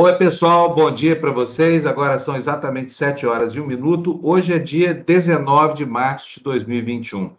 Oi, 0.00 0.16
pessoal, 0.16 0.76
bom 0.76 0.92
dia 0.92 1.18
para 1.18 1.32
vocês. 1.32 1.84
Agora 1.84 2.20
são 2.20 2.36
exatamente 2.36 2.92
7 2.92 3.26
horas 3.26 3.56
e 3.56 3.60
1 3.60 3.66
minuto. 3.66 4.20
Hoje 4.22 4.52
é 4.52 4.58
dia 4.60 4.94
19 4.94 5.74
de 5.74 5.84
março 5.84 6.36
de 6.36 6.44
2021. 6.44 7.34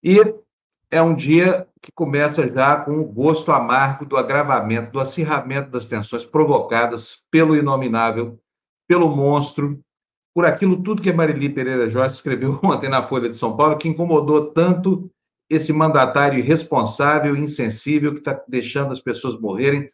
E 0.00 0.20
é 0.92 1.02
um 1.02 1.12
dia 1.12 1.66
que 1.80 1.90
começa 1.92 2.48
já 2.48 2.76
com 2.76 3.00
o 3.00 3.04
gosto 3.04 3.50
amargo 3.50 4.06
do 4.06 4.16
agravamento, 4.16 4.92
do 4.92 5.00
acirramento 5.00 5.70
das 5.70 5.86
tensões 5.86 6.24
provocadas 6.24 7.20
pelo 7.32 7.56
inominável, 7.56 8.38
pelo 8.86 9.08
monstro, 9.08 9.80
por 10.32 10.46
aquilo 10.46 10.80
tudo 10.84 11.02
que 11.02 11.10
a 11.10 11.12
Marili 11.12 11.48
Pereira 11.48 11.88
Jorge 11.88 12.14
escreveu 12.14 12.60
ontem 12.62 12.88
na 12.88 13.02
Folha 13.02 13.28
de 13.28 13.36
São 13.36 13.56
Paulo, 13.56 13.76
que 13.76 13.88
incomodou 13.88 14.52
tanto 14.52 15.10
esse 15.50 15.72
mandatário 15.72 16.38
irresponsável, 16.38 17.34
insensível, 17.34 18.12
que 18.12 18.20
está 18.20 18.40
deixando 18.46 18.92
as 18.92 19.00
pessoas 19.00 19.36
morrerem 19.36 19.88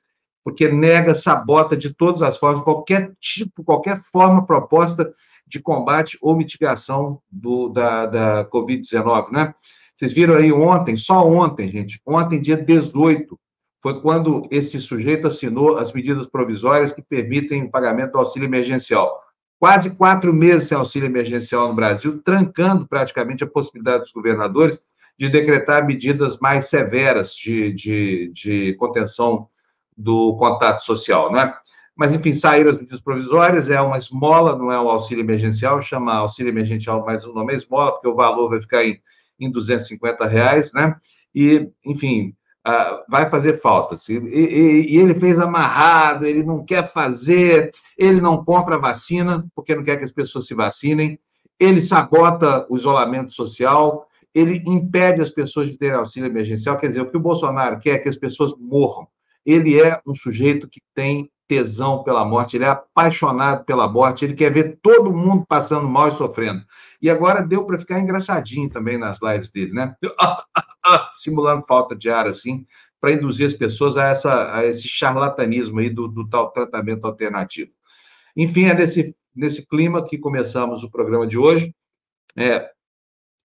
porque 0.49 0.67
nega, 0.67 1.15
sabota 1.15 1.77
de 1.77 1.93
todas 1.93 2.23
as 2.23 2.39
formas 2.39 2.65
qualquer 2.65 3.13
tipo, 3.21 3.63
qualquer 3.63 4.01
forma 4.11 4.47
proposta 4.47 5.13
de 5.47 5.61
combate 5.61 6.17
ou 6.23 6.35
mitigação 6.35 7.21
do, 7.31 7.69
da, 7.69 8.07
da 8.07 8.45
Covid-19, 8.47 9.31
né? 9.31 9.55
Vocês 9.95 10.15
viram 10.15 10.37
aí 10.37 10.51
ontem, 10.51 10.97
só 10.97 11.27
ontem, 11.29 11.69
gente, 11.69 12.01
ontem, 12.07 12.41
dia 12.41 12.57
18, 12.57 13.39
foi 13.83 14.01
quando 14.01 14.49
esse 14.51 14.81
sujeito 14.81 15.29
assinou 15.29 15.77
as 15.77 15.93
medidas 15.93 16.27
provisórias 16.27 16.95
que 16.95 17.03
permitem 17.03 17.65
o 17.65 17.71
pagamento 17.71 18.13
do 18.13 18.19
auxílio 18.19 18.47
emergencial. 18.47 19.21
Quase 19.59 19.91
quatro 19.91 20.33
meses 20.33 20.69
sem 20.69 20.79
auxílio 20.79 21.07
emergencial 21.07 21.69
no 21.69 21.75
Brasil, 21.75 22.23
trancando 22.23 22.89
praticamente 22.89 23.45
a 23.45 23.47
possibilidade 23.47 24.05
dos 24.05 24.13
governadores 24.13 24.81
de 25.19 25.29
decretar 25.29 25.87
medidas 25.87 26.39
mais 26.39 26.71
severas 26.71 27.35
de, 27.35 27.71
de, 27.71 28.33
de 28.33 28.75
contenção 28.77 29.47
do 29.99 30.37
contato 30.37 30.79
social, 30.85 31.33
né? 31.33 31.53
Mas, 31.97 32.15
enfim, 32.15 32.33
saíram 32.33 32.71
as 32.71 32.77
medidas 32.77 33.01
provisórias, 33.01 33.69
é 33.69 33.81
uma 33.81 33.99
esmola, 33.99 34.57
não 34.57 34.71
é 34.71 34.81
um 34.81 34.89
auxílio 34.89 35.25
emergencial, 35.25 35.83
chama 35.83 36.15
auxílio 36.15 36.51
emergencial, 36.51 37.05
mas 37.05 37.25
o 37.25 37.33
nome 37.33 37.53
é 37.53 37.57
esmola, 37.57 37.91
porque 37.91 38.07
o 38.07 38.15
valor 38.15 38.49
vai 38.49 38.61
ficar 38.61 38.85
em, 38.85 39.01
em 39.41 39.51
250 39.51 40.25
reais, 40.27 40.73
né? 40.73 40.95
E, 41.35 41.69
enfim, 41.85 42.37
uh, 42.65 43.03
vai 43.11 43.29
fazer 43.29 43.55
falta. 43.55 43.97
E, 44.09 44.13
e, 44.13 44.95
e, 44.95 44.99
ele 44.99 45.17
fez 45.17 45.41
amarrado, 45.41 46.25
ele 46.25 46.45
não 46.45 46.65
quer 46.65 46.89
fazer, 46.89 47.73
ele 47.99 48.21
não 48.21 48.45
compra 48.45 48.79
vacina, 48.79 49.45
porque 49.53 49.75
não 49.75 49.83
quer 49.83 49.97
que 49.97 50.05
as 50.05 50.13
pessoas 50.13 50.47
se 50.47 50.55
vacinem, 50.55 51.19
ele 51.59 51.83
sabota 51.83 52.65
o 52.71 52.77
isolamento 52.77 53.33
social, 53.33 54.07
ele 54.33 54.63
impede 54.67 55.21
as 55.21 55.31
pessoas 55.31 55.67
de 55.67 55.77
terem 55.77 55.97
auxílio 55.97 56.29
emergencial, 56.29 56.79
quer 56.79 56.87
dizer, 56.87 57.01
o 57.01 57.11
que 57.11 57.17
o 57.17 57.21
Bolsonaro 57.21 57.81
quer 57.81 57.97
é 57.97 57.99
que 57.99 58.09
as 58.09 58.17
pessoas 58.17 58.55
morram 58.57 59.09
ele 59.49 59.81
é 59.81 59.99
um 60.07 60.15
sujeito 60.15 60.69
que 60.69 60.81
tem 60.95 61.31
tesão 61.49 62.05
pela 62.05 62.23
morte, 62.23 62.59
ele 62.59 62.67
é 62.67 62.69
apaixonado 62.69 63.65
pela 63.65 63.89
morte, 63.89 64.23
ele 64.23 64.35
quer 64.35 64.53
ver 64.53 64.79
todo 64.83 65.11
mundo 65.11 65.47
passando 65.49 65.89
mal 65.89 66.09
e 66.09 66.13
sofrendo. 66.13 66.63
E 67.01 67.09
agora 67.09 67.41
deu 67.41 67.65
para 67.65 67.79
ficar 67.79 67.99
engraçadinho 67.99 68.69
também 68.69 68.99
nas 68.99 69.23
lives 69.23 69.49
dele, 69.49 69.73
né? 69.73 69.97
Simulando 71.17 71.65
falta 71.67 71.97
de 71.97 72.11
ar, 72.11 72.27
assim, 72.27 72.67
para 73.01 73.13
induzir 73.13 73.47
as 73.47 73.55
pessoas 73.55 73.97
a, 73.97 74.09
essa, 74.09 74.55
a 74.55 74.67
esse 74.67 74.87
charlatanismo 74.87 75.81
aí 75.81 75.89
do, 75.89 76.07
do 76.09 76.29
tal 76.29 76.51
tratamento 76.51 77.07
alternativo. 77.07 77.71
Enfim, 78.37 78.67
é 78.67 78.75
nesse, 78.75 79.17
nesse 79.35 79.67
clima 79.67 80.05
que 80.05 80.19
começamos 80.19 80.85
o 80.85 80.91
programa 80.91 81.27
de 81.27 81.39
hoje. 81.39 81.75
É, 82.37 82.69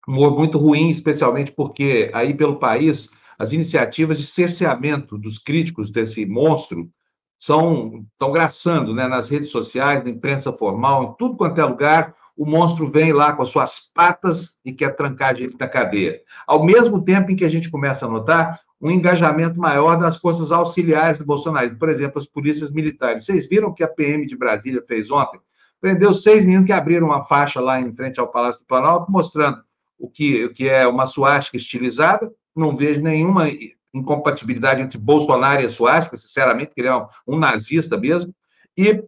humor 0.08 0.36
muito 0.36 0.58
ruim, 0.58 0.90
especialmente 0.90 1.52
porque 1.52 2.10
aí 2.12 2.34
pelo 2.34 2.58
país 2.58 3.10
as 3.42 3.52
iniciativas 3.52 4.18
de 4.18 4.24
cerceamento 4.24 5.18
dos 5.18 5.36
críticos 5.36 5.90
desse 5.90 6.24
monstro 6.24 6.88
são 7.36 8.06
estão 8.12 8.30
graçando 8.30 8.94
né, 8.94 9.08
nas 9.08 9.28
redes 9.28 9.50
sociais, 9.50 10.04
na 10.04 10.10
imprensa 10.10 10.52
formal, 10.52 11.02
em 11.02 11.16
tudo 11.18 11.36
quanto 11.36 11.60
é 11.60 11.64
lugar, 11.64 12.14
o 12.36 12.46
monstro 12.46 12.88
vem 12.88 13.12
lá 13.12 13.32
com 13.32 13.42
as 13.42 13.50
suas 13.50 13.80
patas 13.92 14.60
e 14.64 14.72
quer 14.72 14.94
trancar 14.94 15.30
a 15.30 15.34
gente 15.34 15.56
na 15.58 15.66
cadeia. 15.66 16.20
Ao 16.46 16.64
mesmo 16.64 17.02
tempo 17.02 17.32
em 17.32 17.36
que 17.36 17.44
a 17.44 17.48
gente 17.48 17.68
começa 17.68 18.06
a 18.06 18.08
notar 18.08 18.60
um 18.80 18.88
engajamento 18.88 19.58
maior 19.58 19.96
das 19.96 20.18
forças 20.18 20.52
auxiliares 20.52 21.18
do 21.18 21.26
Bolsonaro, 21.26 21.76
por 21.76 21.88
exemplo, 21.88 22.20
as 22.20 22.26
polícias 22.26 22.70
militares. 22.70 23.24
Vocês 23.24 23.48
viram 23.48 23.70
o 23.70 23.74
que 23.74 23.82
a 23.82 23.88
PM 23.88 24.24
de 24.24 24.36
Brasília 24.36 24.84
fez 24.86 25.10
ontem? 25.10 25.40
Prendeu 25.80 26.14
seis 26.14 26.44
meninos 26.44 26.66
que 26.66 26.72
abriram 26.72 27.08
uma 27.08 27.24
faixa 27.24 27.60
lá 27.60 27.80
em 27.80 27.92
frente 27.92 28.20
ao 28.20 28.30
Palácio 28.30 28.60
do 28.60 28.66
Planalto, 28.66 29.10
mostrando 29.10 29.58
o 29.98 30.08
que, 30.08 30.44
o 30.44 30.54
que 30.54 30.68
é 30.68 30.86
uma 30.86 31.08
suástica 31.08 31.56
estilizada, 31.56 32.32
não 32.54 32.76
vejo 32.76 33.00
nenhuma 33.00 33.48
incompatibilidade 33.94 34.82
entre 34.82 34.98
Bolsonaro 34.98 35.62
e 35.62 35.66
a 35.66 35.70
Suástica, 35.70 36.16
sinceramente, 36.16 36.68
porque 36.68 36.80
ele 36.80 36.88
é 36.88 36.96
um, 36.96 37.06
um 37.26 37.38
nazista 37.38 37.96
mesmo, 37.96 38.34
e 38.76 39.02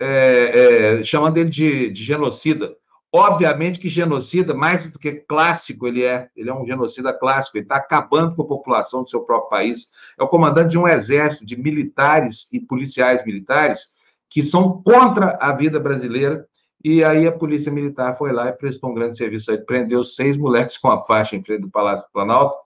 é, 0.00 0.98
é, 1.00 1.04
chamando 1.04 1.38
ele 1.38 1.50
de, 1.50 1.90
de, 1.90 2.02
genocida. 2.02 2.74
Obviamente 3.12 3.78
que 3.78 3.88
genocida, 3.88 4.54
mais 4.54 4.90
do 4.90 4.98
que 4.98 5.12
clássico 5.12 5.86
ele 5.86 6.04
é, 6.04 6.28
ele 6.36 6.50
é 6.50 6.54
um 6.54 6.66
genocida 6.66 7.12
clássico, 7.12 7.56
ele 7.56 7.64
está 7.64 7.76
acabando 7.76 8.34
com 8.36 8.42
a 8.42 8.46
população 8.46 9.02
do 9.02 9.08
seu 9.08 9.22
próprio 9.22 9.48
país. 9.48 9.92
É 10.18 10.22
o 10.22 10.28
comandante 10.28 10.70
de 10.70 10.78
um 10.78 10.86
exército 10.86 11.44
de 11.44 11.56
militares 11.56 12.48
e 12.52 12.60
policiais 12.60 13.24
militares 13.24 13.96
que 14.28 14.44
são 14.44 14.82
contra 14.82 15.38
a 15.40 15.52
vida 15.52 15.80
brasileira, 15.80 16.46
e 16.84 17.02
aí 17.02 17.26
a 17.26 17.32
polícia 17.32 17.72
militar 17.72 18.14
foi 18.16 18.30
lá 18.30 18.48
e 18.48 18.52
prestou 18.52 18.90
um 18.90 18.94
grande 18.94 19.16
serviço 19.16 19.50
aí, 19.50 19.58
prendeu 19.58 20.04
seis 20.04 20.36
moleques 20.36 20.76
com 20.76 20.88
a 20.88 21.02
faixa 21.02 21.34
em 21.34 21.42
frente 21.42 21.62
do 21.62 21.70
Palácio 21.70 22.04
do 22.04 22.12
Planalto, 22.12 22.56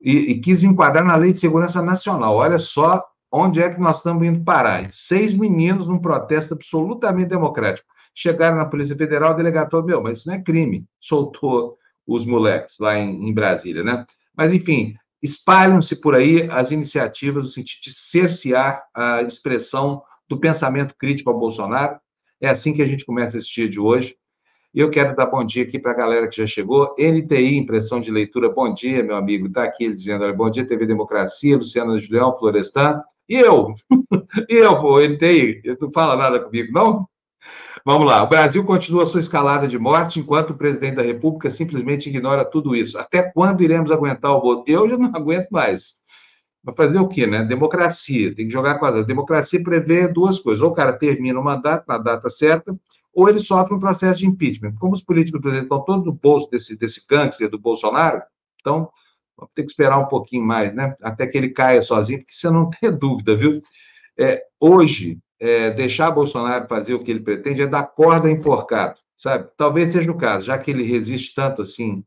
e, 0.00 0.32
e, 0.32 0.40
quis 0.40 0.62
enquadrar 0.62 1.04
na 1.04 1.16
Lei 1.16 1.32
de 1.32 1.38
Segurança 1.38 1.82
Nacional. 1.82 2.36
Olha 2.36 2.58
só 2.58 3.04
onde 3.30 3.62
é 3.62 3.68
que 3.68 3.80
nós 3.80 3.98
estamos 3.98 4.24
indo 4.24 4.44
parar. 4.44 4.90
Seis 4.90 5.34
meninos 5.34 5.86
num 5.86 5.98
protesto 5.98 6.54
absolutamente 6.54 7.28
democrático. 7.28 7.88
Chegaram 8.14 8.56
na 8.56 8.64
Polícia 8.64 8.96
Federal, 8.96 9.32
o 9.32 9.36
delegado 9.36 9.70
falou, 9.70 9.86
meu, 9.86 10.02
mas 10.02 10.20
isso 10.20 10.28
não 10.28 10.34
é 10.34 10.42
crime. 10.42 10.86
Soltou 11.00 11.76
os 12.06 12.24
moleques 12.24 12.76
lá 12.78 12.98
em, 12.98 13.28
em 13.28 13.34
Brasília, 13.34 13.82
né? 13.82 14.06
Mas, 14.34 14.52
enfim, 14.52 14.94
espalham-se 15.22 15.96
por 15.96 16.14
aí 16.14 16.48
as 16.50 16.70
iniciativas 16.70 17.44
no 17.44 17.50
sentido 17.50 17.82
de 17.82 17.92
cercear 17.92 18.84
a 18.94 19.22
expressão 19.22 20.02
do 20.28 20.38
pensamento 20.38 20.94
crítico 20.98 21.30
ao 21.30 21.38
Bolsonaro. 21.38 21.98
É 22.40 22.48
assim 22.48 22.72
que 22.72 22.82
a 22.82 22.86
gente 22.86 23.04
começa 23.04 23.38
esse 23.38 23.52
dia 23.52 23.68
de 23.68 23.80
hoje. 23.80 24.16
Eu 24.76 24.90
quero 24.90 25.16
dar 25.16 25.24
bom 25.24 25.42
dia 25.42 25.62
aqui 25.62 25.78
para 25.78 25.92
a 25.92 25.94
galera 25.94 26.28
que 26.28 26.36
já 26.36 26.46
chegou. 26.46 26.94
NTI, 26.98 27.56
impressão 27.56 27.98
de 27.98 28.10
leitura, 28.10 28.50
bom 28.50 28.70
dia, 28.70 29.02
meu 29.02 29.16
amigo. 29.16 29.46
Está 29.46 29.64
aqui 29.64 29.90
dizendo, 29.90 30.22
olha, 30.22 30.34
bom 30.34 30.50
dia, 30.50 30.66
TV 30.66 30.84
Democracia, 30.84 31.56
Luciana 31.56 31.98
Julião, 31.98 32.38
Florestan. 32.38 33.00
E 33.26 33.36
eu? 33.36 33.74
e 34.50 34.54
eu, 34.54 34.78
pô, 34.78 35.00
NTI? 35.00 35.62
Não 35.80 35.90
fala 35.90 36.14
nada 36.14 36.38
comigo, 36.40 36.70
não? 36.74 37.08
Vamos 37.86 38.06
lá. 38.06 38.22
O 38.22 38.26
Brasil 38.28 38.62
continua 38.66 39.06
sua 39.06 39.20
escalada 39.20 39.66
de 39.66 39.78
morte 39.78 40.20
enquanto 40.20 40.50
o 40.50 40.58
presidente 40.58 40.96
da 40.96 41.02
República 41.02 41.48
simplesmente 41.48 42.10
ignora 42.10 42.44
tudo 42.44 42.76
isso. 42.76 42.98
Até 42.98 43.22
quando 43.22 43.62
iremos 43.62 43.90
aguentar 43.90 44.32
o 44.32 44.42
voto? 44.42 44.70
Eu 44.70 44.86
já 44.86 44.98
não 44.98 45.06
aguento 45.16 45.48
mais. 45.50 45.94
Vai 46.62 46.74
fazer 46.76 46.98
o 46.98 47.08
quê, 47.08 47.26
né? 47.26 47.42
Democracia. 47.44 48.34
Tem 48.34 48.46
que 48.46 48.52
jogar 48.52 48.78
com 48.78 48.84
a 48.84 49.00
democracia 49.00 49.62
prevê 49.62 50.06
duas 50.06 50.38
coisas. 50.38 50.60
Ou 50.60 50.70
o 50.70 50.74
cara 50.74 50.92
termina 50.92 51.40
o 51.40 51.44
mandato 51.44 51.86
na 51.88 51.96
data 51.96 52.28
certa, 52.28 52.76
ou 53.16 53.30
ele 53.30 53.38
sofre 53.38 53.74
um 53.74 53.78
processo 53.78 54.20
de 54.20 54.26
impeachment. 54.26 54.74
Como 54.74 54.92
os 54.92 55.02
políticos 55.02 55.40
estão 55.54 55.82
todos 55.82 56.04
no 56.04 56.12
bolso 56.12 56.50
desse, 56.50 56.76
desse 56.76 57.00
do 57.50 57.58
Bolsonaro, 57.58 58.20
então 58.60 58.90
vamos 59.34 59.52
ter 59.54 59.62
que 59.62 59.70
esperar 59.70 59.98
um 59.98 60.06
pouquinho 60.06 60.44
mais, 60.44 60.74
né? 60.74 60.94
Até 61.00 61.26
que 61.26 61.38
ele 61.38 61.48
caia 61.48 61.80
sozinho, 61.80 62.18
porque 62.18 62.34
você 62.34 62.50
não 62.50 62.68
tem 62.78 62.92
dúvida, 62.92 63.34
viu? 63.34 63.62
É, 64.18 64.42
hoje, 64.60 65.18
é, 65.40 65.70
deixar 65.70 66.10
Bolsonaro 66.10 66.68
fazer 66.68 66.92
o 66.92 67.02
que 67.02 67.10
ele 67.10 67.20
pretende 67.20 67.62
é 67.62 67.66
dar 67.66 67.84
corda 67.84 68.30
enforcado, 68.30 69.00
sabe? 69.16 69.48
Talvez 69.56 69.92
seja 69.92 70.10
o 70.10 70.18
caso, 70.18 70.44
já 70.44 70.58
que 70.58 70.70
ele 70.70 70.84
resiste 70.84 71.34
tanto 71.34 71.62
assim 71.62 72.04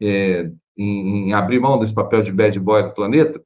é, 0.00 0.50
em, 0.78 1.28
em 1.28 1.32
abrir 1.34 1.60
mão 1.60 1.78
desse 1.78 1.92
papel 1.92 2.22
de 2.22 2.32
bad 2.32 2.58
boy 2.58 2.84
do 2.84 2.94
planeta, 2.94 3.42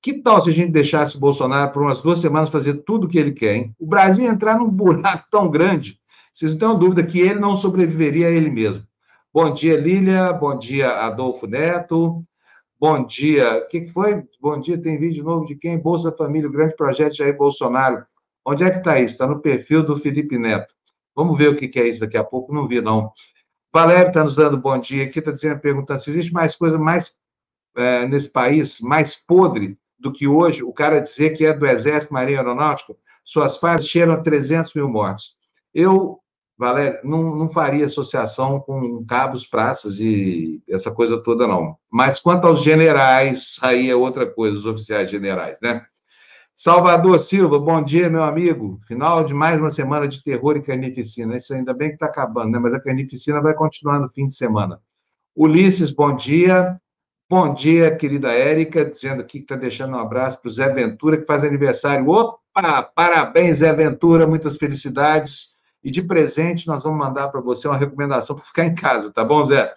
que 0.00 0.22
tal 0.22 0.40
se 0.40 0.48
a 0.48 0.54
gente 0.54 0.72
deixasse 0.72 1.18
Bolsonaro 1.18 1.70
por 1.70 1.82
umas 1.82 2.00
duas 2.00 2.18
semanas 2.18 2.48
fazer 2.48 2.82
tudo 2.84 3.04
o 3.06 3.08
que 3.08 3.18
ele 3.18 3.32
quer, 3.32 3.56
hein? 3.56 3.74
O 3.78 3.86
Brasil 3.86 4.24
entrar 4.24 4.58
num 4.58 4.70
buraco 4.70 5.26
tão 5.30 5.50
grande 5.50 5.98
vocês 6.36 6.52
não 6.52 6.72
têm 6.72 6.78
dúvida 6.78 7.02
que 7.02 7.18
ele 7.18 7.40
não 7.40 7.56
sobreviveria 7.56 8.26
a 8.26 8.30
ele 8.30 8.50
mesmo. 8.50 8.86
Bom 9.32 9.50
dia, 9.54 9.74
Lília. 9.74 10.34
Bom 10.34 10.58
dia, 10.58 10.90
Adolfo 10.90 11.46
Neto. 11.46 12.22
Bom 12.78 13.06
dia. 13.06 13.56
O 13.56 13.68
que 13.68 13.88
foi? 13.88 14.22
Bom 14.38 14.60
dia, 14.60 14.76
tem 14.76 14.98
vídeo 14.98 15.24
novo 15.24 15.46
de 15.46 15.56
quem? 15.56 15.78
Bolsa 15.78 16.12
Família, 16.12 16.46
o 16.46 16.52
grande 16.52 16.76
projeto 16.76 17.16
Jair 17.16 17.34
Bolsonaro. 17.34 18.04
Onde 18.44 18.64
é 18.64 18.70
que 18.70 18.76
está 18.76 19.00
isso? 19.00 19.14
Está 19.14 19.26
no 19.26 19.40
perfil 19.40 19.82
do 19.82 19.96
Felipe 19.96 20.36
Neto. 20.36 20.74
Vamos 21.14 21.38
ver 21.38 21.48
o 21.48 21.56
que 21.56 21.80
é 21.80 21.88
isso 21.88 22.00
daqui 22.00 22.18
a 22.18 22.24
pouco. 22.24 22.52
Não 22.52 22.68
vi, 22.68 22.82
não. 22.82 23.10
Valério 23.72 24.08
está 24.08 24.22
nos 24.22 24.36
dando 24.36 24.58
bom 24.58 24.76
dia 24.76 25.04
aqui, 25.04 25.20
está 25.20 25.30
dizendo, 25.30 25.58
perguntando 25.60 26.02
se 26.02 26.10
existe 26.10 26.34
mais 26.34 26.54
coisa 26.54 26.76
mais 26.76 27.14
é, 27.74 28.06
nesse 28.06 28.30
país, 28.30 28.78
mais 28.82 29.16
podre 29.16 29.78
do 29.98 30.12
que 30.12 30.28
hoje, 30.28 30.62
o 30.62 30.72
cara 30.72 31.00
dizer 31.00 31.30
que 31.30 31.46
é 31.46 31.54
do 31.54 31.66
Exército 31.66 32.12
Marinha 32.12 32.40
Aeronáutica, 32.40 32.94
suas 33.24 33.56
fases 33.56 33.88
cheiram 33.88 34.12
a 34.12 34.18
300 34.18 34.74
mil 34.74 34.86
mortes. 34.86 35.34
Eu 35.72 36.20
Valério, 36.58 37.00
não, 37.04 37.36
não 37.36 37.48
faria 37.50 37.84
associação 37.84 38.58
com 38.60 39.04
cabos, 39.04 39.44
praças 39.44 40.00
e 40.00 40.62
essa 40.68 40.90
coisa 40.90 41.22
toda, 41.22 41.46
não. 41.46 41.76
Mas 41.90 42.18
quanto 42.18 42.46
aos 42.46 42.62
generais, 42.62 43.58
aí 43.60 43.90
é 43.90 43.94
outra 43.94 44.26
coisa, 44.26 44.56
os 44.56 44.66
oficiais 44.66 45.10
generais, 45.10 45.58
né? 45.60 45.84
Salvador 46.54 47.20
Silva, 47.20 47.58
bom 47.58 47.82
dia, 47.82 48.08
meu 48.08 48.22
amigo. 48.22 48.80
Final 48.88 49.22
de 49.22 49.34
mais 49.34 49.60
uma 49.60 49.70
semana 49.70 50.08
de 50.08 50.24
terror 50.24 50.56
e 50.56 50.62
carnificina. 50.62 51.36
Isso 51.36 51.52
ainda 51.52 51.74
bem 51.74 51.90
que 51.90 51.96
está 51.96 52.06
acabando, 52.06 52.52
né? 52.52 52.58
Mas 52.58 52.72
a 52.72 52.80
carnificina 52.80 53.42
vai 53.42 53.52
continuar 53.52 54.00
no 54.00 54.08
fim 54.08 54.26
de 54.26 54.34
semana. 54.34 54.80
Ulisses, 55.36 55.90
bom 55.90 56.16
dia. 56.16 56.80
Bom 57.28 57.52
dia, 57.52 57.94
querida 57.94 58.32
Érica, 58.32 58.86
dizendo 58.86 59.20
aqui 59.20 59.38
que 59.38 59.44
está 59.44 59.56
deixando 59.56 59.94
um 59.94 59.98
abraço 59.98 60.40
para 60.40 60.48
o 60.48 60.50
Zé 60.50 60.72
Ventura, 60.72 61.18
que 61.18 61.26
faz 61.26 61.44
aniversário. 61.44 62.08
Opa! 62.08 62.82
Parabéns, 62.82 63.58
Zé 63.58 63.70
Ventura, 63.74 64.26
muitas 64.26 64.56
felicidades. 64.56 65.55
E 65.86 65.90
de 65.92 66.02
presente, 66.02 66.66
nós 66.66 66.82
vamos 66.82 66.98
mandar 66.98 67.28
para 67.28 67.40
você 67.40 67.68
uma 67.68 67.76
recomendação 67.76 68.34
para 68.34 68.44
ficar 68.44 68.66
em 68.66 68.74
casa, 68.74 69.12
tá 69.12 69.24
bom, 69.24 69.44
Zé? 69.44 69.72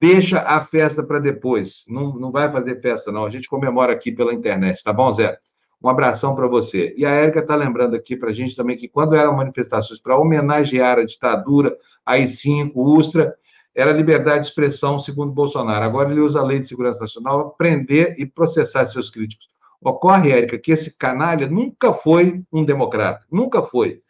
Deixa 0.00 0.40
a 0.40 0.60
festa 0.60 1.04
para 1.04 1.20
depois. 1.20 1.84
Não, 1.86 2.18
não 2.18 2.32
vai 2.32 2.50
fazer 2.50 2.80
festa, 2.80 3.12
não. 3.12 3.24
A 3.24 3.30
gente 3.30 3.48
comemora 3.48 3.92
aqui 3.92 4.10
pela 4.10 4.34
internet, 4.34 4.82
tá 4.82 4.92
bom, 4.92 5.14
Zé? 5.14 5.38
Um 5.80 5.88
abração 5.88 6.34
para 6.34 6.48
você. 6.48 6.92
E 6.98 7.06
a 7.06 7.10
Érica 7.10 7.38
está 7.38 7.54
lembrando 7.54 7.94
aqui 7.94 8.16
para 8.16 8.30
a 8.30 8.32
gente 8.32 8.56
também 8.56 8.76
que 8.76 8.88
quando 8.88 9.14
eram 9.14 9.36
manifestações 9.36 10.00
para 10.00 10.18
homenagear 10.18 10.98
a 10.98 11.04
ditadura, 11.04 11.76
a 12.04 12.18
I-5, 12.18 12.72
Ustra, 12.74 13.32
era 13.72 13.92
liberdade 13.92 14.40
de 14.40 14.46
expressão, 14.46 14.98
segundo 14.98 15.30
Bolsonaro. 15.30 15.84
Agora 15.84 16.10
ele 16.10 16.22
usa 16.22 16.40
a 16.40 16.44
Lei 16.44 16.58
de 16.58 16.66
Segurança 16.66 16.98
Nacional 16.98 17.50
para 17.50 17.56
prender 17.56 18.16
e 18.18 18.26
processar 18.26 18.84
seus 18.88 19.10
críticos. 19.10 19.46
Ocorre, 19.80 20.32
Érica, 20.32 20.58
que 20.58 20.72
esse 20.72 20.96
canalha 20.98 21.46
nunca 21.46 21.92
foi 21.92 22.42
um 22.52 22.64
democrata. 22.64 23.24
Nunca 23.30 23.62
foi. 23.62 24.02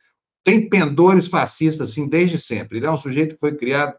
Tem 0.44 0.68
pendores 0.68 1.28
fascistas, 1.28 1.90
assim, 1.90 2.08
desde 2.08 2.38
sempre. 2.38 2.78
Ele 2.78 2.86
é 2.86 2.90
um 2.90 2.96
sujeito 2.96 3.34
que 3.34 3.40
foi 3.40 3.56
criado 3.56 3.96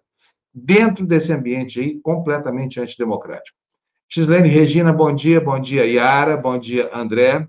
dentro 0.53 1.05
desse 1.05 1.31
ambiente 1.31 1.79
aí, 1.79 1.99
completamente 2.01 2.79
antidemocrático. 2.79 3.57
Gislene 4.09 4.49
Regina, 4.49 4.93
bom 4.93 5.13
dia. 5.13 5.41
Bom 5.41 5.59
dia, 5.59 5.85
Yara. 5.85 6.37
Bom 6.37 6.57
dia, 6.57 6.89
André. 6.93 7.47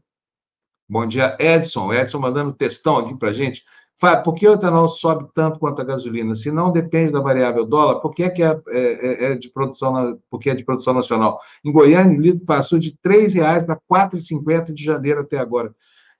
Bom 0.88 1.06
dia, 1.06 1.36
Edson. 1.38 1.92
Edson 1.92 2.18
mandando 2.18 2.52
textão 2.52 2.98
aqui 2.98 3.16
para 3.16 3.32
gente. 3.32 3.62
Fábio, 3.96 4.24
por 4.24 4.34
que 4.34 4.48
o 4.48 4.54
etanol 4.54 4.88
sobe 4.88 5.28
tanto 5.34 5.58
quanto 5.58 5.80
a 5.80 5.84
gasolina? 5.84 6.34
Se 6.34 6.50
não 6.50 6.72
depende 6.72 7.12
da 7.12 7.20
variável 7.20 7.64
dólar, 7.64 8.00
por 8.00 8.12
que 8.12 8.24
é, 8.24 8.30
que 8.30 8.42
é, 8.42 8.60
é, 8.68 9.32
é 9.32 9.34
de 9.36 9.50
produção, 9.50 10.18
porque 10.28 10.50
é 10.50 10.54
de 10.54 10.64
produção 10.64 10.94
nacional? 10.94 11.40
Em 11.64 11.70
Goiânia, 11.70 12.18
o 12.18 12.20
litro 12.20 12.44
passou 12.44 12.78
de 12.78 12.98
R$ 13.04 13.28
reais 13.28 13.62
para 13.62 13.74
R$ 13.74 13.80
4,50 13.88 14.72
de 14.72 14.82
janeiro 14.82 15.20
até 15.20 15.38
agora. 15.38 15.74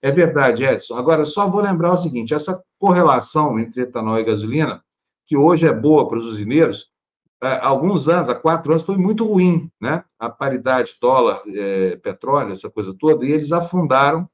É 0.05 0.11
verdade, 0.11 0.63
Edson. 0.63 0.93
Agora, 0.93 1.25
só 1.25 1.49
vou 1.49 1.61
lembrar 1.61 1.93
o 1.93 1.97
seguinte: 1.97 2.31
essa 2.31 2.61
correlação 2.77 3.57
entre 3.57 3.81
etanol 3.81 4.19
e 4.19 4.23
gasolina, 4.23 4.79
que 5.25 5.35
hoje 5.35 5.67
é 5.67 5.73
boa 5.73 6.07
para 6.07 6.19
os 6.19 6.27
usineiros, 6.27 6.91
há 7.41 7.67
alguns 7.67 8.07
anos, 8.07 8.29
há 8.29 8.35
quatro 8.35 8.71
anos, 8.71 8.85
foi 8.85 8.97
muito 8.97 9.25
ruim, 9.25 9.67
né? 9.81 10.03
A 10.19 10.29
paridade 10.29 10.95
dólar, 11.01 11.41
é, 11.47 11.95
petróleo, 11.95 12.51
essa 12.53 12.69
coisa 12.69 12.95
toda, 12.95 13.25
e 13.25 13.31
eles 13.31 13.51
afundaram 13.51 14.29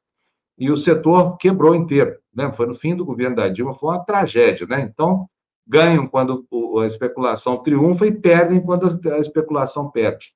e 0.58 0.70
o 0.70 0.76
setor 0.76 1.38
quebrou 1.38 1.74
inteiro. 1.74 2.18
Né? 2.36 2.52
Foi 2.52 2.66
no 2.66 2.76
fim 2.76 2.94
do 2.94 3.06
governo 3.06 3.38
da 3.38 3.48
Dilma, 3.48 3.74
foi 3.74 3.92
uma 3.92 4.04
tragédia. 4.04 4.68
Né? 4.68 4.82
Então, 4.82 5.26
ganham 5.66 6.06
quando 6.06 6.46
a 6.82 6.86
especulação 6.86 7.64
triunfa 7.64 8.06
e 8.06 8.12
perdem 8.12 8.62
quando 8.62 9.00
a 9.10 9.20
especulação 9.20 9.90
perde. 9.90 10.34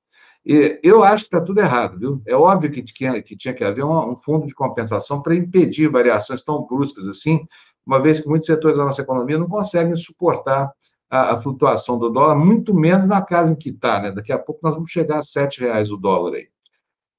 Eu 0.82 1.02
acho 1.02 1.24
que 1.24 1.34
está 1.34 1.44
tudo 1.44 1.58
errado, 1.58 1.98
viu? 1.98 2.22
É 2.24 2.36
óbvio 2.36 2.70
que 2.70 2.80
tinha 2.80 3.20
que, 3.20 3.36
tinha 3.36 3.52
que 3.52 3.64
haver 3.64 3.84
um, 3.84 4.12
um 4.12 4.16
fundo 4.16 4.46
de 4.46 4.54
compensação 4.54 5.20
para 5.20 5.34
impedir 5.34 5.88
variações 5.88 6.42
tão 6.44 6.64
bruscas 6.64 7.08
assim, 7.08 7.44
uma 7.84 8.00
vez 8.00 8.20
que 8.20 8.28
muitos 8.28 8.46
setores 8.46 8.76
da 8.76 8.84
nossa 8.84 9.02
economia 9.02 9.38
não 9.38 9.48
conseguem 9.48 9.96
suportar 9.96 10.70
a, 11.10 11.34
a 11.34 11.36
flutuação 11.36 11.98
do 11.98 12.10
dólar, 12.10 12.36
muito 12.36 12.72
menos 12.72 13.08
na 13.08 13.22
casa 13.22 13.50
em 13.50 13.56
que 13.56 13.70
está, 13.70 14.00
né? 14.00 14.12
Daqui 14.12 14.32
a 14.32 14.38
pouco 14.38 14.60
nós 14.62 14.74
vamos 14.74 14.90
chegar 14.90 15.16
a 15.16 15.40
R$ 15.40 15.48
reais 15.58 15.90
o 15.90 15.96
dólar 15.96 16.34
aí. 16.34 16.46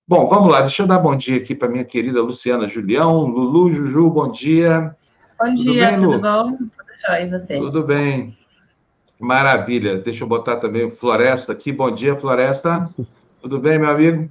Bom, 0.08 0.28
vamos 0.30 0.50
lá, 0.50 0.62
deixa 0.62 0.84
eu 0.84 0.88
dar 0.88 1.00
bom 1.00 1.16
dia 1.16 1.36
aqui 1.36 1.54
para 1.54 1.68
minha 1.68 1.84
querida 1.84 2.22
Luciana 2.22 2.66
Julião. 2.66 3.26
Lulu, 3.26 3.74
Juju, 3.74 4.10
bom 4.10 4.32
dia. 4.32 4.96
Bom 5.38 5.54
tudo 5.54 5.64
dia, 5.64 5.88
bem, 5.88 6.00
tudo 6.00 6.20
bom? 6.22 6.58
Tudo 6.58 6.72
jóia, 7.06 7.30
você? 7.30 7.58
Tudo 7.58 7.84
bem. 7.84 8.38
Maravilha. 9.20 9.98
Deixa 9.98 10.24
eu 10.24 10.28
botar 10.28 10.58
também 10.58 10.86
o 10.86 10.92
Floresta 10.92 11.52
aqui. 11.52 11.74
Bom 11.74 11.92
dia, 11.92 12.16
Floresta. 12.16 12.88
Tudo 13.48 13.62
bem, 13.62 13.80
meu 13.80 13.90
amigo? 13.90 14.30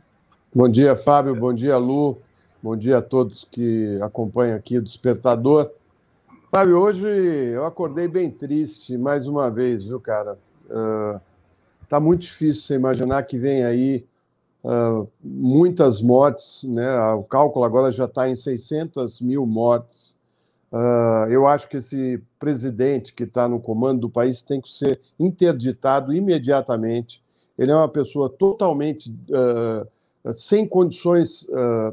Bom 0.55 0.69
dia, 0.69 0.95
Fábio. 0.95 1.35
Bom 1.35 1.55
dia, 1.55 1.79
Lu. 1.79 2.19
Bom 2.63 2.77
dia 2.77 2.99
a 2.99 3.01
todos 3.01 3.49
que 3.51 3.99
acompanham 4.03 4.55
aqui 4.55 4.77
o 4.77 4.83
Despertador. 4.83 5.71
Fábio, 6.51 6.77
hoje 6.77 7.07
eu 7.07 7.65
acordei 7.65 8.07
bem 8.07 8.31
triste 8.31 8.99
mais 8.99 9.27
uma 9.27 9.51
vez, 9.51 9.87
viu, 9.87 9.99
cara? 9.99 10.37
Uh, 10.69 11.19
tá 11.89 11.99
muito 11.99 12.21
difícil 12.25 12.63
você 12.63 12.75
imaginar 12.75 13.23
que 13.23 13.39
vem 13.39 13.65
aí 13.65 14.05
uh, 14.63 15.09
muitas 15.25 16.03
mortes, 16.03 16.63
né? 16.65 17.01
o 17.15 17.23
cálculo 17.23 17.65
agora 17.65 17.91
já 17.91 18.05
está 18.05 18.29
em 18.29 18.37
600 18.37 19.23
mil 19.23 19.47
mortes. 19.47 20.19
Uh, 20.71 21.25
eu 21.31 21.47
acho 21.47 21.71
que 21.71 21.79
esse 21.79 22.23
presidente 22.39 23.15
que 23.15 23.23
está 23.23 23.49
no 23.49 23.61
comando 23.61 24.03
do 24.03 24.11
país 24.11 24.43
tem 24.43 24.61
que 24.61 24.71
ser 24.71 25.01
interditado 25.19 26.13
imediatamente. 26.13 27.25
Ele 27.59 27.71
é 27.71 27.75
uma 27.75 27.89
pessoa 27.89 28.29
totalmente 28.29 29.11
uh, 29.11 30.33
sem 30.35 30.67
condições 30.67 31.47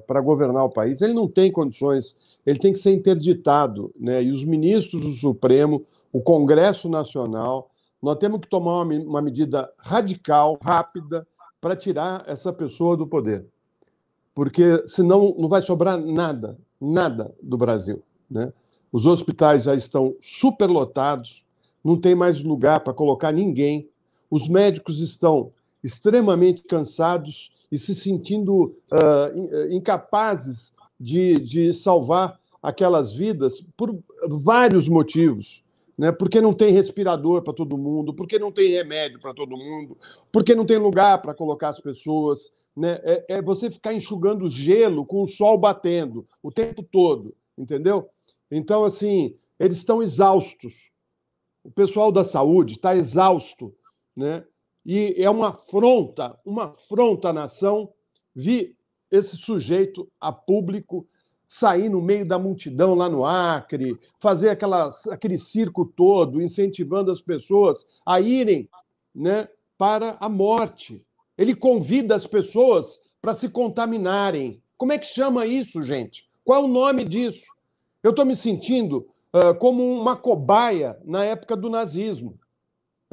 para 0.07 0.19
governar 0.19 0.65
o 0.65 0.69
país. 0.69 1.01
Ele 1.01 1.13
não 1.13 1.27
tem 1.27 1.51
condições, 1.51 2.39
ele 2.43 2.57
tem 2.57 2.73
que 2.73 2.79
ser 2.79 2.91
interditado. 2.91 3.93
Né? 3.99 4.23
E 4.23 4.31
os 4.31 4.43
ministros 4.43 5.03
do 5.03 5.11
Supremo, 5.11 5.85
o 6.11 6.19
Congresso 6.19 6.89
Nacional, 6.89 7.69
nós 8.01 8.17
temos 8.17 8.41
que 8.41 8.49
tomar 8.49 8.81
uma, 8.81 8.95
uma 8.95 9.21
medida 9.21 9.71
radical, 9.77 10.57
rápida, 10.63 11.27
para 11.61 11.77
tirar 11.77 12.25
essa 12.27 12.51
pessoa 12.51 12.97
do 12.97 13.07
poder. 13.07 13.45
Porque 14.35 14.85
senão 14.85 15.33
não 15.37 15.47
vai 15.47 15.61
sobrar 15.61 15.97
nada, 15.97 16.59
nada 16.81 17.33
do 17.41 17.57
Brasil. 17.57 18.03
Né? 18.29 18.51
Os 18.91 19.05
hospitais 19.05 19.63
já 19.63 19.73
estão 19.73 20.13
superlotados, 20.21 21.45
não 21.81 21.97
tem 21.97 22.13
mais 22.13 22.43
lugar 22.43 22.81
para 22.81 22.93
colocar 22.93 23.31
ninguém. 23.31 23.89
Os 24.33 24.47
médicos 24.47 24.99
estão 24.99 25.51
extremamente 25.83 26.63
cansados 26.63 27.51
e 27.71 27.77
se 27.77 27.93
sentindo 27.93 28.75
uh, 28.91 29.71
incapazes 29.71 30.73
de, 30.99 31.33
de 31.35 31.73
salvar 31.73 32.39
aquelas 32.61 33.13
vidas 33.13 33.63
por 33.75 33.95
vários 34.27 34.87
motivos 34.87 35.63
né? 35.97 36.11
porque 36.11 36.41
não 36.41 36.53
tem 36.53 36.73
respirador 36.73 37.43
para 37.43 37.53
todo 37.53 37.77
mundo, 37.77 38.13
porque 38.13 38.39
não 38.39 38.51
tem 38.51 38.71
remédio 38.71 39.19
para 39.19 39.33
todo 39.33 39.57
mundo, 39.57 39.97
porque 40.31 40.55
não 40.55 40.65
tem 40.65 40.77
lugar 40.77 41.21
para 41.21 41.33
colocar 41.33 41.69
as 41.69 41.79
pessoas. 41.79 42.51
Né? 42.75 42.99
É, 43.03 43.25
é, 43.35 43.41
você 43.41 43.69
ficar 43.69 43.93
enxugando 43.93 44.49
gelo 44.49 45.05
com 45.05 45.21
o 45.21 45.27
sol 45.27 45.57
batendo 45.57 46.27
o 46.41 46.51
tempo 46.51 46.81
todo, 46.83 47.35
entendeu? 47.57 48.09
Então, 48.49 48.83
assim, 48.83 49.35
eles 49.59 49.77
estão 49.77 50.01
exaustos. 50.01 50.91
O 51.63 51.71
pessoal 51.71 52.11
da 52.11 52.23
saúde 52.23 52.73
está 52.73 52.95
exausto, 52.95 53.73
né? 54.15 54.43
E 54.85 55.15
é 55.17 55.29
uma 55.29 55.49
afronta, 55.49 56.37
uma 56.45 56.65
afronta 56.65 57.29
à 57.29 57.33
nação 57.33 57.89
vi 58.35 58.75
esse 59.09 59.37
sujeito 59.37 60.09
a 60.19 60.31
público 60.31 61.07
sair 61.47 61.87
no 61.87 62.01
meio 62.01 62.27
da 62.27 62.39
multidão 62.39 62.95
lá 62.95 63.07
no 63.07 63.23
Acre, 63.23 63.99
fazer 64.19 64.49
aquela, 64.49 64.89
aquele 65.11 65.37
circo 65.37 65.85
todo, 65.85 66.41
incentivando 66.41 67.11
as 67.11 67.21
pessoas 67.21 67.85
a 68.03 68.19
irem 68.19 68.67
né, 69.13 69.47
para 69.77 70.17
a 70.19 70.27
morte. 70.27 71.05
Ele 71.37 71.55
convida 71.55 72.15
as 72.15 72.25
pessoas 72.25 72.99
para 73.21 73.35
se 73.35 73.49
contaminarem. 73.49 74.61
Como 74.75 74.93
é 74.93 74.97
que 74.97 75.05
chama 75.05 75.45
isso, 75.45 75.83
gente? 75.83 76.27
Qual 76.43 76.63
é 76.63 76.65
o 76.65 76.67
nome 76.67 77.05
disso? 77.05 77.45
Eu 78.01 78.09
estou 78.09 78.25
me 78.25 78.35
sentindo 78.35 79.07
uh, 79.31 79.53
como 79.59 79.83
uma 79.83 80.17
cobaia 80.17 80.99
na 81.05 81.23
época 81.23 81.55
do 81.55 81.69
nazismo. 81.69 82.39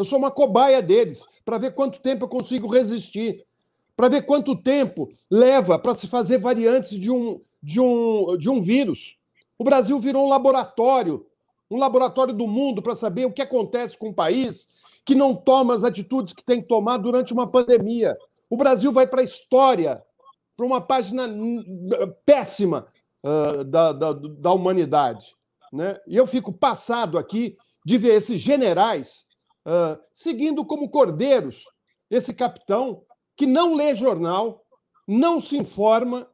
Eu 0.00 0.04
sou 0.07 0.19
uma 0.19 0.30
cobaia 0.30 0.80
deles, 0.80 1.28
para 1.45 1.59
ver 1.59 1.75
quanto 1.75 2.00
tempo 2.00 2.25
eu 2.25 2.28
consigo 2.28 2.66
resistir, 2.66 3.45
para 3.95 4.09
ver 4.09 4.23
quanto 4.23 4.57
tempo 4.57 5.11
leva 5.30 5.78
para 5.78 5.95
se 5.95 6.07
fazer 6.09 6.38
variantes 6.38 6.99
de 6.99 7.11
um, 7.11 7.38
de 7.62 7.78
um, 7.78 8.35
de 8.38 8.49
um 8.49 8.62
vírus. 8.62 9.19
O 9.59 9.62
Brasil 9.62 10.00
virou 10.00 10.25
um 10.25 10.30
laboratório, 10.30 11.26
um 11.71 11.76
laboratório 11.76 12.33
do 12.33 12.47
mundo 12.47 12.80
para 12.80 12.97
saber 12.97 13.26
o 13.26 13.30
que 13.30 13.42
acontece 13.42 13.99
com 13.99 14.09
um 14.09 14.14
país 14.14 14.69
que 15.04 15.14
não 15.14 15.37
toma 15.37 15.75
as 15.75 15.85
atitudes 15.85 16.33
que 16.33 16.42
tem 16.42 16.62
que 16.62 16.69
tomar 16.69 16.97
durante 16.97 17.35
uma 17.35 17.47
pandemia. 17.47 18.16
O 18.49 18.57
Brasil 18.57 18.90
vai 18.90 19.07
para 19.07 19.21
a 19.21 19.25
história, 19.25 20.02
para 20.57 20.64
uma 20.64 20.80
página 20.80 21.28
péssima 22.25 22.87
uh, 23.23 23.64
da, 23.64 23.92
da, 23.92 24.12
da 24.14 24.50
humanidade. 24.50 25.37
Né? 25.71 26.00
E 26.09 26.16
eu 26.16 26.26
fico 26.26 26.54
passado 26.54 27.19
aqui 27.19 27.59
de 27.85 27.99
ver 27.99 28.14
esses 28.14 28.40
generais 28.40 29.28
uh, 29.71 30.00
seguindo 30.12 30.65
como 30.65 30.91
cordeiros 30.91 31.65
esse 32.11 32.35
capitão 32.35 33.05
que 33.37 33.47
não 33.47 33.75
lê 33.75 33.95
jornal, 33.95 34.65
não 35.07 35.41
se 35.41 35.57
informa 35.57 36.29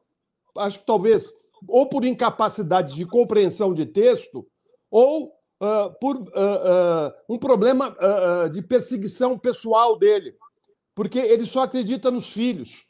acho 0.57 0.79
que 0.79 0.85
talvez 0.85 1.31
ou 1.67 1.87
por 1.87 2.05
incapacidade 2.05 2.93
de 2.93 3.05
compreensão 3.05 3.73
de 3.73 3.85
texto, 3.85 4.45
ou 4.91 5.33
uh, 5.61 5.93
por 5.99 6.17
uh, 6.17 6.21
uh, 6.21 7.13
um 7.29 7.37
problema 7.37 7.95
de 8.51 8.61
perseguição 8.61 9.39
pessoal 9.39 9.97
dele, 9.97 10.35
porque 10.93 11.19
ele 11.19 11.45
só 11.45 11.63
acredita 11.63 12.11
nos 12.11 12.31
filhos. 12.31 12.85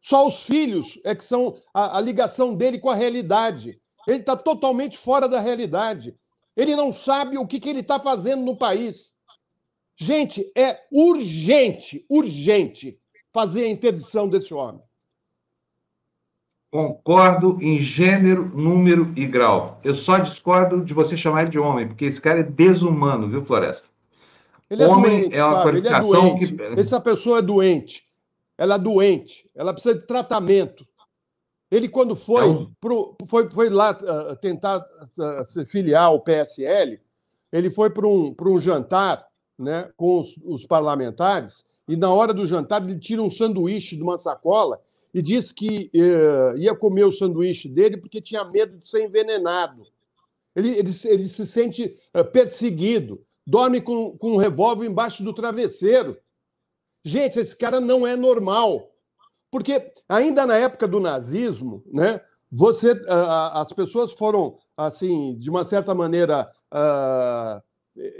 Só 0.00 0.26
os 0.26 0.44
filhos 0.44 0.98
é 1.04 1.14
que 1.14 1.24
são 1.24 1.56
a, 1.72 1.98
a 1.98 2.00
ligação 2.00 2.56
dele 2.56 2.80
com 2.80 2.90
a 2.90 2.94
realidade. 2.94 3.80
Ele 4.06 4.18
está 4.18 4.36
totalmente 4.36 4.98
fora 4.98 5.28
da 5.28 5.38
realidade. 5.38 6.16
Ele 6.56 6.74
não 6.74 6.90
sabe 6.90 7.38
o 7.38 7.46
que, 7.46 7.60
que 7.60 7.68
ele 7.68 7.80
está 7.80 8.00
fazendo 8.00 8.42
no 8.42 8.56
país. 8.56 9.12
Gente, 10.02 10.50
é 10.56 10.80
urgente, 10.90 12.04
urgente 12.08 12.98
fazer 13.32 13.66
a 13.66 13.68
interdição 13.68 14.28
desse 14.28 14.52
homem. 14.52 14.82
Concordo 16.72 17.56
em 17.62 17.78
gênero, 17.78 18.48
número 18.48 19.12
e 19.16 19.24
grau. 19.26 19.80
Eu 19.84 19.94
só 19.94 20.18
discordo 20.18 20.84
de 20.84 20.92
você 20.92 21.16
chamar 21.16 21.42
ele 21.42 21.50
de 21.50 21.58
homem, 21.60 21.86
porque 21.86 22.06
esse 22.06 22.20
cara 22.20 22.40
é 22.40 22.42
desumano, 22.42 23.28
viu, 23.28 23.44
Floresta? 23.44 23.88
Ele 24.68 24.82
é 24.82 24.88
homem 24.88 25.20
doente, 25.20 25.36
é 25.36 25.44
uma 25.44 25.52
sabe? 25.52 25.62
qualificação 25.62 26.26
é 26.26 26.38
que. 26.38 26.80
Essa 26.80 27.00
pessoa 27.00 27.38
é 27.38 27.42
doente. 27.42 28.02
Ela 28.58 28.74
é 28.74 28.78
doente. 28.78 29.48
Ela 29.54 29.72
precisa 29.72 29.94
de 29.94 30.04
tratamento. 30.04 30.84
Ele, 31.70 31.88
quando 31.88 32.16
foi, 32.16 32.42
é 32.42 32.46
um... 32.48 32.72
pro, 32.80 33.16
foi, 33.28 33.48
foi 33.48 33.70
lá 33.70 33.92
uh, 33.92 34.34
tentar 34.36 34.78
uh, 34.80 35.44
se 35.44 35.64
filiar 35.64 36.06
ao 36.06 36.20
PSL, 36.20 37.00
ele 37.52 37.70
foi 37.70 37.88
para 37.88 38.08
um, 38.08 38.34
um 38.36 38.58
jantar 38.58 39.30
né, 39.62 39.90
com 39.96 40.20
os, 40.20 40.36
os 40.44 40.66
parlamentares, 40.66 41.64
e 41.88 41.96
na 41.96 42.12
hora 42.12 42.34
do 42.34 42.46
jantar 42.46 42.82
ele 42.82 42.98
tira 42.98 43.22
um 43.22 43.30
sanduíche 43.30 43.96
de 43.96 44.02
uma 44.02 44.18
sacola 44.18 44.80
e 45.12 45.20
diz 45.20 45.52
que 45.52 45.90
uh, 45.94 46.56
ia 46.56 46.74
comer 46.74 47.04
o 47.04 47.12
sanduíche 47.12 47.68
dele 47.68 47.96
porque 47.96 48.20
tinha 48.20 48.44
medo 48.44 48.78
de 48.78 48.86
ser 48.86 49.04
envenenado. 49.04 49.86
Ele, 50.54 50.70
ele, 50.70 50.90
ele 51.04 51.28
se 51.28 51.46
sente 51.46 51.96
uh, 52.14 52.24
perseguido, 52.24 53.22
dorme 53.46 53.80
com, 53.80 54.16
com 54.16 54.32
um 54.32 54.36
revólver 54.36 54.86
embaixo 54.86 55.22
do 55.22 55.34
travesseiro. 55.34 56.16
Gente, 57.04 57.38
esse 57.38 57.56
cara 57.56 57.80
não 57.80 58.06
é 58.06 58.16
normal. 58.16 58.90
Porque 59.50 59.92
ainda 60.08 60.46
na 60.46 60.56
época 60.56 60.88
do 60.88 60.98
nazismo, 60.98 61.84
né, 61.92 62.22
você, 62.50 62.92
uh, 62.92 63.52
as 63.52 63.72
pessoas 63.72 64.12
foram, 64.12 64.56
assim, 64.76 65.36
de 65.36 65.50
uma 65.50 65.64
certa 65.64 65.94
maneira, 65.94 66.50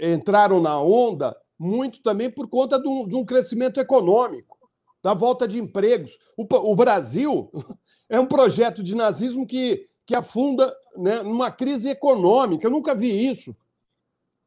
entraram 0.01 0.61
na 0.61 0.79
onda 0.81 1.35
muito 1.57 2.01
também 2.01 2.29
por 2.29 2.47
conta 2.47 2.79
de 2.79 2.87
um, 2.87 3.07
de 3.07 3.15
um 3.15 3.25
crescimento 3.25 3.79
econômico 3.79 4.57
da 5.01 5.13
volta 5.13 5.47
de 5.47 5.59
empregos. 5.59 6.17
O, 6.37 6.45
o 6.71 6.75
Brasil 6.75 7.51
é 8.09 8.19
um 8.19 8.25
projeto 8.25 8.81
de 8.81 8.95
nazismo 8.95 9.45
que, 9.45 9.87
que 10.05 10.15
afunda 10.15 10.73
né, 10.95 11.21
numa 11.21 11.51
crise 11.51 11.89
econômica. 11.89 12.67
Eu 12.67 12.71
nunca 12.71 12.95
vi 12.95 13.27
isso. 13.27 13.55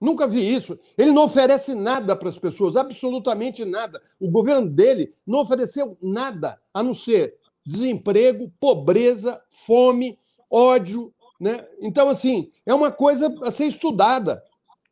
Nunca 0.00 0.26
vi 0.26 0.54
isso. 0.54 0.78
Ele 0.97 1.12
não 1.12 1.25
oferece 1.25 1.75
nada 1.75 2.14
para 2.14 2.28
as 2.28 2.38
pessoas, 2.38 2.76
absolutamente 2.76 3.64
nada. 3.64 4.00
O 4.21 4.30
governo 4.30 4.68
dele 4.68 5.14
não 5.26 5.40
ofereceu 5.40 5.97
nada, 6.02 6.61
a 6.73 6.83
não 6.83 6.92
ser 6.92 7.35
desemprego, 7.64 8.52
pobreza, 8.61 9.40
fome, 9.50 10.18
ódio. 10.50 11.12
Né? 11.40 11.66
Então, 11.80 12.09
assim, 12.09 12.50
é 12.64 12.75
uma 12.75 12.92
coisa 12.92 13.35
a 13.42 13.50
ser 13.50 13.66
estudada. 13.66 14.42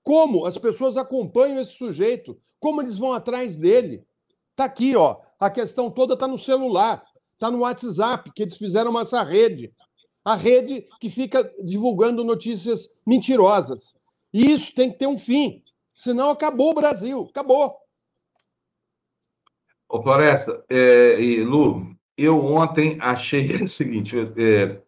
Como 0.04 0.44
as 0.44 0.56
pessoas 0.58 0.96
acompanham 0.96 1.58
esse 1.58 1.72
sujeito, 1.72 2.38
como 2.60 2.80
eles 2.80 2.96
vão 2.96 3.12
atrás 3.12 3.56
dele. 3.56 4.04
Está 4.50 4.66
aqui, 4.66 4.94
ó. 4.94 5.16
A 5.40 5.50
questão 5.50 5.90
toda 5.90 6.14
está 6.14 6.28
no 6.28 6.38
celular, 6.38 7.02
está 7.32 7.50
no 7.50 7.60
WhatsApp, 7.60 8.30
que 8.32 8.42
eles 8.42 8.56
fizeram 8.56 8.98
essa 9.00 9.22
rede. 9.22 9.72
A 10.24 10.36
rede 10.36 10.86
que 11.00 11.10
fica 11.10 11.50
divulgando 11.64 12.22
notícias 12.22 12.88
mentirosas. 13.06 13.94
E 14.32 14.50
isso 14.52 14.74
tem 14.74 14.90
que 14.90 14.98
ter 14.98 15.06
um 15.06 15.18
fim. 15.18 15.62
Senão 15.92 16.30
acabou 16.30 16.70
o 16.70 16.74
Brasil. 16.74 17.26
Acabou. 17.30 17.76
Ô, 19.88 20.02
Floresta 20.02 20.64
é, 20.68 21.20
e 21.20 21.42
Lu, 21.42 21.94
eu 22.16 22.44
ontem 22.44 22.98
achei 23.00 23.54
o 23.62 23.68
seguinte: 23.68 24.16
é, 24.18 24.82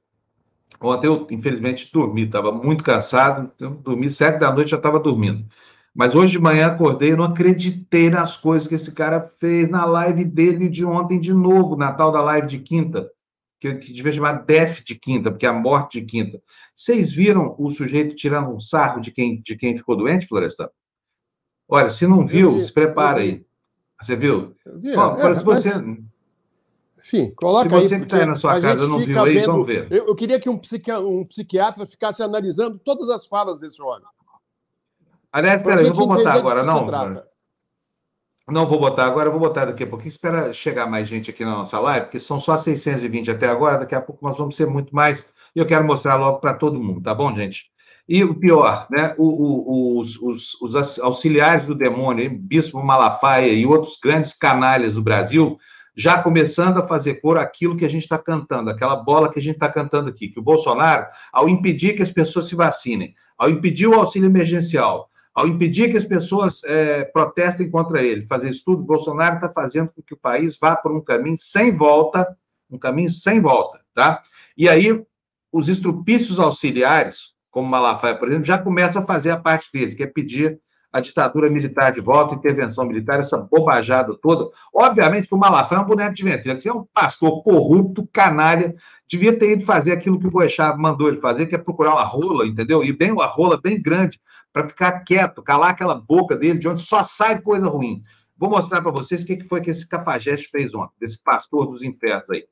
ontem 0.81 1.07
eu, 1.07 1.27
infelizmente, 1.31 1.91
dormi, 1.93 2.25
estava 2.25 2.53
muito 2.53 2.85
cansado, 2.85 3.51
dormi 3.83 4.11
sete 4.11 4.39
da 4.39 4.53
noite, 4.53 4.71
já 4.71 4.77
estava 4.77 5.01
dormindo. 5.01 5.47
Mas 5.95 6.15
hoje 6.15 6.33
de 6.33 6.39
manhã 6.39 6.67
acordei 6.67 7.13
e 7.13 7.17
não 7.17 7.25
acreditei 7.25 8.11
nas 8.11 8.37
coisas 8.37 8.69
que 8.69 8.75
esse 8.75 8.93
cara 8.93 9.21
fez 9.21 9.69
na 9.71 9.87
live 9.87 10.25
dele 10.25 10.69
de 10.69 10.85
ontem 10.85 11.19
de 11.19 11.33
novo, 11.33 11.75
na 11.75 11.91
tal 11.91 12.13
da 12.13 12.21
live 12.21 12.47
de 12.47 12.59
quinta, 12.59 13.11
que, 13.59 13.75
que 13.77 13.93
devia 13.95 14.13
chamar 14.13 14.45
Death 14.45 14.85
de 14.85 14.95
quinta, 14.95 15.31
porque 15.31 15.47
é 15.47 15.49
a 15.49 15.55
morte 15.55 15.99
de 15.99 16.07
quinta. 16.07 16.39
Vocês 16.75 17.15
viram 17.15 17.55
o 17.59 17.71
sujeito 17.71 18.15
tirando 18.15 18.51
um 18.51 18.61
sarro 18.61 19.01
de 19.01 19.11
quem, 19.11 19.41
de 19.41 19.57
quem 19.57 19.75
ficou 19.75 19.97
doente, 19.97 20.27
Florestan? 20.27 20.69
Olha, 21.67 21.89
se 21.89 22.07
não 22.07 22.27
viu, 22.27 22.57
vi, 22.57 22.65
se 22.65 22.73
prepara 22.73 23.21
aí. 23.21 23.47
Você 24.01 24.15
viu? 24.15 24.55
Vi, 24.77 24.95
Bom, 24.95 25.17
é, 25.17 25.35
se 25.35 25.45
você... 25.45 25.75
Mas... 25.79 25.99
Enfim, 27.07 27.31
coloca 27.37 27.73
aí. 27.77 27.83
Se 27.83 27.89
você 27.89 27.99
que 28.01 28.05
está 28.05 28.17
aí 28.17 28.27
na 28.27 28.35
sua 28.35 28.61
casa 28.61 28.89
não 28.89 28.99
viu 28.99 29.23
aí, 29.23 29.35
vendo... 29.35 29.47
vamos 29.47 29.67
ver. 29.69 29.87
Eu, 29.93 30.09
eu, 30.09 30.15
queria 30.17 30.41
que 30.41 30.51
um, 30.51 30.61
um 31.05 31.25
psiquiatra 31.25 31.87
ficasse 31.87 32.21
analisando 32.21 32.81
todas 32.81 33.09
as 33.09 33.29
falas 33.29 33.61
desse 33.61 33.81
homem. 33.81 34.03
Aliás, 35.31 35.63
peraí, 35.63 35.87
não 35.87 35.95
vou 35.95 36.09
botar 36.09 36.33
agora, 36.33 36.65
não. 36.65 37.25
Não 38.49 38.67
vou 38.67 38.81
botar 38.81 39.07
agora, 39.07 39.31
vou 39.31 39.39
botar 39.39 39.67
daqui 39.67 39.85
a 39.85 39.87
pouquinho. 39.87 40.11
Espera 40.11 40.53
chegar 40.53 40.89
mais 40.89 41.07
gente 41.07 41.31
aqui 41.31 41.45
na 41.45 41.53
nossa 41.53 41.79
live, 41.79 42.07
porque 42.07 42.19
são 42.19 42.41
só 42.41 42.59
620 42.59 43.31
até 43.31 43.47
agora, 43.47 43.79
daqui 43.79 43.95
a 43.95 44.01
pouco 44.01 44.27
nós 44.27 44.37
vamos 44.37 44.57
ser 44.57 44.67
muito 44.67 44.95
mais. 44.95 45.25
E 45.55 45.61
eu 45.61 45.67
quero 45.67 45.85
mostrar 45.85 46.17
logo 46.17 46.41
para 46.41 46.55
todo 46.55 46.83
mundo, 46.83 47.01
tá 47.01 47.15
bom, 47.15 47.35
gente? 47.37 47.67
E 48.09 48.25
o 48.25 48.35
pior, 48.35 48.87
né? 48.91 49.15
O, 49.17 49.27
o, 49.27 50.01
os, 50.01 50.17
os, 50.21 50.61
os, 50.61 50.99
auxiliares 50.99 51.67
do 51.67 51.75
demônio, 51.75 52.37
Bispo 52.37 52.83
Malafaia 52.83 53.53
e 53.53 53.65
outros 53.65 53.99
grandes 54.03 54.33
canalhas 54.33 54.95
do 54.95 55.03
Brasil, 55.03 55.59
já 55.97 56.23
começando 56.23 56.79
a 56.79 56.87
fazer 56.87 57.15
cor 57.15 57.39
aquilo 57.39 57.77
que 57.77 57.85
a 57.85 57.89
gente 57.89 58.03
está 58.03 58.19
cantando, 58.19 58.69
aquela 58.69 58.97
bola 58.97 59.33
que 59.33 59.39
a 59.39 59.43
gente 59.43 59.55
está 59.55 59.69
cantando 59.69 60.11
aqui, 60.11 60.29
que 60.29 60.39
o 60.39 60.43
Bolsonaro, 60.43 61.07
ao 61.33 61.49
impedir 61.49 61.95
que 61.97 62.03
as 62.03 62.11
pessoas 62.11 62.49
se 62.49 62.55
vacinem, 62.55 63.15
ao 63.39 63.49
impedir 63.49 63.87
o 63.87 63.95
auxílio 63.95 64.27
emergencial, 64.27 65.09
ao 65.35 65.47
impedir 65.47 65.91
que 65.91 65.97
as 65.97 66.05
pessoas 66.05 66.63
é, 66.65 67.05
protestem 67.05 67.71
contra 67.71 68.03
ele, 68.03 68.27
fazer 68.27 68.51
isso 68.51 68.65
tudo, 68.67 68.83
Bolsonaro 68.83 69.37
está 69.37 69.51
fazendo 69.53 69.91
com 69.91 70.03
que 70.03 70.15
o 70.15 70.19
país 70.19 70.59
vá 70.59 70.77
por 70.77 70.93
um 70.93 71.01
caminho 71.01 71.39
sem 71.39 71.75
volta, 71.75 72.27
um 72.71 72.79
caminho 72.79 73.11
sem 73.11 73.41
volta, 73.41 73.81
tá? 73.95 74.23
E 74.57 74.69
aí, 74.69 75.03
os 75.53 75.69
estrupícios 75.69 76.39
auxiliares, 76.39 77.35
como 77.51 77.69
Malafaia, 77.69 78.15
por 78.15 78.29
exemplo, 78.29 78.45
já 78.45 78.59
começam 78.59 79.03
a 79.03 79.07
fazer 79.07 79.31
a 79.31 79.41
parte 79.41 79.71
deles, 79.73 79.95
que 79.95 80.03
é 80.03 80.07
pedir 80.07 80.61
a 80.97 81.01
ditadura 81.01 81.51
militar 81.51 81.93
de 81.93 82.01
volta, 82.01 82.35
intervenção 82.35 82.87
militar, 82.87 83.21
essa 83.21 83.37
bobajada 83.37 84.17
toda. 84.17 84.51
Obviamente 84.75 85.29
que 85.29 85.35
o 85.35 85.39
Malafaia 85.39 85.81
é 85.81 85.83
um 85.83 85.87
boneco 85.87 86.15
de 86.15 86.25
ventríloco, 86.25 86.69
é 86.69 86.73
um 86.73 86.87
pastor 86.95 87.43
corrupto, 87.43 88.09
canalha, 88.11 88.75
devia 89.07 89.39
ter 89.39 89.53
ido 89.53 89.65
fazer 89.65 89.93
aquilo 89.93 90.19
que 90.19 90.27
o 90.27 90.31
Boechat 90.31 90.79
mandou 90.79 91.09
ele 91.09 91.21
fazer, 91.21 91.47
que 91.47 91.55
é 91.55 91.59
procurar 91.59 91.93
uma 91.93 92.03
rola, 92.03 92.47
entendeu? 92.47 92.83
E 92.83 92.93
bem 92.93 93.13
uma 93.13 93.27
rola 93.27 93.61
bem 93.61 93.81
grande, 93.81 94.19
para 94.53 94.67
ficar 94.67 95.01
quieto, 95.01 95.43
calar 95.43 95.71
aquela 95.71 95.95
boca 95.95 96.35
dele, 96.35 96.59
de 96.59 96.67
onde 96.67 96.83
só 96.83 97.03
sai 97.03 97.43
coisa 97.43 97.69
ruim. 97.69 98.03
Vou 98.39 98.49
mostrar 98.49 98.81
para 98.81 98.91
vocês 98.91 99.23
o 99.23 99.27
que 99.27 99.45
foi 99.45 99.61
que 99.61 99.71
esse 99.71 99.87
cafajeste 99.87 100.49
fez 100.51 100.75
ontem, 100.75 100.95
desse 100.99 101.23
pastor 101.23 101.67
dos 101.67 101.83
infernos 101.83 102.31
aí. 102.31 102.45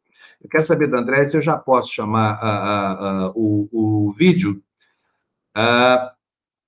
Eu 0.42 0.50
quero 0.50 0.64
saber 0.64 0.90
da 0.90 1.00
André 1.00 1.30
se 1.30 1.36
eu 1.38 1.40
já 1.40 1.56
posso 1.56 1.90
chamar 1.90 2.38
uh, 2.42 3.30
uh, 3.30 3.30
uh, 3.30 3.32
o, 3.34 4.08
o, 4.08 4.12
vídeo. 4.12 4.62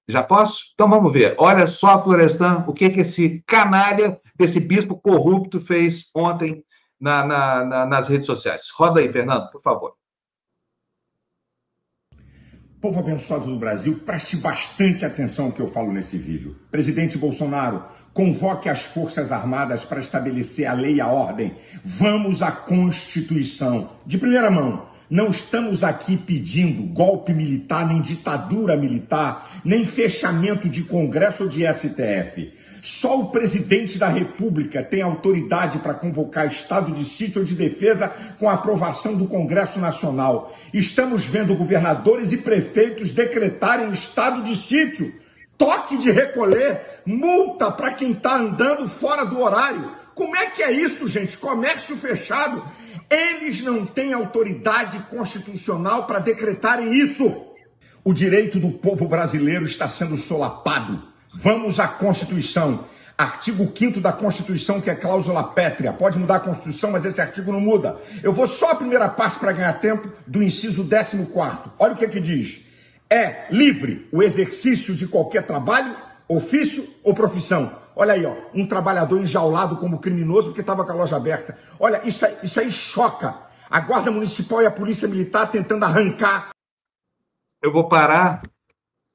Já 0.09 0.23
posso? 0.23 0.73
Então 0.75 0.89
vamos 0.89 1.13
ver. 1.13 1.35
Olha 1.39 1.67
só, 1.67 2.03
Florestan, 2.03 2.65
o 2.67 2.73
que, 2.73 2.91
que 2.91 3.01
esse 3.01 3.43
canalha, 3.47 4.21
esse 4.39 4.61
bispo 4.61 4.97
corrupto 4.97 5.61
fez 5.61 6.11
ontem 6.15 6.65
na, 7.01 7.27
na, 7.27 7.65
na, 7.65 7.87
nas 7.87 8.09
redes 8.09 8.27
sociais. 8.27 8.69
Roda 8.77 9.01
aí, 9.01 9.11
Fernando, 9.11 9.51
por 9.51 9.63
favor. 9.63 9.95
Povo 12.81 13.01
abençoado 13.01 13.47
do 13.47 13.59
Brasil, 13.59 14.01
preste 14.05 14.37
bastante 14.37 15.05
atenção 15.05 15.47
ao 15.47 15.53
que 15.53 15.61
eu 15.61 15.67
falo 15.67 15.93
nesse 15.93 16.17
vídeo. 16.19 16.57
Presidente 16.71 17.19
Bolsonaro, 17.19 17.83
convoque 18.13 18.69
as 18.69 18.83
Forças 18.83 19.33
Armadas 19.33 19.85
para 19.85 19.99
estabelecer 19.99 20.67
a 20.67 20.73
lei 20.73 20.97
e 20.97 21.01
a 21.01 21.09
ordem. 21.09 21.57
Vamos 21.83 22.43
à 22.43 22.53
Constituição. 22.53 23.91
De 24.07 24.19
primeira 24.19 24.51
mão, 24.51 24.87
não 25.09 25.29
estamos 25.29 25.85
aqui 25.85 26.17
pedindo 26.17 26.83
golpe 26.93 27.33
militar, 27.33 27.87
nem 27.87 28.03
ditadura 28.03 28.77
militar, 28.77 29.61
nem 29.65 29.85
fechamento 29.85 30.69
de 30.69 30.83
Congresso 30.83 31.45
ou 31.45 31.49
de 31.49 31.65
STF. 31.73 32.53
Só 32.83 33.21
o 33.21 33.31
presidente 33.31 33.99
da 33.99 34.09
República 34.09 34.83
tem 34.83 35.03
autoridade 35.03 35.79
para 35.79 35.95
convocar 35.95 36.47
estado 36.47 36.93
de 36.93 37.05
sítio 37.05 37.41
ou 37.41 37.45
de 37.45 37.55
defesa 37.55 38.09
com 38.39 38.49
a 38.49 38.55
aprovação 38.55 39.17
do 39.17 39.27
Congresso 39.27 39.81
Nacional. 39.81 40.57
Estamos 40.73 41.25
vendo 41.25 41.55
governadores 41.55 42.33
e 42.33 42.37
prefeitos 42.37 43.13
decretarem 43.13 43.91
estado 43.91 44.43
de 44.43 44.55
sítio, 44.55 45.13
toque 45.59 45.97
de 45.97 46.11
recolher, 46.11 47.01
multa 47.05 47.71
para 47.71 47.93
quem 47.93 48.13
está 48.13 48.37
andando 48.37 48.89
fora 48.89 49.25
do 49.25 49.41
horário. 49.41 49.91
Como 50.15 50.37
é 50.37 50.47
que 50.47 50.63
é 50.63 50.73
isso, 50.73 51.07
gente? 51.07 51.37
Comércio 51.37 51.97
fechado. 51.97 52.63
Eles 53.09 53.61
não 53.61 53.87
têm 53.87 54.13
autoridade 54.13 54.99
constitucional 55.11 56.07
para 56.07 56.19
decretarem 56.19 56.93
isso. 56.93 57.47
O 58.05 58.13
direito 58.13 58.59
do 58.59 58.71
povo 58.71 59.07
brasileiro 59.09 59.65
está 59.65 59.89
sendo 59.89 60.17
solapado. 60.17 61.03
Vamos 61.35 61.79
à 61.79 61.87
Constituição. 61.87 62.85
Artigo 63.17 63.73
5 63.75 64.01
da 64.01 64.13
Constituição, 64.13 64.81
que 64.81 64.91
é 64.91 64.95
cláusula 64.95 65.43
pétrea. 65.43 65.93
Pode 65.93 66.19
mudar 66.19 66.37
a 66.37 66.41
Constituição, 66.41 66.91
mas 66.91 67.05
esse 67.05 67.21
artigo 67.21 67.51
não 67.51 67.61
muda. 67.61 67.97
Eu 68.23 68.33
vou 68.33 68.47
só 68.47 68.73
a 68.73 68.75
primeira 68.75 69.09
parte 69.09 69.39
para 69.39 69.53
ganhar 69.53 69.73
tempo 69.81 70.13
do 70.27 70.43
inciso 70.43 70.87
14. 70.87 71.71
Olha 71.79 71.95
o 71.95 71.97
que, 71.97 72.05
é 72.05 72.09
que 72.09 72.21
diz. 72.21 72.61
É 73.09 73.47
livre 73.51 74.09
o 74.13 74.23
exercício 74.23 74.95
de 74.95 75.07
qualquer 75.07 75.47
trabalho, 75.47 75.97
ofício 76.29 76.87
ou 77.03 77.15
profissão. 77.15 77.73
Olha 77.99 78.13
aí, 78.13 78.27
ó, 78.27 78.35
um 78.55 78.69
trabalhador 78.69 79.19
enjaulado 79.19 79.79
como 79.79 79.99
criminoso 79.99 80.49
porque 80.49 80.61
estava 80.61 80.85
com 80.85 80.93
a 80.93 80.95
loja 80.95 81.17
aberta. 81.17 81.59
Olha, 81.81 82.07
isso 82.07 82.27
aí, 82.27 82.37
isso 82.43 82.61
aí 82.61 82.71
choca. 82.71 83.35
A 83.71 83.81
Guarda 83.81 84.11
Municipal 84.11 84.63
e 84.63 84.67
a 84.67 84.71
Polícia 84.71 85.09
Militar 85.09 85.51
tentando 85.51 85.85
arrancar. 85.85 86.51
Eu 87.63 87.73
vou 87.73 87.89
parar, 87.89 88.43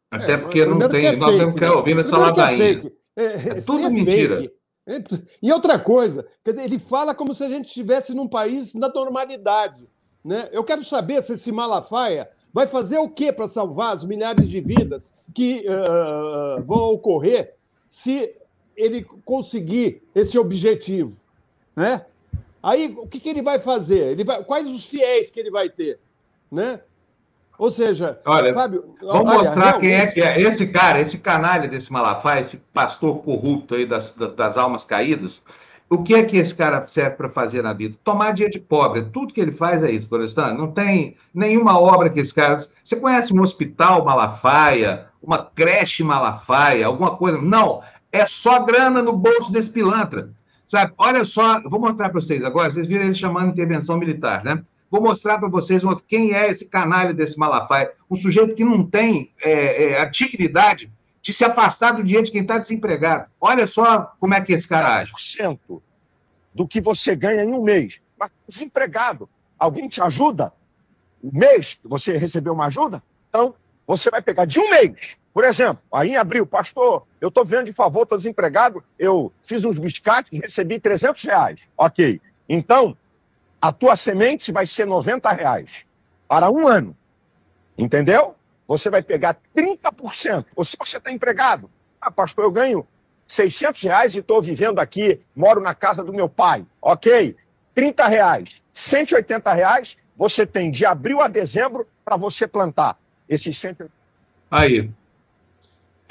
até 0.10 0.34
é, 0.34 0.38
porque 0.38 0.66
não 0.66 0.90
tem. 0.90 1.06
É 1.06 1.16
nós 1.16 1.38
temos 1.38 1.56
que 1.56 1.64
ouvir 1.66 2.00
essa 2.00 2.18
ladainha. 2.18 2.92
É, 3.16 3.24
é, 3.24 3.50
é 3.50 3.62
tudo 3.62 3.86
é 3.86 3.90
mentira. 3.90 4.38
Fake. 4.38 5.28
E 5.42 5.54
outra 5.54 5.80
coisa, 5.80 6.28
ele 6.44 6.80
fala 6.80 7.14
como 7.14 7.34
se 7.36 7.44
a 7.44 7.50
gente 7.50 7.68
estivesse 7.68 8.16
num 8.16 8.28
país 8.28 8.74
na 8.74 8.90
normalidade. 8.90 9.88
Né? 10.26 10.50
Eu 10.52 10.64
quero 10.64 10.84
saber 10.84 11.22
se 11.22 11.34
esse 11.34 11.52
Malafaia 11.52 12.28
vai 12.52 12.66
fazer 12.68 12.98
o 12.98 13.10
que 13.10 13.32
para 13.32 13.48
salvar 13.48 13.94
as 13.94 14.04
milhares 14.04 14.50
de 14.50 14.60
vidas 14.60 15.14
que 15.34 15.66
uh, 15.68 16.62
vão 16.64 16.94
ocorrer 16.94 17.56
se 17.88 18.36
ele 18.82 19.06
conseguir 19.24 20.02
esse 20.16 20.38
objetivo. 20.38 21.16
Né? 21.76 22.06
Aí, 22.64 22.94
o 22.98 23.08
que, 23.08 23.20
que 23.20 23.30
ele 23.30 23.42
vai 23.42 23.60
fazer? 23.60 24.12
Ele 24.12 24.24
vai, 24.24 24.44
quais 24.44 24.68
os 24.68 24.86
fiéis 24.86 25.30
que 25.30 25.40
ele 25.40 25.52
vai 25.52 25.70
ter? 25.70 26.00
Né? 26.52 26.82
Ou 27.58 27.70
seja, 27.70 28.20
olha, 28.26 28.52
Fábio, 28.54 28.96
vamos 29.00 29.30
olha, 29.30 29.44
mostrar 29.44 29.80
realmente... 29.80 29.82
quem 29.82 29.94
é 29.94 30.08
que 30.08 30.22
é 30.22 30.42
esse 30.42 30.68
cara, 30.68 31.00
esse 31.00 31.20
canalha 31.20 31.68
desse 31.68 31.94
Malafaia, 31.94 32.42
esse 32.42 32.58
pastor 32.74 33.22
corrupto 33.22 33.76
aí 33.76 33.86
das, 33.86 34.12
das 34.12 34.58
almas 34.58 34.84
caídas. 34.84 35.44
O 35.88 36.02
que 36.02 36.16
é 36.16 36.24
que 36.24 36.38
esse 36.38 36.56
cara 36.56 36.88
serve 36.88 37.18
para 37.18 37.30
fazer 37.30 37.62
na 37.62 37.74
vida? 37.74 37.98
Tomar 38.04 38.32
dia 38.32 38.50
de 38.50 38.60
pobre. 38.60 39.04
Tudo 39.04 39.34
que 39.34 39.42
ele 39.42 39.52
faz 39.52 39.84
é 39.84 39.92
isso, 39.92 40.08
Florestan. 40.08 40.54
Não 40.54 40.72
tem 40.72 41.18
nenhuma 41.34 41.78
obra 41.80 42.10
que 42.10 42.20
esse 42.20 42.34
cara. 42.34 42.66
Você 42.84 42.96
conhece 42.96 43.34
um 43.34 43.42
hospital 43.42 44.06
Malafaia, 44.06 45.08
uma 45.22 45.38
creche 45.44 46.04
Malafaia, 46.04 46.88
alguma 46.88 47.18
coisa? 47.18 47.38
Não. 47.38 47.84
É 48.12 48.26
só 48.26 48.64
grana 48.64 49.02
no 49.02 49.14
bolso 49.14 49.52
desse 49.52 49.70
pilantra. 49.70 50.32
Sabe? 50.68 50.94
Olha 50.98 51.26
só, 51.26 51.62
vou 51.62 51.80
mostrar 51.80 52.10
para 52.10 52.22
vocês 52.22 52.44
agora. 52.44 52.72
Vocês 52.72 52.88
viram 52.88 53.06
ele 53.06 53.14
chamando 53.14 53.52
intervenção 53.52 53.98
militar, 53.98 54.44
né? 54.44 54.64
Vou 54.90 55.02
mostrar 55.02 55.38
para 55.38 55.48
vocês 55.48 55.84
quem 56.08 56.34
é 56.34 56.50
esse 56.50 56.66
canalha 56.66 57.14
desse 57.14 57.38
Malafaia. 57.38 57.92
Um 58.10 58.16
sujeito 58.16 58.56
que 58.56 58.64
não 58.64 58.86
tem 58.86 59.32
é, 59.42 59.92
é, 59.92 60.02
a 60.02 60.06
dignidade 60.06 60.92
de 61.22 61.32
se 61.32 61.46
afastar 61.46 61.94
do 61.94 62.04
dinheiro 62.04 62.26
de 62.26 62.32
quem 62.32 62.42
está 62.42 62.58
desempregado. 62.58 63.30
Olha 63.40 63.68
só 63.68 64.14
como 64.20 64.34
é 64.34 64.42
que 64.42 64.52
esse 64.52 64.68
cara 64.68 64.98
age. 64.98 65.14
do 66.54 66.68
que 66.68 66.82
você 66.82 67.16
ganha 67.16 67.44
em 67.44 67.54
um 67.54 67.64
mês. 67.64 68.02
Mas 68.20 68.32
desempregado, 68.48 69.30
alguém 69.58 69.88
te 69.88 70.02
ajuda? 70.02 70.52
O 71.22 71.36
mês 71.38 71.78
que 71.82 71.88
você 71.88 72.18
recebeu 72.18 72.54
uma 72.54 72.66
ajuda? 72.66 73.02
Então, 73.30 73.56
você 73.88 74.10
vai 74.10 74.22
pegar 74.22 74.46
de 74.46 74.60
um 74.60 74.70
mês. 74.70 74.96
Por 75.34 75.46
exemplo, 75.46 75.82
aí 75.94 76.10
em 76.10 76.18
abril, 76.18 76.46
pastor, 76.46 77.08
eu 77.20 77.30
estou 77.30 77.46
vendo 77.46 77.66
de 77.66 77.74
favor, 77.74 78.04
estou 78.04 78.18
desempregado, 78.18 78.84
eu 79.00 79.32
fiz 79.44 79.64
uns 79.64 79.80
biscates 79.80 80.32
e 80.34 80.40
recebi 80.40 80.80
300 80.80 81.24
reais. 81.24 81.60
Ok. 81.78 82.20
Então, 82.50 82.98
a 83.62 83.72
tua 83.72 83.96
semente 83.96 84.52
vai 84.52 84.66
ser 84.66 84.86
90 84.86 85.32
reais 85.32 85.70
para 86.28 86.50
um 86.50 86.68
ano. 86.68 86.96
Entendeu? 87.78 88.36
Você 88.68 88.90
vai 88.90 89.02
pegar 89.02 89.38
30%. 89.56 90.46
Ou 90.56 90.66
se 90.66 90.76
você 90.78 90.98
está 90.98 91.12
empregado, 91.12 91.70
ah, 92.00 92.12
pastor, 92.12 92.44
eu 92.44 92.52
ganho 92.52 92.86
600 93.28 93.82
reais 93.84 94.16
e 94.16 94.20
estou 94.20 94.42
vivendo 94.42 94.80
aqui, 94.80 95.22
moro 95.34 95.62
na 95.62 95.74
casa 95.74 96.04
do 96.04 96.12
meu 96.12 96.28
pai. 96.28 96.66
Ok, 96.82 97.38
30 97.74 98.08
reais, 98.08 98.62
180 98.74 99.54
reais, 99.54 99.98
você 100.18 100.46
tem 100.46 100.70
de 100.70 100.86
abril 100.86 101.22
a 101.22 101.30
dezembro 101.30 101.88
para 102.04 102.18
você 102.18 102.46
plantar 102.46 103.00
esses 103.30 103.58
180 103.58 104.02
Aí, 104.52 104.92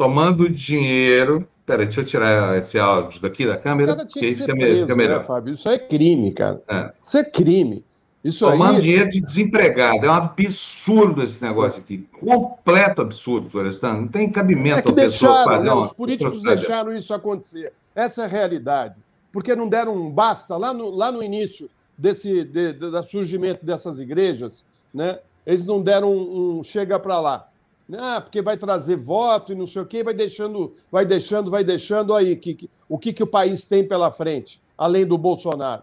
tomando 0.00 0.48
dinheiro 0.48 1.46
Peraí, 1.66 1.84
deixa 1.84 2.00
eu 2.00 2.04
tirar 2.04 2.58
esse 2.58 2.76
áudio 2.80 3.22
daqui 3.22 3.46
da 3.46 3.56
câmera. 3.56 3.92
Esse 3.92 4.06
tinha 4.06 4.24
que 4.24 4.34
ser 4.34 4.56
preso, 4.56 4.96
melhor. 4.96 5.20
Né, 5.20 5.24
Fábio? 5.24 5.54
Isso 5.54 5.68
é 5.68 5.78
crime, 5.78 6.32
cara. 6.32 6.60
É. 6.66 6.90
Isso 7.00 7.16
é 7.16 7.22
crime. 7.22 7.84
Isso 8.24 8.44
Tomando 8.44 8.74
aí... 8.76 8.80
dinheiro 8.80 9.08
de 9.08 9.20
desempregado. 9.20 10.04
É 10.04 10.10
um 10.10 10.14
absurdo 10.14 11.22
esse 11.22 11.40
negócio 11.40 11.78
aqui. 11.78 12.08
Completo 12.18 13.02
absurdo, 13.02 13.48
Florestan. 13.48 13.92
Não 13.92 14.08
tem 14.08 14.32
cabimento 14.32 14.80
é 14.80 14.82
que 14.82 14.88
a 14.88 14.94
pessoa 14.94 15.32
deixaram, 15.32 15.52
fazer 15.52 15.68
né? 15.68 15.72
uma... 15.72 15.82
Os 15.82 15.92
políticos 15.92 16.42
deixaram 16.42 16.96
isso 16.96 17.14
acontecer. 17.14 17.72
Essa 17.94 18.22
é 18.22 18.24
a 18.24 18.28
realidade. 18.28 18.96
Porque 19.30 19.54
não 19.54 19.68
deram 19.68 19.94
um 19.94 20.10
basta 20.10 20.56
lá 20.56 20.74
no, 20.74 20.90
lá 20.90 21.12
no 21.12 21.22
início 21.22 21.70
desse 21.96 22.42
de, 22.42 22.72
de, 22.72 22.90
do 22.90 23.02
surgimento 23.04 23.64
dessas 23.64 24.00
igrejas, 24.00 24.66
né? 24.92 25.20
Eles 25.46 25.64
não 25.64 25.80
deram 25.80 26.12
um, 26.12 26.58
um 26.58 26.64
chega 26.64 26.98
para 26.98 27.20
lá. 27.20 27.49
Ah, 27.98 28.20
porque 28.20 28.42
vai 28.42 28.56
trazer 28.56 28.96
voto 28.96 29.52
e 29.52 29.56
não 29.56 29.66
sei 29.66 29.82
o 29.82 29.86
quê, 29.86 30.02
vai 30.02 30.14
deixando, 30.14 30.74
vai 30.90 31.04
deixando, 31.04 31.50
vai 31.50 31.64
deixando 31.64 32.14
aí 32.14 32.36
que, 32.36 32.54
que, 32.54 32.70
o 32.88 32.98
que, 32.98 33.12
que 33.12 33.22
o 33.22 33.26
país 33.26 33.64
tem 33.64 33.86
pela 33.86 34.10
frente, 34.10 34.60
além 34.76 35.06
do 35.06 35.16
Bolsonaro. 35.16 35.82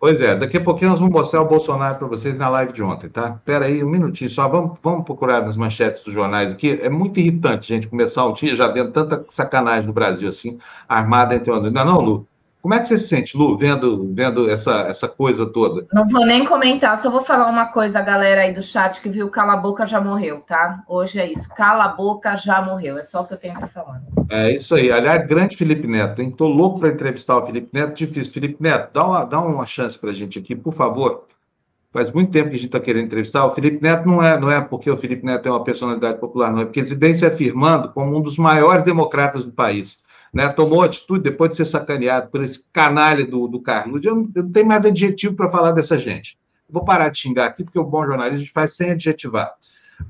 Pois 0.00 0.20
é, 0.20 0.36
daqui 0.36 0.56
a 0.56 0.60
pouquinho 0.62 0.90
nós 0.90 1.00
vamos 1.00 1.12
mostrar 1.12 1.42
o 1.42 1.48
Bolsonaro 1.48 1.98
para 1.98 2.06
vocês 2.06 2.36
na 2.36 2.48
live 2.48 2.72
de 2.72 2.82
ontem, 2.84 3.08
tá? 3.08 3.30
Espera 3.30 3.66
aí 3.66 3.82
um 3.82 3.90
minutinho 3.90 4.30
só, 4.30 4.48
vamos, 4.48 4.78
vamos 4.80 5.04
procurar 5.04 5.42
nas 5.42 5.56
manchetes 5.56 6.04
dos 6.04 6.14
jornais 6.14 6.52
aqui. 6.52 6.78
É 6.80 6.88
muito 6.88 7.18
irritante, 7.18 7.66
gente, 7.66 7.88
começar 7.88 8.24
o 8.24 8.32
dia 8.32 8.54
já 8.54 8.68
vendo 8.68 8.92
tanta 8.92 9.24
sacanagem 9.30 9.88
no 9.88 9.92
Brasil 9.92 10.28
assim, 10.28 10.56
armada 10.88 11.34
entre. 11.34 11.50
Não, 11.50 11.84
não, 11.84 12.00
Lu? 12.00 12.28
Como 12.60 12.74
é 12.74 12.80
que 12.80 12.88
você 12.88 12.98
se 12.98 13.08
sente, 13.08 13.36
Lu, 13.36 13.56
vendo, 13.56 14.12
vendo 14.12 14.50
essa, 14.50 14.82
essa 14.88 15.06
coisa 15.08 15.46
toda? 15.46 15.86
Não 15.92 16.08
vou 16.08 16.26
nem 16.26 16.44
comentar, 16.44 16.98
só 16.98 17.08
vou 17.08 17.22
falar 17.22 17.48
uma 17.48 17.66
coisa, 17.66 18.00
a 18.00 18.02
galera 18.02 18.42
aí 18.42 18.52
do 18.52 18.60
chat 18.60 19.00
que 19.00 19.08
viu 19.08 19.30
Cala 19.30 19.52
a 19.52 19.56
Boca 19.56 19.86
já 19.86 20.00
morreu, 20.00 20.40
tá? 20.40 20.82
Hoje 20.88 21.20
é 21.20 21.32
isso. 21.32 21.48
Cala 21.50 21.84
a 21.84 21.88
Boca 21.88 22.34
já 22.36 22.60
morreu. 22.60 22.98
É 22.98 23.02
só 23.02 23.22
o 23.22 23.26
que 23.26 23.34
eu 23.34 23.38
tenho 23.38 23.54
para 23.54 23.68
falar. 23.68 24.02
É 24.30 24.54
isso 24.54 24.74
aí. 24.74 24.90
Aliás, 24.90 25.26
grande 25.26 25.56
Felipe 25.56 25.86
Neto, 25.86 26.20
hein? 26.20 26.30
Tô 26.30 26.48
louco 26.48 26.80
para 26.80 26.88
entrevistar 26.88 27.38
o 27.38 27.46
Felipe 27.46 27.70
Neto. 27.72 27.96
Difícil. 27.96 28.32
Felipe 28.32 28.60
Neto, 28.60 28.92
dá 28.92 29.06
uma, 29.06 29.24
dá 29.24 29.40
uma 29.40 29.64
chance 29.64 29.96
para 29.96 30.10
a 30.10 30.14
gente 30.14 30.38
aqui, 30.38 30.56
por 30.56 30.74
favor. 30.74 31.26
Faz 31.92 32.10
muito 32.10 32.30
tempo 32.30 32.50
que 32.50 32.56
a 32.56 32.58
gente 32.58 32.66
está 32.66 32.80
querendo 32.80 33.06
entrevistar. 33.06 33.46
O 33.46 33.52
Felipe 33.52 33.82
Neto 33.82 34.06
não 34.06 34.22
é, 34.22 34.38
não 34.38 34.50
é 34.50 34.60
porque 34.60 34.90
o 34.90 34.96
Felipe 34.96 35.24
Neto 35.24 35.48
é 35.48 35.50
uma 35.50 35.64
personalidade 35.64 36.18
popular, 36.18 36.52
não. 36.52 36.62
É 36.62 36.64
porque 36.64 36.80
ele 36.80 36.94
vem 36.94 37.14
se 37.14 37.24
afirmando 37.24 37.90
como 37.92 38.16
um 38.16 38.20
dos 38.20 38.36
maiores 38.36 38.84
democratas 38.84 39.44
do 39.44 39.52
país 39.52 40.02
né, 40.32 40.48
tomou 40.48 40.82
atitude 40.82 41.22
depois 41.22 41.50
de 41.50 41.56
ser 41.56 41.64
sacaneado 41.64 42.30
por 42.30 42.42
esse 42.42 42.64
canalha 42.72 43.24
do, 43.24 43.48
do 43.48 43.60
Carlos. 43.60 44.04
Eu 44.04 44.14
não, 44.14 44.30
eu 44.34 44.42
não 44.44 44.52
tenho 44.52 44.66
mais 44.66 44.84
adjetivo 44.84 45.34
para 45.34 45.50
falar 45.50 45.72
dessa 45.72 45.98
gente. 45.98 46.38
Vou 46.68 46.84
parar 46.84 47.08
de 47.08 47.18
xingar 47.18 47.46
aqui, 47.46 47.64
porque 47.64 47.78
o 47.78 47.84
bom 47.84 48.04
jornalismo 48.04 48.48
faz 48.52 48.74
sem 48.74 48.90
adjetivar. 48.90 49.54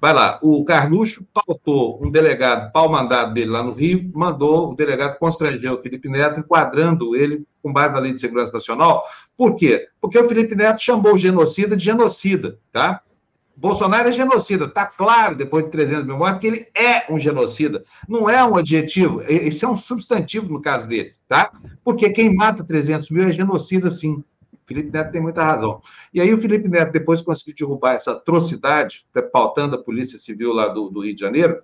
Vai 0.00 0.12
lá, 0.12 0.38
o 0.42 0.64
Carluxo 0.64 1.26
pautou 1.32 1.98
um 2.04 2.10
delegado, 2.10 2.70
pau 2.72 2.90
mandado 2.90 3.32
dele 3.32 3.50
lá 3.50 3.62
no 3.62 3.72
Rio, 3.72 4.10
mandou 4.14 4.72
o 4.72 4.74
delegado 4.74 5.18
constranger 5.18 5.72
o 5.72 5.80
Felipe 5.80 6.08
Neto, 6.08 6.40
enquadrando 6.40 7.16
ele 7.16 7.46
com 7.62 7.72
base 7.72 7.94
na 7.94 8.00
Lei 8.00 8.12
de 8.12 8.20
Segurança 8.20 8.52
Nacional. 8.52 9.02
Por 9.36 9.56
quê? 9.56 9.88
Porque 10.00 10.18
o 10.18 10.28
Felipe 10.28 10.54
Neto 10.54 10.82
chamou 10.82 11.14
o 11.14 11.18
genocida 11.18 11.74
de 11.74 11.84
genocida, 11.84 12.58
tá? 12.70 13.00
Bolsonaro 13.60 14.08
é 14.08 14.12
genocida, 14.12 14.66
está 14.66 14.86
claro, 14.86 15.34
depois 15.34 15.64
de 15.64 15.72
300 15.72 16.06
mil 16.06 16.16
mortes, 16.16 16.40
que 16.40 16.46
ele 16.46 16.66
é 16.72 17.12
um 17.12 17.18
genocida. 17.18 17.84
Não 18.08 18.30
é 18.30 18.44
um 18.44 18.56
adjetivo, 18.56 19.20
isso 19.28 19.64
é 19.64 19.68
um 19.68 19.76
substantivo 19.76 20.48
no 20.52 20.62
caso 20.62 20.88
dele, 20.88 21.12
tá? 21.26 21.50
Porque 21.82 22.08
quem 22.10 22.32
mata 22.32 22.62
300 22.62 23.10
mil 23.10 23.24
é 23.24 23.32
genocida, 23.32 23.90
sim. 23.90 24.22
Felipe 24.64 24.92
Neto 24.92 25.10
tem 25.10 25.20
muita 25.20 25.42
razão. 25.42 25.80
E 26.14 26.20
aí 26.20 26.32
o 26.32 26.38
Felipe 26.38 26.68
Neto, 26.68 26.92
depois 26.92 27.20
conseguiu 27.20 27.66
derrubar 27.66 27.94
essa 27.94 28.12
atrocidade, 28.12 29.06
pautando 29.32 29.74
a 29.74 29.82
Polícia 29.82 30.18
Civil 30.20 30.52
lá 30.52 30.68
do, 30.68 30.88
do 30.88 31.02
Rio 31.02 31.14
de 31.14 31.20
Janeiro, 31.20 31.60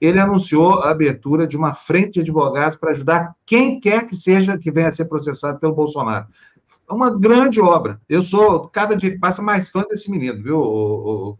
ele 0.00 0.18
anunciou 0.18 0.80
a 0.80 0.90
abertura 0.90 1.46
de 1.46 1.56
uma 1.56 1.74
frente 1.74 2.14
de 2.14 2.20
advogados 2.22 2.76
para 2.76 2.90
ajudar 2.90 3.34
quem 3.44 3.78
quer 3.78 4.08
que 4.08 4.16
seja 4.16 4.58
que 4.58 4.72
venha 4.72 4.88
a 4.88 4.92
ser 4.92 5.04
processado 5.04 5.60
pelo 5.60 5.74
Bolsonaro. 5.74 6.26
É 6.88 6.92
uma 6.92 7.16
grande 7.16 7.60
obra. 7.60 8.00
Eu 8.08 8.22
sou, 8.22 8.68
cada 8.68 8.96
dia 8.96 9.10
que 9.10 9.18
passa, 9.18 9.42
mais 9.42 9.68
fã 9.68 9.84
desse 9.88 10.10
menino, 10.10 10.42
viu, 10.42 10.58
o, 10.58 11.30
o, 11.30 11.36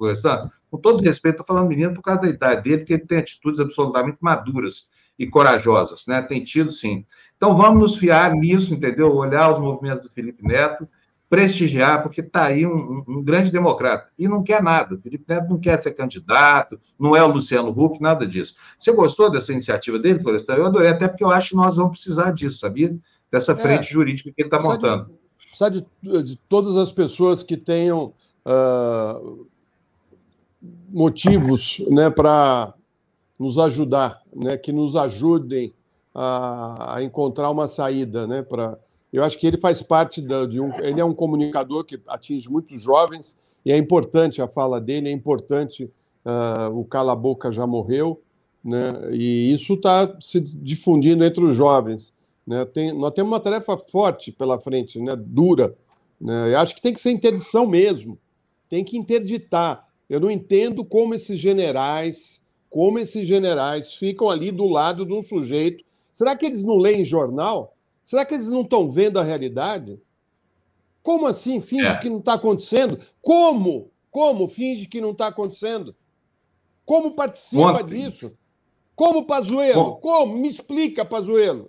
Com 0.70 0.78
todo 0.78 1.02
respeito, 1.02 1.40
estou 1.40 1.46
falando 1.46 1.68
menino 1.68 1.94
por 1.94 2.02
causa 2.02 2.22
da 2.22 2.28
idade 2.28 2.62
dele, 2.62 2.84
que 2.84 2.92
ele 2.92 3.06
tem 3.06 3.18
atitudes 3.18 3.60
absolutamente 3.60 4.18
maduras 4.20 4.88
e 5.18 5.26
corajosas, 5.26 6.04
né? 6.06 6.20
Tem 6.20 6.42
tido, 6.42 6.70
sim. 6.70 7.06
Então, 7.36 7.54
vamos 7.56 7.80
nos 7.80 7.96
fiar 7.96 8.32
nisso, 8.32 8.74
entendeu? 8.74 9.14
Olhar 9.14 9.52
os 9.52 9.58
movimentos 9.58 10.02
do 10.02 10.12
Felipe 10.12 10.42
Neto, 10.42 10.86
prestigiar, 11.28 12.02
porque 12.02 12.20
está 12.20 12.44
aí 12.44 12.66
um, 12.66 13.04
um, 13.06 13.22
grande 13.22 13.50
democrata. 13.50 14.08
E 14.18 14.28
não 14.28 14.42
quer 14.42 14.62
nada. 14.62 14.94
O 14.94 15.00
Felipe 15.00 15.24
Neto 15.28 15.48
não 15.48 15.58
quer 15.58 15.82
ser 15.82 15.92
candidato, 15.92 16.78
não 16.98 17.16
é 17.16 17.22
o 17.22 17.28
Luciano 17.28 17.70
Huck, 17.70 18.00
nada 18.00 18.26
disso. 18.26 18.54
Você 18.78 18.92
gostou 18.92 19.30
dessa 19.30 19.52
iniciativa 19.52 19.98
dele, 19.98 20.20
Florestan? 20.20 20.54
Eu 20.54 20.66
adorei, 20.66 20.90
até 20.90 21.08
porque 21.08 21.24
eu 21.24 21.30
acho 21.30 21.50
que 21.50 21.56
nós 21.56 21.76
vamos 21.76 21.92
precisar 21.92 22.32
disso, 22.32 22.58
sabia? 22.58 22.96
Dessa 23.30 23.52
é. 23.52 23.56
frente 23.56 23.88
é, 23.88 23.92
jurídica 23.92 24.30
que 24.30 24.42
ele 24.42 24.48
está 24.48 24.60
montando. 24.60 25.06
De 25.06 25.25
precisar 25.56 25.70
de, 25.70 26.22
de 26.22 26.36
todas 26.48 26.76
as 26.76 26.92
pessoas 26.92 27.42
que 27.42 27.56
tenham 27.56 28.12
uh, 28.44 29.46
motivos 30.90 31.82
né, 31.88 32.10
para 32.10 32.74
nos 33.38 33.58
ajudar, 33.58 34.22
né, 34.34 34.56
que 34.58 34.72
nos 34.72 34.96
ajudem 34.96 35.72
a, 36.14 36.96
a 36.96 37.02
encontrar 37.02 37.50
uma 37.50 37.66
saída, 37.66 38.26
né? 38.26 38.42
Para 38.42 38.78
eu 39.12 39.22
acho 39.22 39.38
que 39.38 39.46
ele 39.46 39.56
faz 39.56 39.82
parte 39.82 40.20
da, 40.20 40.44
de 40.44 40.60
um. 40.60 40.74
Ele 40.80 41.00
é 41.00 41.04
um 41.04 41.14
comunicador 41.14 41.84
que 41.84 41.98
atinge 42.06 42.50
muitos 42.50 42.82
jovens 42.82 43.38
e 43.64 43.72
é 43.72 43.76
importante 43.76 44.42
a 44.42 44.48
fala 44.48 44.80
dele, 44.80 45.08
é 45.08 45.12
importante 45.12 45.84
uh, 46.24 46.78
o 46.78 46.84
cala 46.84 47.14
boca 47.14 47.50
já 47.52 47.66
morreu, 47.66 48.20
né? 48.64 48.92
E 49.12 49.52
isso 49.52 49.74
está 49.74 50.14
se 50.20 50.40
difundindo 50.40 51.24
entre 51.24 51.44
os 51.44 51.54
jovens. 51.54 52.14
Né? 52.46 52.64
Tem, 52.64 52.92
nós 52.92 53.12
temos 53.12 53.32
uma 53.32 53.40
tarefa 53.40 53.76
forte 53.76 54.30
pela 54.30 54.60
frente, 54.60 55.00
né? 55.00 55.16
dura. 55.16 55.76
Né? 56.20 56.52
Eu 56.52 56.58
acho 56.58 56.74
que 56.74 56.80
tem 56.80 56.92
que 56.92 57.00
ser 57.00 57.10
interdição 57.10 57.66
mesmo. 57.66 58.18
Tem 58.68 58.84
que 58.84 58.96
interditar. 58.96 59.86
Eu 60.08 60.20
não 60.20 60.30
entendo 60.30 60.84
como 60.84 61.14
esses 61.14 61.38
generais, 61.38 62.42
como 62.70 62.98
esses 62.98 63.26
generais 63.26 63.94
ficam 63.94 64.30
ali 64.30 64.52
do 64.52 64.66
lado 64.66 65.04
de 65.04 65.12
um 65.12 65.22
sujeito. 65.22 65.84
Será 66.12 66.36
que 66.36 66.46
eles 66.46 66.64
não 66.64 66.76
leem 66.76 67.04
jornal? 67.04 67.76
Será 68.04 68.24
que 68.24 68.34
eles 68.34 68.48
não 68.48 68.60
estão 68.60 68.90
vendo 68.90 69.18
a 69.18 69.24
realidade? 69.24 70.00
Como 71.02 71.26
assim 71.26 71.60
finge 71.60 71.86
é. 71.86 71.96
que 71.98 72.08
não 72.08 72.18
está 72.18 72.34
acontecendo? 72.34 72.98
Como? 73.20 73.90
Como 74.10 74.48
finge 74.48 74.86
que 74.86 75.00
não 75.00 75.10
está 75.10 75.26
acontecendo? 75.26 75.94
Como 76.84 77.12
participa 77.12 77.82
Ontem. 77.82 78.02
disso? 78.02 78.32
Como 78.94 79.26
Pazuello? 79.26 79.96
Como? 79.96 80.38
Me 80.38 80.48
explica, 80.48 81.04
Pazuello. 81.04 81.68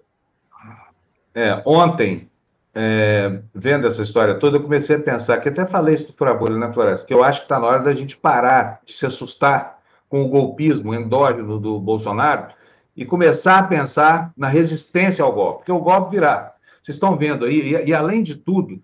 É, 1.38 1.62
ontem, 1.68 2.28
é, 2.74 3.42
vendo 3.54 3.86
essa 3.86 4.02
história 4.02 4.40
toda, 4.40 4.58
eu 4.58 4.64
comecei 4.64 4.96
a 4.96 5.00
pensar, 5.00 5.38
que 5.38 5.48
até 5.48 5.68
falei 5.68 5.94
isso 5.94 6.08
do 6.08 6.14
Furabolho, 6.14 6.58
né, 6.58 6.74
Floresta? 6.74 7.06
Que 7.06 7.14
eu 7.14 7.24
acho 7.24 7.42
que 7.42 7.46
está 7.46 7.60
na 7.60 7.68
hora 7.68 7.84
da 7.84 7.94
gente 7.94 8.18
parar 8.18 8.82
de 8.84 8.92
se 8.92 9.06
assustar 9.06 9.78
com 10.10 10.24
o 10.24 10.30
golpismo 10.30 10.96
endógeno 10.96 11.60
do 11.60 11.80
Bolsonaro 11.80 12.48
e 12.96 13.06
começar 13.06 13.60
a 13.60 13.64
pensar 13.68 14.34
na 14.36 14.48
resistência 14.48 15.24
ao 15.24 15.32
golpe, 15.32 15.60
porque 15.60 15.72
o 15.72 15.80
golpe 15.80 16.10
virá. 16.10 16.54
Vocês 16.82 16.96
estão 16.96 17.16
vendo 17.16 17.46
aí, 17.46 17.76
e, 17.76 17.90
e 17.90 17.94
além 17.94 18.24
de 18.24 18.36
tudo, 18.36 18.82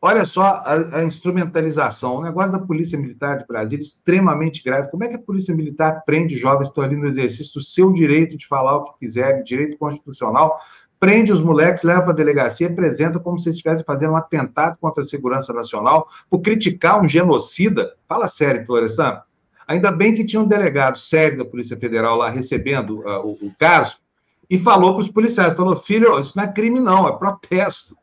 olha 0.00 0.24
só 0.24 0.42
a, 0.42 1.00
a, 1.00 1.04
instrumentalização, 1.04 2.16
o 2.16 2.22
negócio 2.22 2.52
da 2.52 2.60
Polícia 2.60 2.98
Militar 2.98 3.36
de 3.36 3.46
Brasília 3.46 3.82
extremamente 3.82 4.64
grave. 4.64 4.90
Como 4.90 5.04
é 5.04 5.08
que 5.08 5.16
a 5.16 5.22
Polícia 5.22 5.54
Militar 5.54 6.02
prende 6.06 6.38
jovens 6.38 6.68
que 6.68 6.70
estão 6.70 6.84
ali 6.84 6.96
no 6.96 7.08
exercício 7.08 7.52
do 7.52 7.60
seu 7.60 7.92
direito 7.92 8.38
de 8.38 8.46
falar 8.46 8.76
o 8.76 8.84
que 8.84 9.00
quiserem, 9.00 9.44
direito 9.44 9.76
constitucional, 9.76 10.58
prende 11.00 11.32
os 11.32 11.40
moleques, 11.40 11.82
leva 11.82 12.02
para 12.02 12.12
a 12.12 12.14
delegacia, 12.14 12.68
apresenta 12.68 13.18
como 13.18 13.38
se 13.38 13.48
estivesse 13.48 13.82
fazendo 13.82 14.12
um 14.12 14.16
atentado 14.16 14.76
contra 14.78 15.02
a 15.02 15.06
segurança 15.06 15.50
nacional, 15.50 16.06
por 16.28 16.40
criticar 16.40 17.00
um 17.00 17.08
genocida. 17.08 17.94
Fala 18.06 18.28
sério, 18.28 18.66
Florestan. 18.66 19.22
Ainda 19.66 19.90
bem 19.90 20.14
que 20.14 20.26
tinha 20.26 20.42
um 20.42 20.46
delegado 20.46 20.98
sério 20.98 21.38
da 21.38 21.44
Polícia 21.44 21.78
Federal 21.78 22.16
lá 22.16 22.28
recebendo 22.28 23.00
uh, 23.00 23.24
o, 23.24 23.46
o, 23.46 23.54
caso 23.58 23.96
e 24.50 24.58
falou 24.58 24.92
para 24.92 25.02
os 25.02 25.10
policiais, 25.10 25.54
falou, 25.54 25.76
filho, 25.76 26.20
isso 26.20 26.36
não 26.36 26.44
é 26.44 26.52
crime 26.52 26.80
não, 26.80 27.08
é 27.08 27.16
protesto. 27.16 27.96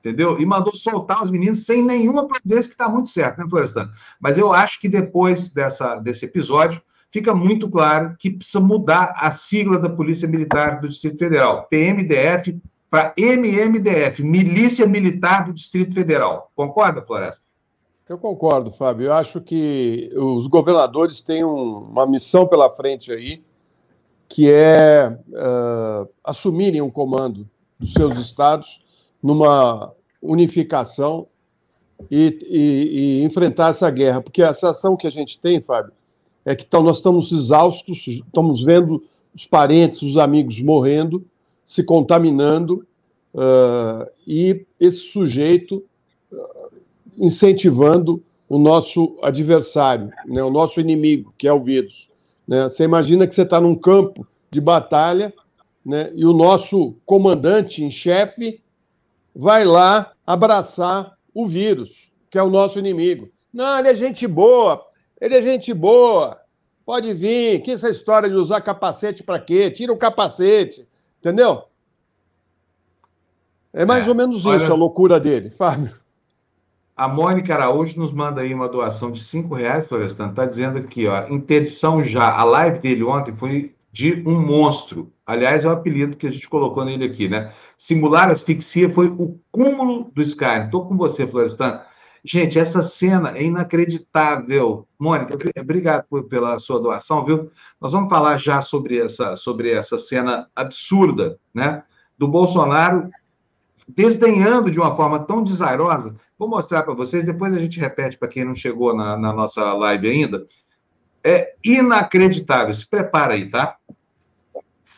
Entendeu? 0.00 0.40
E 0.40 0.44
mandou 0.44 0.74
soltar 0.74 1.22
os 1.22 1.30
meninos 1.30 1.64
sem 1.64 1.80
nenhuma 1.80 2.26
providência, 2.26 2.64
que 2.64 2.74
está 2.74 2.88
muito 2.88 3.08
certo, 3.08 3.38
né, 3.38 3.46
Florestan? 3.48 3.88
Mas 4.18 4.36
eu 4.36 4.52
acho 4.52 4.80
que 4.80 4.88
depois 4.88 5.48
dessa, 5.48 5.94
desse 5.96 6.24
episódio, 6.24 6.82
fica 7.12 7.34
muito 7.34 7.68
claro 7.68 8.16
que 8.18 8.30
precisa 8.30 8.58
mudar 8.58 9.12
a 9.16 9.30
sigla 9.32 9.78
da 9.78 9.88
Polícia 9.88 10.26
Militar 10.26 10.80
do 10.80 10.88
Distrito 10.88 11.18
Federal, 11.18 11.66
PMDF 11.68 12.58
para 12.90 13.14
MMDF, 13.16 14.22
Milícia 14.22 14.86
Militar 14.86 15.46
do 15.46 15.52
Distrito 15.52 15.94
Federal. 15.94 16.50
Concorda, 16.56 17.02
Floresta? 17.02 17.44
Eu 18.08 18.18
concordo, 18.18 18.70
Fábio. 18.70 19.06
Eu 19.06 19.14
acho 19.14 19.40
que 19.40 20.10
os 20.14 20.46
governadores 20.46 21.22
têm 21.22 21.44
um, 21.44 21.78
uma 21.78 22.06
missão 22.06 22.46
pela 22.46 22.70
frente 22.70 23.12
aí, 23.12 23.42
que 24.28 24.50
é 24.50 25.16
uh, 25.28 26.08
assumirem 26.24 26.82
um 26.82 26.90
comando 26.90 27.48
dos 27.78 27.92
seus 27.92 28.18
estados 28.18 28.82
numa 29.22 29.92
unificação 30.20 31.26
e, 32.10 32.38
e, 32.42 33.20
e 33.20 33.24
enfrentar 33.24 33.70
essa 33.70 33.90
guerra. 33.90 34.20
Porque 34.20 34.42
a 34.42 34.52
sensação 34.52 34.96
que 34.96 35.06
a 35.06 35.10
gente 35.10 35.38
tem, 35.38 35.60
Fábio, 35.60 35.92
é 36.44 36.54
que 36.54 36.66
nós 36.72 36.96
estamos 36.96 37.30
exaustos, 37.30 38.06
estamos 38.06 38.62
vendo 38.62 39.02
os 39.34 39.46
parentes, 39.46 40.02
os 40.02 40.16
amigos 40.16 40.60
morrendo, 40.60 41.24
se 41.64 41.82
contaminando, 41.84 42.86
uh, 43.34 44.10
e 44.26 44.66
esse 44.78 44.98
sujeito 44.98 45.82
uh, 46.30 46.72
incentivando 47.16 48.22
o 48.48 48.58
nosso 48.58 49.16
adversário, 49.22 50.10
né, 50.26 50.42
o 50.42 50.50
nosso 50.50 50.80
inimigo, 50.80 51.32
que 51.38 51.48
é 51.48 51.52
o 51.52 51.62
vírus. 51.62 52.08
Né? 52.46 52.64
Você 52.64 52.84
imagina 52.84 53.26
que 53.26 53.34
você 53.34 53.42
está 53.42 53.60
num 53.60 53.74
campo 53.74 54.26
de 54.50 54.60
batalha 54.60 55.32
né, 55.84 56.12
e 56.14 56.26
o 56.26 56.32
nosso 56.32 56.94
comandante 57.06 57.82
em 57.82 57.90
chefe 57.90 58.60
vai 59.34 59.64
lá 59.64 60.12
abraçar 60.26 61.16
o 61.32 61.46
vírus, 61.46 62.10
que 62.30 62.38
é 62.38 62.42
o 62.42 62.50
nosso 62.50 62.78
inimigo. 62.78 63.30
Não, 63.52 63.78
ele 63.78 63.88
é 63.88 63.94
gente 63.94 64.26
boa, 64.26 64.84
ele 65.22 65.36
é 65.36 65.42
gente 65.42 65.72
boa. 65.72 66.40
Pode 66.84 67.14
vir. 67.14 67.62
Que 67.62 67.70
essa 67.70 67.88
história 67.88 68.28
de 68.28 68.34
usar 68.34 68.60
capacete 68.60 69.22
para 69.22 69.38
quê? 69.38 69.70
Tira 69.70 69.92
o 69.92 69.96
capacete. 69.96 70.84
Entendeu? 71.20 71.62
É 73.72 73.84
mais 73.84 74.04
é, 74.04 74.08
ou 74.08 74.16
menos 74.16 74.44
olha, 74.44 74.60
isso 74.60 74.72
a 74.72 74.74
loucura 74.74 75.20
dele, 75.20 75.48
Fábio. 75.56 75.94
A 76.96 77.06
Mônica 77.06 77.54
Araújo 77.54 77.98
nos 78.00 78.12
manda 78.12 78.40
aí 78.40 78.52
uma 78.52 78.68
doação 78.68 79.12
de 79.12 79.22
cinco 79.22 79.54
reais, 79.54 79.86
Florestan. 79.86 80.30
Está 80.30 80.44
dizendo 80.44 80.78
aqui, 80.78 81.06
ó, 81.06 81.28
interdição 81.28 82.02
já. 82.02 82.36
A 82.36 82.42
live 82.42 82.80
dele 82.80 83.04
ontem 83.04 83.34
foi 83.36 83.76
de 83.92 84.24
um 84.26 84.40
monstro. 84.44 85.12
Aliás, 85.24 85.64
é 85.64 85.68
o 85.68 85.70
apelido 85.70 86.16
que 86.16 86.26
a 86.26 86.30
gente 86.30 86.48
colocou 86.48 86.84
nele 86.84 87.04
aqui, 87.04 87.28
né? 87.28 87.52
Simular 87.78 88.28
asfixia 88.28 88.92
foi 88.92 89.06
o 89.06 89.38
cúmulo 89.52 90.10
do 90.12 90.20
Sky. 90.20 90.64
Estou 90.64 90.84
com 90.84 90.96
você, 90.96 91.26
Florestan. 91.26 91.80
Gente, 92.24 92.56
essa 92.56 92.82
cena 92.82 93.36
é 93.36 93.42
inacreditável. 93.42 94.86
Mônica, 94.98 95.36
obrigado 95.58 96.04
por, 96.08 96.24
pela 96.24 96.58
sua 96.60 96.80
doação, 96.80 97.24
viu? 97.24 97.50
Nós 97.80 97.92
vamos 97.92 98.08
falar 98.08 98.36
já 98.38 98.62
sobre 98.62 98.98
essa, 98.98 99.34
sobre 99.34 99.70
essa 99.70 99.98
cena 99.98 100.48
absurda, 100.54 101.38
né? 101.52 101.82
Do 102.16 102.28
Bolsonaro 102.28 103.10
desdenhando 103.88 104.70
de 104.70 104.78
uma 104.78 104.94
forma 104.94 105.18
tão 105.18 105.42
desairosa. 105.42 106.14
Vou 106.38 106.48
mostrar 106.48 106.84
para 106.84 106.94
vocês, 106.94 107.24
depois 107.24 107.52
a 107.52 107.58
gente 107.58 107.80
repete 107.80 108.16
para 108.16 108.28
quem 108.28 108.44
não 108.44 108.54
chegou 108.54 108.94
na, 108.94 109.16
na 109.16 109.32
nossa 109.32 109.72
live 109.74 110.08
ainda. 110.08 110.46
É 111.24 111.54
inacreditável. 111.64 112.72
Se 112.72 112.88
prepara 112.88 113.34
aí, 113.34 113.50
tá? 113.50 113.76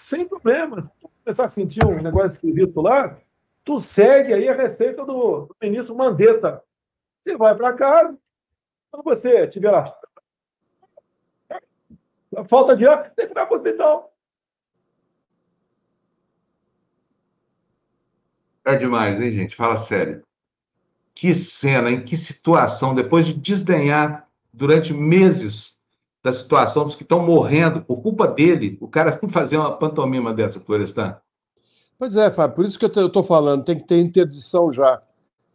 Sem 0.08 0.26
problema. 0.26 0.90
Começar 1.24 1.46
a 1.46 1.50
sentir 1.50 1.84
um 1.86 2.02
negócio 2.02 2.32
esquisito 2.32 2.82
lá, 2.82 3.16
tu 3.64 3.80
segue 3.80 4.34
aí 4.34 4.46
a 4.46 4.54
receita 4.54 5.06
do, 5.06 5.46
do 5.46 5.56
ministro 5.62 5.96
Mandetta 5.96 6.62
você 7.24 7.36
vai 7.36 7.56
para 7.56 7.72
casa, 7.72 8.16
quando 8.90 9.04
você 9.04 9.48
tiver 9.48 9.74
a 9.74 9.94
falta 12.44 12.76
de 12.76 12.86
ar, 12.86 13.12
você 13.14 13.26
vai 13.26 13.46
para 13.46 13.54
o 13.54 13.56
hospital. 13.56 14.12
É 18.64 18.76
demais, 18.76 19.20
hein, 19.20 19.32
gente? 19.32 19.56
Fala 19.56 19.82
sério. 19.84 20.22
Que 21.14 21.34
cena, 21.34 21.90
em 21.90 22.04
que 22.04 22.16
situação, 22.16 22.94
depois 22.94 23.26
de 23.26 23.34
desdenhar 23.34 24.28
durante 24.52 24.92
meses 24.92 25.78
da 26.22 26.32
situação 26.32 26.84
dos 26.84 26.96
que 26.96 27.02
estão 27.02 27.24
morrendo 27.24 27.82
por 27.82 28.02
culpa 28.02 28.26
dele, 28.26 28.78
o 28.80 28.88
cara 28.88 29.20
fazer 29.28 29.56
uma 29.56 29.76
pantomima 29.76 30.32
dessa, 30.32 30.60
Florestan. 30.60 31.16
Pois 31.98 32.16
é, 32.16 32.32
Fábio, 32.32 32.56
por 32.56 32.64
isso 32.64 32.78
que 32.78 32.84
eu 32.84 33.06
estou 33.06 33.22
falando, 33.22 33.64
tem 33.64 33.78
que 33.78 33.86
ter 33.86 34.00
interdição 34.00 34.72
já. 34.72 35.00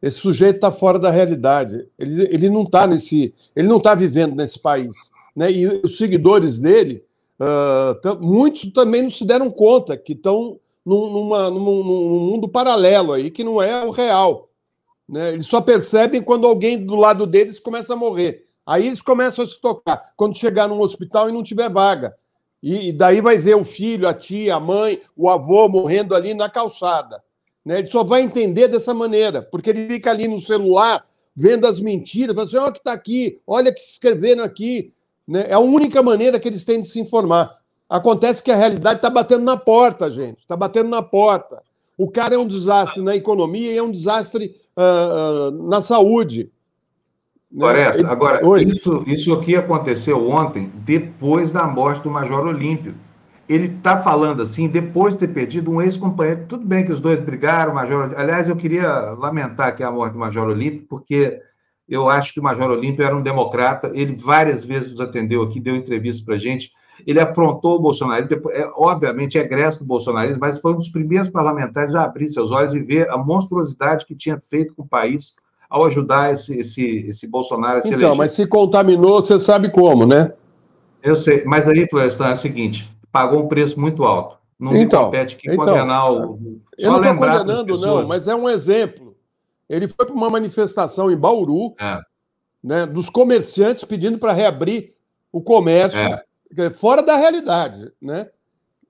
Esse 0.02 0.20
sujeito 0.20 0.56
está 0.56 0.72
fora 0.72 0.98
da 0.98 1.10
realidade. 1.10 1.86
Ele, 1.98 2.24
ele 2.32 2.50
não 2.50 2.64
está 2.64 2.88
nesse, 2.88 3.34
ele 3.56 3.68
não 3.68 3.78
está 3.78 3.94
vivendo 3.94 4.36
nesse 4.36 4.60
país, 4.60 5.12
né? 5.36 5.52
E 5.52 5.68
os 5.68 5.98
seguidores 5.98 6.58
dele, 6.58 7.04
uh, 7.40 8.16
muitos 8.22 8.72
também 8.72 9.04
não 9.04 9.10
se 9.10 9.26
deram 9.26 9.52
conta 9.52 9.98
que 9.98 10.14
estão 10.14 10.60
num, 10.86 11.12
num, 11.12 11.52
num, 11.52 12.20
mundo 12.20 12.48
paralelo 12.48 13.14
aí 13.14 13.30
que 13.30 13.44
não 13.44 13.62
é 13.62 13.86
o 13.86 13.92
real. 13.92 14.50
Né? 15.08 15.34
Eles 15.34 15.48
só 15.48 15.60
percebem 15.60 16.22
quando 16.22 16.48
alguém 16.48 16.84
do 16.84 16.96
lado 16.96 17.28
deles 17.28 17.60
começa 17.60 17.94
a 17.94 17.98
morrer. 17.98 18.46
Aí 18.66 18.88
eles 18.88 19.02
começam 19.02 19.44
a 19.44 19.48
se 19.48 19.60
tocar. 19.60 20.14
Quando 20.16 20.38
chegar 20.38 20.68
num 20.68 20.80
hospital 20.80 21.30
e 21.30 21.34
não 21.34 21.44
tiver 21.44 21.70
vaga. 21.70 22.16
E 22.62 22.92
daí 22.92 23.22
vai 23.22 23.38
ver 23.38 23.56
o 23.56 23.64
filho, 23.64 24.08
a 24.08 24.14
tia, 24.14 24.56
a 24.56 24.60
mãe, 24.60 25.02
o 25.16 25.30
avô 25.30 25.68
morrendo 25.68 26.14
ali 26.14 26.34
na 26.34 26.50
calçada. 26.50 27.24
Né? 27.66 27.80
Ele 27.80 27.88
só 27.88 28.04
vai 28.04 28.22
entender 28.22 28.68
dessa 28.68 28.94
maneira, 28.94 29.42
porque 29.42 29.70
ele 29.70 29.88
fica 29.88 30.12
ali 30.12 30.28
no 30.28 30.40
celular 30.40 31.06
vendo 31.36 31.66
as 31.66 31.80
mentiras, 31.80 32.36
fala 32.36 32.48
assim, 32.48 32.58
olha 32.58 32.70
o 32.70 32.74
que 32.74 32.80
está 32.80 32.92
aqui, 32.92 33.40
olha 33.48 33.72
o 33.72 33.74
que 33.74 33.80
escreveram 33.80 34.44
aqui. 34.44 34.92
Né? 35.28 35.46
É 35.48 35.54
a 35.54 35.60
única 35.60 36.04
maneira 36.04 36.40
que 36.40 36.48
eles 36.48 36.66
têm 36.66 36.82
de 36.82 36.88
se 36.88 37.00
informar. 37.00 37.58
Acontece 37.90 38.44
que 38.44 38.52
a 38.52 38.56
realidade 38.56 38.98
está 38.98 39.10
batendo 39.10 39.44
na 39.44 39.58
porta, 39.58 40.12
gente. 40.12 40.40
Está 40.40 40.56
batendo 40.56 40.90
na 40.90 41.02
porta. 41.02 41.62
O 41.98 42.10
cara 42.10 42.36
é 42.36 42.38
um 42.38 42.48
desastre 42.48 43.02
na 43.02 43.16
economia 43.16 43.72
e 43.72 43.78
é 43.78 43.84
um 43.84 43.92
desastre 43.92 44.56
uh, 44.78 45.50
uh, 45.50 45.70
na 45.70 45.82
saúde. 45.82 46.52
Floresta, 47.54 48.04
né? 48.04 48.10
agora, 48.10 48.62
isso, 48.62 49.04
isso 49.08 49.34
aqui 49.34 49.56
aconteceu 49.56 50.30
ontem, 50.30 50.72
depois 50.76 51.50
da 51.52 51.66
morte 51.66 52.04
do 52.04 52.12
Major 52.12 52.46
Olímpio. 52.46 52.94
Ele 53.50 53.66
está 53.66 53.98
falando 53.98 54.44
assim, 54.44 54.68
depois 54.68 55.16
de 55.16 55.22
ter 55.22 55.30
perdido 55.30 55.72
um 55.72 55.82
ex-companheiro. 55.82 56.46
Tudo 56.48 56.64
bem 56.64 56.86
que 56.86 56.92
os 56.92 57.00
dois 57.00 57.20
brigaram, 57.20 57.74
Major. 57.74 58.14
Aliás, 58.16 58.48
eu 58.48 58.56
queria 58.56 58.88
lamentar 59.18 59.70
aqui 59.70 59.82
a 59.82 59.90
morte 59.90 60.14
do 60.14 60.20
Major 60.20 60.48
Olímpio, 60.48 60.86
porque 60.88 61.42
eu 61.88 62.08
acho 62.08 62.32
que 62.32 62.40
o 62.40 62.44
Major 62.44 62.70
Olímpio 62.70 63.04
era 63.04 63.16
um 63.16 63.24
democrata. 63.24 63.90
Ele 63.96 64.16
várias 64.16 64.64
vezes 64.64 64.92
nos 64.92 65.02
atendeu 65.02 65.42
aqui, 65.42 65.60
deu 65.60 65.76
entrevista 65.76 66.24
para 66.24 66.36
a 66.36 66.38
gente. 66.38 66.72
Ele 67.08 67.20
afrontou 67.20 67.78
o 67.78 67.80
bolsonarismo, 67.80 68.30
depois, 68.30 68.56
é, 68.56 68.70
obviamente 68.76 69.40
é 69.40 69.42
egresso 69.42 69.80
do 69.80 69.86
bolsonarismo, 69.86 70.40
mas 70.40 70.60
foi 70.60 70.74
um 70.74 70.78
dos 70.78 70.90
primeiros 70.90 71.30
parlamentares 71.30 71.96
a 71.96 72.04
abrir 72.04 72.28
seus 72.28 72.52
olhos 72.52 72.76
e 72.76 72.80
ver 72.84 73.10
a 73.10 73.18
monstruosidade 73.18 74.06
que 74.06 74.14
tinha 74.14 74.40
feito 74.40 74.76
com 74.76 74.84
o 74.84 74.88
país 74.88 75.38
ao 75.68 75.86
ajudar 75.86 76.34
esse, 76.34 76.56
esse, 76.60 77.08
esse 77.10 77.28
Bolsonaro 77.28 77.80
a 77.80 77.82
se 77.82 77.96
Então, 77.96 78.16
mas 78.16 78.34
se 78.34 78.46
contaminou, 78.46 79.22
você 79.22 79.40
sabe 79.40 79.72
como, 79.72 80.06
né? 80.06 80.34
Eu 81.02 81.16
sei, 81.16 81.44
mas 81.46 81.68
aí, 81.68 81.88
Florestan, 81.90 82.28
é 82.28 82.34
o 82.34 82.38
seguinte, 82.38 82.92
pagou 83.12 83.44
um 83.44 83.48
preço 83.48 83.80
muito 83.80 84.04
alto. 84.04 84.38
Não 84.60 84.76
então, 84.76 85.00
me 85.00 85.06
compete 85.06 85.36
que 85.38 85.50
então, 85.50 85.66
condenar 85.66 86.12
o... 86.12 86.60
Só 86.78 86.88
eu 86.88 86.92
não 86.92 87.12
estou 87.12 87.18
condenando, 87.18 87.78
não, 87.80 88.08
mas 88.08 88.28
é 88.28 88.36
um 88.36 88.50
exemplo. 88.50 89.16
Ele 89.70 89.88
foi 89.88 90.06
para 90.06 90.16
uma 90.16 90.30
manifestação 90.30 91.10
em 91.10 91.16
Bauru, 91.16 91.76
é. 91.80 92.00
né, 92.62 92.86
dos 92.86 93.10
comerciantes 93.10 93.84
pedindo 93.86 94.18
para 94.18 94.34
reabrir 94.34 94.94
o 95.32 95.42
comércio, 95.42 96.00
é. 96.00 96.70
fora 96.72 97.02
da 97.02 97.16
realidade, 97.16 97.92
né? 98.02 98.28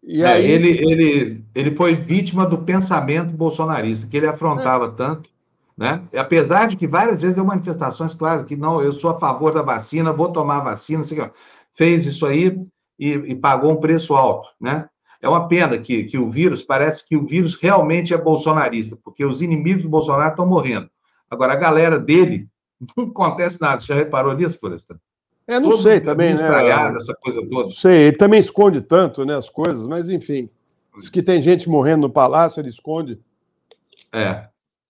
E 0.01 0.23
é, 0.23 0.27
aí... 0.27 0.49
ele, 0.49 0.69
ele, 0.69 1.45
ele 1.53 1.75
foi 1.75 1.93
vítima 1.93 2.45
do 2.45 2.59
pensamento 2.59 3.33
bolsonarista, 3.33 4.07
que 4.07 4.17
ele 4.17 4.27
afrontava 4.27 4.85
é. 4.85 4.91
tanto, 4.91 5.29
né? 5.77 6.01
Apesar 6.15 6.67
de 6.67 6.77
que 6.77 6.87
várias 6.87 7.21
vezes 7.21 7.35
deu 7.35 7.45
manifestações 7.45 8.13
claras 8.13 8.45
que 8.45 8.55
não, 8.55 8.81
eu 8.81 8.93
sou 8.93 9.11
a 9.11 9.19
favor 9.19 9.53
da 9.53 9.61
vacina, 9.61 10.13
vou 10.13 10.31
tomar 10.31 10.57
a 10.57 10.63
vacina, 10.63 10.99
não 10.99 11.07
sei 11.07 11.19
o 11.19 11.25
que. 11.25 11.31
Fez 11.73 12.05
isso 12.05 12.25
aí 12.25 12.59
e, 12.99 13.11
e 13.11 13.35
pagou 13.35 13.71
um 13.71 13.79
preço 13.79 14.13
alto, 14.13 14.49
né? 14.59 14.87
É 15.21 15.27
uma 15.27 15.47
pena 15.47 15.77
que, 15.77 16.03
que 16.05 16.17
o 16.17 16.29
vírus, 16.29 16.63
parece 16.63 17.05
que 17.05 17.15
o 17.17 17.25
vírus 17.25 17.55
realmente 17.55 18.13
é 18.13 18.17
bolsonarista, 18.17 18.97
porque 19.03 19.25
os 19.25 19.41
inimigos 19.41 19.83
do 19.83 19.89
Bolsonaro 19.89 20.29
estão 20.29 20.45
morrendo. 20.45 20.89
Agora, 21.29 21.53
a 21.53 21.57
galera 21.57 21.99
dele, 21.99 22.47
não 22.95 23.05
acontece 23.05 23.59
nada. 23.59 23.79
Você 23.79 23.87
já 23.87 23.95
reparou 23.95 24.33
nisso, 24.33 24.57
Florestan? 24.59 24.95
É, 25.45 25.59
não 25.59 25.71
Todo 25.71 25.81
sei 25.81 25.99
também, 25.99 26.35
né? 26.35 26.95
essa 26.95 27.13
coisa 27.15 27.45
toda. 27.49 27.71
Sei, 27.71 28.07
ele 28.07 28.17
também 28.17 28.39
esconde 28.39 28.81
tanto, 28.81 29.25
né, 29.25 29.35
as 29.35 29.49
coisas, 29.49 29.87
mas 29.87 30.09
enfim. 30.09 30.49
Diz 30.95 31.09
que 31.09 31.23
tem 31.23 31.41
gente 31.41 31.67
morrendo 31.67 32.01
no 32.01 32.09
palácio, 32.09 32.59
ele 32.59 32.69
esconde. 32.69 33.19
É, 34.13 34.47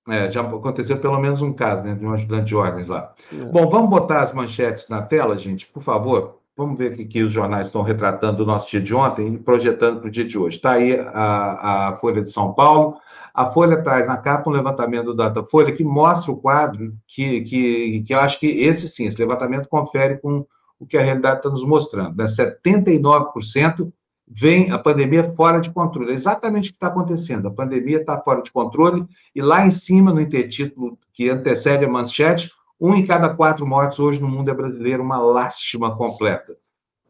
é, 0.10 0.30
já 0.30 0.42
aconteceu 0.42 0.98
pelo 0.98 1.20
menos 1.20 1.42
um 1.42 1.54
caso, 1.54 1.84
né, 1.84 1.96
de 1.96 2.06
um 2.06 2.12
ajudante 2.12 2.48
de 2.48 2.56
ordens 2.56 2.88
lá. 2.88 3.14
É. 3.32 3.46
Bom, 3.46 3.70
vamos 3.70 3.90
botar 3.90 4.22
as 4.22 4.34
manchetes 4.34 4.90
na 4.90 5.02
tela, 5.02 5.38
gente, 5.38 5.66
por 5.66 5.82
favor. 5.82 6.39
Vamos 6.60 6.78
ver 6.78 6.92
o 6.92 7.08
que, 7.08 7.24
os 7.24 7.32
jornais 7.32 7.68
estão 7.68 7.84
retratando 7.84 8.40
do 8.40 8.46
nosso 8.46 8.70
dia 8.70 8.82
de 8.82 8.94
ontem 8.94 9.34
e 9.34 9.38
projetando 9.38 10.02
para 10.02 10.10
o 10.10 10.12
dia 10.12 10.26
de 10.26 10.38
hoje. 10.38 10.58
Está 10.58 10.74
aí 10.74 11.00
a, 11.00 11.88
a 11.88 11.96
Folha 11.96 12.22
de 12.22 12.30
São 12.30 12.54
Paulo. 12.54 12.98
A 13.34 13.46
Folha 13.46 13.82
traz 13.82 14.06
na 14.06 14.18
capa 14.18 14.50
um 14.50 14.54
levantamento 14.54 15.06
do 15.06 15.16
Datafolha 15.16 15.72
que 15.72 15.86
mostra 15.86 16.34
o 16.34 16.36
quadro 16.36 16.94
que, 17.08 17.44
que, 17.44 18.04
que 18.06 18.14
eu 18.14 18.20
acho 18.20 18.38
que 18.42 18.48
esse 18.48 18.90
sim, 18.90 19.06
esse 19.06 19.18
levantamento 19.18 19.70
confere 19.70 20.18
com 20.18 20.46
o 20.78 20.86
que 20.86 20.98
a 20.98 21.02
realidade 21.02 21.38
está 21.38 21.50
nos 21.50 21.64
mostrando. 21.64 22.18
Né? 22.18 22.26
79% 22.26 23.90
vem 24.28 24.70
a 24.70 24.78
pandemia 24.78 25.24
fora 25.24 25.62
de 25.62 25.72
controle. 25.72 26.12
É 26.12 26.16
exatamente 26.16 26.72
o 26.72 26.74
que 26.74 26.76
está 26.76 26.88
acontecendo. 26.88 27.48
A 27.48 27.52
pandemia 27.52 28.02
está 28.02 28.20
fora 28.20 28.42
de 28.42 28.52
controle 28.52 29.06
e 29.34 29.42
lá 29.42 29.66
em 29.66 29.72
cima, 29.72 30.12
no 30.12 30.20
intertítulo 30.20 31.00
que 31.14 31.30
antecede 31.30 31.86
a 31.86 31.90
manchete, 31.90 32.52
um 32.80 32.96
em 32.96 33.06
cada 33.06 33.34
quatro 33.34 33.68
mortes 33.68 34.00
hoje 34.00 34.22
no 34.22 34.28
mundo 34.28 34.50
é 34.50 34.54
brasileiro, 34.54 35.04
uma 35.04 35.18
lástima 35.18 35.96
completa. 35.98 36.56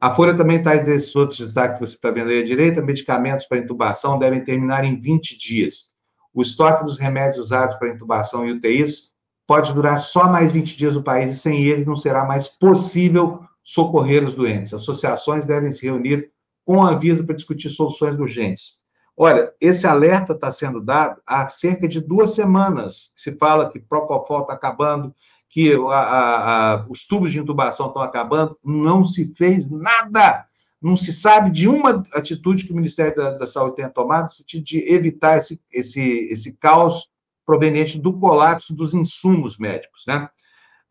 A 0.01 0.15
Folha 0.15 0.35
também 0.35 0.63
traz 0.63 0.87
esses 0.87 1.15
outros 1.15 1.37
destaques 1.37 1.77
que 1.77 1.85
você 1.85 1.95
está 1.95 2.09
vendo 2.09 2.29
aí 2.29 2.41
à 2.41 2.45
direita: 2.45 2.81
medicamentos 2.81 3.45
para 3.45 3.57
intubação 3.57 4.17
devem 4.17 4.43
terminar 4.43 4.83
em 4.83 4.99
20 4.99 5.37
dias. 5.37 5.91
O 6.33 6.41
estoque 6.41 6.85
dos 6.85 6.97
remédios 6.97 7.45
usados 7.45 7.75
para 7.75 7.89
intubação 7.89 8.47
e 8.47 8.51
UTIs 8.51 9.11
pode 9.45 9.73
durar 9.73 9.99
só 9.99 10.29
mais 10.29 10.51
20 10.51 10.77
dias 10.77 10.95
no 10.95 11.03
país 11.03 11.35
e 11.35 11.39
sem 11.39 11.63
eles 11.63 11.85
não 11.85 11.95
será 11.95 12.23
mais 12.23 12.47
possível 12.47 13.43
socorrer 13.63 14.25
os 14.25 14.35
doentes. 14.35 14.73
Associações 14.73 15.45
devem 15.45 15.71
se 15.71 15.85
reunir 15.85 16.31
com 16.65 16.83
a 16.83 16.91
Anvisa 16.91 17.23
para 17.23 17.35
discutir 17.35 17.69
soluções 17.69 18.17
urgentes. 18.17 18.79
Olha, 19.17 19.51
esse 19.59 19.85
alerta 19.85 20.33
está 20.33 20.51
sendo 20.51 20.79
dado 20.79 21.19
há 21.25 21.49
cerca 21.49 21.87
de 21.87 21.99
duas 21.99 22.35
semanas. 22.35 23.11
Se 23.15 23.35
fala 23.37 23.69
que 23.69 23.79
Propofol 23.79 24.43
está 24.43 24.53
acabando, 24.53 25.13
que 25.49 25.73
a, 25.73 25.77
a, 25.77 26.73
a, 26.73 26.85
os 26.87 27.05
tubos 27.05 27.31
de 27.31 27.39
intubação 27.39 27.87
estão 27.87 28.01
acabando, 28.01 28.57
não 28.63 29.05
se 29.05 29.33
fez 29.35 29.69
nada. 29.69 30.45
Não 30.81 30.95
se 30.95 31.11
sabe 31.11 31.49
de 31.49 31.67
uma 31.67 32.05
atitude 32.13 32.65
que 32.65 32.71
o 32.71 32.75
Ministério 32.75 33.15
da, 33.15 33.31
da 33.31 33.47
Saúde 33.47 33.77
tenha 33.77 33.89
tomado 33.89 34.25
no 34.25 34.31
sentido 34.31 34.63
de 34.63 34.79
evitar 34.89 35.37
esse, 35.37 35.61
esse, 35.71 36.01
esse 36.31 36.53
caos 36.53 37.09
proveniente 37.45 37.99
do 37.99 38.17
colapso 38.17 38.73
dos 38.73 38.93
insumos 38.93 39.57
médicos, 39.57 40.03
né? 40.07 40.29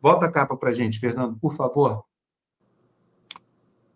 Volta 0.00 0.26
a 0.26 0.30
capa 0.30 0.56
para 0.56 0.70
a 0.70 0.74
gente, 0.74 0.98
Fernando, 0.98 1.38
por 1.40 1.54
favor 1.54 2.04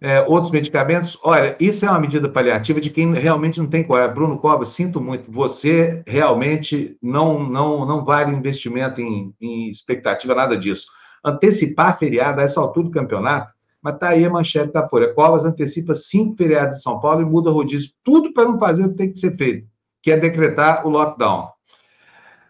é, 0.02 0.20
outros 0.22 0.50
medicamentos. 0.50 1.16
Olha, 1.22 1.56
isso 1.60 1.86
é 1.86 1.90
uma 1.90 2.00
medida 2.00 2.28
paliativa 2.28 2.80
de 2.80 2.90
quem 2.90 3.14
realmente 3.14 3.60
não 3.60 3.68
tem 3.68 3.84
coragem. 3.84 4.14
Bruno 4.14 4.36
Cobra, 4.36 4.66
sinto 4.66 5.00
muito, 5.00 5.30
você 5.30 6.02
realmente 6.06 6.98
não 7.00 7.48
não 7.48 7.86
não 7.86 8.04
vale 8.04 8.34
investimento 8.34 9.00
em, 9.00 9.32
em 9.40 9.70
expectativa, 9.70 10.34
nada 10.34 10.56
disso. 10.58 10.86
Antecipar 11.24 11.96
feriado 11.96 12.40
a 12.40 12.44
essa 12.44 12.60
altura 12.60 12.86
do 12.86 12.92
campeonato, 12.92 13.52
mas 13.80 13.96
tá 13.96 14.08
aí 14.08 14.24
a 14.24 14.30
manchete 14.30 14.72
da 14.72 14.88
Folha. 14.88 15.14
Covas 15.14 15.44
antecipa 15.44 15.94
cinco 15.94 16.36
feriados 16.36 16.76
em 16.76 16.80
São 16.80 16.98
Paulo 16.98 17.22
e 17.22 17.24
muda 17.24 17.50
rodízio. 17.50 17.90
Tudo 18.02 18.32
para 18.32 18.48
não 18.48 18.58
fazer 18.58 18.84
o 18.84 18.90
que 18.90 18.96
tem 18.96 19.12
que 19.12 19.20
ser 19.20 19.36
feito, 19.36 19.68
que 20.02 20.10
é 20.10 20.16
decretar 20.16 20.84
o 20.84 20.90
lockdown. 20.90 21.51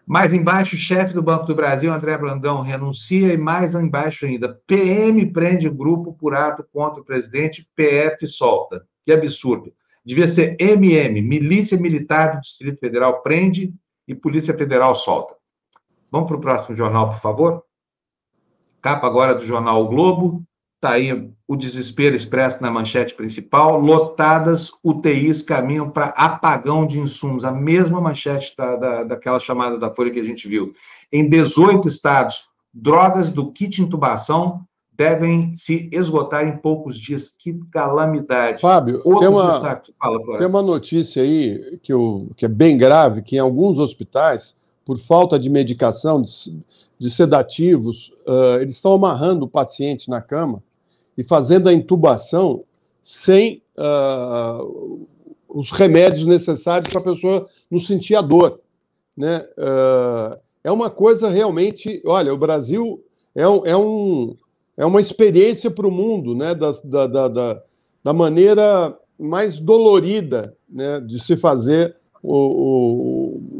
Mais 0.05 0.33
embaixo, 0.33 0.75
chefe 0.75 1.13
do 1.13 1.23
Banco 1.23 1.45
do 1.45 1.55
Brasil, 1.55 1.91
André 1.91 2.17
Brandão, 2.17 2.61
renuncia, 2.61 3.33
e 3.33 3.37
mais 3.37 3.73
embaixo 3.73 4.25
ainda, 4.25 4.59
PM 4.67 5.25
prende 5.31 5.69
grupo 5.69 6.13
por 6.13 6.35
ato 6.35 6.65
contra 6.73 7.01
o 7.01 7.05
presidente, 7.05 7.67
PF 7.75 8.27
solta. 8.27 8.85
Que 9.05 9.13
absurdo. 9.13 9.73
Devia 10.05 10.27
ser 10.27 10.57
MM, 10.59 11.21
Milícia 11.21 11.77
Militar 11.77 12.35
do 12.35 12.41
Distrito 12.41 12.79
Federal 12.79 13.21
prende 13.21 13.73
e 14.05 14.13
Polícia 14.13 14.55
Federal 14.57 14.93
solta. 14.95 15.35
Vamos 16.11 16.27
para 16.27 16.37
o 16.37 16.41
próximo 16.41 16.75
jornal, 16.75 17.09
por 17.09 17.19
favor? 17.19 17.63
Capa 18.81 19.07
agora 19.07 19.33
do 19.33 19.45
jornal 19.45 19.81
o 19.81 19.87
Globo. 19.87 20.43
Está 20.83 20.95
aí 20.95 21.31
o 21.47 21.55
desespero 21.55 22.13
expresso 22.13 22.61
na 22.61 22.69
manchete 22.69 23.15
principal. 23.15 23.79
Lotadas 23.79 24.69
UTIs 24.83 25.41
caminham 25.41 25.89
para 25.89 26.07
apagão 26.07 26.85
de 26.85 26.99
insumos. 26.99 27.45
A 27.45 27.53
mesma 27.53 28.01
manchete 28.01 28.53
da, 28.57 28.75
da, 28.75 29.03
daquela 29.05 29.39
chamada 29.39 29.79
da 29.79 29.89
Folha 29.89 30.11
que 30.11 30.19
a 30.19 30.25
gente 30.25 30.45
viu. 30.45 30.73
Em 31.09 31.29
18 31.29 31.87
estados, 31.87 32.49
drogas 32.73 33.29
do 33.29 33.49
kit 33.49 33.81
intubação 33.81 34.59
devem 34.91 35.53
se 35.55 35.89
esgotar 35.89 36.45
em 36.45 36.57
poucos 36.57 36.99
dias. 36.99 37.29
Que 37.29 37.57
calamidade. 37.71 38.59
Fábio, 38.59 39.01
tem 39.03 39.29
uma, 39.29 39.61
Fala, 39.61 40.37
tem 40.37 40.47
uma 40.47 40.61
notícia 40.61 41.23
aí 41.23 41.79
que, 41.81 41.93
eu, 41.93 42.29
que 42.35 42.43
é 42.43 42.49
bem 42.49 42.77
grave, 42.77 43.21
que 43.21 43.37
em 43.37 43.39
alguns 43.39 43.79
hospitais, 43.79 44.59
por 44.83 44.99
falta 44.99 45.39
de 45.39 45.49
medicação, 45.49 46.21
de, 46.21 46.29
de 46.99 47.09
sedativos, 47.09 48.11
uh, 48.27 48.59
eles 48.59 48.75
estão 48.75 48.91
amarrando 48.91 49.45
o 49.45 49.49
paciente 49.49 50.09
na 50.09 50.19
cama 50.19 50.61
e 51.17 51.23
fazendo 51.23 51.69
a 51.69 51.73
intubação 51.73 52.63
sem 53.01 53.61
uh, 53.77 55.07
os 55.47 55.69
remédios 55.71 56.25
necessários 56.25 56.91
para 56.91 57.01
a 57.01 57.03
pessoa 57.03 57.47
não 57.69 57.79
sentir 57.79 58.15
a 58.15 58.21
dor. 58.21 58.59
Né? 59.15 59.45
Uh, 59.57 60.39
é 60.63 60.71
uma 60.71 60.89
coisa 60.89 61.29
realmente. 61.29 62.01
Olha, 62.05 62.33
o 62.33 62.37
Brasil 62.37 63.03
é, 63.35 63.47
um, 63.47 63.65
é, 63.65 63.77
um, 63.77 64.35
é 64.77 64.85
uma 64.85 65.01
experiência 65.01 65.69
para 65.69 65.87
o 65.87 65.91
mundo 65.91 66.33
né? 66.33 66.55
da, 66.55 66.71
da, 66.83 67.27
da, 67.27 67.61
da, 68.03 68.13
maneira 68.13 68.97
mais 69.19 69.59
dolorida 69.59 70.55
né? 70.67 70.99
de 70.99 71.21
se 71.21 71.37
fazer 71.37 71.95
o, 72.21 72.37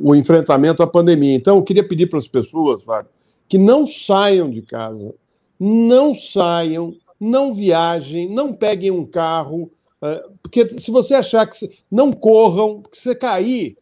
o, 0.03 0.09
o 0.09 0.15
enfrentamento 0.15 0.81
à 0.81 0.87
pandemia. 0.87 1.35
Então, 1.35 1.57
eu 1.57 1.63
queria 1.63 1.87
pedir 1.87 2.07
para 2.07 2.17
as 2.17 2.27
pessoas, 2.27 2.81
Fábio, 2.83 3.11
que 3.47 3.57
não 3.57 3.85
saiam 3.85 4.49
de 4.49 4.61
casa, 4.61 5.13
não 5.59 6.15
saiam 6.15 6.95
não 7.23 7.53
viajem, 7.53 8.29
não 8.29 8.53
peguem 8.53 8.91
um 8.91 9.05
carro, 9.05 9.71
é, 10.03 10.25
porque 10.41 10.67
se 10.79 10.91
você 10.91 11.13
achar 11.13 11.47
que. 11.47 11.69
Não 11.89 12.11
corram, 12.11 12.83
se 12.91 13.03
você 13.03 13.15
cair, 13.15 13.77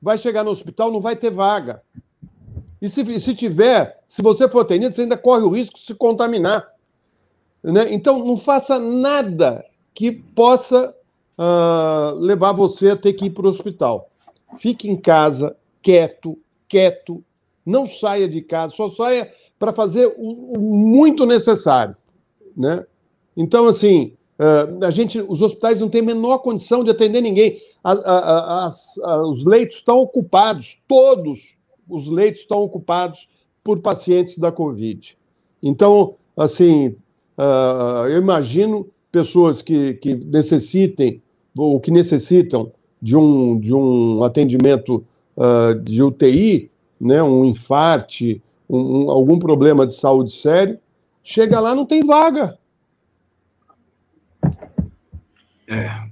vai 0.00 0.18
chegar 0.18 0.44
no 0.44 0.50
hospital, 0.50 0.92
não 0.92 1.00
vai 1.00 1.16
ter 1.16 1.30
vaga. 1.30 1.82
E 2.80 2.88
se, 2.88 3.20
se 3.20 3.34
tiver, 3.34 3.98
se 4.06 4.20
você 4.20 4.46
for 4.48 4.60
atendido, 4.60 4.94
você 4.94 5.02
ainda 5.02 5.16
corre 5.16 5.44
o 5.44 5.50
risco 5.50 5.76
de 5.76 5.80
se 5.80 5.94
contaminar. 5.94 6.68
Né? 7.62 7.86
Então, 7.92 8.18
não 8.24 8.36
faça 8.36 8.78
nada 8.78 9.64
que 9.94 10.10
possa 10.10 10.94
uh, 11.38 12.18
levar 12.18 12.52
você 12.52 12.90
a 12.90 12.96
ter 12.96 13.12
que 13.14 13.26
ir 13.26 13.30
para 13.30 13.46
o 13.46 13.48
hospital. 13.48 14.10
Fique 14.58 14.90
em 14.90 14.96
casa, 14.96 15.56
quieto, 15.80 16.38
quieto, 16.68 17.24
não 17.64 17.86
saia 17.86 18.28
de 18.28 18.42
casa, 18.42 18.74
só 18.74 18.90
saia 18.90 19.32
para 19.58 19.72
fazer 19.72 20.12
o, 20.18 20.54
o 20.54 20.60
muito 20.60 21.24
necessário. 21.24 21.96
Né? 22.56 22.84
Então, 23.36 23.66
assim, 23.66 24.14
Uh, 24.42 24.84
a 24.84 24.90
gente, 24.90 25.20
os 25.20 25.40
hospitais 25.40 25.80
não 25.80 25.88
têm 25.88 26.00
a 26.00 26.04
menor 26.04 26.38
condição 26.38 26.82
de 26.82 26.90
atender 26.90 27.20
ninguém. 27.20 27.58
Os 29.30 29.44
leitos 29.44 29.76
estão 29.76 29.98
ocupados, 30.00 30.80
todos 30.88 31.54
os 31.88 32.08
leitos 32.08 32.40
estão 32.40 32.60
ocupados 32.62 33.28
por 33.62 33.78
pacientes 33.80 34.38
da 34.38 34.50
Covid. 34.50 35.16
Então, 35.62 36.14
assim, 36.36 36.88
uh, 37.38 38.08
eu 38.08 38.18
imagino 38.18 38.88
pessoas 39.12 39.62
que, 39.62 39.94
que 39.94 40.14
necessitem 40.14 41.22
ou 41.56 41.78
que 41.78 41.90
necessitam 41.90 42.72
de 43.00 43.16
um, 43.16 43.60
de 43.60 43.74
um 43.74 44.24
atendimento 44.24 45.04
uh, 45.36 45.78
de 45.78 46.02
UTI, 46.02 46.70
né, 47.00 47.22
um 47.22 47.44
infarte, 47.44 48.42
um, 48.68 49.10
algum 49.10 49.38
problema 49.38 49.86
de 49.86 49.94
saúde 49.94 50.32
sério, 50.32 50.78
chega 51.22 51.60
lá 51.60 51.74
não 51.74 51.86
tem 51.86 52.04
vaga. 52.04 52.58
É, 55.66 56.02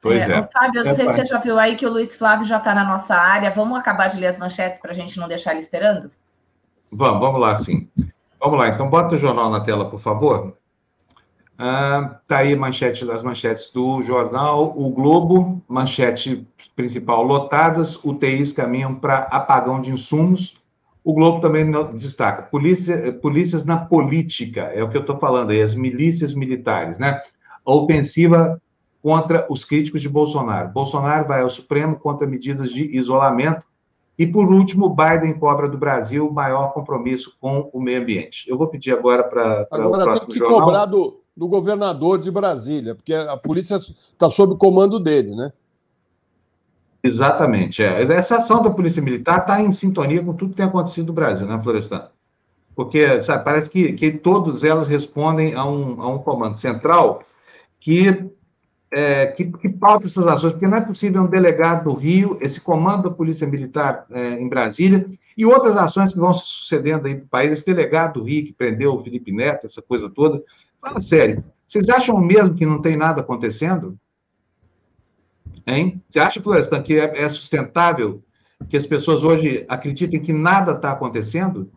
pois 0.00 0.28
é. 0.28 0.32
é. 0.32 0.48
Fábio, 0.52 0.80
eu 0.80 0.84
não 0.84 0.92
é, 0.92 0.94
sei 0.94 1.08
se 1.08 1.14
você 1.14 1.24
já 1.24 1.38
viu 1.38 1.58
aí 1.58 1.76
que 1.76 1.86
o 1.86 1.90
Luiz 1.90 2.14
Flávio 2.14 2.46
já 2.46 2.58
está 2.58 2.74
na 2.74 2.84
nossa 2.84 3.14
área. 3.14 3.50
Vamos 3.50 3.78
acabar 3.78 4.08
de 4.08 4.18
ler 4.18 4.28
as 4.28 4.38
manchetes 4.38 4.80
para 4.80 4.92
a 4.92 4.94
gente 4.94 5.18
não 5.18 5.26
deixar 5.26 5.52
ele 5.52 5.60
esperando? 5.60 6.10
Vamos, 6.90 7.20
vamos 7.20 7.40
lá, 7.40 7.58
sim. 7.58 7.88
Vamos 8.40 8.58
lá, 8.58 8.68
então 8.68 8.88
bota 8.88 9.16
o 9.16 9.18
jornal 9.18 9.50
na 9.50 9.60
tela, 9.60 9.90
por 9.90 9.98
favor. 9.98 10.56
Ah, 11.60 12.20
tá 12.28 12.38
aí 12.38 12.54
manchete 12.54 13.04
das 13.04 13.20
manchetes 13.20 13.72
do 13.72 14.00
jornal 14.04 14.72
O 14.78 14.90
Globo, 14.90 15.60
manchete 15.66 16.46
principal 16.76 17.24
lotadas, 17.24 17.96
UTIs 18.04 18.52
caminham 18.52 18.94
para 18.94 19.22
apagão 19.22 19.82
de 19.82 19.90
insumos. 19.90 20.56
O 21.08 21.14
Globo 21.14 21.40
também 21.40 21.64
destaca 21.94 22.42
polícia, 22.42 23.10
polícias 23.14 23.64
na 23.64 23.78
política, 23.78 24.64
é 24.74 24.82
o 24.82 24.90
que 24.90 24.96
eu 24.98 25.00
estou 25.00 25.18
falando 25.18 25.52
aí, 25.52 25.62
as 25.62 25.74
milícias 25.74 26.34
militares, 26.34 26.98
né? 26.98 27.18
A 27.64 27.72
ofensiva 27.72 28.60
contra 29.02 29.46
os 29.48 29.64
críticos 29.64 30.02
de 30.02 30.08
Bolsonaro. 30.10 30.68
Bolsonaro 30.68 31.26
vai 31.26 31.40
ao 31.40 31.48
Supremo 31.48 31.96
contra 31.96 32.26
medidas 32.26 32.68
de 32.68 32.94
isolamento. 32.94 33.64
E, 34.18 34.26
por 34.26 34.52
último, 34.52 34.94
Biden 34.94 35.32
cobra 35.38 35.66
do 35.66 35.78
Brasil 35.78 36.30
maior 36.30 36.74
compromisso 36.74 37.34
com 37.40 37.70
o 37.72 37.80
meio 37.80 38.02
ambiente. 38.02 38.44
Eu 38.46 38.58
vou 38.58 38.66
pedir 38.66 38.92
agora 38.92 39.24
para 39.24 39.62
o 39.62 39.66
próximo 39.66 39.94
Agora 39.94 40.20
tem 40.20 40.28
que 40.28 40.38
jornal. 40.38 40.60
cobrar 40.60 40.84
do, 40.84 41.22
do 41.34 41.48
governador 41.48 42.18
de 42.18 42.30
Brasília, 42.30 42.94
porque 42.94 43.14
a 43.14 43.38
polícia 43.38 43.76
está 43.76 44.28
sob 44.28 44.56
comando 44.56 45.00
dele, 45.00 45.34
né? 45.34 45.54
Exatamente. 47.02 47.82
É. 47.82 48.02
Essa 48.02 48.36
ação 48.36 48.62
da 48.62 48.70
Polícia 48.70 49.02
Militar 49.02 49.40
está 49.40 49.60
em 49.62 49.72
sintonia 49.72 50.22
com 50.22 50.34
tudo 50.34 50.50
que 50.50 50.56
tem 50.56 50.66
acontecido 50.66 51.08
no 51.08 51.12
Brasil, 51.12 51.46
né, 51.46 51.60
Florestan? 51.62 52.08
Porque 52.74 53.22
sabe, 53.22 53.44
parece 53.44 53.70
que, 53.70 53.92
que 53.92 54.12
todas 54.12 54.62
elas 54.62 54.86
respondem 54.86 55.54
a 55.54 55.64
um, 55.64 56.00
a 56.00 56.08
um 56.08 56.18
comando 56.18 56.56
central 56.56 57.22
que, 57.80 58.30
é, 58.90 59.26
que, 59.26 59.44
que 59.44 59.68
pauta 59.68 60.06
essas 60.06 60.26
ações, 60.26 60.52
porque 60.52 60.66
não 60.66 60.78
é 60.78 60.80
possível 60.80 61.22
um 61.22 61.26
delegado 61.26 61.84
do 61.84 61.94
Rio, 61.94 62.38
esse 62.40 62.60
comando 62.60 63.08
da 63.08 63.14
Polícia 63.14 63.46
Militar 63.46 64.06
é, 64.10 64.34
em 64.34 64.48
Brasília, 64.48 65.08
e 65.36 65.44
outras 65.44 65.76
ações 65.76 66.12
que 66.12 66.18
vão 66.18 66.32
se 66.34 66.44
sucedendo 66.44 67.06
aí 67.06 67.14
no 67.14 67.26
país, 67.26 67.50
esse 67.50 67.66
delegado 67.66 68.14
do 68.14 68.24
Rio 68.24 68.44
que 68.44 68.52
prendeu 68.52 68.94
o 68.94 69.02
Felipe 69.02 69.32
Neto, 69.32 69.66
essa 69.66 69.82
coisa 69.82 70.08
toda, 70.08 70.42
Fala 70.80 71.00
sério. 71.00 71.44
Vocês 71.66 71.88
acham 71.88 72.18
mesmo 72.18 72.54
que 72.54 72.64
não 72.64 72.80
tem 72.80 72.96
nada 72.96 73.20
acontecendo? 73.20 73.98
Hein? 75.68 76.02
Você 76.08 76.18
acha, 76.18 76.42
Florestan, 76.42 76.82
que 76.82 76.98
é, 76.98 77.24
é 77.24 77.28
sustentável 77.28 78.24
que 78.70 78.76
as 78.76 78.86
pessoas 78.86 79.22
hoje 79.22 79.66
acreditem 79.68 80.20
que 80.20 80.32
nada 80.32 80.72
está 80.72 80.92
acontecendo? 80.92 81.70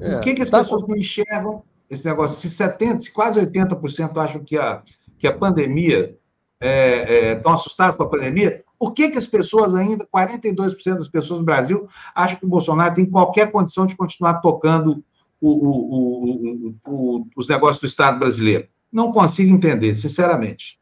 É, 0.00 0.12
Por 0.12 0.20
que, 0.20 0.34
que 0.34 0.42
as 0.42 0.48
tá 0.48 0.60
pessoas 0.60 0.86
não 0.86 0.96
enxergam 0.96 1.64
esse 1.90 2.06
negócio? 2.06 2.48
Se 2.48 2.56
70%, 2.56 3.02
se 3.02 3.12
quase 3.12 3.40
80% 3.40 4.16
acham 4.16 4.44
que 4.44 4.56
a, 4.56 4.82
que 5.18 5.26
a 5.26 5.36
pandemia, 5.36 6.16
é, 6.60 7.32
estão 7.32 7.52
é, 7.52 7.54
assustados 7.54 7.96
com 7.96 8.04
a 8.04 8.08
pandemia, 8.08 8.62
por 8.78 8.92
que, 8.92 9.10
que 9.10 9.18
as 9.18 9.26
pessoas 9.26 9.74
ainda, 9.74 10.06
42% 10.06 10.98
das 10.98 11.08
pessoas 11.08 11.40
no 11.40 11.44
Brasil, 11.46 11.88
acham 12.14 12.38
que 12.38 12.46
o 12.46 12.48
Bolsonaro 12.48 12.94
tem 12.94 13.06
qualquer 13.06 13.50
condição 13.50 13.84
de 13.84 13.96
continuar 13.96 14.34
tocando 14.34 15.02
o, 15.40 15.50
o, 15.50 16.74
o, 16.86 17.26
os 17.36 17.48
negócios 17.48 17.80
do 17.80 17.86
Estado 17.86 18.18
brasileiro. 18.18 18.68
Não 18.92 19.10
consigo 19.10 19.52
entender, 19.52 19.96
sinceramente. 19.96 20.78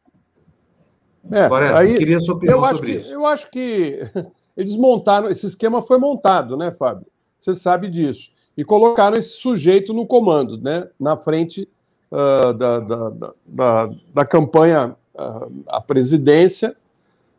É, 1.31 1.43
Agora, 1.43 1.79
aí, 1.79 1.91
eu 1.91 1.97
queria 1.97 2.21
sua 2.21 2.35
opinião 2.35 2.61
sobre 2.67 2.93
que, 2.93 2.99
isso. 2.99 3.13
Eu 3.13 3.27
acho 3.27 3.51
que 3.51 4.01
eles 4.57 4.77
montaram, 4.77 5.29
esse 5.29 5.47
esquema 5.47 5.83
foi 5.83 5.99
montado, 5.99 6.57
né, 6.57 6.73
Fábio? 6.73 7.07
Você 7.39 7.55
sabe 7.55 7.89
disso. 7.89 8.31
E 8.57 8.65
colocaram 8.65 9.17
esse 9.17 9.37
sujeito 9.37 9.95
no 9.95 10.07
comando, 10.07 10.59
né, 10.59 10.89
na 10.99 11.17
frente 11.17 11.69
uh, 12.11 12.53
da, 12.53 12.81
da, 12.81 13.13
da, 13.47 13.91
da, 14.13 14.25
campanha 14.25 14.97
uh, 15.15 15.63
à 15.69 15.81
presidência. 15.81 16.77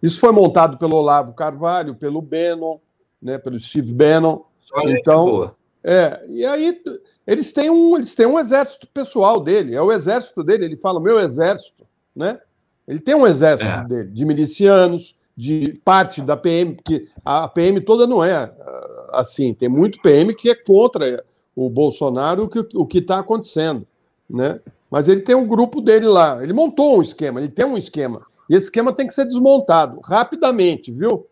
Isso 0.02 0.20
foi 0.20 0.32
montado 0.32 0.78
pelo 0.78 0.98
Olavo 0.98 1.34
Carvalho, 1.34 1.96
pelo 1.96 2.22
Bannon, 2.22 2.80
né, 3.22 3.38
pelo 3.38 3.60
Steve 3.60 3.94
Bannon. 3.94 4.42
então, 4.86 5.54
é, 5.84 6.24
e 6.30 6.46
aí 6.46 6.82
eles 7.28 7.52
têm 7.52 7.70
um, 7.70 7.96
eles 7.96 8.16
têm 8.16 8.26
um 8.26 8.40
exército 8.40 8.88
pessoal 8.88 9.42
dele, 9.42 9.76
é 9.76 9.82
o 9.82 9.92
exército 9.92 10.44
dele, 10.44 10.66
ele 10.66 10.78
fala 10.78 11.00
meu 11.00 11.20
exército, 11.20 11.86
né? 12.16 12.40
Ele 12.88 13.00
tem 13.00 13.16
um 13.16 13.26
exército 13.26 13.70
é. 13.70 13.86
dele, 13.86 14.10
de 14.10 14.26
milicianos, 14.26 15.16
de 15.36 15.80
parte 15.84 16.22
da 16.22 16.38
PM, 16.38 16.76
porque 16.76 17.08
a 17.24 17.48
PM 17.48 17.82
toda 17.82 18.06
não 18.06 18.24
é 18.24 18.34
ah, 18.34 19.10
assim, 19.14 19.54
tem 19.54 19.70
muito 19.70 20.02
PM 20.02 20.34
que 20.36 20.50
é 20.50 20.56
contra 20.56 21.24
o 21.56 21.70
Bolsonaro, 21.70 22.50
o 22.74 22.86
que 22.86 22.98
está 22.98 23.20
acontecendo, 23.20 23.86
né? 24.30 24.60
Mas 24.90 25.08
ele 25.08 25.22
tem 25.22 25.36
um 25.36 25.48
grupo 25.48 25.82
dele 25.82 26.06
lá, 26.06 26.42
ele 26.42 26.54
montou 26.54 26.98
um 26.98 27.02
esquema, 27.02 27.40
ele 27.40 27.50
tem 27.50 27.66
um 27.66 27.78
esquema, 27.78 28.22
e 28.50 28.56
esse 28.56 28.66
esquema 28.66 28.94
tem 28.94 29.08
que 29.08 29.14
ser 29.14 29.26
desmontado 29.26 30.00
rapidamente, 30.04 30.92
viu, 30.92 31.28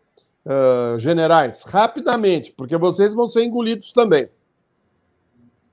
uh, 0.46 0.98
generais? 0.98 1.62
Rapidamente, 1.62 2.52
porque 2.56 2.76
vocês 2.76 3.14
vão 3.14 3.28
ser 3.28 3.44
engolidos 3.44 3.92
também. 3.92 4.28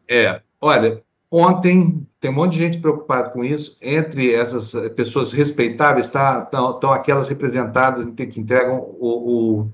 É, 0.07 0.41
olha, 0.59 1.01
ontem 1.31 2.07
tem 2.19 2.31
um 2.31 2.33
monte 2.33 2.53
de 2.53 2.59
gente 2.59 2.79
preocupada 2.79 3.29
com 3.29 3.43
isso. 3.43 3.77
Entre 3.81 4.33
essas 4.33 4.71
pessoas 4.91 5.31
respeitáveis 5.31 6.07
estão 6.07 6.79
tá, 6.79 6.95
aquelas 6.95 7.29
representadas 7.29 8.05
que 8.15 8.39
entregam 8.39 8.79
o, 8.79 9.61
o, 9.61 9.71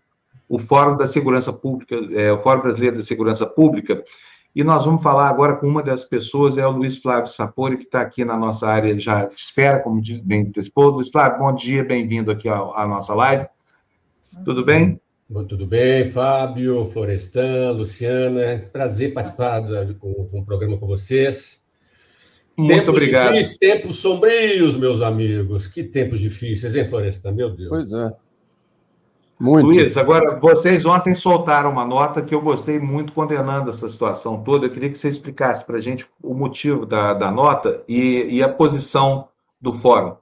o 0.49 0.59
Fórum 0.59 0.97
da 0.97 1.07
Segurança 1.07 1.51
Pública, 1.51 1.95
é, 2.11 2.31
o 2.31 2.41
Fórum 2.41 2.61
Brasileiro 2.61 2.97
da 2.97 3.03
Segurança 3.03 3.45
Pública. 3.45 4.03
E 4.55 4.63
nós 4.63 4.85
vamos 4.85 5.03
falar 5.03 5.27
agora 5.27 5.57
com 5.57 5.67
uma 5.67 5.83
dessas 5.83 6.05
pessoas, 6.05 6.57
é 6.57 6.65
o 6.65 6.71
Luiz 6.71 6.97
Flávio 6.97 7.27
Sapori, 7.27 7.77
que 7.77 7.83
está 7.83 7.99
aqui 7.99 8.23
na 8.23 8.37
nossa 8.37 8.65
área, 8.65 8.97
já 8.97 9.27
espera, 9.27 9.81
como 9.81 10.01
bem 10.23 10.43
antecipou. 10.43 10.91
Luiz 10.91 11.09
Flávio, 11.09 11.39
bom 11.39 11.53
dia, 11.53 11.83
bem-vindo 11.83 12.31
aqui 12.31 12.47
à, 12.47 12.59
à 12.59 12.87
nossa 12.87 13.13
live. 13.13 13.47
Tudo 14.45 14.63
bem? 14.63 14.99
Tudo 15.27 15.65
bem, 15.65 16.05
Fábio, 16.05 16.85
Florestan, 16.85 17.71
Luciana. 17.71 18.61
Prazer 18.71 19.11
participar 19.11 19.61
do, 19.61 19.95
com, 19.95 20.13
com 20.13 20.39
o 20.39 20.45
programa 20.45 20.77
com 20.77 20.85
vocês. 20.85 21.65
Muito 22.55 22.71
tempos 22.71 22.89
obrigado. 22.89 23.31
Difíceis, 23.33 23.57
tempos 23.57 23.97
sombrios, 23.97 24.75
meus 24.75 25.01
amigos. 25.01 25.67
Que 25.67 25.83
tempos 25.83 26.19
difíceis, 26.19 26.75
hein, 26.75 26.85
Florestan? 26.85 27.31
Meu 27.31 27.49
Deus. 27.49 27.69
Pois 27.69 27.91
é. 27.91 28.13
Muito. 29.39 29.65
Luiz, 29.65 29.97
agora, 29.97 30.39
vocês 30.39 30.85
ontem 30.85 31.13
soltaram 31.13 31.71
uma 31.71 31.85
nota 31.85 32.21
que 32.21 32.33
eu 32.33 32.39
gostei 32.39 32.79
muito 32.79 33.11
condenando 33.11 33.71
essa 33.71 33.89
situação 33.89 34.43
toda. 34.43 34.67
Eu 34.67 34.71
queria 34.71 34.89
que 34.89 34.97
você 34.97 35.09
explicasse 35.09 35.65
para 35.65 35.77
a 35.77 35.81
gente 35.81 36.07
o 36.21 36.33
motivo 36.33 36.85
da, 36.85 37.13
da 37.13 37.31
nota 37.31 37.83
e, 37.87 38.27
e 38.29 38.43
a 38.43 38.47
posição 38.47 39.27
do 39.59 39.73
fórum. 39.73 40.15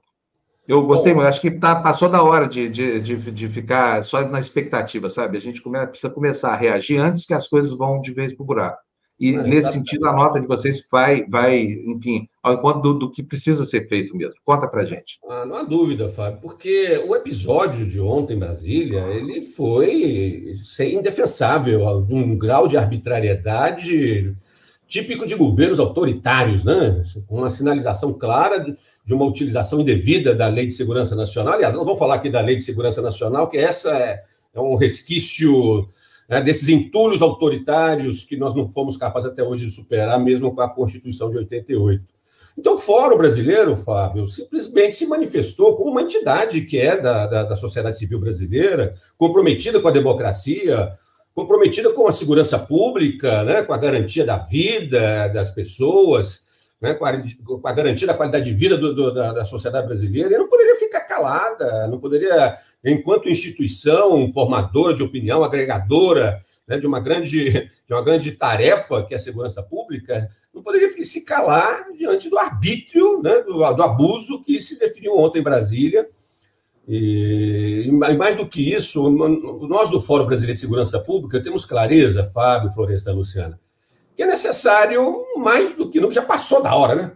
Eu 0.66 0.86
gostei 0.86 1.12
muito, 1.12 1.26
acho 1.26 1.40
que 1.40 1.50
tá, 1.50 1.76
passou 1.76 2.08
da 2.08 2.22
hora 2.22 2.48
de, 2.48 2.68
de, 2.70 3.00
de, 3.00 3.16
de, 3.16 3.48
ficar 3.48 4.02
só 4.02 4.26
na 4.26 4.40
expectativa, 4.40 5.10
sabe? 5.10 5.36
A 5.36 5.40
gente 5.40 5.60
come, 5.60 5.86
precisa 5.86 6.10
começar 6.10 6.52
a 6.52 6.56
reagir 6.56 6.98
antes 6.98 7.26
que 7.26 7.34
as 7.34 7.46
coisas 7.46 7.76
vão 7.76 8.00
de 8.00 8.14
vez 8.14 8.34
para 8.34 8.42
o 8.42 8.46
buraco. 8.46 8.78
E, 9.20 9.34
é, 9.34 9.42
nesse 9.42 9.72
sentido, 9.72 10.08
a 10.08 10.12
nota 10.12 10.40
de 10.40 10.46
vocês 10.46 10.82
vai, 10.90 11.24
vai 11.26 11.62
enfim, 11.62 12.26
ao 12.42 12.54
encontro 12.54 12.80
do, 12.80 12.94
do 12.94 13.10
que 13.10 13.22
precisa 13.22 13.64
ser 13.64 13.88
feito 13.88 14.16
mesmo. 14.16 14.34
Conta 14.44 14.66
para 14.66 14.86
gente. 14.86 15.18
Ah, 15.28 15.44
não 15.46 15.56
há 15.56 15.62
dúvida, 15.62 16.08
Fábio, 16.08 16.40
porque 16.40 17.00
o 17.06 17.14
episódio 17.14 17.86
de 17.86 18.00
ontem 18.00 18.34
em 18.34 18.38
Brasília, 18.38 19.02
ele 19.08 19.42
foi 19.42 20.54
sem 20.64 20.96
indefensável, 20.96 22.02
de 22.02 22.14
um 22.14 22.36
grau 22.36 22.66
de 22.66 22.76
arbitrariedade 22.76 24.34
típico 24.94 25.26
de 25.26 25.34
governos 25.34 25.80
autoritários, 25.80 26.62
né? 26.62 27.02
com 27.26 27.38
uma 27.38 27.50
sinalização 27.50 28.12
clara 28.12 28.64
de 29.04 29.12
uma 29.12 29.24
utilização 29.24 29.80
indevida 29.80 30.32
da 30.32 30.46
Lei 30.46 30.68
de 30.68 30.72
Segurança 30.72 31.16
Nacional. 31.16 31.54
Aliás, 31.54 31.74
não 31.74 31.84
vamos 31.84 31.98
falar 31.98 32.14
aqui 32.14 32.30
da 32.30 32.40
Lei 32.40 32.54
de 32.54 32.62
Segurança 32.62 33.02
Nacional, 33.02 33.48
que 33.48 33.56
essa 33.56 33.90
é, 33.90 34.22
é 34.54 34.60
um 34.60 34.76
resquício 34.76 35.88
né, 36.28 36.40
desses 36.40 36.68
entulhos 36.68 37.22
autoritários 37.22 38.22
que 38.22 38.36
nós 38.36 38.54
não 38.54 38.68
fomos 38.68 38.96
capazes 38.96 39.28
até 39.28 39.42
hoje 39.42 39.66
de 39.66 39.72
superar, 39.72 40.20
mesmo 40.20 40.54
com 40.54 40.60
a 40.60 40.68
Constituição 40.68 41.28
de 41.28 41.38
88. 41.38 42.00
Então, 42.56 42.76
o 42.76 42.78
Fórum 42.78 43.18
Brasileiro, 43.18 43.74
Fábio, 43.74 44.28
simplesmente 44.28 44.94
se 44.94 45.08
manifestou 45.08 45.74
como 45.74 45.90
uma 45.90 46.02
entidade 46.02 46.60
que 46.60 46.78
é 46.78 46.96
da, 46.96 47.26
da, 47.26 47.42
da 47.42 47.56
sociedade 47.56 47.98
civil 47.98 48.20
brasileira, 48.20 48.94
comprometida 49.18 49.80
com 49.80 49.88
a 49.88 49.90
democracia, 49.90 50.92
comprometida 51.34 51.92
com 51.92 52.06
a 52.06 52.12
segurança 52.12 52.58
pública, 52.58 53.42
né, 53.42 53.62
com 53.62 53.72
a 53.72 53.78
garantia 53.78 54.24
da 54.24 54.38
vida 54.38 55.28
das 55.28 55.50
pessoas, 55.50 56.44
né, 56.80 56.94
com, 56.94 57.04
a, 57.04 57.72
garantia 57.72 58.06
da 58.06 58.14
qualidade 58.14 58.44
de 58.44 58.56
vida 58.56 58.76
do, 58.76 58.94
do, 58.94 59.12
da, 59.12 59.32
da, 59.32 59.44
sociedade 59.44 59.86
brasileira, 59.86 60.32
e 60.32 60.38
não 60.38 60.48
poderia 60.48 60.76
ficar 60.76 61.00
calada, 61.00 61.88
não 61.88 61.98
poderia, 61.98 62.56
enquanto 62.84 63.28
instituição 63.28 64.32
formadora 64.32 64.94
de 64.94 65.02
opinião, 65.02 65.42
agregadora 65.42 66.40
né, 66.68 66.78
de, 66.78 66.86
uma 66.86 67.00
grande, 67.00 67.50
de 67.50 67.92
uma 67.92 68.02
grande 68.02 68.32
tarefa 68.32 69.04
que 69.04 69.14
é 69.14 69.16
a 69.16 69.20
segurança 69.20 69.62
pública, 69.62 70.30
não 70.52 70.62
poderia 70.62 70.88
se 70.88 71.24
calar 71.24 71.86
diante 71.98 72.30
do 72.30 72.38
arbítrio, 72.38 73.20
né, 73.22 73.42
do, 73.42 73.72
do 73.72 73.82
abuso 73.82 74.42
que 74.44 74.60
se 74.60 74.78
definiu 74.78 75.16
ontem 75.16 75.40
em 75.40 75.42
Brasília. 75.42 76.06
E, 76.86 77.84
e, 77.86 77.92
mais 77.92 78.36
do 78.36 78.46
que 78.46 78.74
isso, 78.74 79.10
nós 79.10 79.90
do 79.90 80.00
Fórum 80.00 80.26
Brasileiro 80.26 80.54
de 80.54 80.60
Segurança 80.60 80.98
Pública 81.00 81.42
temos 81.42 81.64
clareza, 81.64 82.30
Fábio, 82.32 82.70
Floresta 82.70 83.12
Luciana, 83.12 83.58
que 84.16 84.22
é 84.22 84.26
necessário, 84.26 85.24
mais 85.38 85.74
do 85.74 85.90
que 85.90 86.00
nunca, 86.00 86.14
já 86.14 86.22
passou 86.22 86.62
da 86.62 86.74
hora, 86.74 86.94
né? 86.94 87.12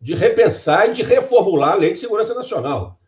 De 0.00 0.14
repensar 0.14 0.88
e 0.88 0.92
de 0.92 1.02
reformular 1.02 1.72
a 1.72 1.76
Lei 1.76 1.92
de 1.92 1.98
Segurança 1.98 2.32
Nacional. 2.32 2.98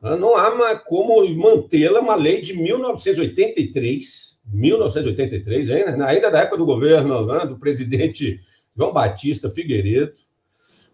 Não 0.00 0.36
há 0.36 0.76
como 0.76 1.26
mantê-la 1.34 2.00
uma 2.00 2.14
lei 2.14 2.40
de 2.40 2.54
1983, 2.54 4.38
1983, 4.52 5.70
ainda, 5.70 6.06
ainda 6.06 6.30
da 6.30 6.40
época 6.40 6.58
do 6.58 6.66
governo 6.66 7.26
né, 7.26 7.44
do 7.46 7.58
presidente 7.58 8.40
João 8.76 8.92
Batista 8.92 9.50
Figueiredo. 9.50 10.12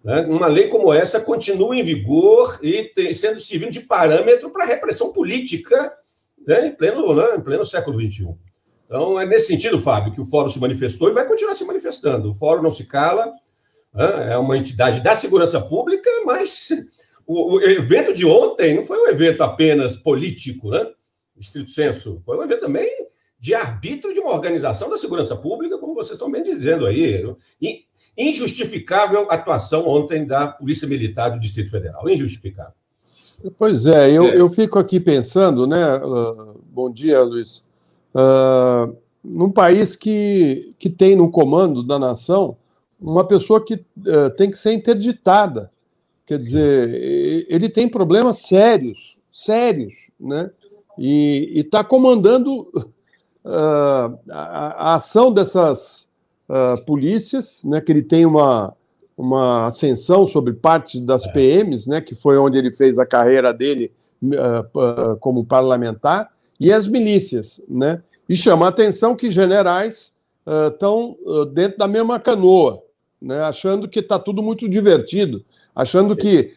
Né, 0.05 0.23
uma 0.23 0.49
lei 0.49 0.69
como 0.69 0.93
essa 0.93 1.21
continua 1.21 1.77
em 1.77 1.83
vigor 1.83 2.59
e 2.63 2.85
tem, 2.95 3.15
sendo 3.15 3.41
servindo 3.41 3.71
de 3.71 3.81
parâmetro 3.81 4.51
para 4.51 4.65
repressão 4.65 5.13
política 5.13 5.93
né, 6.47 6.67
em, 6.67 6.73
pleno, 6.73 7.15
né, 7.15 7.37
em 7.37 7.41
pleno 7.41 7.65
século 7.65 8.01
XXI. 8.01 8.37
Então, 8.85 9.19
é 9.19 9.25
nesse 9.25 9.47
sentido, 9.47 9.81
Fábio, 9.81 10.13
que 10.13 10.21
o 10.21 10.25
Fórum 10.25 10.49
se 10.49 10.59
manifestou 10.59 11.09
e 11.09 11.15
vai 11.15 11.27
continuar 11.27 11.55
se 11.55 11.65
manifestando. 11.65 12.31
O 12.31 12.35
Fórum 12.35 12.63
não 12.63 12.71
se 12.71 12.85
cala, 12.85 13.27
né? 13.95 14.33
é 14.33 14.37
uma 14.37 14.59
entidade 14.59 15.01
da 15.01 15.15
segurança 15.15 15.61
pública, 15.61 16.11
mas 16.27 16.69
o, 17.27 17.55
o, 17.55 17.63
evento 17.63 18.13
de 18.13 18.27
ontem 18.27 18.75
não 18.75 18.85
foi 18.85 18.99
um 18.99 19.09
evento 19.09 19.43
apenas 19.43 19.97
político, 19.97 20.71
né? 20.71 20.91
estrito 21.39 21.71
senso, 21.71 22.21
foi 22.25 22.37
um 22.37 22.43
evento 22.43 22.61
também 22.61 22.89
de 23.39 23.55
arbítrio 23.55 24.15
de 24.15 24.21
uma 24.21 24.33
organização 24.33 24.91
da 24.91 24.97
segurança 24.97 25.35
pública, 25.35 25.79
como 25.93 26.03
vocês 26.03 26.13
estão 26.13 26.31
bem 26.31 26.43
dizendo 26.43 26.87
aí. 26.87 27.25
Injustificável 28.17 29.27
atuação 29.31 29.87
ontem 29.87 30.27
da 30.27 30.49
Polícia 30.49 30.89
Militar 30.89 31.31
do 31.31 31.41
Distrito 31.41 31.71
Federal. 31.71 32.09
Injustificável. 32.09 32.75
Pois 33.59 33.87
é, 33.87 34.11
eu, 34.11 34.25
é. 34.25 34.41
eu 34.41 34.49
fico 34.51 34.79
aqui 34.79 35.01
pensando, 35.01 35.67
né? 35.67 35.97
Uh, 35.97 36.61
bom 36.71 36.91
dia, 36.91 37.23
Luiz 37.23 37.65
uh, 38.15 38.97
num 39.23 39.51
país 39.51 39.97
que, 39.97 40.75
que 40.79 40.91
tem 40.91 41.17
no 41.17 41.31
comando 41.31 41.83
da 41.83 41.99
nação 41.99 42.57
uma 43.01 43.27
pessoa 43.27 43.65
que 43.65 43.75
uh, 43.75 44.31
tem 44.37 44.51
que 44.51 44.59
ser 44.59 44.73
interditada. 44.73 45.73
Quer 46.25 46.39
dizer, 46.39 47.47
ele 47.49 47.69
tem 47.69 47.89
problemas 47.89 48.39
sérios, 48.39 49.19
sérios, 49.31 50.09
né? 50.19 50.51
E 50.97 51.53
está 51.57 51.83
comandando 51.83 52.71
uh, 53.45 54.19
a, 54.31 54.91
a, 54.91 54.95
ação 54.95 55.33
dessas 55.33 56.09
uh, 56.49 56.85
polícias, 56.85 57.63
né? 57.65 57.81
Que 57.81 57.93
ele 57.93 58.03
tem 58.03 58.25
uma, 58.25 58.75
uma 59.17 59.67
ascensão 59.67 60.27
sobre 60.27 60.53
parte 60.53 61.01
das 61.01 61.27
é. 61.27 61.33
PMs, 61.33 61.89
né? 61.89 62.01
Que 62.01 62.15
foi 62.15 62.39
onde 62.39 62.59
ele 62.59 62.73
fez 62.73 62.99
a 62.99 63.07
carreira 63.07 63.53
dele 63.53 63.93
uh, 64.23 65.17
como 65.19 65.45
parlamentar, 65.45 66.31
e 66.59 66.73
as 66.73 66.87
milícias, 66.87 67.63
né? 67.69 68.01
E 68.29 68.37
chama 68.37 68.67
a 68.67 68.69
atenção 68.69 69.17
que 69.17 69.31
generais 69.31 70.13
estão 70.73 71.17
dentro 71.53 71.79
da 71.79 71.87
mesma 71.87 72.19
canoa, 72.19 72.83
né, 73.21 73.41
achando 73.43 73.89
que 73.89 74.01
está 74.01 74.19
tudo 74.19 74.43
muito 74.43 74.69
divertido, 74.69 75.45
achando 75.75 76.15
Sim. 76.15 76.21
que 76.21 76.55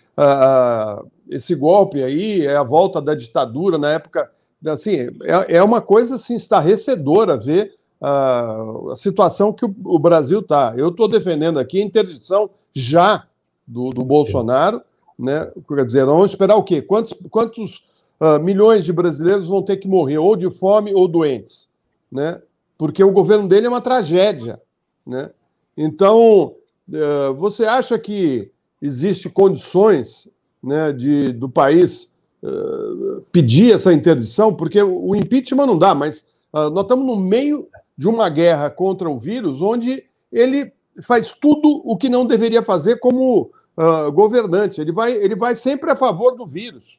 esse 1.29 1.53
golpe 1.55 2.03
aí 2.03 2.45
é 2.45 2.55
a 2.55 2.63
volta 2.63 3.01
da 3.01 3.13
ditadura 3.13 3.77
na 3.77 3.91
época. 3.91 4.29
Assim, 4.67 5.09
é, 5.23 5.57
é 5.57 5.63
uma 5.63 5.81
coisa 5.81 6.15
assim, 6.15 6.35
estarrecedora 6.35 7.37
ver 7.37 7.73
a 8.01 8.93
situação 8.95 9.53
que 9.53 9.65
o, 9.65 9.75
o 9.83 9.97
Brasil 9.97 10.39
está. 10.39 10.73
Eu 10.77 10.89
estou 10.89 11.07
defendendo 11.07 11.59
aqui 11.59 11.81
a 11.81 11.85
interdição 11.85 12.49
já 12.73 13.25
do, 13.65 13.89
do 13.89 14.03
Bolsonaro, 14.03 14.81
né? 15.17 15.49
Quer 15.67 15.85
dizer, 15.85 16.05
vamos 16.05 16.31
esperar 16.31 16.55
o 16.55 16.63
quê? 16.63 16.81
Quantos, 16.81 17.13
quantos 17.29 17.83
uh, 18.19 18.39
milhões 18.39 18.83
de 18.83 18.93
brasileiros 18.93 19.47
vão 19.47 19.63
ter 19.63 19.77
que 19.77 19.87
morrer 19.87 20.17
ou 20.17 20.35
de 20.35 20.49
fome 20.51 20.93
ou 20.93 21.07
doentes, 21.07 21.69
né? 22.11 22.41
Porque 22.77 23.03
o 23.03 23.11
governo 23.11 23.47
dele 23.47 23.65
é 23.65 23.69
uma 23.69 23.81
tragédia, 23.81 24.61
né? 25.05 25.31
Então, 25.77 26.53
uh, 26.89 27.33
você 27.35 27.65
acha 27.65 27.97
que 27.97 28.51
existe 28.81 29.29
condições, 29.29 30.29
né, 30.61 30.91
de 30.91 31.31
do 31.31 31.47
país 31.47 32.11
uh, 32.45 33.21
pedir 33.31 33.73
essa 33.73 33.93
interdição? 33.93 34.53
Porque 34.53 34.81
o 34.81 35.15
impeachment 35.15 35.65
não 35.65 35.77
dá, 35.77 35.93
mas 35.95 36.33
nós 36.53 36.83
estamos 36.83 37.05
no 37.05 37.17
meio 37.17 37.67
de 37.97 38.07
uma 38.07 38.29
guerra 38.29 38.69
contra 38.69 39.09
o 39.09 39.17
vírus, 39.17 39.61
onde 39.61 40.05
ele 40.31 40.71
faz 41.03 41.33
tudo 41.33 41.81
o 41.83 41.97
que 41.97 42.07
não 42.07 42.25
deveria 42.25 42.63
fazer 42.63 42.97
como 42.99 43.51
uh, 43.75 44.09
governante. 44.13 44.79
Ele 44.79 44.93
vai, 44.93 45.11
ele 45.11 45.35
vai 45.35 45.53
sempre 45.53 45.91
a 45.91 45.97
favor 45.97 46.37
do 46.37 46.45
vírus. 46.45 46.97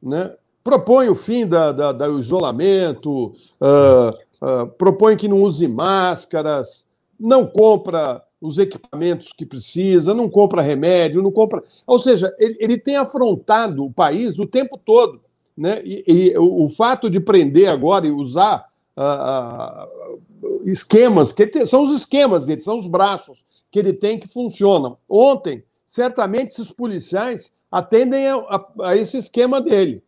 Né? 0.00 0.32
propõe 0.64 1.10
o 1.10 1.14
fim 1.14 1.46
da, 1.46 1.70
da, 1.70 1.92
do 1.92 2.18
isolamento, 2.18 3.34
uh, 3.60 4.08
uh, 4.40 4.66
propõe 4.78 5.14
que 5.14 5.28
não 5.28 5.42
use 5.42 5.68
máscaras, 5.68 6.86
não 7.20 7.46
compra 7.46 8.22
os 8.44 8.58
equipamentos 8.58 9.32
que 9.32 9.46
precisa, 9.46 10.12
não 10.12 10.28
compra 10.28 10.60
remédio, 10.60 11.22
não 11.22 11.32
compra. 11.32 11.64
Ou 11.86 11.98
seja, 11.98 12.34
ele, 12.38 12.56
ele 12.60 12.78
tem 12.78 12.96
afrontado 12.96 13.84
o 13.84 13.90
país 13.90 14.38
o 14.38 14.46
tempo 14.46 14.76
todo. 14.76 15.22
Né? 15.56 15.80
E, 15.82 16.04
e 16.06 16.38
o, 16.38 16.64
o, 16.64 16.68
fato 16.68 17.08
de 17.08 17.18
prender 17.20 17.68
agora 17.68 18.06
e 18.06 18.10
usar 18.10 18.66
uh, 18.98 20.20
esquemas, 20.66 21.32
que 21.32 21.46
tem, 21.46 21.64
são 21.64 21.84
os 21.84 21.96
esquemas 21.96 22.44
dele, 22.44 22.60
são 22.60 22.76
os 22.76 22.86
braços 22.86 23.42
que 23.70 23.78
ele 23.78 23.94
tem 23.94 24.18
que 24.18 24.28
funcionam. 24.28 24.98
Ontem, 25.08 25.64
certamente, 25.86 26.48
esses 26.48 26.70
policiais 26.70 27.56
atendem 27.72 28.26
a, 28.28 28.34
a, 28.34 28.66
a 28.82 28.96
esse 28.96 29.16
esquema 29.16 29.58
dele 29.58 30.02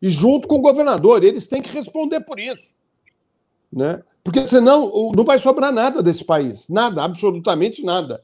e 0.00 0.08
junto 0.08 0.48
com 0.48 0.54
o 0.54 0.62
governador. 0.62 1.22
Eles 1.22 1.46
têm 1.46 1.60
que 1.60 1.70
responder 1.70 2.20
por 2.20 2.40
isso. 2.40 2.70
Né? 3.70 4.00
Porque 4.24 4.46
senão 4.46 5.12
não 5.14 5.24
vai 5.24 5.38
sobrar 5.38 5.72
nada 5.72 6.02
desse 6.02 6.24
país. 6.24 6.68
Nada, 6.68 7.02
absolutamente 7.02 7.82
nada. 7.82 8.22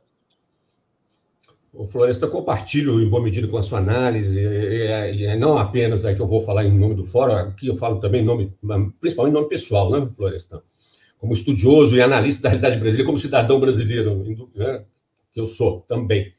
O 1.72 1.86
Floresta, 1.86 2.26
compartilho 2.26 3.00
em 3.00 3.08
boa 3.08 3.22
medida 3.22 3.46
com 3.46 3.58
a 3.58 3.62
sua 3.62 3.78
análise, 3.78 4.40
e, 4.40 5.24
e, 5.24 5.36
não 5.36 5.56
apenas 5.56 6.04
é 6.04 6.14
que 6.14 6.20
eu 6.20 6.26
vou 6.26 6.42
falar 6.42 6.64
em 6.64 6.76
nome 6.76 6.94
do 6.94 7.04
fórum, 7.04 7.34
aqui 7.34 7.68
eu 7.68 7.76
falo 7.76 8.00
também 8.00 8.22
em 8.22 8.24
nome, 8.24 8.52
principalmente 9.00 9.32
em 9.32 9.38
nome 9.38 9.48
pessoal, 9.48 9.90
né, 9.90 10.08
Floresta? 10.16 10.62
Como 11.18 11.32
estudioso 11.32 11.94
e 11.94 12.00
analista 12.00 12.42
da 12.42 12.48
realidade 12.48 12.76
brasileira, 12.76 13.04
como 13.04 13.18
cidadão 13.18 13.60
brasileiro, 13.60 14.24
né, 14.54 14.82
que 15.32 15.40
eu 15.40 15.46
sou 15.46 15.84
também. 15.86 16.32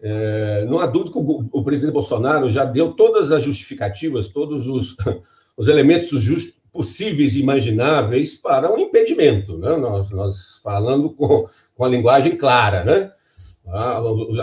É, 0.00 0.66
não 0.68 0.78
há 0.78 0.86
dúvida 0.86 1.12
que 1.12 1.18
o, 1.18 1.48
o, 1.52 1.64
presidente 1.64 1.94
Bolsonaro 1.94 2.48
já 2.50 2.64
deu 2.64 2.92
todas 2.92 3.32
as 3.32 3.42
justificativas, 3.42 4.28
todos 4.28 4.68
os, 4.68 4.96
os 5.56 5.68
elementos 5.68 6.20
just, 6.20 6.58
possíveis 6.76 7.34
e 7.34 7.40
imagináveis 7.40 8.36
para 8.36 8.72
um 8.72 8.78
impedimento. 8.78 9.56
Né? 9.56 9.76
Nós, 9.76 10.10
nós 10.10 10.60
falando 10.62 11.10
com, 11.10 11.48
com 11.74 11.84
a 11.84 11.88
linguagem 11.88 12.36
clara. 12.36 12.84
Né? 12.84 13.10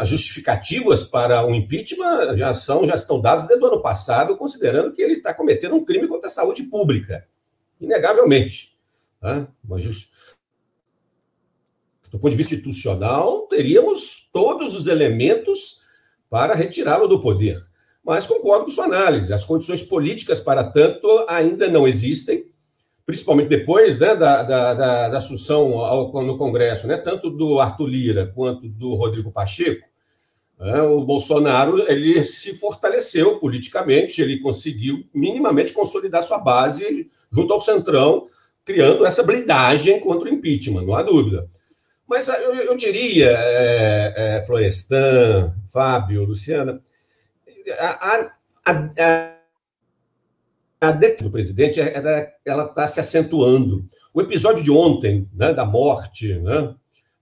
As 0.01 0.09
justificativas 0.09 1.03
para 1.03 1.45
o 1.45 1.53
impeachment 1.53 2.35
já, 2.35 2.53
são, 2.53 2.85
já 2.85 2.95
estão 2.95 3.21
dadas 3.21 3.47
desde 3.47 3.63
o 3.63 3.67
ano 3.67 3.81
passado, 3.81 4.35
considerando 4.35 4.91
que 4.91 5.01
ele 5.01 5.13
está 5.13 5.33
cometendo 5.33 5.75
um 5.75 5.85
crime 5.85 6.07
contra 6.07 6.27
a 6.27 6.31
saúde 6.31 6.63
pública. 6.63 7.25
Inegavelmente. 7.79 8.73
Né? 9.21 9.47
Just, 9.77 10.09
do 12.11 12.19
ponto 12.19 12.31
de 12.31 12.37
vista 12.37 12.55
institucional, 12.55 13.47
teríamos 13.47 14.29
todos 14.33 14.75
os 14.75 14.87
elementos 14.87 15.81
para 16.29 16.55
retirá-lo 16.55 17.07
do 17.07 17.21
poder. 17.21 17.57
Mas 18.03 18.25
concordo 18.25 18.65
com 18.65 18.71
sua 18.71 18.85
análise. 18.85 19.33
As 19.33 19.45
condições 19.45 19.81
políticas 19.81 20.39
para 20.39 20.63
tanto 20.63 21.07
ainda 21.27 21.69
não 21.69 21.87
existem, 21.87 22.45
principalmente 23.05 23.47
depois 23.47 23.97
né, 23.97 24.15
da, 24.15 24.43
da, 24.43 24.73
da, 24.73 25.09
da 25.09 25.17
assunção 25.17 25.79
ao, 25.79 26.11
no 26.23 26.37
Congresso, 26.37 26.85
né, 26.85 26.97
tanto 26.97 27.29
do 27.29 27.59
Arthur 27.59 27.87
Lira 27.87 28.31
quanto 28.35 28.67
do 28.67 28.93
Rodrigo 28.95 29.31
Pacheco. 29.31 29.87
Né, 30.59 30.81
o 30.81 31.01
Bolsonaro 31.01 31.89
ele 31.89 32.23
se 32.23 32.53
fortaleceu 32.55 33.39
politicamente, 33.39 34.21
ele 34.21 34.39
conseguiu 34.39 35.03
minimamente 35.13 35.71
consolidar 35.71 36.23
sua 36.23 36.39
base 36.39 37.09
junto 37.31 37.53
ao 37.53 37.61
Centrão, 37.61 38.27
criando 38.65 39.05
essa 39.05 39.23
blindagem 39.23 39.99
contra 39.99 40.29
o 40.29 40.33
impeachment, 40.33 40.83
não 40.83 40.93
há 40.93 41.01
dúvida. 41.01 41.47
Mas 42.07 42.27
eu, 42.27 42.53
eu 42.55 42.75
diria, 42.75 43.29
é, 43.29 44.13
é, 44.15 44.45
Florestan, 44.45 45.53
Fábio, 45.71 46.25
Luciana, 46.25 46.81
a, 47.71 48.29
a, 48.65 48.71
a, 48.99 49.33
a 50.81 50.91
do 51.21 51.31
presidente 51.31 51.79
ela 52.45 52.65
está 52.65 52.87
se 52.87 52.99
acentuando. 52.99 53.85
O 54.13 54.21
episódio 54.21 54.63
de 54.63 54.71
ontem, 54.71 55.27
né, 55.33 55.53
da 55.53 55.65
morte, 55.65 56.33
né, 56.39 56.75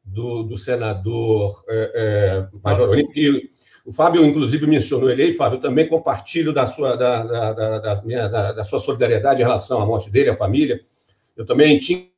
do, 0.04 0.44
do 0.44 0.58
senador 0.58 1.64
é, 1.70 1.92
é, 1.96 2.48
Major 2.64 2.90
Olímpio, 2.90 3.14
que 3.14 3.50
o 3.86 3.92
Fábio, 3.92 4.24
inclusive, 4.26 4.68
mencionou 4.68 5.10
ele 5.10 5.24
aí, 5.24 5.34
Fábio, 5.34 5.60
também 5.60 5.88
compartilho 5.88 6.54
da 6.54 6.68
sua, 6.68 6.96
da, 6.96 7.24
da, 7.24 7.54
da, 7.54 7.80
da 7.80 8.02
minha, 8.04 8.28
da, 8.28 8.52
da, 8.52 8.64
sua 8.64 8.80
solidariedade 8.80 9.42
em 9.42 9.44
relação 9.44 9.82
à 9.82 9.86
morte 9.86 10.12
dele, 10.12 10.30
à 10.30 10.36
família. 10.36 10.80
Eu 11.36 11.46
também 11.46 11.80
tinha 11.80 12.11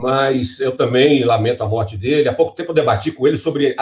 mas 0.00 0.58
eu 0.58 0.72
também 0.76 1.22
lamento 1.24 1.62
a 1.62 1.68
morte 1.68 1.96
dele. 1.96 2.28
Há 2.28 2.34
pouco 2.34 2.56
tempo 2.56 2.70
eu 2.70 2.74
debati 2.74 3.12
com 3.12 3.26
ele 3.28 3.36
sobre 3.36 3.76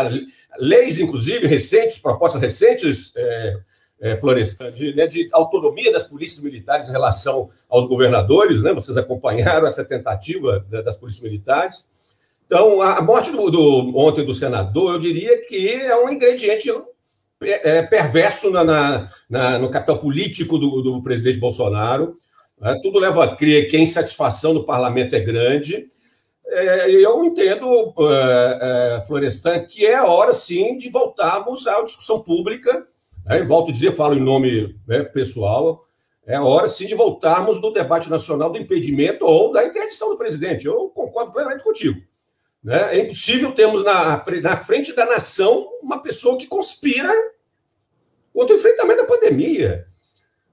leis, 0.58 0.98
inclusive, 0.98 1.46
recentes, 1.46 1.98
propostas 1.98 2.40
recentes, 2.40 3.12
é, 3.16 3.56
é, 4.00 4.16
Florestan, 4.16 4.72
de, 4.72 4.94
né, 4.94 5.06
de, 5.06 5.28
autonomia 5.32 5.92
das 5.92 6.02
polícias 6.04 6.42
militares 6.44 6.88
em 6.88 6.92
relação 6.92 7.48
aos 7.68 7.86
governadores. 7.86 8.60
Né? 8.60 8.72
Vocês 8.72 8.96
acompanharam 8.96 9.66
essa 9.66 9.84
tentativa 9.84 10.66
das 10.68 10.96
polícias 10.96 11.22
militares. 11.22 11.86
Então, 12.44 12.82
a 12.82 13.00
morte 13.00 13.30
do, 13.30 13.48
do, 13.48 13.96
ontem 13.96 14.26
do 14.26 14.34
senador, 14.34 14.94
eu 14.94 15.00
diria 15.00 15.46
que 15.46 15.70
é 15.70 15.96
um 15.96 16.10
ingrediente 16.10 16.68
é, 17.40 17.82
perverso 17.82 18.50
na, 18.50 18.64
na, 18.64 19.10
na, 19.30 19.58
no 19.58 19.70
capital 19.70 19.98
político 19.98 20.58
do, 20.58 20.82
do 20.82 21.02
presidente 21.02 21.38
Bolsonaro. 21.38 22.18
É, 22.62 22.74
tudo 22.80 23.00
leva 23.00 23.24
a 23.24 23.36
crer 23.36 23.68
que 23.68 23.76
a 23.76 23.80
insatisfação 23.80 24.54
do 24.54 24.64
parlamento 24.64 25.14
é 25.14 25.20
grande. 25.20 25.88
É, 26.46 26.90
eu 26.90 27.24
entendo, 27.24 27.92
é, 27.98 28.98
é, 29.00 29.06
Florestan, 29.06 29.64
que 29.64 29.84
é 29.84 30.00
hora, 30.00 30.32
sim, 30.32 30.76
de 30.76 30.88
voltarmos 30.88 31.66
à 31.66 31.82
discussão 31.82 32.22
pública. 32.22 32.86
Né? 33.26 33.42
Volto 33.42 33.70
a 33.70 33.72
dizer, 33.72 33.92
falo 33.92 34.14
em 34.14 34.20
nome 34.20 34.76
né, 34.86 35.02
pessoal, 35.02 35.84
é 36.24 36.38
hora, 36.38 36.68
sim, 36.68 36.86
de 36.86 36.94
voltarmos 36.94 37.60
do 37.60 37.72
debate 37.72 38.08
nacional 38.08 38.50
do 38.50 38.58
impedimento 38.58 39.24
ou 39.24 39.52
da 39.52 39.66
interdição 39.66 40.10
do 40.10 40.18
presidente. 40.18 40.66
Eu 40.66 40.88
concordo 40.90 41.32
plenamente 41.32 41.64
contigo. 41.64 42.00
Né? 42.62 42.96
É 42.96 43.00
impossível 43.00 43.52
termos 43.52 43.82
na, 43.82 44.24
na 44.40 44.56
frente 44.56 44.92
da 44.94 45.04
nação 45.04 45.68
uma 45.82 46.00
pessoa 46.00 46.38
que 46.38 46.46
conspira 46.46 47.12
contra 48.32 48.54
o 48.54 48.58
enfrentamento 48.58 49.02
da 49.02 49.08
pandemia. 49.08 49.84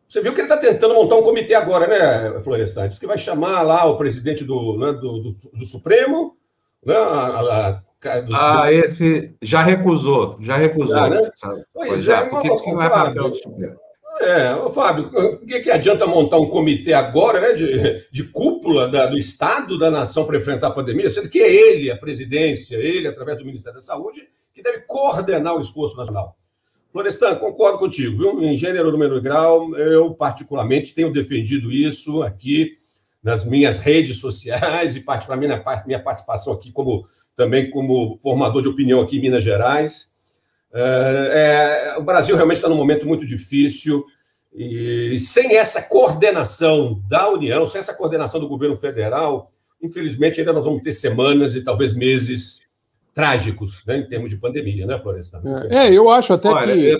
Você 0.10 0.22
viu 0.22 0.34
que 0.34 0.42
ele 0.42 0.52
está 0.52 0.58
tentando 0.58 0.96
montar 0.96 1.18
um 1.18 1.22
comitê 1.22 1.54
agora, 1.54 1.86
né, 1.86 2.42
Florestan? 2.42 2.90
Diz 2.90 2.98
que 2.98 3.06
vai 3.06 3.18
chamar 3.18 3.62
lá 3.62 3.86
o 3.86 3.96
presidente 3.96 4.44
do, 4.44 4.76
né, 4.76 4.92
do, 4.94 5.20
do, 5.20 5.38
do, 5.54 5.66
Supremo. 5.66 6.36
Né, 6.84 6.96
a, 6.96 7.80
a, 8.08 8.20
do... 8.22 8.36
Ah, 8.36 8.74
esse 8.74 9.36
já 9.40 9.62
recusou, 9.62 10.38
já 10.42 10.58
recusou. 10.58 10.96
Já, 10.96 11.10
né? 11.10 11.32
Pois, 11.72 11.90
pois 11.90 12.10
é, 12.10 12.14
é 12.14 12.48
isso 12.48 12.64
que 12.64 12.72
não 12.72 12.82
é 12.82 13.12
de 13.12 13.78
é, 14.22 14.56
ô, 14.56 14.72
Fábio, 14.72 15.12
o 15.14 15.46
que, 15.46 15.60
que 15.60 15.72
adianta 15.72 16.08
montar 16.08 16.40
um 16.40 16.50
comitê 16.50 16.92
agora, 16.92 17.40
né, 17.40 17.54
de, 17.54 18.04
de 18.12 18.24
cúpula 18.24 18.88
da, 18.88 19.06
do 19.06 19.18
Estado 19.18 19.78
da 19.78 19.92
nação 19.92 20.26
para 20.26 20.38
enfrentar 20.38 20.68
a 20.68 20.72
pandemia, 20.72 21.10
sendo 21.10 21.30
que 21.30 21.40
é 21.40 21.54
ele, 21.54 21.92
a 21.92 21.96
presidência, 21.96 22.78
ele, 22.78 23.08
através 23.08 23.38
do 23.38 23.46
Ministério 23.46 23.78
da 23.78 23.86
Saúde, 23.86 24.28
que 24.54 24.64
deve 24.64 24.80
coordenar 24.88 25.56
o 25.56 25.62
esforço 25.62 25.96
nacional. 25.96 26.36
Florestan, 26.92 27.36
concordo 27.36 27.78
contigo, 27.78 28.18
viu? 28.18 28.44
Em 28.44 28.58
gênero, 28.58 28.92
número 28.92 29.22
grau, 29.22 29.76
eu 29.78 30.14
particularmente 30.14 30.94
tenho 30.94 31.14
defendido 31.14 31.72
isso 31.72 32.24
aqui 32.24 32.78
nas 33.22 33.46
minhas 33.46 33.80
redes 33.80 34.18
sociais 34.18 34.96
e 34.96 35.02
particularmente 35.02 35.54
na 35.54 35.84
minha 35.86 36.02
participação 36.02 36.54
aqui 36.54 36.72
como 36.72 37.08
também 37.36 37.70
como 37.70 38.20
formador 38.24 38.62
de 38.62 38.68
opinião 38.68 39.02
aqui 39.02 39.18
em 39.18 39.22
Minas 39.22 39.44
Gerais. 39.44 40.14
É, 40.74 41.94
é, 41.96 41.98
o 42.00 42.04
Brasil 42.04 42.36
realmente 42.36 42.58
está 42.58 42.70
num 42.70 42.76
momento 42.76 43.08
muito 43.08 43.26
difícil 43.26 44.04
e 44.54 45.20
sem 45.20 45.56
essa 45.56 45.84
coordenação 45.84 47.04
da 47.08 47.30
União, 47.30 47.68
sem 47.68 47.80
essa 47.80 47.94
coordenação 47.94 48.40
do 48.40 48.48
governo 48.48 48.76
federal, 48.76 49.52
infelizmente 49.82 50.40
ainda 50.40 50.54
nós 50.54 50.66
vamos 50.66 50.82
ter 50.82 50.92
semanas 50.92 51.56
e 51.56 51.62
talvez 51.62 51.94
meses 51.94 52.62
trágicos 53.14 53.84
né, 53.86 53.98
em 53.98 54.08
termos 54.08 54.30
de 54.30 54.38
pandemia, 54.38 54.86
né, 54.86 55.00
Floresta? 55.00 55.42
É, 55.70 55.88
é 55.88 55.94
eu 55.94 56.10
acho 56.10 56.34
até 56.34 56.50
Olha, 56.50 56.74
que. 56.74 56.86
Eu... 56.86 57.00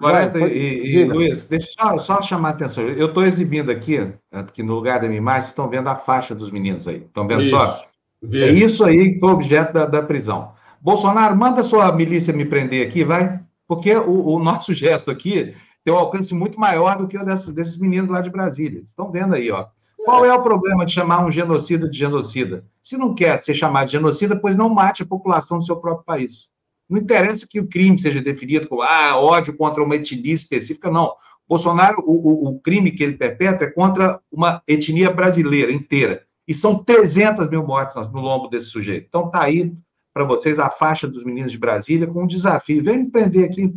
Floresta 0.00 0.38
Vai, 0.38 0.50
e, 0.50 0.96
e 0.96 1.04
Luiz, 1.04 1.44
deixa 1.44 1.68
eu 1.78 1.98
só, 1.98 1.98
só 1.98 2.22
chamar 2.22 2.48
a 2.48 2.52
atenção. 2.52 2.84
Eu 2.84 3.08
estou 3.08 3.22
exibindo 3.22 3.70
aqui, 3.70 4.10
aqui 4.32 4.62
no 4.62 4.74
lugar 4.74 4.98
da 4.98 5.06
minha 5.06 5.18
imagem, 5.18 5.50
estão 5.50 5.68
vendo 5.68 5.88
a 5.88 5.94
faixa 5.94 6.34
dos 6.34 6.50
meninos 6.50 6.88
aí. 6.88 7.02
Estão 7.02 7.28
vendo 7.28 7.42
isso, 7.42 7.50
só? 7.50 7.84
É 8.32 8.50
isso 8.50 8.82
aí 8.82 9.12
que 9.12 9.20
foi 9.20 9.30
objeto 9.30 9.74
da, 9.74 9.84
da 9.84 10.02
prisão. 10.02 10.52
Bolsonaro, 10.80 11.36
manda 11.36 11.62
sua 11.62 11.92
milícia 11.92 12.32
me 12.32 12.46
prender 12.46 12.86
aqui, 12.86 13.04
vai, 13.04 13.40
porque 13.68 13.94
o, 13.94 14.36
o 14.36 14.42
nosso 14.42 14.72
gesto 14.74 15.10
aqui 15.10 15.54
tem 15.84 15.92
um 15.92 15.98
alcance 15.98 16.34
muito 16.34 16.58
maior 16.58 16.96
do 16.96 17.06
que 17.06 17.18
o 17.18 17.24
desses, 17.24 17.54
desses 17.54 17.76
meninos 17.78 18.10
lá 18.10 18.22
de 18.22 18.30
Brasília. 18.30 18.80
Estão 18.80 19.10
vendo 19.10 19.34
aí, 19.34 19.50
ó. 19.50 19.66
Qual 20.04 20.24
é 20.24 20.32
o 20.32 20.42
problema 20.42 20.84
de 20.86 20.92
chamar 20.92 21.24
um 21.24 21.30
genocida 21.30 21.88
de 21.88 21.98
genocida? 21.98 22.64
Se 22.82 22.96
não 22.96 23.14
quer 23.14 23.42
ser 23.42 23.54
chamado 23.54 23.86
de 23.86 23.92
genocida, 23.92 24.34
pois 24.34 24.56
não 24.56 24.68
mate 24.68 25.02
a 25.02 25.06
população 25.06 25.58
do 25.58 25.64
seu 25.64 25.76
próprio 25.76 26.04
país. 26.04 26.50
Não 26.88 26.98
interessa 26.98 27.46
que 27.48 27.60
o 27.60 27.68
crime 27.68 27.98
seja 27.98 28.20
definido 28.20 28.68
como 28.68 28.82
ah, 28.82 29.16
ódio 29.16 29.56
contra 29.56 29.82
uma 29.82 29.94
etnia 29.94 30.34
específica, 30.34 30.90
não. 30.90 31.14
Bolsonaro, 31.48 32.02
o, 32.06 32.12
o, 32.12 32.48
o 32.48 32.60
crime 32.60 32.90
que 32.90 33.02
ele 33.02 33.16
perpetra 33.16 33.66
é 33.66 33.70
contra 33.70 34.20
uma 34.30 34.62
etnia 34.66 35.10
brasileira 35.10 35.72
inteira. 35.72 36.24
E 36.46 36.54
são 36.54 36.82
300 36.82 37.48
mil 37.48 37.64
mortes 37.64 37.94
no 37.94 38.20
lombo 38.20 38.48
desse 38.48 38.66
sujeito. 38.66 39.06
Então, 39.08 39.26
está 39.26 39.42
aí 39.42 39.72
para 40.12 40.24
vocês 40.24 40.58
a 40.58 40.70
faixa 40.70 41.06
dos 41.06 41.24
meninos 41.24 41.52
de 41.52 41.58
Brasília 41.58 42.06
com 42.06 42.24
um 42.24 42.26
desafio. 42.26 42.82
Vem 42.82 43.08
prender 43.08 43.44
aqui. 43.44 43.72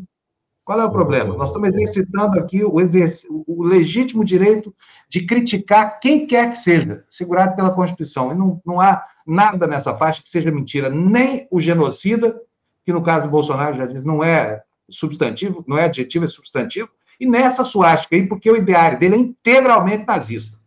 Qual 0.66 0.80
é 0.80 0.86
o 0.86 0.92
problema? 0.92 1.36
Nós 1.36 1.50
estamos 1.50 1.70
exercitando 1.70 2.40
aqui 2.40 2.64
o, 2.64 2.74
o, 2.74 3.64
legítimo 3.64 4.24
direito 4.24 4.74
de 5.10 5.26
criticar 5.26 6.00
quem 6.00 6.26
quer 6.26 6.52
que 6.52 6.58
seja, 6.58 7.04
segurado 7.10 7.56
pela 7.56 7.72
Constituição. 7.72 8.32
E 8.32 8.36
não, 8.36 8.62
não 8.66 8.80
há 8.80 9.04
nada 9.28 9.68
nessa 9.68 9.96
faixa 9.98 10.24
que 10.24 10.30
seja 10.30 10.52
mentira. 10.52 10.90
Nem 10.90 11.48
o 11.52 11.60
genocida, 11.60 12.40
que 12.86 12.94
no 12.94 13.04
caso 13.04 13.26
do 13.26 13.32
Bolsonaro 13.32 13.76
já 13.76 13.86
diz, 13.86 14.04
não 14.04 14.24
é 14.24 14.64
substantivo, 14.90 15.66
não 15.68 15.78
é 15.78 15.86
adjetivo, 15.86 16.26
é 16.26 16.30
substantivo, 16.30 16.90
e 17.20 17.26
nessa 17.26 17.64
suástica 17.64 18.16
aí, 18.16 18.28
porque 18.28 18.50
o 18.50 18.56
ideário 18.56 19.00
dele 19.00 19.16
é 19.16 19.20
integralmente 19.20 20.06
nazista. 20.06 20.58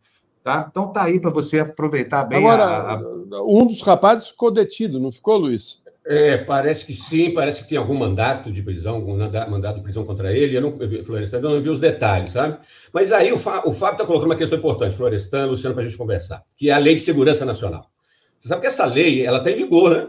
Tá? 0.44 0.66
Então 0.70 0.92
tá 0.92 1.04
aí 1.04 1.18
para 1.18 1.30
você 1.30 1.58
aproveitar 1.60 2.24
bem. 2.24 2.38
Agora, 2.38 2.64
a, 2.64 2.94
a... 2.94 3.42
um 3.42 3.66
dos 3.66 3.82
rapazes 3.82 4.28
ficou 4.28 4.50
detido, 4.50 5.00
não 5.00 5.10
ficou, 5.10 5.36
Luiz? 5.38 5.82
É, 6.08 6.36
parece 6.36 6.86
que 6.86 6.94
sim, 6.94 7.32
parece 7.32 7.62
que 7.62 7.68
tem 7.68 7.76
algum 7.76 7.94
mandato 7.94 8.52
de 8.52 8.62
prisão, 8.62 8.94
algum 8.94 9.16
mandado 9.16 9.76
de 9.76 9.82
prisão 9.82 10.04
contra 10.04 10.32
ele. 10.32 10.56
Eu 10.56 10.60
não, 10.60 10.76
Florestan, 11.04 11.38
eu 11.38 11.42
não 11.42 11.60
vi 11.60 11.68
os 11.68 11.80
detalhes, 11.80 12.30
sabe? 12.30 12.58
Mas 12.92 13.10
aí 13.10 13.32
o, 13.32 13.36
Fá, 13.36 13.62
o 13.66 13.72
Fábio 13.72 13.94
está 13.94 14.06
colocando 14.06 14.30
uma 14.30 14.36
questão 14.36 14.56
importante, 14.58 14.96
Florestan, 14.96 15.46
Luciano, 15.46 15.74
para 15.74 15.82
a 15.82 15.86
gente 15.86 15.98
conversar, 15.98 16.44
que 16.56 16.70
é 16.70 16.72
a 16.72 16.78
Lei 16.78 16.94
de 16.94 17.02
Segurança 17.02 17.44
Nacional. 17.44 17.90
Você 18.38 18.48
sabe 18.48 18.60
que 18.60 18.66
essa 18.68 18.84
lei, 18.86 19.26
ela 19.26 19.38
está 19.38 19.50
em 19.50 19.56
vigor, 19.56 19.90
né? 19.90 20.08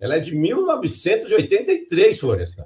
Ela 0.00 0.16
é 0.16 0.18
de 0.18 0.34
1983, 0.34 2.18
Florestan. 2.18 2.64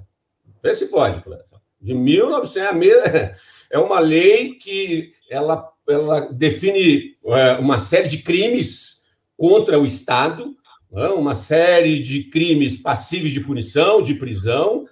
Vê 0.63 0.73
se 0.73 0.89
pode, 0.89 1.21
Florestan. 1.21 1.59
De 1.81 1.93
1900, 1.93 2.89
é, 2.89 3.37
é 3.71 3.79
uma 3.79 4.01
lei 4.01 4.55
que 4.55 5.13
ela 5.29 5.73
ela 5.89 6.21
define 6.33 7.17
é, 7.27 7.53
uma 7.55 7.79
série 7.79 8.09
de 8.09 8.19
crimes 8.19 9.03
contra 9.37 9.79
o 9.79 9.85
Estado, 9.85 10.57
uma 10.93 11.35
série 11.35 11.99
de 11.99 12.25
crimes 12.25 12.77
passíveis 12.77 13.33
de 13.33 13.41
punição, 13.41 14.03
de 14.03 14.15
prisão, 14.15 14.87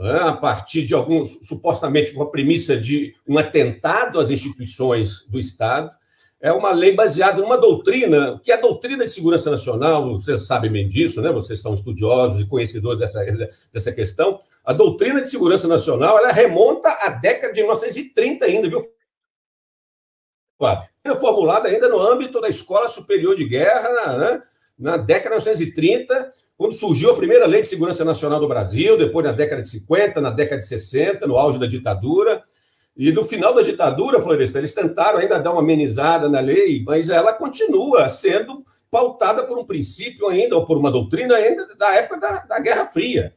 é, 0.00 0.16
a 0.28 0.32
partir 0.32 0.82
de 0.82 0.94
alguns, 0.94 1.46
supostamente 1.46 2.12
com 2.12 2.22
a 2.22 2.30
premissa 2.30 2.76
de 2.76 3.14
um 3.26 3.38
atentado 3.38 4.18
às 4.18 4.30
instituições 4.30 5.24
do 5.28 5.38
Estado. 5.38 5.90
É 6.40 6.52
uma 6.52 6.72
lei 6.72 6.94
baseada 6.94 7.40
numa 7.40 7.56
doutrina, 7.56 8.40
que 8.42 8.50
é 8.50 8.56
a 8.56 8.60
doutrina 8.60 9.04
de 9.04 9.10
segurança 9.12 9.50
nacional, 9.50 10.10
vocês 10.12 10.46
sabem 10.46 10.70
bem 10.70 10.88
disso, 10.88 11.22
né? 11.22 11.30
vocês 11.30 11.62
são 11.62 11.72
estudiosos 11.72 12.42
e 12.42 12.46
conhecedores 12.46 12.98
dessa, 12.98 13.24
dessa 13.72 13.92
questão. 13.92 14.40
A 14.64 14.72
doutrina 14.72 15.22
de 15.22 15.28
segurança 15.28 15.68
nacional 15.68 16.18
ela 16.18 16.32
remonta 16.32 16.90
à 17.00 17.10
década 17.10 17.52
de 17.54 17.60
1930 17.60 18.44
ainda, 18.44 18.68
viu, 18.68 18.84
Fábio? 20.58 20.88
Formulada 21.20 21.68
ainda 21.68 21.88
no 21.88 22.00
âmbito 22.00 22.40
da 22.40 22.48
Escola 22.48 22.88
Superior 22.88 23.36
de 23.36 23.44
Guerra, 23.44 24.16
né? 24.18 24.42
Na 24.78 24.96
década 24.96 25.38
de 25.38 25.44
1930, 25.44 26.32
quando 26.56 26.72
surgiu 26.72 27.10
a 27.10 27.16
primeira 27.16 27.46
Lei 27.46 27.62
de 27.62 27.68
Segurança 27.68 28.04
Nacional 28.04 28.38
do 28.38 28.48
Brasil, 28.48 28.96
depois 28.96 29.24
na 29.24 29.32
década 29.32 29.62
de 29.62 29.68
50, 29.68 30.20
na 30.20 30.30
década 30.30 30.60
de 30.60 30.66
60, 30.66 31.26
no 31.26 31.36
auge 31.36 31.58
da 31.58 31.66
ditadura. 31.66 32.42
E 32.96 33.10
no 33.10 33.24
final 33.24 33.52
da 33.52 33.62
ditadura, 33.62 34.20
Floresta, 34.20 34.58
eles 34.58 34.72
tentaram 34.72 35.18
ainda 35.18 35.40
dar 35.40 35.52
uma 35.52 35.60
amenizada 35.60 36.28
na 36.28 36.38
lei, 36.38 36.82
mas 36.86 37.10
ela 37.10 37.32
continua 37.32 38.08
sendo 38.08 38.64
pautada 38.88 39.42
por 39.44 39.58
um 39.58 39.64
princípio 39.64 40.28
ainda, 40.28 40.56
ou 40.56 40.64
por 40.64 40.78
uma 40.78 40.92
doutrina 40.92 41.34
ainda 41.34 41.74
da 41.74 41.92
época 41.94 42.20
da, 42.20 42.38
da 42.44 42.60
Guerra 42.60 42.84
Fria. 42.84 43.34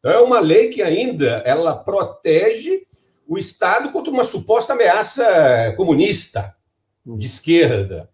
Então, 0.00 0.10
é 0.10 0.20
uma 0.20 0.40
lei 0.40 0.68
que 0.68 0.82
ainda 0.82 1.42
ela 1.44 1.74
protege 1.74 2.82
o 3.28 3.38
Estado 3.38 3.92
contra 3.92 4.12
uma 4.12 4.24
suposta 4.24 4.72
ameaça 4.72 5.74
comunista 5.76 6.54
de 7.04 7.26
esquerda. 7.26 8.10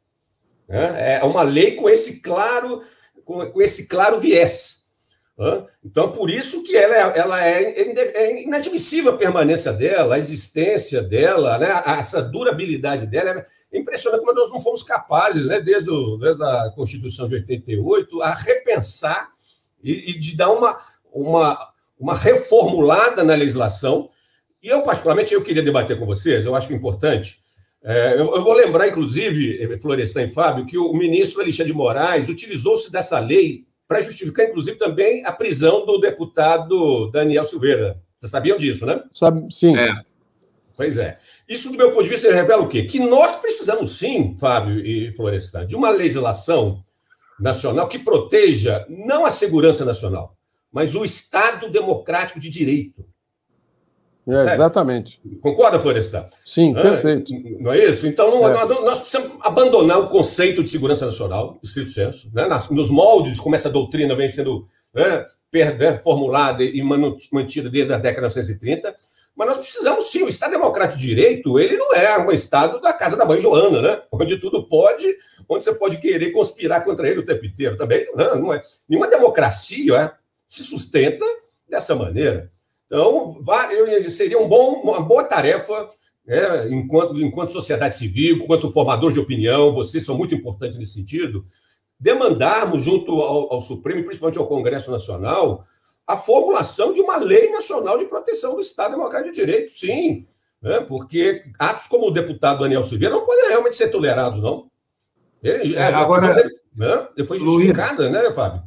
É 0.79 1.25
uma 1.25 1.43
lei 1.43 1.77
com 1.77 1.89
esse 1.89 2.21
claro, 2.21 2.83
com 3.25 3.61
esse 3.61 3.89
claro 3.89 4.19
viés. 4.19 4.83
Então, 5.85 6.13
por 6.13 6.31
isso 6.31 6.63
que 6.63 6.77
ela, 6.77 6.95
é, 6.95 7.19
ela 7.19 7.45
é, 7.45 7.63
é 7.81 8.43
inadmissível 8.43 9.13
a 9.13 9.19
permanência 9.19 9.73
dela, 9.73 10.15
a 10.15 10.19
existência 10.19 11.03
dela, 11.03 11.59
né? 11.59 11.69
essa 11.99 12.23
durabilidade 12.23 13.07
dela 13.07 13.45
É 13.73 13.79
impressionante 13.79 14.21
como 14.21 14.35
nós 14.35 14.51
não 14.51 14.61
fomos 14.61 14.83
capazes, 14.83 15.47
né, 15.47 15.61
desde, 15.61 15.91
o, 15.91 16.17
desde 16.19 16.43
a 16.45 16.71
Constituição 16.77 17.27
de 17.29 17.37
88, 17.37 18.23
a 18.23 18.35
repensar 18.35 19.31
e, 19.83 20.11
e 20.11 20.19
de 20.19 20.37
dar 20.37 20.51
uma, 20.51 20.79
uma, 21.13 21.73
uma 21.99 22.15
reformulada 22.15 23.25
na 23.25 23.35
legislação. 23.35 24.11
E 24.63 24.69
eu, 24.69 24.83
particularmente, 24.83 25.35
eu 25.35 25.43
queria 25.43 25.63
debater 25.63 25.99
com 25.99 26.07
vocês, 26.07 26.45
eu 26.45 26.55
acho 26.55 26.69
que 26.69 26.75
é 26.75 26.77
importante. 26.77 27.42
É, 27.85 28.15
eu, 28.15 28.35
eu, 28.35 28.45
vou 28.45 28.53
lembrar, 28.53 28.89
inclusive, 28.89 29.77
Florestan 29.79 30.23
e 30.23 30.29
Fábio, 30.29 30.67
que 30.67 30.79
o 30.79 30.93
ministro 30.93 31.41
Alexandre 31.41 31.73
de 31.73 31.77
Moraes 31.77 32.29
utilizou-se 32.29 32.93
dessa 32.93 33.19
lei 33.19 33.65
para 33.89 34.01
justificar, 34.01 34.47
inclusive, 34.47 34.79
também 34.79 35.25
a 35.27 35.33
prisão 35.33 35.85
do 35.85 35.99
deputado 35.99 37.11
Daniel 37.11 37.45
Silveira. 37.45 38.01
Vocês 38.19 38.31
sabiam 38.31 38.57
disso, 38.57 38.87
né? 38.87 39.03
Sabe, 39.13 39.53
sim. 39.53 39.77
É. 39.77 39.89
Pois 40.77 40.97
é. 40.97 41.19
Isso, 41.49 41.71
do 41.71 41.77
meu 41.77 41.91
ponto 41.91 42.05
de 42.05 42.09
vista, 42.09 42.33
revela 42.33 42.63
o 42.63 42.69
quê? 42.69 42.85
Que 42.85 43.01
nós 43.01 43.41
precisamos, 43.41 43.99
sim, 43.99 44.35
Fábio 44.39 44.79
e 44.79 45.13
Florestan, 45.13 45.67
de 45.67 45.77
uma 45.77 45.91
legislação 45.91 46.83
nacional 47.39 47.89
que 47.89 47.99
proteja 47.99 48.87
não 48.89 49.27
a 49.27 49.31
segurança 49.31 49.85
nacional, 49.85 50.37
mas 50.73 50.95
o 50.95 51.05
Estado 51.05 51.69
democrático 51.69 52.39
de 52.39 52.49
direito. 52.49 53.05
É, 54.29 54.55
exatamente. 54.55 55.21
Concorda, 55.41 55.81
Florestan? 55.81 56.27
Sim, 56.45 56.73
perfeito. 56.75 57.33
Não 57.59 57.73
é 57.73 57.85
isso? 57.85 58.07
Então, 58.07 58.31
não, 58.31 58.49
é. 58.49 58.67
nós 58.83 59.01
precisamos 59.01 59.33
abandonar 59.41 59.99
o 59.99 60.09
conceito 60.09 60.63
de 60.63 60.71
segurança 60.71 61.05
nacional, 61.05 61.59
estrito 61.63 61.91
senso. 61.91 62.31
Né? 62.33 62.47
nos 62.71 62.89
moldes 62.89 63.41
como 63.41 63.55
essa 63.55 63.69
doutrina 63.69 64.15
vem 64.15 64.29
sendo 64.29 64.67
né, 64.95 65.27
né 65.53 65.97
formulada 65.99 66.63
e 66.63 66.81
mantida 67.33 67.69
desde 67.69 67.93
a 67.93 67.99
década 67.99 68.29
de 68.29 68.35
1930, 68.35 68.95
mas 69.35 69.49
nós 69.49 69.59
precisamos 69.59 70.05
sim, 70.05 70.23
o 70.23 70.29
Estado 70.29 70.53
Democrático 70.53 71.01
de 71.01 71.07
Direito, 71.07 71.59
ele 71.59 71.77
não 71.77 71.93
é 71.95 72.19
um 72.19 72.31
Estado 72.31 72.81
da 72.81 72.93
casa 72.93 73.17
da 73.17 73.25
mãe 73.25 73.41
Joana, 73.41 73.81
né? 73.83 74.03
Onde 74.13 74.39
tudo 74.39 74.69
pode, 74.69 75.07
onde 75.49 75.65
você 75.65 75.75
pode 75.75 75.97
querer 75.99 76.31
conspirar 76.31 76.85
contra 76.85 77.09
ele 77.09 77.21
o 77.21 77.25
tempo 77.25 77.45
inteiro. 77.45 77.77
Também 77.77 78.07
não, 78.15 78.37
não 78.37 78.53
é. 78.53 78.63
Nenhuma 78.89 79.09
democracia 79.09 79.97
é, 79.97 80.13
se 80.49 80.63
sustenta 80.63 81.25
dessa 81.69 81.95
maneira. 81.95 82.51
Então, 82.93 83.43
seria 84.11 84.39
um 84.39 84.47
bom, 84.47 84.83
uma 84.83 85.01
boa 85.01 85.25
tarefa, 85.25 85.89
né, 86.27 86.69
enquanto, 86.69 87.19
enquanto 87.19 87.51
sociedade 87.51 87.97
civil, 87.97 88.37
enquanto 88.37 88.71
formador 88.71 89.11
de 89.11 89.19
opinião, 89.19 89.73
vocês 89.73 90.05
são 90.05 90.19
muito 90.19 90.35
importantes 90.35 90.77
nesse 90.77 90.93
sentido, 90.93 91.47
demandarmos 91.99 92.85
junto 92.85 93.13
ao, 93.23 93.55
ao 93.55 93.61
Supremo, 93.63 94.01
e 94.01 94.05
principalmente 94.05 94.39
ao 94.39 94.47
Congresso 94.47 94.91
Nacional, 94.91 95.65
a 96.07 96.19
formulação 96.19 96.93
de 96.93 97.01
uma 97.01 97.17
lei 97.17 97.51
nacional 97.51 97.97
de 97.97 98.05
proteção 98.05 98.57
do 98.57 98.61
Estado 98.61 98.91
Democrático 98.91 99.33
de 99.33 99.41
Direito, 99.41 99.73
sim. 99.73 100.27
Né? 100.61 100.81
Porque 100.81 101.45
atos 101.59 101.87
como 101.87 102.09
o 102.09 102.13
deputado 102.13 102.61
Daniel 102.61 102.85
Silveira 102.85 103.15
não 103.15 103.25
podem 103.25 103.49
realmente 103.49 103.75
ser 103.75 103.89
tolerados, 103.89 104.39
não. 104.39 104.71
Ele, 105.43 105.75
é, 105.75 105.85
agora, 105.85 106.35
dele, 106.35 106.51
né? 106.77 107.09
ele 107.17 107.27
foi 107.27 107.39
justificada, 107.39 108.03
Luiz, 108.03 108.13
né, 108.13 108.33
Fábio? 108.33 108.63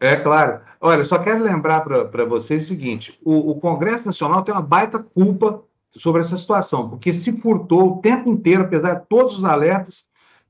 É 0.00 0.16
claro. 0.16 0.71
Olha, 0.84 1.04
só 1.04 1.16
quero 1.16 1.44
lembrar 1.44 1.82
para 1.82 2.24
vocês 2.24 2.64
o 2.64 2.66
seguinte: 2.66 3.16
o, 3.24 3.52
o, 3.52 3.60
Congresso 3.60 4.04
Nacional 4.04 4.42
tem 4.42 4.52
uma 4.52 4.60
baita 4.60 4.98
culpa 4.98 5.62
sobre 5.92 6.22
essa 6.22 6.36
situação, 6.36 6.90
porque 6.90 7.14
se 7.14 7.40
furtou 7.40 7.92
o 7.92 8.00
tempo 8.00 8.28
inteiro, 8.28 8.64
apesar 8.64 8.94
de 8.94 9.06
todos 9.08 9.38
os 9.38 9.44
alertas, 9.44 10.04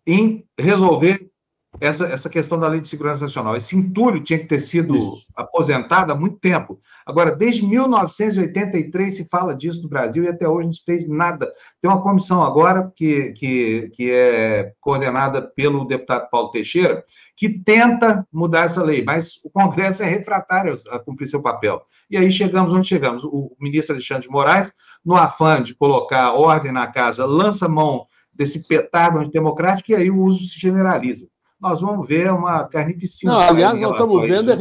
em 0.06 0.42
resolver 0.58 1.30
essa, 1.78 2.06
essa 2.06 2.30
questão 2.30 2.58
da 2.58 2.68
Lei 2.68 2.80
de 2.80 2.88
Segurança 2.88 3.24
Nacional. 3.24 3.56
Esse 3.56 3.76
entulho 3.76 4.22
tinha 4.22 4.38
que 4.38 4.46
ter 4.46 4.60
sido 4.60 4.96
Isso. 4.96 5.26
aposentado 5.36 6.12
há 6.12 6.14
muito 6.14 6.38
tempo. 6.38 6.78
Agora, 7.04 7.34
desde 7.34 7.64
1983 7.66 9.16
se 9.16 9.28
fala 9.28 9.54
disso 9.54 9.82
no 9.82 9.88
Brasil 9.88 10.24
e 10.24 10.28
até 10.28 10.48
hoje 10.48 10.66
não 10.66 10.72
se 10.72 10.84
fez 10.84 11.08
nada. 11.08 11.50
Tem 11.80 11.90
uma 11.90 12.02
comissão 12.02 12.42
agora 12.42 12.90
que, 12.94 13.32
que, 13.32 13.90
que 13.94 14.10
é 14.10 14.72
coordenada 14.80 15.42
pelo 15.42 15.84
deputado 15.84 16.28
Paulo 16.30 16.50
Teixeira, 16.52 17.04
que 17.36 17.48
tenta 17.48 18.26
mudar 18.32 18.66
essa 18.66 18.82
lei, 18.82 19.02
mas 19.02 19.40
o 19.44 19.50
Congresso 19.50 20.02
é 20.02 20.06
refratário 20.06 20.78
a 20.90 20.98
cumprir 20.98 21.28
seu 21.28 21.42
papel. 21.42 21.82
E 22.10 22.16
aí 22.16 22.30
chegamos 22.30 22.72
onde 22.72 22.86
chegamos. 22.86 23.24
O 23.24 23.56
ministro 23.60 23.94
Alexandre 23.94 24.24
de 24.24 24.30
Moraes, 24.30 24.72
no 25.04 25.16
afã 25.16 25.62
de 25.62 25.74
colocar 25.74 26.32
ordem 26.32 26.72
na 26.72 26.86
casa, 26.86 27.24
lança 27.24 27.68
mão 27.68 28.06
desse 28.32 28.66
petardo 28.66 29.18
antidemocrático 29.18 29.92
e 29.92 29.94
aí 29.94 30.10
o 30.10 30.18
uso 30.18 30.46
se 30.46 30.58
generaliza 30.58 31.26
nós 31.62 31.80
vamos 31.80 32.08
ver 32.08 32.32
uma 32.32 32.64
carnificina. 32.64 33.32
Não, 33.32 33.40
aliás, 33.40 33.80
nós 33.80 33.92
estamos 33.92 34.22
vendo, 34.22 34.50
é 34.50 34.56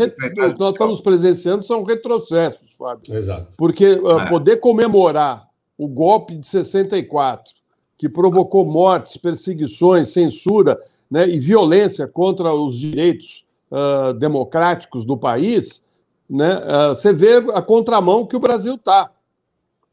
nós 0.56 0.72
estamos 0.74 1.02
presenciando 1.02 1.64
são 1.64 1.84
retrocessos, 1.84 2.74
Fábio. 2.78 3.16
Exato. 3.16 3.52
Porque 3.58 3.94
uh, 3.94 4.20
é. 4.20 4.30
poder 4.30 4.58
comemorar 4.58 5.48
o 5.76 5.88
golpe 5.88 6.36
de 6.36 6.46
64, 6.46 7.52
que 7.98 8.08
provocou 8.08 8.64
mortes, 8.64 9.18
perseguições, 9.18 10.10
censura 10.10 10.80
né, 11.12 11.28
e 11.28 11.38
violência 11.38 12.08
contra 12.08 12.54
os 12.54 12.80
direitos 12.80 13.44
uh, 13.70 14.14
democráticos 14.14 15.04
do 15.04 15.18
país, 15.18 15.86
né, 16.30 16.58
uh, 16.58 16.96
você 16.96 17.12
vê 17.12 17.36
a 17.54 17.62
contramão 17.62 18.26
que 18.26 18.38
o 18.38 18.40
Brasil 18.40 18.76
está. 18.76 19.12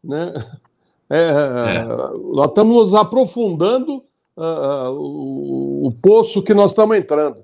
Né? 0.03 0.33
É, 1.11 1.17
é. 1.17 1.85
Nós 2.35 2.49
estamos 2.49 2.75
nos 2.75 2.95
aprofundando 2.95 4.05
uh, 4.37 4.91
o, 4.91 5.87
o, 5.87 5.93
poço 6.03 6.43
que 6.43 6.53
nós 6.53 6.73
estamos 6.73 6.99
entrando. 6.99 7.39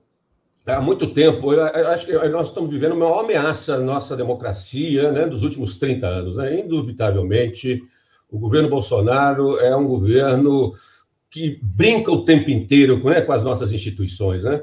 Há 0.67 0.83
muito 0.83 1.15
tempo, 1.15 1.51
eu 1.51 1.89
acho 1.89 2.05
que 2.05 2.13
nós 2.29 2.49
estamos 2.49 2.69
vivendo 2.69 2.93
a 2.93 2.97
maior 2.97 3.21
ameaça 3.21 3.77
à 3.77 3.79
nossa 3.79 4.15
democracia 4.15 5.11
né, 5.13 5.25
dos 5.25 5.43
últimos 5.43 5.79
30 5.79 6.07
anos. 6.07 6.37
Né? 6.37 6.61
Indubitavelmente, 6.61 7.83
o 8.31 8.39
governo 8.39 8.69
Bolsonaro 8.69 9.59
é 9.59 9.75
um 9.75 9.87
governo 9.87 10.75
que 11.35 11.59
brinca 11.61 12.13
o 12.13 12.25
tempo 12.25 12.49
inteiro 12.49 13.03
né, 13.03 13.21
com 13.21 13.33
as 13.33 13.43
nossas 13.43 13.73
instituições. 13.73 14.45
Né? 14.45 14.63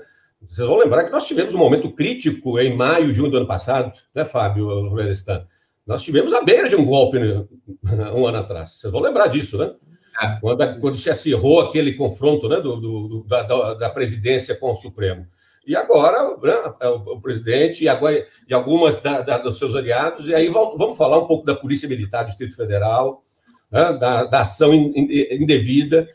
Vocês 0.50 0.66
vão 0.66 0.78
lembrar 0.78 1.04
que 1.04 1.12
nós 1.12 1.28
tivemos 1.28 1.54
um 1.54 1.58
momento 1.58 1.92
crítico 1.92 2.58
em 2.58 2.74
maio, 2.74 3.14
junho 3.14 3.30
do 3.30 3.36
ano 3.36 3.46
passado, 3.46 3.92
né, 4.16 4.24
Fábio 4.24 4.68
Florestan? 4.90 5.46
Nós 5.86 6.02
tivemos 6.02 6.32
a 6.32 6.42
beira 6.42 6.70
de 6.70 6.78
um 6.78 6.86
golpe 6.86 7.20
né, 7.20 7.46
um 8.16 8.26
ano 8.26 8.38
atrás. 8.38 8.78
Vocês 8.78 8.90
vão 8.90 9.02
lembrar 9.02 9.28
disso, 9.28 9.58
né? 9.58 9.74
É. 10.22 10.38
Quando, 10.40 10.80
quando, 10.80 10.96
se 10.96 11.10
acirrou 11.10 11.60
aquele 11.60 11.94
confronto 11.94 12.48
né, 12.48 12.62
do, 12.62 12.78
do 12.78 13.24
da, 13.28 13.74
da, 13.74 13.90
presidência 13.90 14.56
com 14.56 14.72
o 14.72 14.76
Supremo. 14.76 15.26
E 15.68 15.76
agora 15.76 16.38
né, 16.42 16.74
é 16.80 16.88
o, 16.88 16.96
o, 16.96 17.22
presidente 17.22 17.84
e, 17.84 17.90
agora, 17.90 18.26
e 18.48 18.54
algumas 18.54 19.02
da, 19.02 19.20
da, 19.22 19.38
dos 19.38 19.58
seus 19.58 19.76
aliados, 19.76 20.30
e 20.30 20.34
aí 20.34 20.48
vamos, 20.48 20.78
vamos, 20.78 20.98
falar 20.98 21.18
um 21.18 21.28
pouco 21.28 21.46
da 21.46 21.56
Polícia 21.56 21.88
Militar 21.90 22.24
do 22.24 22.28
Distrito 22.28 22.56
Federal, 22.56 23.24
né, 23.70 23.94
da, 23.94 24.24
da, 24.24 24.42
ação 24.42 24.74
indevida. 24.74 26.08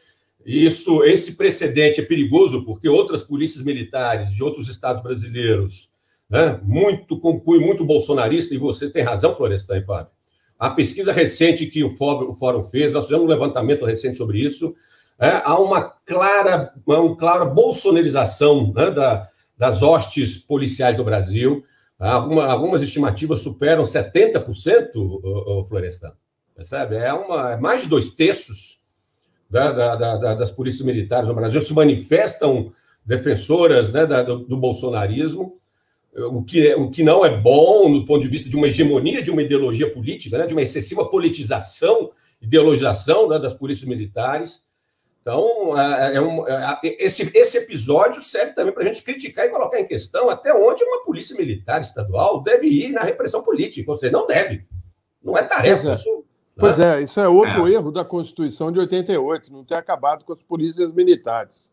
Isso, 0.46 1.02
esse 1.02 1.36
precedente 1.36 2.00
é 2.00 2.04
perigoso 2.04 2.64
porque 2.64 2.88
outras 2.88 3.20
polícias 3.20 3.64
militares 3.64 4.30
de 4.30 4.44
outros 4.44 4.68
estados 4.68 5.02
brasileiros, 5.02 5.90
né, 6.30 6.60
muito 6.62 7.18
com 7.18 7.42
muito 7.60 7.84
bolsonarista, 7.84 8.54
e 8.54 8.58
você 8.58 8.88
tem 8.88 9.02
razão, 9.02 9.34
Florestan 9.34 9.78
e 9.78 9.84
Fábio, 9.84 10.12
a 10.56 10.70
pesquisa 10.70 11.12
recente 11.12 11.66
que 11.66 11.82
o 11.82 11.90
Fórum 11.90 12.62
fez, 12.62 12.92
nós 12.92 13.06
fizemos 13.06 13.26
um 13.26 13.28
levantamento 13.28 13.84
recente 13.84 14.16
sobre 14.16 14.38
isso, 14.38 14.72
é, 15.18 15.42
há 15.44 15.58
uma 15.58 15.82
clara, 15.82 16.72
uma 16.86 17.16
clara 17.16 17.44
bolsonarização 17.46 18.72
né, 18.72 18.90
da, 18.90 19.28
das 19.58 19.82
hostes 19.82 20.36
policiais 20.36 20.96
do 20.96 21.04
Brasil. 21.04 21.64
Alguma, 21.98 22.46
algumas 22.46 22.82
estimativas 22.82 23.40
superam 23.40 23.82
70%, 23.82 24.90
o, 24.94 25.60
o 25.60 25.64
Florestan. 25.64 26.12
Percebe? 26.54 26.96
É, 26.96 27.12
uma, 27.12 27.52
é 27.52 27.56
mais 27.56 27.82
de 27.82 27.88
dois 27.88 28.10
terços 28.10 28.78
da, 29.48 29.72
da, 29.72 30.16
da, 30.16 30.34
das 30.34 30.50
polícias 30.50 30.84
militares 30.84 31.28
no 31.28 31.34
Brasil 31.34 31.60
se 31.60 31.72
manifestam 31.72 32.72
defensoras 33.04 33.92
né, 33.92 34.04
do, 34.06 34.38
do 34.40 34.56
bolsonarismo 34.56 35.56
o 36.16 36.42
que, 36.42 36.68
é, 36.68 36.76
o 36.76 36.90
que 36.90 37.02
não 37.02 37.24
é 37.24 37.36
bom 37.36 37.88
no 37.88 38.04
ponto 38.04 38.22
de 38.22 38.28
vista 38.28 38.48
de 38.48 38.56
uma 38.56 38.66
hegemonia 38.66 39.22
de 39.22 39.30
uma 39.30 39.42
ideologia 39.42 39.90
política, 39.90 40.38
né, 40.38 40.46
de 40.46 40.54
uma 40.54 40.62
excessiva 40.62 41.04
politização, 41.08 42.10
ideologização 42.40 43.28
né, 43.28 43.38
das 43.38 43.52
polícias 43.52 43.88
militares. 43.88 44.64
Então, 45.20 45.78
é, 45.78 46.14
é 46.14 46.20
um, 46.20 46.46
é, 46.46 46.78
esse, 46.82 47.30
esse 47.36 47.58
episódio 47.58 48.20
serve 48.20 48.52
também 48.52 48.72
para 48.72 48.84
a 48.84 48.86
gente 48.86 49.02
criticar 49.02 49.44
e 49.44 49.50
colocar 49.50 49.80
em 49.80 49.86
questão 49.86 50.30
até 50.30 50.54
onde 50.54 50.82
uma 50.84 51.04
polícia 51.04 51.36
militar 51.36 51.80
estadual 51.80 52.42
deve 52.42 52.66
ir 52.66 52.92
na 52.92 53.02
repressão 53.02 53.42
política, 53.42 53.90
ou 53.90 53.96
seja, 53.96 54.12
não 54.12 54.26
deve. 54.26 54.64
Não 55.22 55.36
é 55.36 55.42
tarefa. 55.42 55.90
É, 55.90 55.94
isso, 55.94 56.24
pois 56.58 56.78
né? 56.78 56.98
é, 56.98 57.02
isso 57.02 57.20
é 57.20 57.28
outro 57.28 57.66
é. 57.66 57.72
erro 57.72 57.90
da 57.90 58.04
Constituição 58.04 58.72
de 58.72 58.78
88, 58.78 59.52
não 59.52 59.64
ter 59.64 59.76
acabado 59.76 60.24
com 60.24 60.32
as 60.32 60.42
polícias 60.42 60.92
militares. 60.92 61.72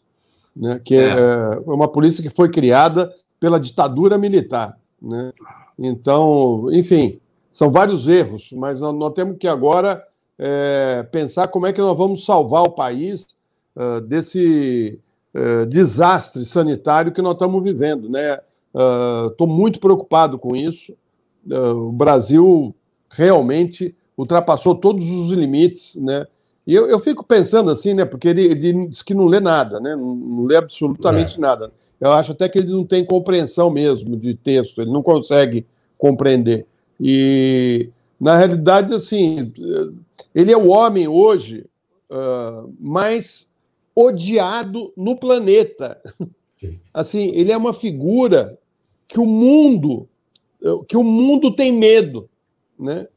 Né, 0.56 0.80
que 0.86 0.96
é, 0.96 1.10
é 1.10 1.60
uma 1.66 1.88
polícia 1.88 2.22
que 2.22 2.30
foi 2.30 2.48
criada 2.48 3.12
pela 3.40 3.60
ditadura 3.60 4.20
militar. 4.20 4.78
Né? 5.02 5.34
Então, 5.80 6.68
enfim, 6.72 7.20
são 7.50 7.72
vários 7.72 8.08
erros, 8.08 8.52
mas 8.54 8.80
nós, 8.80 8.96
nós 8.96 9.14
temos 9.14 9.38
que 9.38 9.48
agora 9.48 10.06
é, 10.38 11.08
pensar 11.12 11.48
como 11.48 11.66
é 11.66 11.74
que 11.74 11.82
nós 11.82 11.98
vamos 11.98 12.26
salvar 12.26 12.64
o 12.64 12.72
país 12.72 13.26
uh, 13.76 14.02
desse 14.02 15.00
uh, 15.34 15.66
desastre 15.66 16.46
sanitário 16.46 17.12
que 17.12 17.22
nós 17.22 17.34
estamos 17.34 17.64
vivendo. 17.64 18.10
Estou 19.30 19.48
uh, 19.48 19.50
muito 19.50 19.80
preocupado 19.80 20.38
com 20.38 20.56
isso. 20.56 20.94
o 21.50 21.92
Brasil 21.92 22.74
realmente 23.10 23.96
ultrapassou 24.18 24.76
todos 24.76 25.09
os 25.09 25.32
limites, 25.32 25.95
né? 25.95 26.26
E 26.66 26.74
eu, 26.74 26.88
eu 26.88 26.99
fico 26.99 27.26
pensando 27.26 27.70
assim, 27.70 27.93
né? 27.93 28.05
Porque 28.05 28.28
ele, 28.28 28.45
ele 28.45 28.88
diz 28.88 29.01
que 29.01 29.14
não 29.14 29.26
lê 29.26 29.39
nada, 29.39 29.80
né? 29.80 29.95
Não, 29.95 30.16
não 30.16 30.45
lê 30.45 30.55
absolutamente 30.55 31.38
é. 31.38 31.41
nada. 31.41 31.72
Eu 31.99 32.11
acho 32.11 32.32
até 32.32 32.47
que 32.47 32.59
ele 32.59 32.72
não 32.72 32.86
tem 32.86 33.05
compreensão 33.05 33.70
mesmo 33.70 34.16
de 34.16 34.34
texto, 34.34 34.82
ele 34.82 34.91
não 34.91 35.03
consegue 35.03 35.66
compreender. 35.97 36.66
E, 36.99 37.89
na 38.20 38.38
realidade, 38.38 38.93
assim, 38.93 39.51
ele 40.34 40.51
é 40.51 40.57
o 40.57 40.70
homem 40.70 41.07
hoje 41.07 41.66
uh, 42.09 42.74
mais 42.80 43.49
odiado 43.95 44.91
no 44.95 45.18
planeta. 45.18 45.99
Assim, 46.93 47.32
ele 47.34 47.51
é 47.51 47.57
uma 47.57 47.74
figura 47.74 48.57
que 49.05 49.20
o 49.20 49.26
mundo 49.26 50.07
que 50.88 50.95
o 50.95 51.03
mundo 51.03 51.51
tem 51.51 51.72
medo, 51.72 52.30
né? 52.80 53.07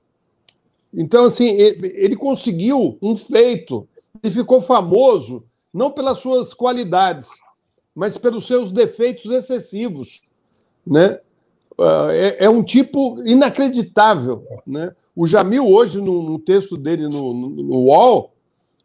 Então, 0.97 1.26
assim, 1.26 1.49
ele 1.49 2.16
conseguiu 2.16 2.97
um 3.03 3.14
feito. 3.14 3.86
Ele 4.22 4.32
ficou 4.32 4.62
famoso 4.62 5.44
não 5.72 5.90
pelas 5.90 6.20
suas 6.20 6.55
qualidades, 6.55 7.28
mas 7.94 8.16
pelos 8.16 8.47
seus 8.47 8.72
defeitos 8.72 9.30
excessivos, 9.30 10.22
né? 10.86 11.20
Ah, 11.78 12.09
é, 12.11 12.44
é 12.47 12.49
um 12.49 12.62
tipo 12.62 13.22
inacreditável, 13.26 14.42
né? 14.66 14.94
O 15.14 15.26
Jamil 15.26 15.66
hoje 15.66 16.01
no, 16.01 16.38
texto 16.38 16.76
dele 16.76 17.03
no, 17.03 17.34
no, 17.34 17.49
no 17.51 17.76
UOL 17.84 18.32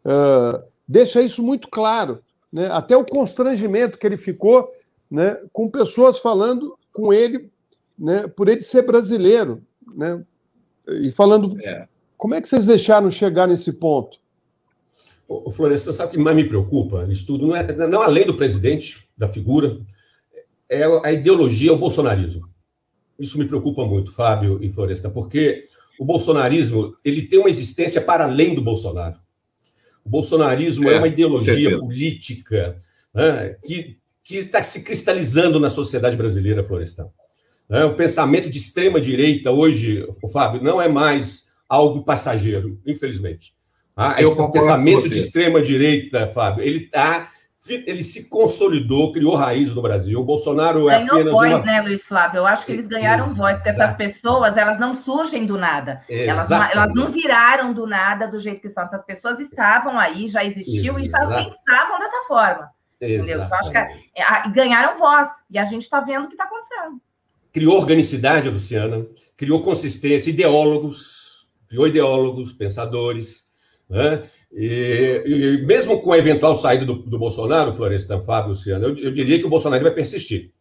uh, 0.04 0.62
deixa 0.86 1.22
isso 1.22 1.42
muito 1.42 1.68
claro, 1.68 2.20
né? 2.52 2.68
Até 2.70 2.94
o 2.94 3.06
constrangimento 3.06 3.98
que 3.98 4.06
ele 4.06 4.18
ficou, 4.18 4.70
né? 5.10 5.38
Com 5.50 5.70
pessoas 5.70 6.18
falando 6.18 6.78
com 6.92 7.10
ele, 7.10 7.50
né? 7.98 8.28
Por 8.28 8.48
ele 8.48 8.60
ser 8.60 8.82
brasileiro, 8.82 9.62
né? 9.94 10.22
E 10.86 11.10
falando 11.12 11.58
é. 11.62 11.88
Como 12.22 12.36
é 12.36 12.40
que 12.40 12.48
vocês 12.48 12.66
deixaram 12.66 13.10
chegar 13.10 13.48
nesse 13.48 13.72
ponto? 13.72 14.16
O 15.26 15.50
Florestan, 15.50 15.92
sabe 15.92 16.10
o 16.10 16.12
que 16.12 16.18
mais 16.18 16.36
me 16.36 16.44
preocupa 16.44 17.04
nisso 17.04 17.26
tudo? 17.26 17.48
Não 17.48 17.56
é 17.56 17.66
não 17.88 18.00
além 18.00 18.24
do 18.24 18.36
presidente, 18.36 19.02
da 19.18 19.28
figura, 19.28 19.76
é 20.70 20.84
a 21.04 21.12
ideologia, 21.12 21.72
o 21.72 21.76
bolsonarismo. 21.76 22.48
Isso 23.18 23.36
me 23.36 23.44
preocupa 23.44 23.84
muito, 23.84 24.12
Fábio 24.12 24.60
e 24.62 24.70
Florestan, 24.70 25.10
porque 25.10 25.64
o 25.98 26.04
bolsonarismo 26.04 26.96
ele 27.04 27.22
tem 27.22 27.40
uma 27.40 27.50
existência 27.50 28.00
para 28.00 28.22
além 28.22 28.54
do 28.54 28.62
Bolsonaro. 28.62 29.18
O 30.04 30.08
bolsonarismo 30.08 30.88
é, 30.88 30.94
é 30.94 30.98
uma 30.98 31.08
ideologia 31.08 31.76
política 31.76 32.80
né, 33.12 33.56
que, 33.66 33.98
que 34.22 34.36
está 34.36 34.62
se 34.62 34.84
cristalizando 34.84 35.58
na 35.58 35.68
sociedade 35.68 36.16
brasileira, 36.16 36.62
Florestan. 36.62 37.08
É, 37.68 37.84
o 37.84 37.96
pensamento 37.96 38.48
de 38.48 38.58
extrema 38.58 39.00
direita 39.00 39.50
hoje, 39.50 40.06
o 40.22 40.28
Fábio, 40.28 40.62
não 40.62 40.80
é 40.80 40.86
mais 40.86 41.50
algo 41.72 42.04
passageiro, 42.04 42.78
infelizmente. 42.86 43.54
Ah, 43.96 44.20
esse 44.20 44.52
pensamento 44.52 45.08
de 45.08 45.16
extrema 45.16 45.62
direita, 45.62 46.28
Fábio, 46.28 46.62
ele 46.62 46.80
tá, 46.80 47.30
ele 47.66 48.02
se 48.02 48.28
consolidou, 48.28 49.10
criou 49.10 49.34
raiz 49.34 49.74
no 49.74 49.80
Brasil. 49.80 50.20
O 50.20 50.24
Bolsonaro 50.24 50.90
é 50.90 50.98
Ganhou 50.98 51.14
apenas 51.14 51.32
voz, 51.32 51.54
uma... 51.54 51.62
né, 51.62 51.80
Luiz 51.80 52.06
Flávio? 52.06 52.38
Eu 52.38 52.46
acho 52.46 52.66
que 52.66 52.72
eles 52.72 52.86
ganharam 52.86 53.24
Exato. 53.24 53.38
voz, 53.38 53.56
porque 53.56 53.70
essas 53.70 53.96
pessoas, 53.96 54.56
elas 54.58 54.78
não 54.78 54.92
surgem 54.92 55.46
do 55.46 55.56
nada. 55.56 56.02
Elas, 56.10 56.50
elas 56.50 56.92
não 56.94 57.10
viraram 57.10 57.72
do 57.72 57.86
nada 57.86 58.26
do 58.26 58.38
jeito 58.38 58.60
que 58.60 58.68
são. 58.68 58.84
Essas 58.84 59.04
pessoas 59.04 59.40
estavam 59.40 59.98
aí, 59.98 60.28
já 60.28 60.44
existiam 60.44 60.98
Exato. 60.98 61.24
e 61.24 61.34
já 61.34 61.44
pensavam 61.44 61.98
dessa 61.98 62.24
forma. 62.28 62.68
Entendeu? 63.00 63.42
Então, 63.42 63.58
acho 63.58 63.70
que 63.70 63.78
é, 63.78 63.88
é, 64.14 64.48
ganharam 64.50 64.98
voz. 64.98 65.28
E 65.50 65.58
a 65.58 65.64
gente 65.64 65.82
está 65.82 66.00
vendo 66.00 66.24
o 66.24 66.28
que 66.28 66.34
está 66.34 66.44
acontecendo. 66.44 67.00
Criou 67.50 67.78
organicidade, 67.78 68.48
Luciana, 68.48 69.06
criou 69.36 69.62
consistência, 69.62 70.30
ideólogos, 70.30 71.21
criou 71.72 71.88
ideólogos, 71.88 72.52
pensadores, 72.52 73.46
né? 73.88 74.24
E, 74.52 75.22
e, 75.24 75.66
mesmo 75.66 76.02
com 76.02 76.12
a 76.12 76.18
eventual 76.18 76.54
saída 76.54 76.84
do, 76.84 76.92
do 76.94 77.18
Bolsonaro, 77.18 77.72
Florestan, 77.72 78.20
Fábio, 78.20 78.50
Luciano, 78.50 78.88
eu, 78.88 78.98
eu, 78.98 79.10
diria 79.10 79.38
que 79.38 79.46
o 79.46 79.48
Bolsonaro 79.48 79.82
vai 79.82 79.92
persistir. 79.92 80.52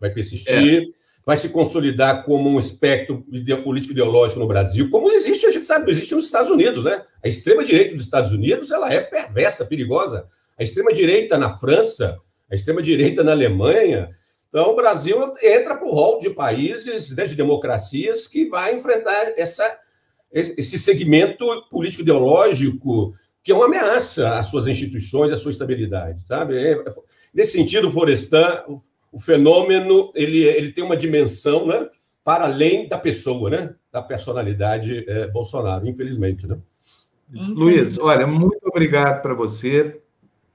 Vai 0.00 0.08
persistir, 0.08 0.82
é. 0.82 0.86
vai 1.24 1.36
se 1.36 1.50
consolidar 1.50 2.24
como 2.24 2.48
um 2.48 2.58
espectro 2.58 3.22
político 3.62 3.92
ideológico 3.92 4.40
no 4.40 4.46
Brasil, 4.46 4.88
como 4.88 5.12
existe, 5.12 5.46
a 5.46 5.50
gente 5.50 5.66
sabe, 5.66 5.90
existe 5.90 6.14
nos 6.14 6.24
Estados 6.24 6.50
Unidos, 6.50 6.82
né? 6.82 7.02
A 7.22 7.28
extrema-direita 7.28 7.92
dos 7.92 8.02
Estados 8.02 8.32
Unidos, 8.32 8.70
ela 8.70 8.90
é 8.90 9.00
perversa, 9.00 9.66
perigosa. 9.66 10.26
A 10.58 10.62
extrema-direita 10.62 11.36
na 11.36 11.54
França, 11.54 12.18
a 12.50 12.54
extrema-direita 12.54 13.22
na 13.22 13.32
Alemanha, 13.32 14.08
então, 14.48 14.70
o 14.70 14.76
Brasil 14.76 15.34
entra 15.42 15.74
para 15.74 15.84
o 15.84 15.90
rol 15.90 16.20
de 16.20 16.30
países, 16.30 17.10
né, 17.16 17.24
de 17.24 17.34
democracias, 17.34 18.28
que 18.28 18.48
vai 18.48 18.72
enfrentar 18.72 19.32
essa 19.36 19.64
esse 20.34 20.76
segmento 20.76 21.46
político-ideológico 21.70 23.14
que 23.44 23.52
é 23.52 23.54
uma 23.54 23.66
ameaça 23.66 24.38
às 24.38 24.46
suas 24.46 24.66
instituições, 24.66 25.30
à 25.30 25.36
sua 25.36 25.50
estabilidade, 25.50 26.22
sabe? 26.26 26.56
É, 26.56 26.82
nesse 27.32 27.52
sentido, 27.52 27.92
Florestan, 27.92 28.64
o, 29.12 29.20
fenômeno 29.20 30.10
ele, 30.14 30.42
ele 30.42 30.72
tem 30.72 30.82
uma 30.82 30.96
dimensão, 30.96 31.66
né, 31.66 31.86
para 32.24 32.44
além 32.44 32.88
da 32.88 32.98
pessoa, 32.98 33.50
né, 33.50 33.74
da 33.92 34.02
personalidade 34.02 35.04
é, 35.06 35.28
Bolsonaro, 35.28 35.86
infelizmente, 35.86 36.46
né? 36.46 36.56
Luiz, 37.30 37.98
olha, 37.98 38.26
muito 38.26 38.66
obrigado 38.66 39.22
para 39.22 39.34
você. 39.34 40.00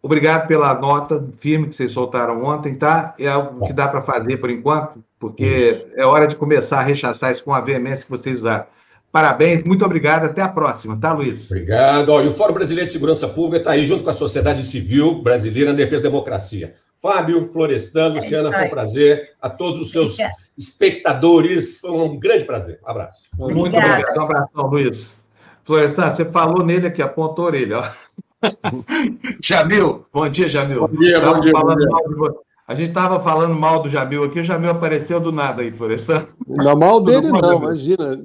Obrigado 0.02 0.48
pela 0.48 0.74
nota 0.80 1.28
firme 1.40 1.70
que 1.70 1.76
vocês 1.76 1.92
soltaram 1.92 2.44
ontem, 2.44 2.76
tá? 2.76 3.16
É 3.20 3.28
algo 3.28 3.66
que 3.66 3.74
dá 3.74 3.88
para 3.88 4.02
fazer 4.02 4.38
por 4.38 4.50
enquanto, 4.50 5.04
porque 5.20 5.72
isso. 5.72 5.88
é 5.96 6.06
hora 6.06 6.26
de 6.26 6.36
começar 6.38 6.80
a 6.80 6.84
rechaçar 6.84 7.34
isso 7.34 7.44
com 7.44 7.54
a 7.54 7.60
veemência 7.60 8.06
que 8.06 8.12
vocês 8.12 8.40
usaram. 8.40 8.66
Parabéns, 9.12 9.64
muito 9.64 9.84
obrigado. 9.84 10.26
Até 10.26 10.42
a 10.42 10.48
próxima, 10.48 10.96
tá, 11.00 11.14
Luiz? 11.14 11.46
Obrigado. 11.50 12.10
Ó, 12.10 12.22
e 12.22 12.28
o 12.28 12.32
Fórum 12.32 12.54
Brasileiro 12.54 12.86
de 12.86 12.94
Segurança 12.94 13.28
Pública 13.28 13.58
está 13.58 13.72
aí 13.72 13.86
junto 13.86 14.04
com 14.04 14.10
a 14.10 14.14
sociedade 14.14 14.64
civil 14.66 15.22
brasileira 15.22 15.72
na 15.72 15.78
defesa 15.78 16.04
da 16.04 16.10
democracia. 16.10 16.76
Fábio, 17.02 17.48
Florestan, 17.48 18.10
Luciana, 18.10 18.52
foi 18.52 18.66
um 18.66 18.70
prazer. 18.70 19.32
A 19.42 19.50
todos 19.50 19.80
os 19.80 19.92
seus 19.92 20.18
espectadores, 20.58 21.80
foi 21.80 21.92
um 21.92 22.20
grande 22.20 22.44
prazer. 22.44 22.80
Um 22.86 22.90
abraço. 22.90 23.30
Muito 23.38 23.78
obrigado. 23.78 24.18
Um 24.18 24.22
abração, 24.22 24.68
Luiz. 24.68 25.18
Florestan, 25.64 26.12
você 26.12 26.26
falou 26.26 26.64
nele 26.64 26.88
aqui, 26.88 27.02
apontou 27.02 27.46
a 27.46 27.48
orelha. 27.48 27.80
Ó. 27.80 28.10
Jamil, 29.42 30.06
bom 30.14 30.28
dia, 30.30 30.50
Jamil. 30.50 30.88
Bom 30.88 30.98
dia, 30.98 31.20
bom 31.20 31.40
dia. 31.40 31.52
Bom 31.54 31.76
dia. 31.76 32.50
A 32.68 32.76
gente 32.76 32.90
estava 32.90 33.20
falando 33.20 33.56
mal 33.56 33.82
do 33.82 33.90
Jamil 33.90 34.24
aqui, 34.26 34.42
o 34.42 34.44
Jamil 34.44 34.70
apareceu 34.70 35.20
do 35.20 35.32
nada 35.32 35.64
aí, 35.64 35.72
Florestan. 35.72 36.26
Não, 36.48 36.76
mal 36.76 37.04
dele 37.04 37.32
não, 37.32 37.58
imagina. 37.58 38.20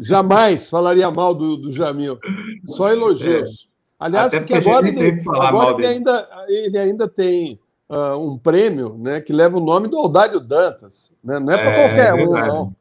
Jamais 0.00 0.68
falaria 0.70 1.10
mal 1.10 1.34
do, 1.34 1.56
do 1.56 1.72
Jamil. 1.72 2.18
Só 2.66 2.88
elogios. 2.90 3.50
É. 3.64 3.68
Aliás, 3.98 4.32
Até 4.32 4.40
porque, 4.40 4.54
porque 4.54 4.68
agora, 4.68 4.88
ele, 4.88 5.22
agora 5.28 5.74
ele, 5.74 5.86
ainda, 5.86 6.28
ele 6.48 6.78
ainda 6.78 7.08
tem 7.08 7.60
uh, 7.88 8.16
um 8.16 8.38
prêmio 8.38 8.96
né, 8.98 9.20
que 9.20 9.32
leva 9.32 9.56
o 9.56 9.64
nome 9.64 9.88
do 9.88 9.98
Aldário 9.98 10.40
Dantas. 10.40 11.14
Né? 11.22 11.38
Não 11.40 11.52
é 11.52 11.58
para 11.58 11.70
é, 11.70 11.86
qualquer 11.86 12.14
um, 12.14 12.32
não. 12.32 12.76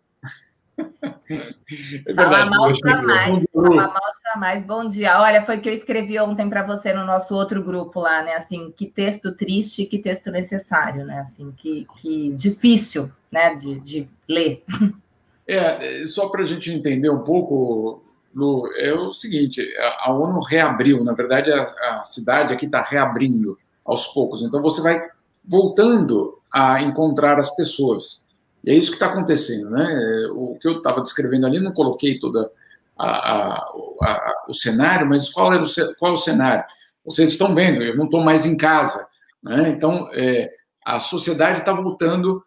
É 1.30 2.14
Falar 2.14 2.46
mal 2.46 2.72
jamais, 2.72 3.46
falar 3.52 3.88
mal 3.88 4.12
jamais. 4.24 4.64
Bom 4.64 4.88
dia. 4.88 5.20
Olha, 5.20 5.44
foi 5.44 5.60
que 5.60 5.68
eu 5.68 5.74
escrevi 5.74 6.20
ontem 6.20 6.48
para 6.48 6.64
você 6.64 6.94
no 6.94 7.04
nosso 7.04 7.34
outro 7.36 7.64
grupo 7.64 8.00
lá, 8.00 8.22
né? 8.22 8.36
Assim, 8.36 8.72
que 8.76 8.86
texto 8.86 9.36
triste, 9.36 9.86
que 9.86 9.98
texto 9.98 10.32
necessário, 10.32 11.04
né? 11.04 11.20
Assim, 11.22 11.52
que, 11.58 11.88
que 11.98 12.32
difícil, 12.34 13.12
né? 13.32 13.56
De, 13.56 13.80
de 13.80 14.08
ler. 14.28 14.64
É, 15.48 16.04
só 16.06 16.28
para 16.28 16.44
a 16.44 16.46
gente 16.46 16.72
entender 16.72 17.10
um 17.10 17.24
pouco, 17.24 18.04
Lu, 18.36 18.70
é 18.76 18.94
o 18.94 19.14
seguinte: 19.14 19.66
a, 20.02 20.12
ONU 20.12 20.42
reabriu, 20.42 21.04
na 21.04 21.14
verdade, 21.14 21.52
a, 21.52 21.62
a 21.62 22.04
cidade 22.04 22.54
aqui 22.54 22.66
está 22.66 22.82
reabrindo 22.82 23.58
aos 23.86 24.08
poucos. 24.08 24.44
Então, 24.44 24.62
você 24.62 24.82
vai 24.82 25.02
voltando 25.46 26.38
a 26.52 26.82
encontrar 26.82 27.40
as 27.40 27.56
pessoas. 27.56 28.26
E 28.64 28.72
é 28.72 28.74
isso 28.74 28.90
que 28.90 28.96
está 28.96 29.06
acontecendo, 29.06 29.70
né? 29.70 30.28
O 30.34 30.58
que 30.60 30.68
eu 30.68 30.78
estava 30.78 31.02
descrevendo 31.02 31.46
ali, 31.46 31.60
não 31.60 31.72
coloquei 31.72 32.20
toda 32.20 32.52
a, 32.98 33.62
a, 33.62 34.34
o 34.50 34.54
cenário, 34.54 35.08
mas 35.08 35.30
qual 35.30 35.54
é 35.54 35.62
o, 35.62 35.66
qual 35.98 36.12
é 36.12 36.14
o 36.14 36.18
cenário? 36.18 36.66
Vocês 37.06 37.30
estão 37.30 37.56
vendo, 37.56 37.82
eu 37.82 37.96
não 37.96 38.06
estou 38.06 38.22
mais 38.22 38.46
em 38.46 38.58
casa, 38.58 39.08
né? 39.42 39.70
Então, 39.70 40.10
é, 40.12 40.52
a 40.86 41.00
sociedade 41.00 41.60
está 41.60 41.72
voltando 41.72 42.44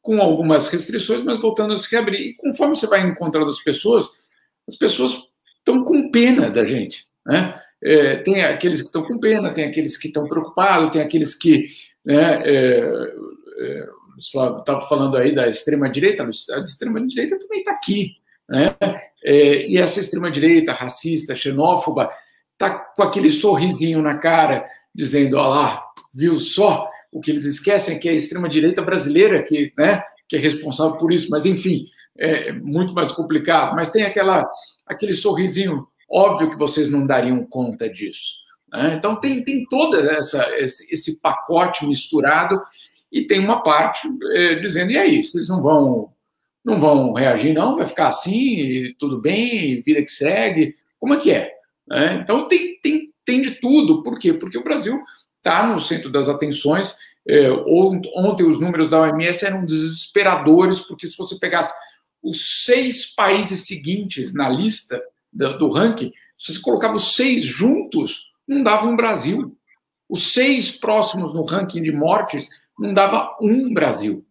com 0.00 0.20
algumas 0.20 0.68
restrições, 0.68 1.22
mas 1.22 1.40
voltando 1.40 1.72
a 1.72 1.76
se 1.76 1.90
reabrir. 1.90 2.20
E 2.20 2.34
conforme 2.34 2.76
você 2.76 2.86
vai 2.86 3.00
encontrando 3.00 3.48
as 3.48 3.62
pessoas, 3.62 4.10
as 4.68 4.76
pessoas 4.76 5.18
estão 5.58 5.82
com 5.84 6.10
pena 6.10 6.50
da 6.50 6.64
gente. 6.64 7.06
Né? 7.26 7.60
É, 7.82 8.16
tem 8.16 8.42
aqueles 8.42 8.80
que 8.80 8.86
estão 8.88 9.02
com 9.02 9.18
pena, 9.18 9.52
tem 9.52 9.64
aqueles 9.64 9.96
que 9.96 10.08
estão 10.08 10.28
preocupados, 10.28 10.90
tem 10.92 11.02
aqueles 11.02 11.34
que. 11.34 11.66
Né, 12.04 12.42
é, 12.44 13.14
é, 13.58 13.88
estava 14.18 14.80
falando 14.82 15.16
aí 15.16 15.34
da 15.34 15.48
extrema-direita, 15.48 16.24
a 16.24 16.60
extrema-direita 16.60 17.38
também 17.38 17.60
está 17.60 17.72
aqui. 17.72 18.12
Né? 18.48 18.74
É, 19.24 19.66
e 19.66 19.78
essa 19.78 20.00
extrema-direita 20.00 20.72
racista, 20.72 21.34
xenófoba, 21.34 22.10
está 22.52 22.70
com 22.70 23.02
aquele 23.02 23.30
sorrisinho 23.30 24.02
na 24.02 24.18
cara, 24.18 24.64
dizendo: 24.94 25.36
olha 25.36 25.48
lá, 25.48 25.84
viu 26.14 26.38
só? 26.38 26.90
O 27.14 27.20
que 27.20 27.30
eles 27.30 27.44
esquecem 27.44 27.94
é 27.94 27.98
que 27.98 28.08
é 28.08 28.12
a 28.12 28.16
extrema-direita 28.16 28.82
brasileira 28.82 29.40
que, 29.40 29.72
né, 29.78 30.02
que 30.28 30.34
é 30.34 30.38
responsável 30.38 30.98
por 30.98 31.12
isso, 31.12 31.30
mas 31.30 31.46
enfim, 31.46 31.86
é 32.18 32.52
muito 32.52 32.92
mais 32.92 33.12
complicado. 33.12 33.76
Mas 33.76 33.88
tem 33.88 34.02
aquela, 34.02 34.50
aquele 34.84 35.12
sorrisinho 35.12 35.86
óbvio 36.10 36.50
que 36.50 36.58
vocês 36.58 36.90
não 36.90 37.06
dariam 37.06 37.46
conta 37.46 37.88
disso. 37.88 38.34
Né? 38.72 38.94
Então, 38.98 39.20
tem, 39.20 39.44
tem 39.44 39.64
todo 39.66 39.96
esse, 39.96 40.92
esse, 40.92 41.20
pacote 41.20 41.86
misturado 41.86 42.60
e 43.12 43.22
tem 43.22 43.38
uma 43.38 43.62
parte 43.62 44.08
é, 44.32 44.56
dizendo: 44.56 44.90
e 44.90 44.98
aí, 44.98 45.22
vocês 45.22 45.48
não 45.48 45.62
vão, 45.62 46.12
não 46.64 46.80
vão 46.80 47.12
reagir, 47.12 47.54
não? 47.54 47.76
Vai 47.76 47.86
ficar 47.86 48.08
assim, 48.08 48.92
tudo 48.98 49.20
bem, 49.20 49.80
vida 49.82 50.02
que 50.02 50.10
segue? 50.10 50.74
Como 50.98 51.14
é 51.14 51.18
que 51.18 51.30
é? 51.30 51.52
Né? 51.86 52.20
Então, 52.22 52.48
tem, 52.48 52.76
tem, 52.82 53.06
tem 53.24 53.40
de 53.40 53.52
tudo. 53.52 54.02
Por 54.02 54.18
quê? 54.18 54.32
Porque 54.32 54.58
o 54.58 54.64
Brasil 54.64 55.00
está 55.44 55.66
no 55.66 55.78
centro 55.78 56.10
das 56.10 56.28
atenções. 56.28 56.96
É, 57.28 57.50
ontem 57.50 58.44
os 58.44 58.58
números 58.58 58.88
da 58.88 59.00
OMS 59.00 59.44
eram 59.44 59.64
desesperadores, 59.64 60.80
porque 60.80 61.06
se 61.06 61.16
você 61.16 61.38
pegasse 61.38 61.74
os 62.22 62.64
seis 62.64 63.14
países 63.14 63.66
seguintes 63.66 64.32
na 64.32 64.48
lista 64.48 65.02
do, 65.30 65.58
do 65.58 65.68
ranking, 65.68 66.10
se 66.38 66.54
você 66.54 66.60
colocava 66.60 66.96
os 66.96 67.14
seis 67.14 67.44
juntos, 67.44 68.30
não 68.48 68.62
dava 68.62 68.86
um 68.86 68.96
Brasil. 68.96 69.56
Os 70.08 70.32
seis 70.32 70.70
próximos 70.70 71.34
no 71.34 71.44
ranking 71.44 71.82
de 71.82 71.92
mortes 71.92 72.48
não 72.78 72.92
dava 72.92 73.36
um 73.40 73.72
Brasil 73.72 74.24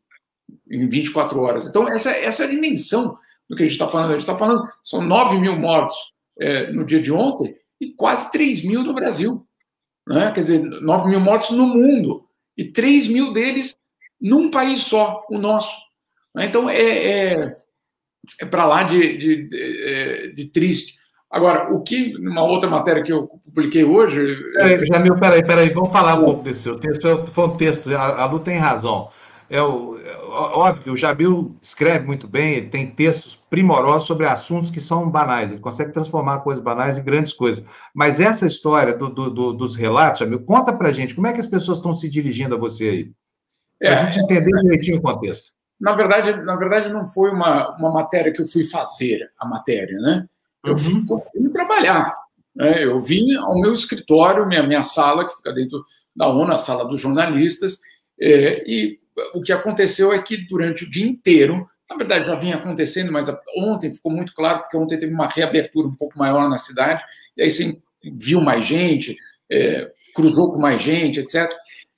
em 0.69 0.87
24 0.87 1.39
horas. 1.39 1.67
Então, 1.67 1.87
essa, 1.87 2.11
essa 2.11 2.43
é 2.43 2.47
a 2.47 2.49
dimensão 2.49 3.17
do 3.49 3.55
que 3.55 3.63
a 3.63 3.65
gente 3.65 3.73
está 3.73 3.87
falando. 3.87 4.09
A 4.09 4.13
gente 4.13 4.21
está 4.21 4.37
falando, 4.37 4.63
são 4.83 5.01
9 5.01 5.39
mil 5.39 5.55
mortos 5.55 5.95
é, 6.39 6.71
no 6.71 6.85
dia 6.85 7.01
de 7.01 7.11
ontem 7.11 7.55
e 7.79 7.91
quase 7.91 8.31
3 8.31 8.63
mil 8.65 8.83
no 8.83 8.93
Brasil. 8.93 9.45
Né? 10.07 10.31
Quer 10.31 10.39
dizer, 10.41 10.59
9 10.59 11.09
mil 11.09 11.19
mortos 11.19 11.51
no 11.51 11.67
mundo 11.67 12.25
e 12.57 12.65
3 12.65 13.07
mil 13.07 13.33
deles 13.33 13.75
num 14.19 14.49
país 14.49 14.83
só, 14.83 15.25
o 15.29 15.37
nosso. 15.37 15.75
Então, 16.37 16.69
é, 16.69 16.81
é, 16.81 17.57
é 18.39 18.45
para 18.45 18.65
lá 18.65 18.83
de, 18.83 19.17
de, 19.17 19.47
de, 19.47 19.83
é, 19.85 20.27
de 20.27 20.45
triste. 20.45 20.95
Agora, 21.29 21.73
o 21.73 21.81
que, 21.81 22.13
numa 22.19 22.43
outra 22.43 22.69
matéria 22.69 23.01
que 23.01 23.11
eu 23.11 23.27
publiquei 23.27 23.83
hoje. 23.83 24.37
Peraí, 24.53 24.85
Jamil, 24.85 25.15
peraí, 25.15 25.43
peraí, 25.43 25.69
vamos 25.69 25.91
falar 25.91 26.19
um 26.19 26.25
pouco 26.25 26.43
desse 26.43 26.61
seu 26.61 26.79
texto. 26.79 27.25
Foi 27.27 27.45
um 27.45 27.57
texto, 27.57 27.89
a, 27.95 28.21
a 28.21 28.25
Lu 28.25 28.39
tem 28.39 28.57
razão. 28.57 29.09
É, 29.53 29.61
o, 29.61 29.99
é 29.99 30.17
óbvio 30.31 30.83
que 30.83 30.89
o 30.89 30.97
Jamil 30.97 31.55
escreve 31.61 32.07
muito 32.07 32.27
bem, 32.27 32.55
ele 32.55 32.69
tem 32.71 32.89
textos 32.89 33.35
primorosos 33.35 34.07
sobre 34.07 34.25
assuntos 34.25 34.71
que 34.71 34.81
são 34.81 35.11
banais, 35.11 35.51
ele 35.51 35.59
consegue 35.59 35.91
transformar 35.91 36.39
coisas 36.39 36.63
banais 36.63 36.97
em 36.97 37.03
grandes 37.03 37.33
coisas. 37.33 37.63
Mas 37.93 38.19
essa 38.19 38.47
história 38.47 38.97
do, 38.97 39.09
do, 39.09 39.29
do, 39.29 39.53
dos 39.53 39.75
relatos, 39.75 40.21
Jamil, 40.21 40.43
conta 40.43 40.73
pra 40.73 40.89
gente, 40.89 41.13
como 41.13 41.27
é 41.27 41.33
que 41.33 41.39
as 41.39 41.45
pessoas 41.45 41.77
estão 41.77 41.95
se 41.95 42.09
dirigindo 42.09 42.55
a 42.55 42.57
você 42.57 42.83
aí? 42.83 43.11
Para 43.79 43.89
a 43.89 43.93
é, 43.93 44.09
gente 44.09 44.23
entender 44.23 44.59
direitinho 44.59 44.97
o 44.97 45.01
contexto. 45.03 45.51
Na 45.79 45.93
verdade, 45.93 46.41
na 46.41 46.55
verdade, 46.55 46.91
não 46.91 47.05
foi 47.07 47.29
uma, 47.29 47.77
uma 47.77 47.91
matéria 47.91 48.33
que 48.33 48.41
eu 48.41 48.47
fui 48.47 48.63
fazer, 48.63 49.29
a 49.37 49.45
matéria, 49.47 49.99
né? 49.99 50.25
Eu 50.65 50.73
uhum. 50.73 51.05
fui 51.31 51.49
trabalhar. 51.51 52.17
Né? 52.55 52.83
Eu 52.83 52.99
vim 52.99 53.35
ao 53.35 53.59
meu 53.59 53.73
escritório, 53.73 54.47
minha, 54.47 54.63
minha 54.63 54.81
sala, 54.81 55.27
que 55.27 55.35
fica 55.35 55.53
dentro 55.53 55.83
da 56.15 56.27
ONU, 56.27 56.51
a 56.51 56.57
sala 56.57 56.87
dos 56.87 56.99
jornalistas, 56.99 57.81
é, 58.19 58.63
e 58.65 59.02
o 59.33 59.41
que 59.41 59.51
aconteceu 59.51 60.13
é 60.13 60.21
que 60.21 60.37
durante 60.37 60.83
o 60.83 60.91
dia 60.91 61.05
inteiro, 61.05 61.67
na 61.89 61.95
verdade 61.95 62.27
já 62.27 62.35
vinha 62.35 62.55
acontecendo, 62.55 63.11
mas 63.11 63.27
ontem 63.57 63.93
ficou 63.93 64.11
muito 64.11 64.33
claro, 64.33 64.59
porque 64.61 64.77
ontem 64.77 64.97
teve 64.97 65.13
uma 65.13 65.27
reabertura 65.27 65.87
um 65.87 65.95
pouco 65.95 66.17
maior 66.17 66.49
na 66.49 66.57
cidade, 66.57 67.03
e 67.37 67.43
aí 67.43 67.51
você 67.51 67.77
viu 68.03 68.41
mais 68.41 68.65
gente, 68.65 69.15
é, 69.51 69.91
cruzou 70.13 70.51
com 70.51 70.59
mais 70.59 70.81
gente, 70.81 71.19
etc. 71.19 71.51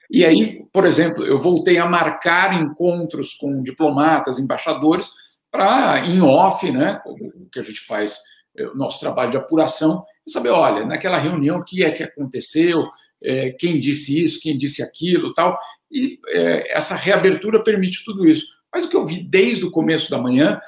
E 0.09 0.25
aí, 0.25 0.65
por 0.71 0.85
exemplo, 0.85 1.25
eu 1.25 1.39
voltei 1.39 1.77
a 1.77 1.85
marcar 1.85 2.53
encontros 2.53 3.33
com 3.33 3.63
diplomatas, 3.63 4.39
embaixadores, 4.39 5.09
para, 5.51 6.05
em 6.05 6.21
off, 6.21 6.69
né, 6.69 7.01
o 7.05 7.49
que 7.49 7.59
a 7.59 7.63
gente 7.63 7.81
faz 7.81 8.19
o 8.57 8.75
nosso 8.75 8.99
trabalho 8.99 9.31
de 9.31 9.37
apuração 9.37 10.05
saber, 10.27 10.49
olha, 10.49 10.85
naquela 10.85 11.17
reunião, 11.17 11.59
o 11.59 11.63
que 11.63 11.83
é 11.83 11.91
que 11.91 12.03
aconteceu, 12.03 12.87
é, 13.23 13.51
quem 13.51 13.79
disse 13.79 14.23
isso, 14.23 14.39
quem 14.39 14.57
disse 14.57 14.81
aquilo, 14.81 15.33
tal. 15.33 15.57
E 15.95 16.19
é, 16.27 16.77
essa 16.77 16.93
reabertura 16.93 17.63
permite 17.63 18.03
tudo 18.03 18.27
isso. 18.27 18.45
Mas 18.73 18.83
o 18.83 18.89
que 18.89 18.97
eu 18.97 19.05
vi 19.05 19.23
desde 19.23 19.65
o 19.65 19.71
começo 19.71 20.11
da 20.11 20.17
manhã 20.17 20.59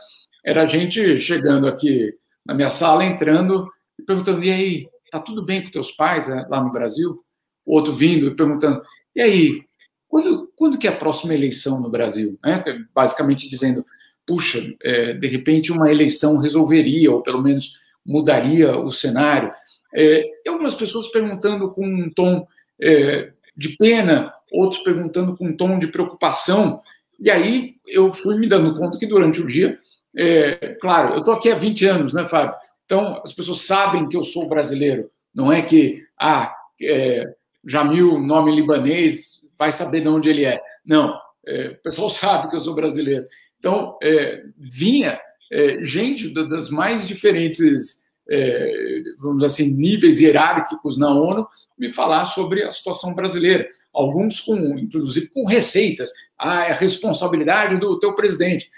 era 0.45 0.61
a 0.61 0.65
gente 0.65 1.17
chegando 1.17 1.67
aqui 1.67 2.13
na 2.45 2.53
minha 2.53 2.69
sala, 2.69 3.03
entrando 3.03 3.67
e 3.99 4.03
perguntando: 4.03 4.41
e 4.41 4.49
aí, 4.49 4.89
tá 5.11 5.19
tudo 5.19 5.43
bem 5.43 5.61
com 5.61 5.69
teus 5.69 5.91
pais 5.91 6.29
né, 6.29 6.45
lá 6.49 6.63
no 6.63 6.71
Brasil? 6.71 7.21
O 7.65 7.75
outro 7.75 7.91
vindo 7.91 8.27
e 8.27 8.35
perguntando: 8.35 8.81
e 9.13 9.21
aí, 9.21 9.61
quando, 10.07 10.49
quando 10.55 10.77
que 10.77 10.87
é 10.87 10.91
a 10.91 10.95
próxima 10.95 11.33
eleição 11.33 11.81
no 11.81 11.89
Brasil? 11.89 12.39
Né? 12.41 12.63
Basicamente 12.95 13.49
dizendo: 13.49 13.85
puxa, 14.25 14.63
é, 14.81 15.13
de 15.13 15.27
repente 15.27 15.73
uma 15.73 15.91
eleição 15.91 16.37
resolveria, 16.37 17.11
ou 17.11 17.21
pelo 17.21 17.41
menos 17.41 17.73
mudaria 18.05 18.77
o 18.77 18.89
cenário. 18.89 19.51
É, 19.93 20.23
e 20.45 20.49
algumas 20.49 20.75
pessoas 20.75 21.09
perguntando 21.09 21.71
com 21.71 21.85
um 21.85 22.09
tom 22.09 22.47
é, 22.81 23.33
de 23.55 23.75
pena, 23.75 24.33
outros 24.51 24.81
perguntando 24.81 25.35
com 25.35 25.47
um 25.47 25.55
tom 25.55 25.77
de 25.77 25.87
preocupação. 25.87 26.81
E 27.19 27.29
aí 27.29 27.75
eu 27.87 28.13
fui 28.13 28.37
me 28.37 28.47
dando 28.47 28.75
conta 28.75 28.97
que 28.97 29.07
durante 29.07 29.41
o 29.41 29.47
dia, 29.47 29.79
é, 30.15 30.75
claro, 30.79 31.13
eu 31.13 31.19
estou 31.19 31.33
aqui 31.33 31.49
há 31.49 31.55
20 31.55 31.85
anos, 31.85 32.13
né, 32.13 32.27
Fábio? 32.27 32.55
Então 32.85 33.21
as 33.23 33.33
pessoas 33.33 33.61
sabem 33.61 34.07
que 34.07 34.15
eu 34.15 34.23
sou 34.23 34.47
brasileiro. 34.47 35.09
Não 35.33 35.51
é 35.51 35.61
que, 35.61 36.03
ah, 36.19 36.53
é, 36.81 37.33
Jamil, 37.65 38.19
nome 38.19 38.55
libanês, 38.55 39.41
vai 39.57 39.71
saber 39.71 40.01
de 40.01 40.07
onde 40.07 40.29
ele 40.29 40.45
é. 40.45 40.59
Não, 40.85 41.19
é, 41.45 41.69
o 41.69 41.81
pessoal 41.81 42.09
sabe 42.11 42.49
que 42.49 42.55
eu 42.55 42.59
sou 42.59 42.73
brasileiro. 42.73 43.25
Então, 43.59 43.97
é, 44.01 44.43
vinha 44.57 45.19
é, 45.51 45.83
gente 45.83 46.29
das 46.29 46.69
mais 46.69 47.07
diferentes, 47.07 48.03
é, 48.29 49.03
vamos 49.19 49.37
dizer 49.37 49.45
assim, 49.47 49.73
níveis 49.73 50.19
hierárquicos 50.19 50.97
na 50.97 51.09
ONU 51.13 51.47
me 51.77 51.91
falar 51.91 52.25
sobre 52.25 52.63
a 52.63 52.71
situação 52.71 53.13
brasileira. 53.13 53.67
Alguns, 53.93 54.39
com, 54.39 54.55
inclusive, 54.77 55.27
com 55.27 55.45
receitas. 55.45 56.11
Ah, 56.37 56.65
é 56.65 56.71
a 56.71 56.75
responsabilidade 56.75 57.77
do 57.77 57.97
teu 57.99 58.13
presidente. 58.13 58.69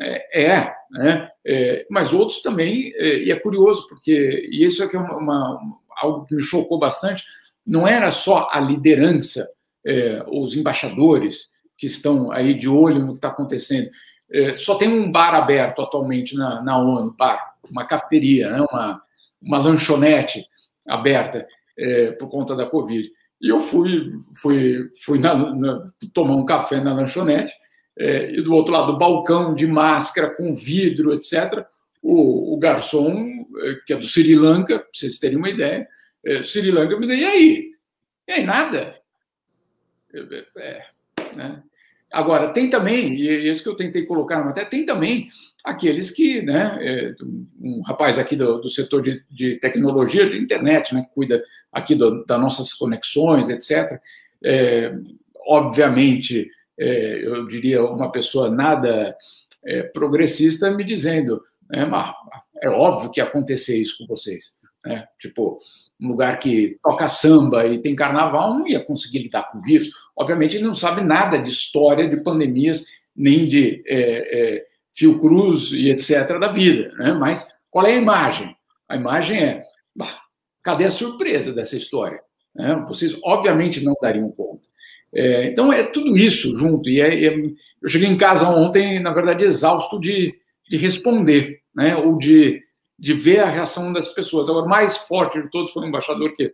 É, 0.00 0.42
é, 0.42 0.74
né? 0.90 1.28
é 1.44 1.86
mas 1.90 2.12
outros 2.12 2.40
também, 2.40 2.92
é, 2.96 3.24
e 3.24 3.30
é 3.30 3.36
curioso, 3.38 3.86
porque 3.88 4.48
e 4.50 4.64
isso 4.64 4.82
é 4.82 4.88
que 4.88 4.96
é 4.96 4.98
uma, 4.98 5.16
uma, 5.16 5.60
algo 5.96 6.26
que 6.26 6.34
me 6.34 6.42
chocou 6.42 6.78
bastante, 6.78 7.24
não 7.66 7.86
era 7.86 8.10
só 8.10 8.48
a 8.52 8.60
liderança, 8.60 9.48
é, 9.84 10.22
os 10.28 10.54
embaixadores 10.54 11.50
que 11.78 11.86
estão 11.86 12.30
aí 12.30 12.54
de 12.54 12.68
olho 12.68 13.00
no 13.00 13.12
que 13.12 13.18
está 13.18 13.28
acontecendo, 13.28 13.90
só 14.56 14.74
tem 14.74 14.88
um 14.88 15.10
bar 15.10 15.34
aberto 15.34 15.80
atualmente 15.80 16.36
na, 16.36 16.62
na 16.62 16.78
ONU, 16.78 17.14
bar, 17.16 17.54
uma 17.70 17.84
cafeteria, 17.84 18.50
né, 18.50 18.66
uma, 18.70 19.02
uma 19.40 19.58
lanchonete 19.58 20.44
aberta 20.86 21.46
é, 21.78 22.12
por 22.12 22.28
conta 22.28 22.54
da 22.54 22.66
Covid. 22.66 23.10
E 23.40 23.48
eu 23.48 23.60
fui, 23.60 24.12
fui, 24.40 24.90
fui 25.04 25.18
na, 25.18 25.34
na, 25.54 25.86
tomar 26.12 26.36
um 26.36 26.44
café 26.44 26.80
na 26.80 26.94
lanchonete, 26.94 27.52
é, 27.98 28.30
e 28.30 28.42
do 28.42 28.52
outro 28.54 28.72
lado 28.72 28.92
do 28.92 28.98
balcão, 28.98 29.54
de 29.54 29.66
máscara, 29.66 30.30
com 30.30 30.54
vidro, 30.54 31.12
etc., 31.12 31.64
o, 32.02 32.54
o 32.54 32.58
garçom, 32.58 33.46
é, 33.62 33.74
que 33.86 33.92
é 33.92 33.96
do 33.96 34.06
Sri 34.06 34.34
Lanka, 34.34 34.78
para 34.78 34.88
vocês 34.92 35.18
terem 35.18 35.36
uma 35.36 35.48
ideia, 35.48 35.86
é, 36.24 36.42
Sri 36.42 36.70
Lanka 36.70 36.94
me 36.94 37.06
dizia, 37.06 37.16
e 37.16 37.24
aí? 37.24 37.70
E 38.28 38.32
aí, 38.32 38.44
nada? 38.44 39.00
É, 40.12 40.44
é 40.58 40.86
né? 41.34 41.62
Agora, 42.12 42.52
tem 42.52 42.70
também, 42.70 43.14
e 43.14 43.28
é 43.28 43.50
isso 43.50 43.62
que 43.62 43.68
eu 43.68 43.74
tentei 43.74 44.04
colocar 44.04 44.44
matéria, 44.44 44.70
tem 44.70 44.86
também 44.86 45.28
aqueles 45.64 46.10
que, 46.10 46.40
né, 46.40 46.78
é, 46.80 47.14
um 47.60 47.82
rapaz 47.82 48.18
aqui 48.18 48.36
do, 48.36 48.60
do 48.60 48.70
setor 48.70 49.02
de, 49.02 49.24
de, 49.28 49.56
tecnologia, 49.56 50.28
de 50.28 50.38
internet, 50.38 50.94
né, 50.94 51.02
que 51.02 51.12
cuida 51.12 51.42
aqui 51.72 51.94
do, 51.94 52.24
das 52.24 52.40
nossas 52.40 52.72
conexões, 52.72 53.48
etc. 53.48 54.00
É, 54.42 54.94
obviamente, 55.46 56.48
é, 56.78 57.26
eu 57.26 57.46
diria 57.48 57.84
uma 57.84 58.12
pessoa 58.12 58.48
nada 58.48 59.16
é, 59.64 59.82
progressista 59.82 60.70
me 60.70 60.84
dizendo, 60.84 61.42
né, 61.68 61.90
é 62.62 62.70
óbvio 62.70 63.10
que 63.10 63.20
ia 63.20 63.24
acontecer 63.24 63.76
isso 63.76 63.98
com 63.98 64.06
vocês. 64.06 64.56
Né? 64.84 65.06
Tipo, 65.18 65.58
um 66.00 66.08
lugar 66.08 66.38
que 66.38 66.78
toca 66.82 67.08
samba 67.08 67.66
e 67.66 67.80
tem 67.80 67.94
carnaval, 67.94 68.54
não 68.58 68.68
ia 68.68 68.80
conseguir 68.80 69.20
lidar 69.20 69.50
com 69.50 69.58
o 69.58 69.62
vírus. 69.62 69.90
Obviamente, 70.16 70.56
ele 70.56 70.64
não 70.64 70.74
sabe 70.74 71.02
nada 71.02 71.38
de 71.38 71.50
história 71.50 72.08
de 72.08 72.18
pandemias, 72.18 72.84
nem 73.14 73.46
de 73.46 73.82
é, 73.86 74.56
é, 74.56 74.66
e 75.72 75.90
etc. 75.90 76.38
da 76.38 76.48
vida. 76.48 76.92
Né? 76.98 77.12
Mas 77.14 77.48
qual 77.70 77.86
é 77.86 77.94
a 77.94 77.96
imagem? 77.96 78.54
A 78.88 78.96
imagem 78.96 79.42
é: 79.42 79.62
bah, 79.94 80.20
cadê 80.62 80.84
a 80.84 80.90
surpresa 80.90 81.52
dessa 81.52 81.76
história? 81.76 82.20
Né? 82.54 82.84
Vocês, 82.86 83.18
obviamente, 83.24 83.82
não 83.82 83.94
dariam 84.00 84.30
conta. 84.30 84.66
É, 85.14 85.46
então, 85.46 85.72
é 85.72 85.82
tudo 85.82 86.16
isso 86.16 86.54
junto. 86.56 86.90
E 86.90 87.00
é, 87.00 87.26
é, 87.26 87.34
eu 87.82 87.88
cheguei 87.88 88.08
em 88.08 88.16
casa 88.16 88.48
ontem, 88.50 89.00
na 89.00 89.12
verdade, 89.12 89.44
exausto 89.44 89.98
de, 89.98 90.34
de 90.68 90.76
responder, 90.76 91.60
né? 91.74 91.96
ou 91.96 92.18
de 92.18 92.65
de 92.98 93.14
ver 93.14 93.40
a 93.40 93.48
reação 93.48 93.92
das 93.92 94.08
pessoas. 94.08 94.48
Agora, 94.48 94.66
o 94.66 94.68
mais 94.68 94.96
forte 94.96 95.40
de 95.40 95.50
todos 95.50 95.70
foi 95.72 95.84
o 95.84 95.86
embaixador 95.86 96.34
que 96.34 96.52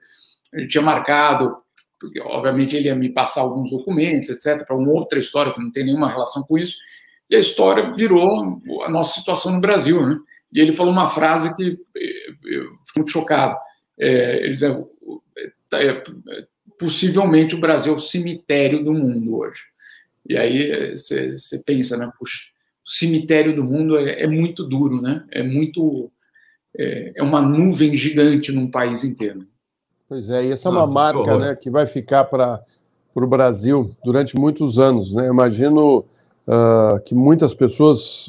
gente 0.59 0.70
tinha 0.70 0.82
marcado, 0.82 1.57
porque, 1.99 2.20
obviamente, 2.20 2.76
ele 2.76 2.88
ia 2.88 2.97
me 2.97 3.09
passar 3.09 3.43
alguns 3.43 3.70
documentos, 3.70 4.28
etc., 4.28 4.66
para 4.66 4.76
uma 4.76 4.90
outra 4.90 5.18
história 5.18 5.53
que 5.53 5.61
não 5.61 5.70
tem 5.70 5.84
nenhuma 5.84 6.09
relação 6.09 6.43
com 6.43 6.59
isso. 6.59 6.76
E 7.30 7.36
a 7.36 7.38
história 7.38 7.93
virou 7.95 8.61
a 8.84 8.88
nossa 8.90 9.18
situação 9.18 9.53
no 9.53 9.61
Brasil, 9.61 10.05
né? 10.07 10.18
e 10.53 10.61
ele 10.61 10.74
falou 10.74 10.93
uma 10.93 11.09
frase 11.09 11.55
que 11.55 11.78
eu 12.45 12.76
fiquei 12.84 12.99
muito 12.99 13.11
chocado. 13.11 13.57
É, 13.99 14.38
ele 14.38 14.51
dizia, 14.51 14.84
é, 15.74 16.03
possivelmente 16.78 17.55
o 17.55 17.61
Brasil 17.61 17.93
é 17.93 17.97
o 17.97 18.01
cemitério 18.01 18.84
do 18.84 18.93
mundo 18.93 19.38
hoje. 19.38 19.62
E 20.28 20.36
aí 20.36 20.93
você 20.93 21.59
pensa, 21.64 21.97
né? 21.97 22.11
Puxa, 22.18 22.43
o 22.84 22.90
cemitério 22.90 23.55
do 23.57 23.64
mundo 23.64 23.97
é, 23.97 24.22
é 24.22 24.26
muito 24.26 24.64
duro, 24.64 25.01
né? 25.01 25.24
É 25.30 25.43
muito 25.43 26.12
é, 26.77 27.12
é, 27.16 27.23
uma 27.23 27.41
nuvem 27.41 27.95
gigante 27.95 28.53
num 28.53 28.70
país 28.70 29.05
inteiro. 29.05 29.47
Pois 30.09 30.29
é, 30.29 30.45
e 30.45 30.53
essa 30.53 30.68
é 30.68 30.73
uma 30.73 30.87
marca, 30.87 31.39
né, 31.39 31.57
que 31.57 31.70
vai 31.70 31.87
ficar 31.87 32.25
para 32.25 32.62
o 33.14 33.27
Brasil 33.27 33.95
durante 34.05 34.37
muitos 34.37 34.79
anos, 34.79 35.12
né? 35.12 35.27
Imagino 35.27 36.05
uh, 36.47 37.01
que 37.05 37.14
muitas 37.14 37.55
pessoas 37.55 38.27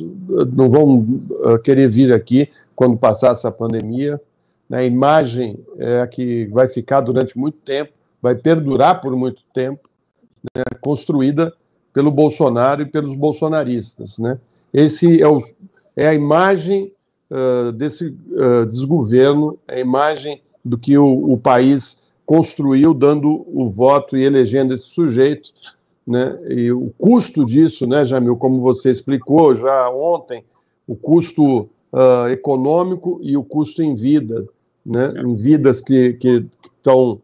não 0.54 0.70
vão 0.70 1.00
uh, 1.00 1.60
querer 1.60 1.90
vir 1.90 2.14
aqui 2.14 2.50
quando 2.76 2.98
passar 2.98 3.32
essa 3.32 3.52
pandemia. 3.52 4.20
Né? 4.70 4.80
A 4.80 4.84
imagem 4.84 5.60
é 5.78 6.02
a 6.02 6.08
que 6.08 6.46
vai 6.48 6.68
ficar 6.68 7.02
durante 7.02 7.38
muito 7.38 7.58
tempo, 7.60 7.92
vai 8.22 8.36
perdurar 8.36 9.02
por 9.02 9.16
muito 9.16 9.44
tempo, 9.54 9.90
né? 10.56 10.64
construída 10.82 11.54
pelo 11.94 12.12
Bolsonaro 12.12 12.82
e 12.82 12.86
pelos 12.86 13.14
bolsonaristas. 13.14 14.18
Né? 14.18 14.40
Esse 14.74 15.22
é, 15.22 15.28
o, 15.28 15.44
é 15.96 16.08
a 16.08 16.14
imagem 16.14 16.92
uh, 17.30 17.72
desse 17.72 18.08
uh, 18.08 18.66
desgoverno, 18.66 19.58
a 19.68 19.80
imagem 19.80 20.42
do 20.64 20.78
que 20.78 20.98
o, 20.98 21.34
o, 21.34 21.38
país 21.38 22.02
construiu, 22.26 22.94
dando 22.94 23.46
o 23.48 23.70
voto 23.70 24.16
e 24.16 24.24
elegendo 24.24 24.74
esse 24.74 24.86
sujeito. 24.86 25.52
Né? 26.06 26.38
E 26.50 26.72
o 26.72 26.94
custo 26.98 27.46
disso, 27.46 27.88
né, 27.88 28.06
Jamil, 28.06 28.36
como 28.36 28.62
você 28.62 28.92
explicou 28.92 29.56
já 29.56 29.90
ontem, 29.90 30.44
o 30.88 30.96
custo 30.96 31.70
uh, 31.92 32.28
econômico 32.32 33.20
e 33.22 33.36
o 33.38 33.44
custo 33.44 33.82
em 33.82 33.96
vida, 33.96 34.46
né, 34.86 35.14
em 35.18 35.36
vidas 35.36 35.82
que, 35.82 36.18
estão 36.78 37.22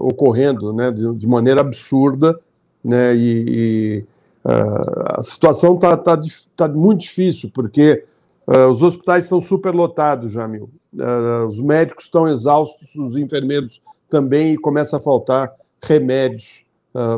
ocorrendo 0.00 0.70
né, 0.74 0.90
de, 0.90 1.14
de 1.14 1.26
maneira 1.26 1.62
absurda 1.62 2.38
né? 2.84 3.16
E, 3.16 3.44
e 3.48 4.04
uh, 4.44 5.18
a 5.18 5.22
situação 5.22 5.74
está 5.76 5.96
tá, 5.96 6.20
tá 6.54 6.68
muito 6.68 7.00
difícil, 7.00 7.50
porque 7.52 8.04
uh, 8.46 8.68
os 8.70 8.82
hospitais 8.82 9.24
estão 9.24 9.40
superlotados, 9.40 10.32
Jamil. 10.32 10.70
Uh, 10.92 11.46
os 11.48 11.60
médicos 11.60 12.04
estão 12.04 12.26
exaustos, 12.26 12.94
os 12.94 13.16
enfermeiros 13.16 13.80
também, 14.08 14.54
e 14.54 14.58
começa 14.58 14.96
a 14.96 15.00
faltar 15.00 15.52
remédios 15.82 16.64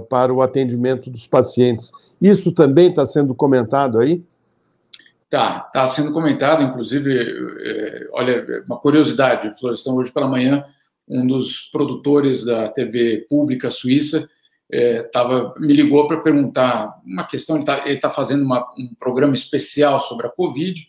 para 0.09 0.33
o 0.33 0.41
atendimento 0.41 1.11
dos 1.11 1.27
pacientes. 1.27 1.93
Isso 2.21 2.51
também 2.51 2.89
está 2.89 3.05
sendo 3.05 3.35
comentado 3.35 3.99
aí? 3.99 4.25
Tá, 5.29 5.65
está 5.67 5.87
sendo 5.87 6.13
comentado, 6.13 6.63
inclusive, 6.63 7.15
é, 7.15 8.09
olha, 8.13 8.65
uma 8.67 8.79
curiosidade, 8.79 9.59
Florestan, 9.59 9.93
hoje 9.93 10.11
pela 10.11 10.27
manhã, 10.27 10.65
um 11.07 11.27
dos 11.27 11.69
produtores 11.71 12.43
da 12.43 12.69
TV 12.69 13.27
pública 13.29 13.71
suíça 13.71 14.27
é, 14.71 15.03
tava, 15.03 15.55
me 15.59 15.73
ligou 15.73 16.07
para 16.07 16.21
perguntar 16.21 17.01
uma 17.05 17.25
questão. 17.25 17.57
Ele 17.57 17.65
está 17.65 18.09
tá 18.09 18.11
fazendo 18.11 18.45
uma, 18.45 18.67
um 18.79 18.95
programa 18.99 19.35
especial 19.35 20.01
sobre 20.01 20.27
a 20.27 20.31
Covid 20.31 20.87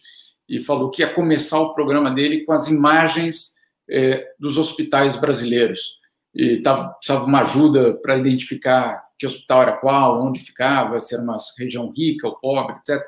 e 0.48 0.60
falou 0.60 0.90
que 0.90 1.02
ia 1.02 1.14
começar 1.14 1.60
o 1.60 1.74
programa 1.74 2.12
dele 2.12 2.46
com 2.46 2.54
as 2.54 2.68
imagens 2.68 3.56
é, 3.90 4.34
dos 4.40 4.58
hospitais 4.58 5.16
brasileiros. 5.16 5.98
E 6.34 6.58
tava, 6.58 6.90
precisava 6.90 7.26
uma 7.26 7.42
ajuda 7.42 7.96
para 7.96 8.18
identificar 8.18 9.06
que 9.18 9.26
hospital 9.26 9.64
era 9.64 9.78
qual, 9.78 10.24
onde 10.24 10.40
ficava, 10.40 11.00
se 11.00 11.16
era 11.16 11.24
uma 11.24 11.38
região 11.58 11.92
rica 11.92 12.28
ou 12.28 12.36
pobre, 12.36 12.76
etc. 12.76 13.04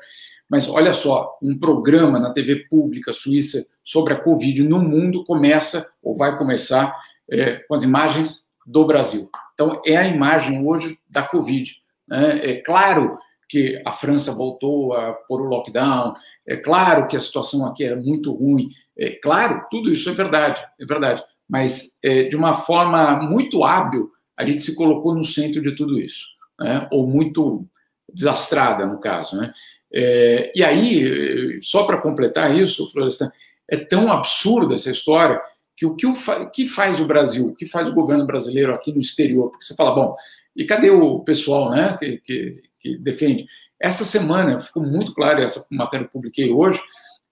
Mas 0.48 0.68
olha 0.68 0.92
só, 0.92 1.38
um 1.40 1.56
programa 1.56 2.18
na 2.18 2.32
TV 2.32 2.66
pública 2.68 3.12
suíça 3.12 3.64
sobre 3.84 4.12
a 4.12 4.20
Covid 4.20 4.64
no 4.64 4.80
mundo 4.80 5.24
começa, 5.24 5.88
ou 6.02 6.16
vai 6.16 6.36
começar, 6.36 6.92
é, 7.30 7.56
com 7.68 7.74
as 7.74 7.84
imagens 7.84 8.44
do 8.66 8.84
Brasil. 8.84 9.30
Então, 9.54 9.80
é 9.86 9.96
a 9.96 10.06
imagem 10.06 10.66
hoje 10.66 10.98
da 11.08 11.22
Covid. 11.22 11.72
Né? 12.08 12.50
É 12.50 12.62
claro 12.62 13.16
que 13.50 13.82
a 13.84 13.90
França 13.90 14.32
voltou 14.32 14.94
a 14.94 15.12
pôr 15.12 15.42
o 15.42 15.48
lockdown, 15.48 16.14
é 16.46 16.56
claro 16.56 17.08
que 17.08 17.16
a 17.16 17.20
situação 17.20 17.66
aqui 17.66 17.82
é 17.82 17.96
muito 17.96 18.32
ruim, 18.32 18.70
é 18.96 19.10
claro, 19.10 19.66
tudo 19.68 19.90
isso 19.90 20.08
é 20.08 20.12
verdade, 20.12 20.64
é 20.80 20.86
verdade, 20.86 21.20
mas 21.48 21.96
é, 22.00 22.24
de 22.24 22.36
uma 22.36 22.58
forma 22.58 23.16
muito 23.16 23.64
hábil, 23.64 24.08
a 24.38 24.46
gente 24.46 24.62
se 24.62 24.76
colocou 24.76 25.16
no 25.16 25.24
centro 25.24 25.60
de 25.60 25.74
tudo 25.74 25.98
isso, 25.98 26.26
né? 26.60 26.86
ou 26.92 27.08
muito 27.08 27.66
desastrada, 28.14 28.86
no 28.86 29.00
caso. 29.00 29.36
Né? 29.36 29.52
É, 29.92 30.52
e 30.54 30.62
aí, 30.62 31.58
só 31.60 31.82
para 31.82 32.00
completar 32.00 32.56
isso, 32.56 32.88
Florestan, 32.90 33.32
é 33.68 33.76
tão 33.76 34.10
absurda 34.10 34.76
essa 34.76 34.92
história 34.92 35.40
que 35.76 35.84
o 35.84 35.96
que, 35.96 36.06
o 36.06 36.14
que 36.52 36.66
faz 36.66 37.00
o 37.00 37.06
Brasil, 37.06 37.48
o 37.48 37.54
que 37.54 37.66
faz 37.66 37.88
o 37.88 37.94
governo 37.94 38.26
brasileiro 38.26 38.72
aqui 38.72 38.92
no 38.92 39.00
exterior? 39.00 39.50
Porque 39.50 39.64
você 39.64 39.74
fala, 39.74 39.94
bom, 39.94 40.14
e 40.54 40.64
cadê 40.64 40.90
o 40.90 41.20
pessoal 41.20 41.70
né, 41.70 41.96
que, 41.98 42.18
que, 42.18 42.62
que 42.80 42.96
defende? 42.98 43.46
Essa 43.78 44.04
semana 44.04 44.60
ficou 44.60 44.82
muito 44.82 45.14
claro, 45.14 45.40
essa 45.40 45.66
matéria 45.70 46.06
que 46.06 46.12
publiquei 46.12 46.50
hoje, 46.50 46.80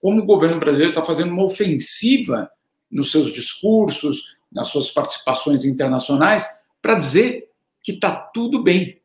como 0.01 0.23
o 0.23 0.27
governo 0.27 0.59
brasileiro 0.59 0.93
está 0.93 1.03
fazendo 1.03 1.33
uma 1.33 1.45
ofensiva 1.45 2.51
nos 2.91 3.11
seus 3.11 3.33
discursos, 3.33 4.39
nas 4.51 4.69
suas 4.69 4.91
participações 4.91 5.65
internacionais, 5.65 6.47
para 6.81 6.95
dizer 6.95 7.49
que 7.83 7.93
está 7.93 8.15
tudo 8.15 8.63
bem. 8.63 9.01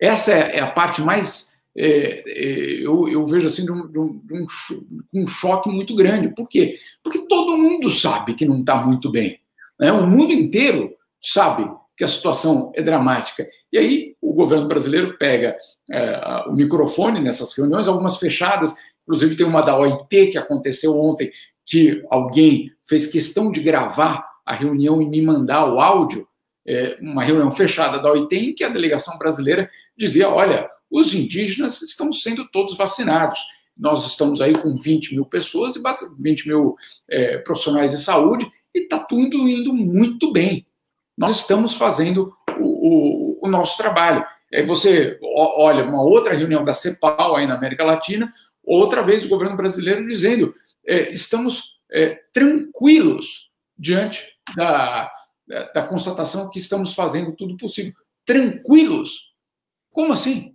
Essa 0.00 0.32
é, 0.32 0.56
é 0.56 0.60
a 0.60 0.70
parte 0.70 1.02
mais 1.02 1.48
é, 1.76 2.24
é, 2.26 2.84
eu, 2.84 3.08
eu, 3.08 3.24
vejo 3.26 3.46
assim 3.46 3.64
de 3.64 3.70
um, 3.70 3.86
de, 3.86 3.98
um, 3.98 4.16
de 4.32 4.46
um, 5.14 5.26
choque 5.28 5.68
muito 5.68 5.94
grande. 5.94 6.34
Por 6.34 6.48
quê? 6.48 6.76
Porque 7.04 7.26
todo 7.28 7.56
mundo 7.56 7.88
sabe 7.88 8.34
que 8.34 8.44
não 8.44 8.60
está 8.60 8.84
muito 8.84 9.10
bem. 9.12 9.38
Né? 9.78 9.92
O 9.92 10.04
mundo 10.04 10.32
inteiro 10.32 10.92
sabe 11.22 11.70
que 11.96 12.02
a 12.02 12.08
situação 12.08 12.72
é 12.74 12.82
dramática. 12.82 13.48
E 13.72 13.78
aí 13.78 14.16
governo 14.38 14.68
brasileiro 14.68 15.18
pega 15.18 15.56
é, 15.90 16.44
o 16.46 16.52
microfone 16.52 17.20
nessas 17.20 17.52
reuniões, 17.52 17.88
algumas 17.88 18.16
fechadas, 18.18 18.74
inclusive 19.02 19.36
tem 19.36 19.44
uma 19.44 19.62
da 19.62 19.76
OIT 19.76 20.28
que 20.30 20.38
aconteceu 20.38 20.96
ontem, 20.96 21.30
que 21.66 22.04
alguém 22.08 22.70
fez 22.86 23.06
questão 23.06 23.50
de 23.50 23.60
gravar 23.60 24.24
a 24.46 24.54
reunião 24.54 25.02
e 25.02 25.06
me 25.06 25.20
mandar 25.20 25.70
o 25.70 25.80
áudio, 25.80 26.26
é, 26.66 26.96
uma 27.00 27.24
reunião 27.24 27.50
fechada 27.50 27.98
da 27.98 28.12
OIT, 28.12 28.34
em 28.36 28.54
que 28.54 28.62
a 28.62 28.68
delegação 28.68 29.18
brasileira 29.18 29.68
dizia: 29.96 30.28
olha, 30.28 30.70
os 30.90 31.14
indígenas 31.14 31.82
estão 31.82 32.12
sendo 32.12 32.48
todos 32.48 32.76
vacinados. 32.76 33.40
Nós 33.76 34.06
estamos 34.06 34.40
aí 34.40 34.54
com 34.54 34.76
20 34.76 35.14
mil 35.14 35.24
pessoas 35.24 35.76
e 35.76 35.82
20 36.18 36.48
mil 36.48 36.76
é, 37.08 37.38
profissionais 37.38 37.90
de 37.90 37.98
saúde 37.98 38.50
e 38.74 38.80
está 38.80 38.98
tudo 38.98 39.48
indo 39.48 39.72
muito 39.72 40.32
bem. 40.32 40.66
Nós 41.16 41.38
estamos 41.38 41.74
fazendo 41.74 42.32
o, 42.58 42.64
o, 42.64 43.27
o 43.40 43.48
nosso 43.48 43.76
trabalho. 43.76 44.24
Aí 44.52 44.64
você 44.64 45.18
olha 45.22 45.84
uma 45.84 46.02
outra 46.02 46.34
reunião 46.34 46.64
da 46.64 46.72
CEPAL 46.72 47.36
aí 47.36 47.46
na 47.46 47.54
América 47.54 47.84
Latina, 47.84 48.32
outra 48.64 49.02
vez 49.02 49.24
o 49.24 49.28
governo 49.28 49.56
brasileiro 49.56 50.06
dizendo 50.06 50.54
é, 50.86 51.12
estamos 51.12 51.78
é, 51.90 52.18
tranquilos 52.32 53.50
diante 53.76 54.26
da, 54.56 55.10
da, 55.46 55.72
da 55.72 55.82
constatação 55.82 56.48
que 56.48 56.58
estamos 56.58 56.94
fazendo 56.94 57.32
tudo 57.32 57.56
possível. 57.56 57.92
Tranquilos? 58.24 59.34
Como 59.92 60.12
assim? 60.12 60.54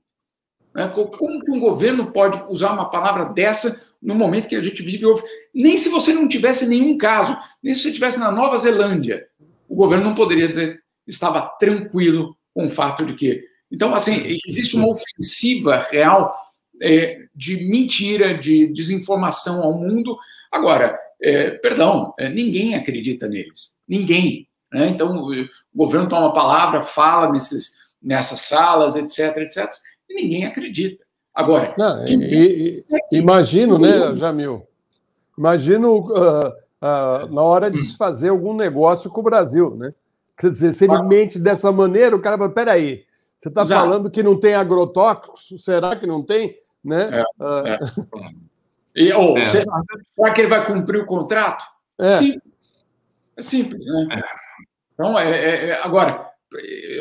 Né? 0.74 0.88
Como 0.88 1.42
que 1.42 1.52
um 1.52 1.60
governo 1.60 2.12
pode 2.12 2.44
usar 2.50 2.74
uma 2.74 2.90
palavra 2.90 3.26
dessa 3.26 3.80
no 4.02 4.16
momento 4.16 4.50
que 4.50 4.56
a 4.56 4.62
gente 4.62 4.82
vive? 4.82 5.06
Nem 5.54 5.78
se 5.78 5.90
você 5.90 6.14
não 6.14 6.28
tivesse 6.28 6.68
nenhum 6.68 6.98
caso, 6.98 7.38
nem 7.62 7.76
se 7.76 7.82
você 7.82 7.90
estivesse 7.90 8.20
na 8.20 8.32
Nova 8.32 8.58
Zelândia, 8.58 9.28
o 9.68 9.76
governo 9.76 10.04
não 10.04 10.16
poderia 10.16 10.48
dizer 10.48 10.82
estava 11.06 11.42
tranquilo 11.60 12.36
com 12.54 12.66
o 12.66 12.70
fato 12.70 13.06
de 13.06 13.14
que. 13.14 13.44
Então, 13.72 13.94
assim, 13.94 14.38
existe 14.48 14.76
uma 14.76 14.90
ofensiva 14.90 15.78
real 15.90 16.36
é, 16.82 17.20
de 17.36 17.58
mentira, 17.68 18.38
de 18.38 18.68
desinformação 18.68 19.64
ao 19.64 19.74
mundo. 19.74 20.18
Agora, 20.52 20.98
é, 21.22 21.52
perdão, 21.52 22.14
é, 22.20 22.30
ninguém 22.30 22.76
acredita 22.76 23.28
neles. 23.28 23.76
Ninguém. 23.88 24.48
Né? 24.72 24.90
Então, 24.90 25.24
o 25.24 25.48
governo 25.74 26.08
toma 26.08 26.28
a 26.28 26.34
palavra, 26.34 26.82
fala 26.84 27.32
nesses, 27.32 27.72
nessas 28.02 28.42
salas, 28.42 28.96
etc, 28.96 29.38
etc 29.38 29.72
e 30.10 30.24
ninguém 30.24 30.46
acredita. 30.46 31.04
Agora, 31.34 31.74
Não, 31.78 32.06
e, 32.06 32.86
e, 33.12 33.18
imagino, 33.18 33.80
né, 33.80 34.16
Jamil? 34.16 34.68
Imagino 35.38 35.98
uh, 35.98 36.48
uh, 36.48 37.34
na 37.34 37.42
hora 37.42 37.72
de 37.72 37.80
se 37.80 37.98
fazer 37.98 38.30
algum 38.30 38.54
negócio 38.56 39.10
com 39.10 39.22
o 39.22 39.24
Brasil, 39.24 39.76
né? 39.76 39.94
Quer 40.44 40.50
dizer, 40.50 40.74
se 40.74 40.84
ele 40.84 40.96
ah. 40.96 41.02
mente 41.02 41.40
dessa 41.40 41.72
maneira, 41.72 42.14
o 42.14 42.22
cara 42.22 42.38
fala, 42.38 42.50
peraí, 42.50 43.06
você 43.40 43.48
está 43.48 43.66
falando 43.66 44.12
que 44.12 44.22
não 44.22 44.38
tem 44.38 44.54
agrotóxicos? 44.56 45.64
Será 45.64 45.96
que 45.96 46.06
não 46.06 46.22
tem? 46.22 46.58
Né? 46.84 47.06
É, 47.10 47.22
uh... 47.42 47.66
é. 47.66 47.80
E, 48.94 49.14
oh, 49.14 49.38
é. 49.38 49.46
Será, 49.46 49.82
será 50.14 50.34
que 50.34 50.42
ele 50.42 50.50
vai 50.50 50.66
cumprir 50.66 51.02
o 51.02 51.06
contrato? 51.06 51.64
É. 51.98 52.10
Sim. 52.10 52.42
É 53.38 53.42
simples, 53.42 53.86
né? 53.86 54.18
É. 54.18 54.24
Então, 54.94 55.18
é, 55.18 55.32
é, 55.32 55.70
é, 55.70 55.82
agora, 55.82 56.30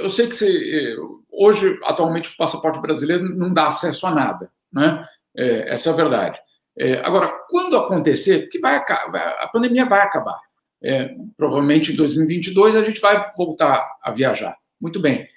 eu 0.00 0.08
sei 0.08 0.28
que 0.28 0.36
você, 0.36 0.96
Hoje, 1.32 1.80
atualmente, 1.82 2.30
o 2.30 2.36
passaporte 2.36 2.80
brasileiro 2.80 3.28
não 3.36 3.52
dá 3.52 3.66
acesso 3.66 4.06
a 4.06 4.12
nada, 4.12 4.52
né? 4.72 5.04
É, 5.36 5.72
essa 5.72 5.90
é 5.90 5.92
a 5.92 5.96
verdade. 5.96 6.38
É, 6.78 7.04
agora, 7.04 7.28
quando 7.50 7.76
acontecer, 7.76 8.42
porque 8.42 8.60
vai, 8.60 8.76
a 8.76 9.50
pandemia 9.52 9.84
vai 9.84 10.00
acabar, 10.00 10.38
é, 10.82 11.14
provavelmente 11.36 11.92
em 11.92 11.96
2022 11.96 12.76
a 12.76 12.82
gente 12.82 13.00
vai 13.00 13.32
voltar 13.36 13.98
a 14.02 14.10
viajar. 14.10 14.56
Muito 14.80 15.00
bem. 15.00 15.28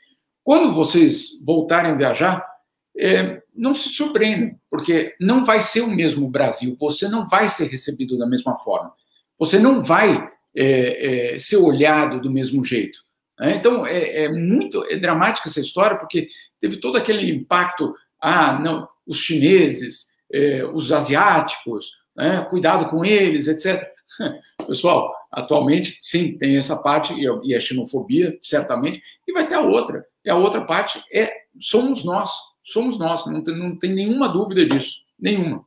Quando 0.44 0.74
vocês 0.74 1.42
voltarem 1.44 1.92
a 1.92 1.96
viajar, 1.96 2.46
é, 2.98 3.42
não 3.54 3.74
se 3.74 3.90
surpreendam, 3.90 4.58
porque 4.70 5.16
não 5.20 5.44
vai 5.44 5.62
ser 5.62 5.82
o 5.82 5.90
mesmo 5.90 6.30
Brasil, 6.30 6.76
você 6.80 7.08
não 7.08 7.28
vai 7.28 7.50
ser 7.50 7.68
recebido 7.68 8.18
da 8.18 8.28
mesma 8.28 8.56
forma, 8.58 8.94
você 9.38 9.60
não 9.60 9.84
vai 9.84 10.30
é, 10.56 11.34
é, 11.36 11.40
ser 11.40 11.58
olhado 11.58 12.22
do 12.22 12.32
mesmo 12.32 12.64
jeito. 12.64 13.00
Né? 13.40 13.56
Então, 13.56 13.86
é, 13.86 14.26
é, 14.26 14.30
muito 14.30 14.84
é 14.86 14.98
dramática 14.98 15.50
essa 15.50 15.60
história, 15.60 15.98
porque 15.98 16.28
teve 16.60 16.78
todo 16.78 16.98
aquele 16.98 17.30
impacto, 17.30 17.94
ah, 18.22 18.58
não, 18.60 18.88
os 19.06 19.18
chineses, 19.18 20.08
é, 20.32 20.64
os 20.66 20.92
asiáticos, 20.92 21.92
né? 22.16 22.46
cuidado 22.50 22.90
com 22.90 23.04
eles, 23.04 23.48
etc. 23.48 23.86
Pessoal, 24.68 25.14
atualmente, 25.36 25.98
sim, 26.00 26.38
tem 26.38 26.56
essa 26.56 26.78
parte, 26.78 27.14
e 27.14 27.54
a 27.54 27.60
xenofobia, 27.60 28.38
certamente, 28.42 29.02
e 29.28 29.34
vai 29.34 29.46
ter 29.46 29.56
a 29.56 29.62
outra. 29.62 30.06
E 30.24 30.30
a 30.30 30.36
outra 30.36 30.62
parte 30.62 31.04
é 31.14 31.32
somos 31.60 32.04
nós, 32.04 32.32
somos 32.64 32.98
nós, 32.98 33.26
não 33.26 33.44
tem, 33.44 33.58
não 33.58 33.78
tem 33.78 33.94
nenhuma 33.94 34.30
dúvida 34.30 34.66
disso, 34.66 35.00
nenhuma. 35.20 35.64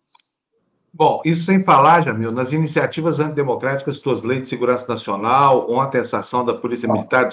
Bom, 0.93 1.21
isso 1.25 1.45
sem 1.45 1.63
falar, 1.63 2.03
Jamil, 2.03 2.33
nas 2.33 2.53
iniciativas 2.53 3.21
antidemocráticas, 3.21 3.99
tuas 3.99 4.23
leis 4.23 4.43
de 4.43 4.49
segurança 4.49 4.87
nacional, 4.89 5.71
ontem 5.71 5.99
essa 5.99 6.19
ação 6.19 6.45
da 6.45 6.55
Polícia 6.55 6.91
Militar, 6.91 7.29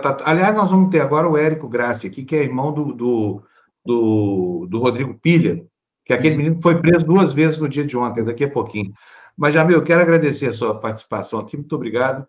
tá, 0.00 0.16
aliás, 0.24 0.54
nós 0.54 0.70
vamos 0.70 0.90
ter 0.90 1.00
agora 1.00 1.28
o 1.28 1.36
Érico 1.36 1.68
Grassi 1.68 2.06
aqui, 2.06 2.24
que 2.24 2.36
é 2.36 2.44
irmão 2.44 2.72
do, 2.72 2.94
do, 2.94 3.42
do, 3.84 4.66
do 4.70 4.78
Rodrigo 4.78 5.18
Pilha, 5.20 5.66
que 6.04 6.12
é 6.12 6.16
aquele 6.16 6.36
menino 6.36 6.56
que 6.56 6.62
foi 6.62 6.80
preso 6.80 7.04
duas 7.04 7.34
vezes 7.34 7.58
no 7.58 7.68
dia 7.68 7.84
de 7.84 7.96
ontem, 7.96 8.24
daqui 8.24 8.44
a 8.44 8.50
pouquinho. 8.50 8.92
Mas, 9.36 9.54
Jamil, 9.54 9.76
eu 9.76 9.84
quero 9.84 10.02
agradecer 10.02 10.46
a 10.46 10.52
sua 10.52 10.78
participação 10.78 11.40
aqui, 11.40 11.56
muito 11.56 11.74
obrigado. 11.74 12.26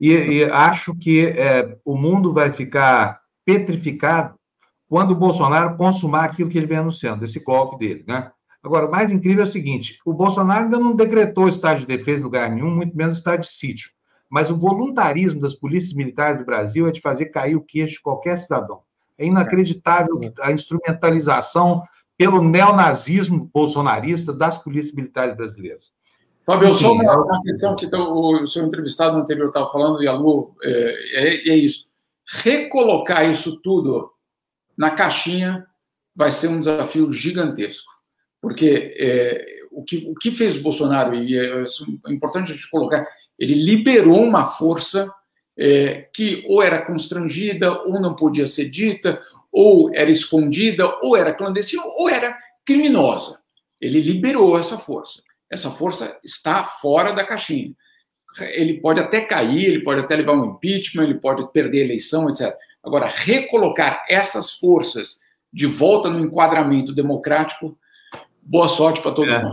E, 0.00 0.12
e 0.12 0.44
acho 0.44 0.94
que 0.96 1.26
é, 1.26 1.78
o 1.84 1.96
mundo 1.96 2.32
vai 2.32 2.52
ficar 2.52 3.20
petrificado 3.44 4.34
quando 4.88 5.12
o 5.12 5.16
Bolsonaro 5.16 5.76
consumar 5.76 6.24
aquilo 6.24 6.50
que 6.50 6.58
ele 6.58 6.66
vem 6.66 6.78
anunciando, 6.78 7.24
esse 7.24 7.42
golpe 7.42 7.78
dele, 7.78 8.04
né? 8.06 8.30
Agora, 8.62 8.86
o 8.86 8.90
mais 8.90 9.10
incrível 9.10 9.44
é 9.44 9.46
o 9.46 9.50
seguinte: 9.50 9.98
o 10.04 10.12
Bolsonaro 10.12 10.64
ainda 10.64 10.78
não 10.78 10.94
decretou 10.94 11.48
estado 11.48 11.80
de 11.80 11.86
defesa 11.86 12.20
em 12.20 12.24
lugar 12.24 12.50
nenhum, 12.50 12.70
muito 12.70 12.96
menos 12.96 13.16
estado 13.16 13.40
de 13.40 13.48
sítio. 13.48 13.90
Mas 14.30 14.50
o 14.50 14.58
voluntarismo 14.58 15.40
das 15.40 15.54
polícias 15.54 15.92
militares 15.92 16.38
do 16.38 16.44
Brasil 16.44 16.86
é 16.86 16.92
de 16.92 17.00
fazer 17.00 17.26
cair 17.26 17.56
o 17.56 17.62
queixo 17.62 17.94
de 17.94 18.02
qualquer 18.02 18.38
cidadão. 18.38 18.80
É 19.18 19.26
inacreditável 19.26 20.20
a 20.40 20.52
instrumentalização 20.52 21.82
pelo 22.16 22.42
neonazismo 22.42 23.50
bolsonarista 23.52 24.32
das 24.32 24.56
polícias 24.56 24.94
militares 24.94 25.36
brasileiras. 25.36 25.92
Fábio, 26.44 26.68
eu 26.68 26.74
só 26.74 26.92
uma, 26.92 27.14
uma 27.14 27.42
questão 27.42 27.76
que 27.76 27.86
o, 27.86 28.46
seu 28.46 28.64
entrevistado 28.64 29.16
anterior 29.16 29.48
estava 29.48 29.70
falando, 29.70 30.02
e 30.02 30.08
a 30.08 30.12
Lu, 30.12 30.54
é, 30.62 30.70
é, 31.12 31.48
é 31.50 31.56
isso. 31.56 31.86
Recolocar 32.26 33.28
isso 33.28 33.60
tudo 33.60 34.10
na 34.76 34.90
caixinha 34.90 35.66
vai 36.14 36.30
ser 36.30 36.48
um 36.48 36.58
desafio 36.58 37.12
gigantesco. 37.12 37.90
Porque 38.40 38.94
é, 38.98 39.44
o, 39.70 39.84
que, 39.84 40.08
o 40.08 40.14
que 40.14 40.32
fez 40.32 40.56
o 40.56 40.62
Bolsonaro, 40.62 41.14
e 41.14 41.38
é, 41.38 41.62
é 41.62 42.12
importante 42.12 42.50
a 42.50 42.54
gente 42.54 42.70
colocar, 42.70 43.06
ele 43.38 43.54
liberou 43.54 44.22
uma 44.22 44.44
força 44.44 45.12
é, 45.56 46.08
que 46.12 46.44
ou 46.48 46.62
era 46.62 46.84
constrangida, 46.84 47.82
ou 47.82 48.00
não 48.00 48.16
podia 48.16 48.46
ser 48.46 48.68
dita, 48.68 49.20
ou 49.50 49.94
era 49.94 50.10
escondida, 50.10 50.98
ou 51.02 51.16
era 51.16 51.32
clandestina, 51.32 51.82
ou 51.84 52.08
era 52.08 52.36
criminosa. 52.64 53.40
Ele 53.80 54.00
liberou 54.00 54.58
essa 54.58 54.78
força. 54.78 55.22
Essa 55.52 55.70
força 55.70 56.18
está 56.24 56.64
fora 56.64 57.12
da 57.12 57.26
caixinha. 57.26 57.74
Ele 58.54 58.80
pode 58.80 58.98
até 58.98 59.20
cair, 59.20 59.66
ele 59.66 59.82
pode 59.82 60.00
até 60.00 60.16
levar 60.16 60.32
um 60.32 60.46
impeachment, 60.46 61.04
ele 61.04 61.20
pode 61.20 61.46
perder 61.52 61.82
a 61.82 61.84
eleição, 61.84 62.30
etc. 62.30 62.56
Agora, 62.82 63.06
recolocar 63.06 64.02
essas 64.08 64.52
forças 64.52 65.20
de 65.52 65.66
volta 65.66 66.08
no 66.08 66.20
enquadramento 66.20 66.94
democrático, 66.94 67.76
boa 68.40 68.66
sorte 68.66 69.02
para 69.02 69.12
todos 69.12 69.30
é. 69.30 69.42
nós. 69.42 69.52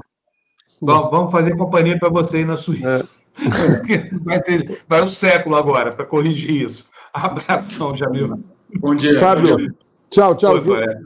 Bom, 0.81 1.09
vamos 1.09 1.33
fazer 1.33 1.57
companhia 1.57 1.99
para 1.99 2.07
você 2.07 2.37
aí 2.37 2.45
na 2.45 2.55
Suíça. 2.55 3.09
É. 3.37 4.09
vai, 4.23 4.41
ter, 4.41 4.81
vai 4.87 5.01
um 5.01 5.09
século 5.09 5.57
agora 5.57 5.91
para 5.91 6.05
corrigir 6.05 6.63
isso. 6.63 6.89
Abração, 7.13 7.93
Jamil. 7.93 8.41
Bom 8.79 8.95
dia. 8.95 9.19
Fábio. 9.19 9.49
Bom 9.49 9.57
dia. 9.57 9.75
Tchau, 10.09 10.35
tchau. 10.35 10.59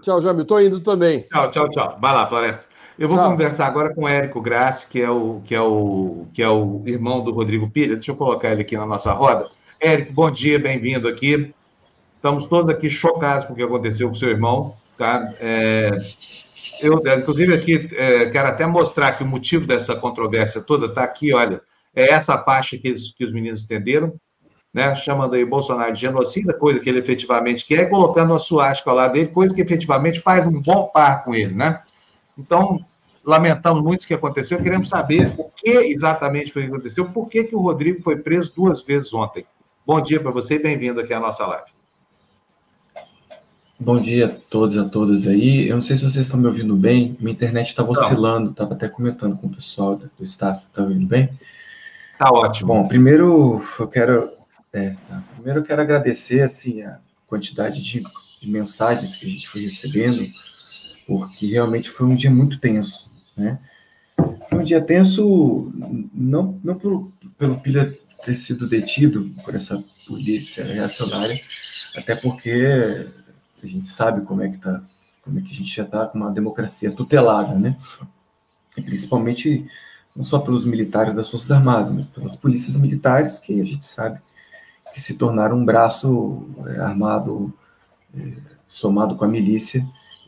tchau, 0.04 0.22
Jamil. 0.22 0.44
Estou 0.44 0.62
indo 0.62 0.80
também. 0.82 1.24
Tchau, 1.24 1.50
tchau, 1.50 1.70
tchau. 1.70 1.98
Vai 2.00 2.14
lá, 2.14 2.28
Floresta. 2.28 2.73
Eu 2.98 3.10
vou 3.10 3.18
conversar 3.18 3.66
agora 3.66 3.94
com 3.94 4.04
o 4.04 4.08
Érico 4.08 4.40
Grassi, 4.40 4.86
que 4.88 5.02
é 5.02 5.10
o, 5.10 5.42
que, 5.44 5.56
é 5.56 5.62
o, 5.62 6.28
que 6.32 6.44
é 6.44 6.50
o 6.50 6.84
irmão 6.86 7.24
do 7.24 7.32
Rodrigo 7.32 7.70
Pilha. 7.70 7.96
Deixa 7.96 8.12
eu 8.12 8.16
colocar 8.16 8.52
ele 8.52 8.62
aqui 8.62 8.78
na 8.78 8.86
nossa 8.86 9.12
roda. 9.14 9.48
Érico, 9.80 10.14
bom 10.14 10.30
dia, 10.30 10.60
bem-vindo 10.60 11.08
aqui. 11.08 11.52
Estamos 12.16 12.46
todos 12.46 12.70
aqui 12.70 12.92
chocados 12.92 13.46
com 13.46 13.54
o 13.54 13.56
que 13.56 13.64
aconteceu 13.64 14.08
com 14.10 14.16
seu 14.16 14.30
irmão. 14.30 14.78
Tá? 14.96 15.28
É, 15.40 15.98
eu, 16.82 17.02
inclusive, 17.18 17.54
aqui 17.54 17.90
é, 17.94 18.28
quero 18.28 18.48
até 18.48 18.66
mostrar 18.68 19.14
que 19.14 19.24
o 19.24 19.28
motivo 19.28 19.66
dessa 19.66 19.96
controvérsia 19.96 20.62
toda 20.62 20.86
está 20.86 21.04
aqui, 21.04 21.34
olha, 21.34 21.62
é 21.96 22.12
essa 22.12 22.38
parte 22.38 22.78
que, 22.78 22.90
eles, 22.90 23.12
que 23.12 23.26
os 23.26 23.34
meninos 23.34 23.64
entenderam, 23.64 24.14
né, 24.74 24.96
chamando 24.96 25.34
aí 25.34 25.46
Bolsonaro 25.46 25.94
de 25.94 26.02
genocida, 26.02 26.54
coisa 26.54 26.80
que 26.80 26.90
ele 26.90 27.00
efetivamente 27.00 27.66
quer, 27.66 27.90
colocando 27.90 28.32
uma 28.32 28.40
suástica 28.40 28.90
ao 28.90 28.96
lado 28.96 29.14
dele, 29.14 29.28
coisa 29.30 29.54
que 29.54 29.62
efetivamente 29.62 30.20
faz 30.20 30.46
um 30.46 30.62
bom 30.62 30.90
par 30.94 31.24
com 31.24 31.34
ele, 31.36 31.54
né? 31.54 31.82
Então, 32.38 32.84
lamentamos 33.24 33.84
muito 33.84 34.04
o 34.04 34.08
que 34.08 34.14
aconteceu, 34.14 34.62
queremos 34.62 34.90
saber 34.90 35.34
o 35.38 35.50
que 35.50 35.70
exatamente 35.70 36.52
foi 36.52 36.64
que 36.64 36.70
aconteceu, 36.70 37.10
por 37.10 37.30
que, 37.30 37.44
que 37.44 37.56
o 37.56 37.62
Rodrigo 37.62 38.02
foi 38.02 38.18
preso 38.18 38.52
duas 38.56 38.82
vezes 38.82 39.14
ontem. 39.14 39.46
Bom 39.86 40.02
dia 40.02 40.20
para 40.20 40.32
você 40.32 40.56
e 40.56 40.60
bem-vindo 40.60 41.00
aqui 41.00 41.14
à 41.14 41.20
nossa 41.20 41.46
live. 41.46 41.72
Bom 43.80 44.00
dia 44.00 44.28
a 44.28 44.30
todos 44.30 44.76
e 44.76 44.80
a 44.80 44.86
todas 44.86 45.28
aí. 45.28 45.68
Eu 45.68 45.76
não 45.76 45.82
sei 45.82 45.98
se 45.98 46.04
vocês 46.04 46.26
estão 46.26 46.40
me 46.40 46.48
ouvindo 46.48 46.74
bem. 46.76 47.18
Minha 47.20 47.34
internet 47.34 47.68
estava 47.68 47.92
oscilando, 47.92 48.52
estava 48.52 48.76
até 48.76 48.88
comentando 48.88 49.36
com 49.38 49.48
o 49.48 49.54
pessoal 49.54 49.98
do 49.98 50.24
staff. 50.24 50.66
Está 50.66 50.84
ouvindo 50.84 51.06
bem? 51.06 51.30
Tá 52.18 52.32
ótimo. 52.32 52.74
Bom, 52.74 52.88
primeiro 52.88 53.62
eu 53.78 53.88
quero, 53.88 54.30
é, 54.72 54.92
tá. 55.10 55.22
primeiro 55.36 55.60
eu 55.60 55.64
quero 55.66 55.82
agradecer 55.82 56.42
assim 56.42 56.82
a 56.84 57.00
quantidade 57.28 57.82
de, 57.82 58.04
de, 58.42 58.50
mensagens 58.50 59.18
que 59.18 59.26
a 59.26 59.30
gente 59.30 59.50
foi 59.50 59.62
recebendo, 59.64 60.30
porque 61.08 61.48
realmente 61.48 61.90
foi 61.90 62.08
um 62.08 62.16
dia 62.16 62.32
muito 62.32 62.60
tenso, 62.60 63.10
né? 63.36 63.60
Foi 64.50 64.60
um 64.60 64.64
dia 64.64 64.82
tenso 64.82 65.72
não 66.14 66.60
não 66.64 66.78
por, 66.78 67.12
pelo 67.38 67.60
Pilha 67.60 67.98
ter 68.24 68.36
sido 68.36 68.68
detido 68.68 69.32
por 69.44 69.56
essa 69.56 69.84
polícia 70.08 70.64
reacionária, 70.64 71.40
até 71.96 72.16
porque 72.16 73.08
a 73.62 73.68
gente 73.68 73.90
sabe 73.90 74.26
como 74.26 74.42
é 74.42 74.50
que 74.50 74.58
tá, 74.58 74.82
como 75.24 75.40
é 75.40 75.42
que 75.42 75.52
a 75.52 75.56
gente 75.56 75.76
já 75.76 75.84
está 75.84 76.06
com 76.08 76.20
uma 76.20 76.32
democracia 76.32 76.92
tutelada, 76.92 77.56
né? 77.56 77.78
E 78.78 78.82
principalmente 78.82 79.66
não 80.16 80.24
só 80.24 80.40
pelos 80.40 80.66
militares 80.66 81.16
das 81.16 81.30
Forças 81.30 81.52
Armadas, 81.52 81.92
mas 81.92 82.08
pelas 82.08 82.36
polícias 82.36 82.78
militares 82.78 83.40
que 83.40 83.60
a 83.60 83.66
gente 83.66 83.86
sabe 83.86 84.20
que 84.94 85.02
se 85.02 85.16
tornaram 85.16 85.58
um 85.58 85.66
braço 85.66 86.48
é, 86.68 86.80
armado 86.80 87.52
é, 88.16 88.34
somado 88.68 89.16
com 89.16 89.26
a 89.26 89.28
milícia 89.28 89.84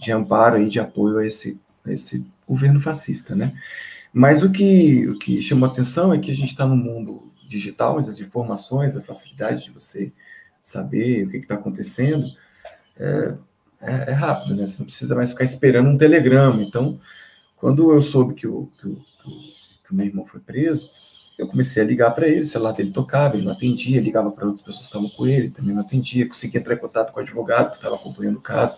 de 0.06 0.12
amparo 0.12 0.62
e 0.62 0.70
de 0.70 0.80
apoio 0.80 1.18
a 1.18 1.26
esse, 1.26 1.60
a 1.86 1.92
esse 1.92 2.26
governo 2.48 2.80
fascista, 2.80 3.36
né? 3.36 3.54
Mas 4.14 4.44
o 4.44 4.52
que, 4.52 5.08
o 5.10 5.20
que 5.20 5.42
chamou 5.42 5.70
atenção 5.70 6.14
é 6.14 6.18
que 6.18 6.32
a 6.32 6.36
gente 6.36 6.52
está 6.52 6.66
no 6.66 6.78
mundo 6.78 7.24
digital, 7.50 8.00
as 8.00 8.20
informações, 8.20 8.96
a 8.96 9.02
facilidade 9.02 9.66
de 9.66 9.72
você 9.72 10.14
saber 10.64 11.26
o 11.26 11.30
que 11.30 11.38
está 11.38 11.56
acontecendo, 11.56 12.26
é, 12.98 13.34
é, 13.82 14.12
é, 14.12 14.14
rápido, 14.14 14.56
né? 14.56 14.66
Você 14.66 14.76
não 14.80 14.86
precisa 14.86 15.16
mais 15.16 15.32
ficar 15.32 15.44
esperando 15.44 15.90
um 15.90 15.98
telegrama. 15.98 16.62
Então, 16.62 17.00
quando 17.58 17.92
eu 17.94 18.02
soube 18.02 18.34
que 18.36 18.48
o, 18.48 18.70
que 18.80 18.88
o, 18.88 18.96
que 18.96 19.92
o 19.92 19.96
meu 19.96 20.06
irmão 20.06 20.26
foi 20.26 20.40
preso, 20.40 20.90
eu 21.38 21.48
comecei 21.48 21.84
a 21.84 21.86
ligar 21.86 22.12
para 22.16 22.28
ele, 22.28 22.42
o 22.42 22.46
celular 22.46 22.72
dele 22.72 22.92
tocava, 22.92 23.36
ele 23.36 23.46
não 23.46 23.52
atendia, 23.52 24.00
ligava 24.00 24.32
para 24.32 24.46
outras 24.46 24.62
pessoas 24.62 24.88
que 24.88 24.96
estavam 24.96 25.10
com 25.10 25.28
ele, 25.28 25.50
também 25.50 25.76
não 25.76 25.82
atendia, 25.82 26.28
consegui 26.28 26.58
entrar 26.58 26.74
em 26.74 26.78
contato 26.78 27.12
com 27.12 27.20
o 27.20 27.24
advogado 27.24 27.72
que 27.72 27.76
estava 27.76 27.96
acompanhando 27.96 28.38
o 28.38 28.42
caso, 28.42 28.78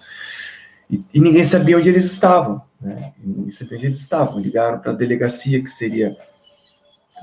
e, 0.90 1.20
ninguém 1.20 1.44
sabia 1.44 1.78
onde 1.78 1.90
eles 1.90 2.06
estavam, 2.06 2.62
né? 2.80 3.14
Ninguém 3.24 3.52
sabia 3.52 3.78
onde 3.78 3.88
eles 3.88 4.00
estavam. 4.00 4.40
Ligaram 4.40 4.80
para 4.80 4.92
a 4.92 4.96
delegacia, 4.96 5.62
que 5.62 5.70
seria 5.70 6.16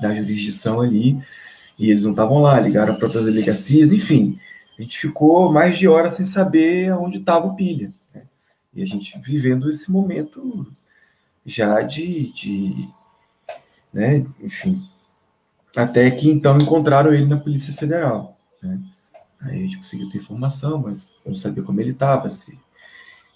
da 0.01 0.13
jurisdição 0.13 0.81
ali, 0.81 1.17
e 1.79 1.89
eles 1.89 2.03
não 2.03 2.11
estavam 2.11 2.39
lá, 2.39 2.59
ligaram 2.59 2.95
para 2.95 3.05
outras 3.05 3.25
delegacias, 3.25 3.91
enfim 3.91 4.39
a 4.77 4.81
gente 4.81 4.99
ficou 4.99 5.51
mais 5.51 5.77
de 5.77 5.87
horas 5.87 6.15
sem 6.15 6.25
saber 6.25 6.93
onde 6.93 7.17
estava 7.17 7.47
o 7.47 7.55
pilha. 7.55 7.93
Né? 8.13 8.23
E 8.73 8.83
a 8.83 8.85
gente 8.85 9.17
vivendo 9.19 9.69
esse 9.69 9.89
momento 9.89 10.67
já 11.45 11.81
de, 11.81 12.33
de 12.33 12.89
né, 13.93 14.25
enfim, 14.41 14.85
até 15.75 16.09
que 16.11 16.29
então 16.29 16.57
encontraram 16.57 17.13
ele 17.13 17.25
na 17.25 17.37
Polícia 17.37 17.73
Federal. 17.73 18.37
Né? 18.61 18.79
Aí 19.41 19.59
a 19.59 19.61
gente 19.61 19.77
conseguiu 19.77 20.09
ter 20.09 20.17
informação, 20.17 20.79
mas 20.79 21.13
não 21.25 21.35
sabia 21.35 21.63
como 21.63 21.79
ele 21.79 21.91
estava. 21.91 22.29
Se... 22.29 22.57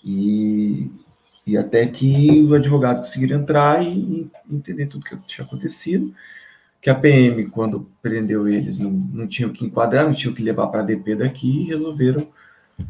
E, 0.03 0.91
E 1.45 1.57
até 1.57 1.85
que 1.87 2.43
o 2.43 2.53
advogado 2.53 2.99
conseguiu 2.99 3.35
entrar 3.37 3.83
e, 3.83 3.89
e 3.89 4.31
entender 4.55 4.87
tudo 4.87 5.05
que 5.05 5.17
tinha 5.27 5.45
acontecido. 5.45 6.13
Que 6.81 6.89
a 6.89 6.95
PM, 6.95 7.49
quando 7.49 7.89
prendeu 8.01 8.47
eles, 8.47 8.79
não, 8.79 8.89
não 8.91 9.27
tinham 9.27 9.51
que 9.51 9.65
enquadrar, 9.65 10.05
não 10.05 10.13
tinham 10.13 10.33
que 10.33 10.43
levar 10.43 10.67
para 10.67 10.81
a 10.81 10.83
DP 10.83 11.15
daqui 11.15 11.63
e 11.63 11.65
resolveram 11.65 12.27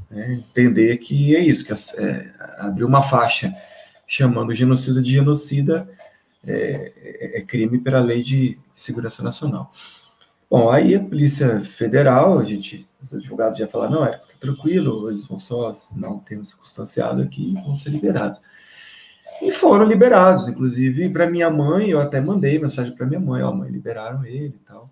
né, 0.10 0.34
entender 0.34 0.98
que 0.98 1.36
é 1.36 1.40
isso, 1.40 1.66
que 1.66 1.74
é, 1.74 2.32
abriu 2.60 2.88
uma 2.88 3.02
faixa 3.02 3.54
chamando 4.08 4.54
genocida 4.54 5.02
de 5.02 5.12
genocida 5.12 5.88
é, 6.46 6.92
é, 6.98 7.38
é 7.40 7.42
crime 7.42 7.80
pela 7.80 8.00
lei 8.00 8.24
de 8.24 8.58
segurança 8.74 9.24
nacional. 9.24 9.72
Bom, 10.50 10.70
aí 10.72 10.96
a 10.96 11.00
Polícia 11.00 11.62
Federal, 11.62 12.40
a 12.40 12.44
gente, 12.44 12.88
os 13.04 13.14
advogados 13.14 13.60
já 13.60 13.68
falaram, 13.68 13.94
não, 13.94 14.06
é 14.06 14.20
tranquilo, 14.40 15.10
eles 15.10 15.28
vão 15.28 15.40
só 15.40 15.74
não 15.96 16.20
ter 16.20 16.40
um 16.40 16.46
circunstanciado 16.46 17.22
aqui 17.22 17.54
vão 17.54 17.78
ser 17.78 17.90
liberados. 17.90 18.42
E 19.42 19.52
foram 19.52 19.86
liberados, 19.86 20.48
inclusive 20.48 21.10
para 21.10 21.30
minha 21.30 21.50
mãe, 21.50 21.90
eu 21.90 22.02
até 22.02 22.20
mandei 22.20 22.60
mensagem 22.60 22.96
para 22.96 23.06
minha 23.06 23.20
mãe, 23.20 23.42
ó, 23.42 23.54
mãe, 23.54 23.70
liberaram 23.70 24.26
ele 24.26 24.48
e 24.48 24.66
tal. 24.68 24.90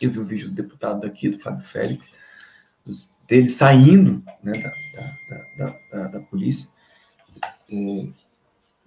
Eu 0.00 0.10
vi 0.10 0.18
o 0.18 0.24
vídeo 0.24 0.48
do 0.48 0.54
deputado 0.54 1.00
daqui, 1.00 1.28
do 1.28 1.38
Fábio 1.38 1.64
Félix, 1.64 2.12
dele 3.28 3.48
saindo 3.48 4.22
né, 4.42 4.52
da, 4.52 5.66
da, 5.66 5.76
da, 5.92 6.08
da, 6.08 6.20
polícia. 6.20 6.68
E, 7.68 8.10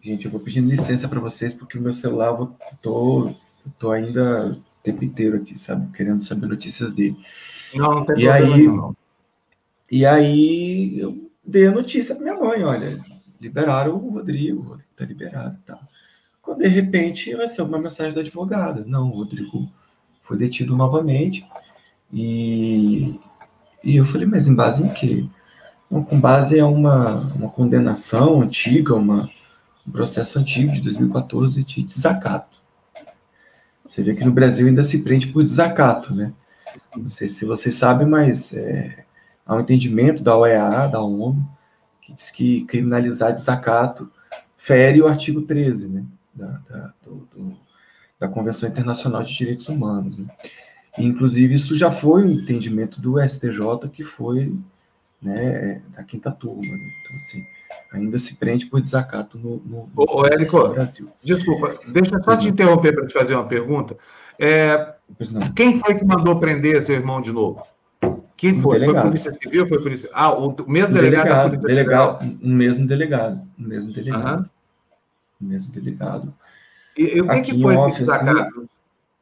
gente, 0.01 0.25
eu 0.25 0.31
vou 0.31 0.39
pedindo 0.39 0.69
licença 0.69 1.07
para 1.07 1.19
vocês, 1.19 1.53
porque 1.53 1.77
o 1.77 1.81
meu 1.81 1.93
celular, 1.93 2.29
eu 2.39 2.55
tô, 2.81 3.29
eu 3.29 3.71
tô 3.77 3.91
ainda 3.91 4.51
o 4.51 4.83
tempo 4.83 5.03
inteiro 5.03 5.37
aqui, 5.37 5.57
sabe, 5.57 5.91
querendo 5.91 6.23
saber 6.23 6.47
notícias 6.47 6.93
dele. 6.93 7.17
Não, 7.73 7.91
não 7.91 8.05
tem 8.05 8.19
e 8.19 8.29
aí, 8.29 8.67
não. 8.67 8.95
E 9.89 10.05
aí 10.05 10.99
eu 10.99 11.31
dei 11.43 11.67
a 11.67 11.71
notícia 11.71 12.13
para 12.13 12.23
minha 12.23 12.39
mãe, 12.39 12.63
olha, 12.63 12.99
liberaram 13.39 13.95
o 13.95 14.09
Rodrigo, 14.09 14.59
o 14.59 14.63
Rodrigo 14.69 14.89
tá 14.95 15.05
liberado, 15.05 15.57
tá. 15.65 15.79
Quando 16.41 16.59
de 16.59 16.67
repente 16.67 17.29
eu 17.29 17.39
recebo 17.39 17.69
uma 17.69 17.79
mensagem 17.79 18.13
da 18.13 18.21
advogada, 18.21 18.83
não, 18.85 19.09
o 19.09 19.17
Rodrigo 19.17 19.67
foi 20.23 20.37
detido 20.37 20.75
novamente 20.75 21.45
e, 22.11 23.19
e 23.83 23.95
eu 23.95 24.05
falei, 24.05 24.27
mas 24.27 24.47
em 24.47 24.55
base 24.55 24.83
em 24.83 24.93
quê? 24.93 25.25
Com 25.89 26.19
base 26.19 26.57
em 26.57 26.61
uma, 26.61 27.33
uma 27.33 27.49
condenação 27.49 28.41
antiga, 28.41 28.93
uma, 28.93 29.29
um 29.87 29.91
processo 29.91 30.37
antigo 30.37 30.73
de 30.73 30.81
2014 30.81 31.63
de 31.63 31.83
desacato. 31.83 32.57
Você 33.85 34.03
vê 34.03 34.13
que 34.13 34.25
no 34.25 34.31
Brasil 34.31 34.67
ainda 34.67 34.83
se 34.83 34.99
prende 34.99 35.27
por 35.27 35.43
desacato, 35.43 36.13
né? 36.13 36.33
Não 36.95 37.07
sei 37.07 37.29
se 37.29 37.45
vocês 37.45 37.75
sabem, 37.75 38.05
mas 38.05 38.53
é, 38.53 39.05
há 39.47 39.55
um 39.55 39.61
entendimento 39.61 40.21
da 40.21 40.37
OEA, 40.37 40.87
da 40.87 41.01
ONU, 41.01 41.37
que 42.01 42.13
diz 42.13 42.29
que 42.29 42.65
criminalizar 42.65 43.33
desacato 43.33 44.11
fere 44.57 45.01
o 45.01 45.07
artigo 45.07 45.41
13 45.41 45.87
né, 45.87 46.03
da, 46.33 46.59
da, 46.69 46.93
do, 47.05 47.27
do, 47.33 47.57
da 48.19 48.27
Convenção 48.27 48.67
Internacional 48.67 49.23
de 49.23 49.33
Direitos 49.33 49.67
Humanos. 49.69 50.17
Né? 50.17 50.27
E, 50.97 51.05
inclusive, 51.05 51.55
isso 51.55 51.77
já 51.77 51.89
foi 51.89 52.23
um 52.23 52.31
entendimento 52.31 52.99
do 52.99 53.17
STJ, 53.21 53.87
que 53.93 54.03
foi 54.03 54.53
né, 55.21 55.81
da 55.95 56.03
quinta 56.03 56.31
turma. 56.31 56.61
Né? 56.61 56.91
Então, 57.01 57.15
assim, 57.15 57.45
ainda 57.93 58.19
se 58.19 58.35
prende 58.35 58.65
por 58.65 58.81
desacato 58.81 59.37
no, 59.37 59.61
no, 59.65 59.89
Ô, 59.95 60.25
Érico, 60.25 60.59
no 60.59 60.73
Brasil. 60.73 61.09
Desculpa, 61.23 61.79
deixa 61.87 62.21
só 62.21 62.35
te 62.35 62.49
interromper 62.49 62.93
para 62.93 63.07
te 63.07 63.13
fazer 63.13 63.35
uma 63.35 63.47
pergunta. 63.47 63.97
É, 64.39 64.93
quem 65.55 65.79
foi 65.79 65.95
que 65.95 66.05
mandou 66.05 66.39
prender 66.39 66.83
seu 66.83 66.95
irmão 66.95 67.21
de 67.21 67.31
novo? 67.31 67.63
Quem 68.37 68.61
foi? 68.61 68.79
Delegado. 68.79 69.01
Foi 69.01 69.11
Polícia 69.11 69.33
Civil? 69.41 69.67
Foi 69.67 69.81
Polícia... 69.81 70.09
Ah, 70.13 70.31
o 70.31 70.49
mesmo 70.69 70.93
delegado, 70.93 70.93
delegado 70.93 71.27
da 71.27 71.49
Polícia 71.49 71.67
delegado? 71.67 72.37
O 72.41 72.47
mesmo 72.47 72.87
delegado. 72.87 73.41
O 73.57 73.63
mesmo 73.63 73.91
delegado. 73.91 74.39
Uhum. 74.39 74.45
O 75.41 75.45
mesmo 75.45 75.71
delegado. 75.73 76.33
E, 76.95 77.17
e 77.17 77.21
o 77.21 77.27
que, 77.27 77.41
que 77.41 77.61
foi 77.61 77.75
esse 77.89 77.99
desacato? 77.99 78.69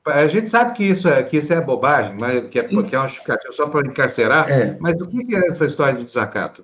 A 0.05 0.27
gente 0.27 0.49
sabe 0.49 0.75
que 0.75 0.83
isso 0.83 1.07
é, 1.07 1.23
que 1.23 1.37
isso 1.37 1.51
é 1.51 1.59
bobagem, 1.59 2.15
mas 2.19 2.47
que 2.49 2.59
é, 2.59 2.63
que 2.63 2.95
é 2.95 2.99
uma 2.99 3.07
justificativa 3.07 3.51
só 3.51 3.67
para 3.67 3.87
encarcerar, 3.87 4.49
é. 4.51 4.77
mas 4.79 5.01
o 5.01 5.07
que 5.07 5.35
é 5.35 5.47
essa 5.49 5.65
história 5.65 5.97
de 5.97 6.05
desacato? 6.05 6.63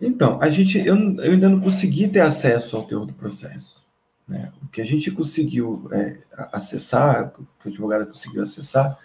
Então, 0.00 0.42
a 0.42 0.50
gente, 0.50 0.78
eu, 0.78 0.96
eu 0.96 1.32
ainda 1.32 1.48
não 1.48 1.60
consegui 1.60 2.08
ter 2.08 2.20
acesso 2.20 2.76
ao 2.76 2.82
teor 2.82 3.06
do 3.06 3.12
processo. 3.12 3.80
Né? 4.26 4.50
O 4.60 4.66
que 4.66 4.80
a 4.80 4.84
gente 4.84 5.10
conseguiu 5.12 5.88
é, 5.92 6.16
acessar, 6.52 7.32
o 7.38 7.46
que 7.62 7.68
o 7.68 7.70
advogado 7.70 8.08
conseguiu 8.08 8.42
acessar, 8.42 8.98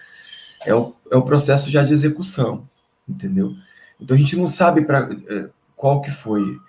é 0.66 0.74
o, 0.74 0.94
é 1.12 1.16
o 1.16 1.22
processo 1.22 1.70
já 1.70 1.84
de 1.84 1.94
execução, 1.94 2.68
entendeu? 3.08 3.56
Então 4.00 4.16
a 4.16 4.20
gente 4.20 4.36
não 4.36 4.48
sabe 4.48 4.82
para 4.82 5.10
é, 5.28 5.50
qual 5.76 6.02
que 6.02 6.12
foi, 6.12 6.60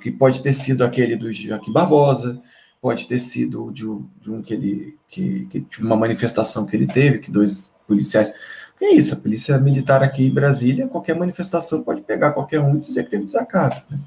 que 0.00 0.10
pode 0.10 0.42
ter 0.42 0.52
sido 0.52 0.84
aquele 0.84 1.16
do 1.16 1.32
Joaquim 1.32 1.72
Barbosa, 1.72 2.40
pode 2.80 3.06
ter 3.06 3.18
sido 3.18 3.70
de, 3.72 3.84
de 4.20 4.30
um 4.30 4.42
que 4.42 4.54
ele, 4.54 4.96
que, 5.08 5.46
que 5.46 5.82
uma 5.82 5.96
manifestação 5.96 6.66
que 6.66 6.76
ele 6.76 6.86
teve, 6.86 7.18
que 7.18 7.30
dois 7.30 7.74
policiais, 7.86 8.32
é 8.80 8.92
isso, 8.92 9.14
a 9.14 9.16
polícia 9.16 9.56
militar 9.58 10.02
aqui 10.02 10.26
em 10.26 10.34
Brasília, 10.34 10.88
qualquer 10.88 11.16
manifestação 11.16 11.82
pode 11.82 12.02
pegar 12.02 12.32
qualquer 12.32 12.60
um 12.60 12.76
e 12.76 12.80
dizer 12.80 13.04
que 13.04 13.10
teve 13.10 13.24
desacato, 13.24 13.82
né? 13.90 14.00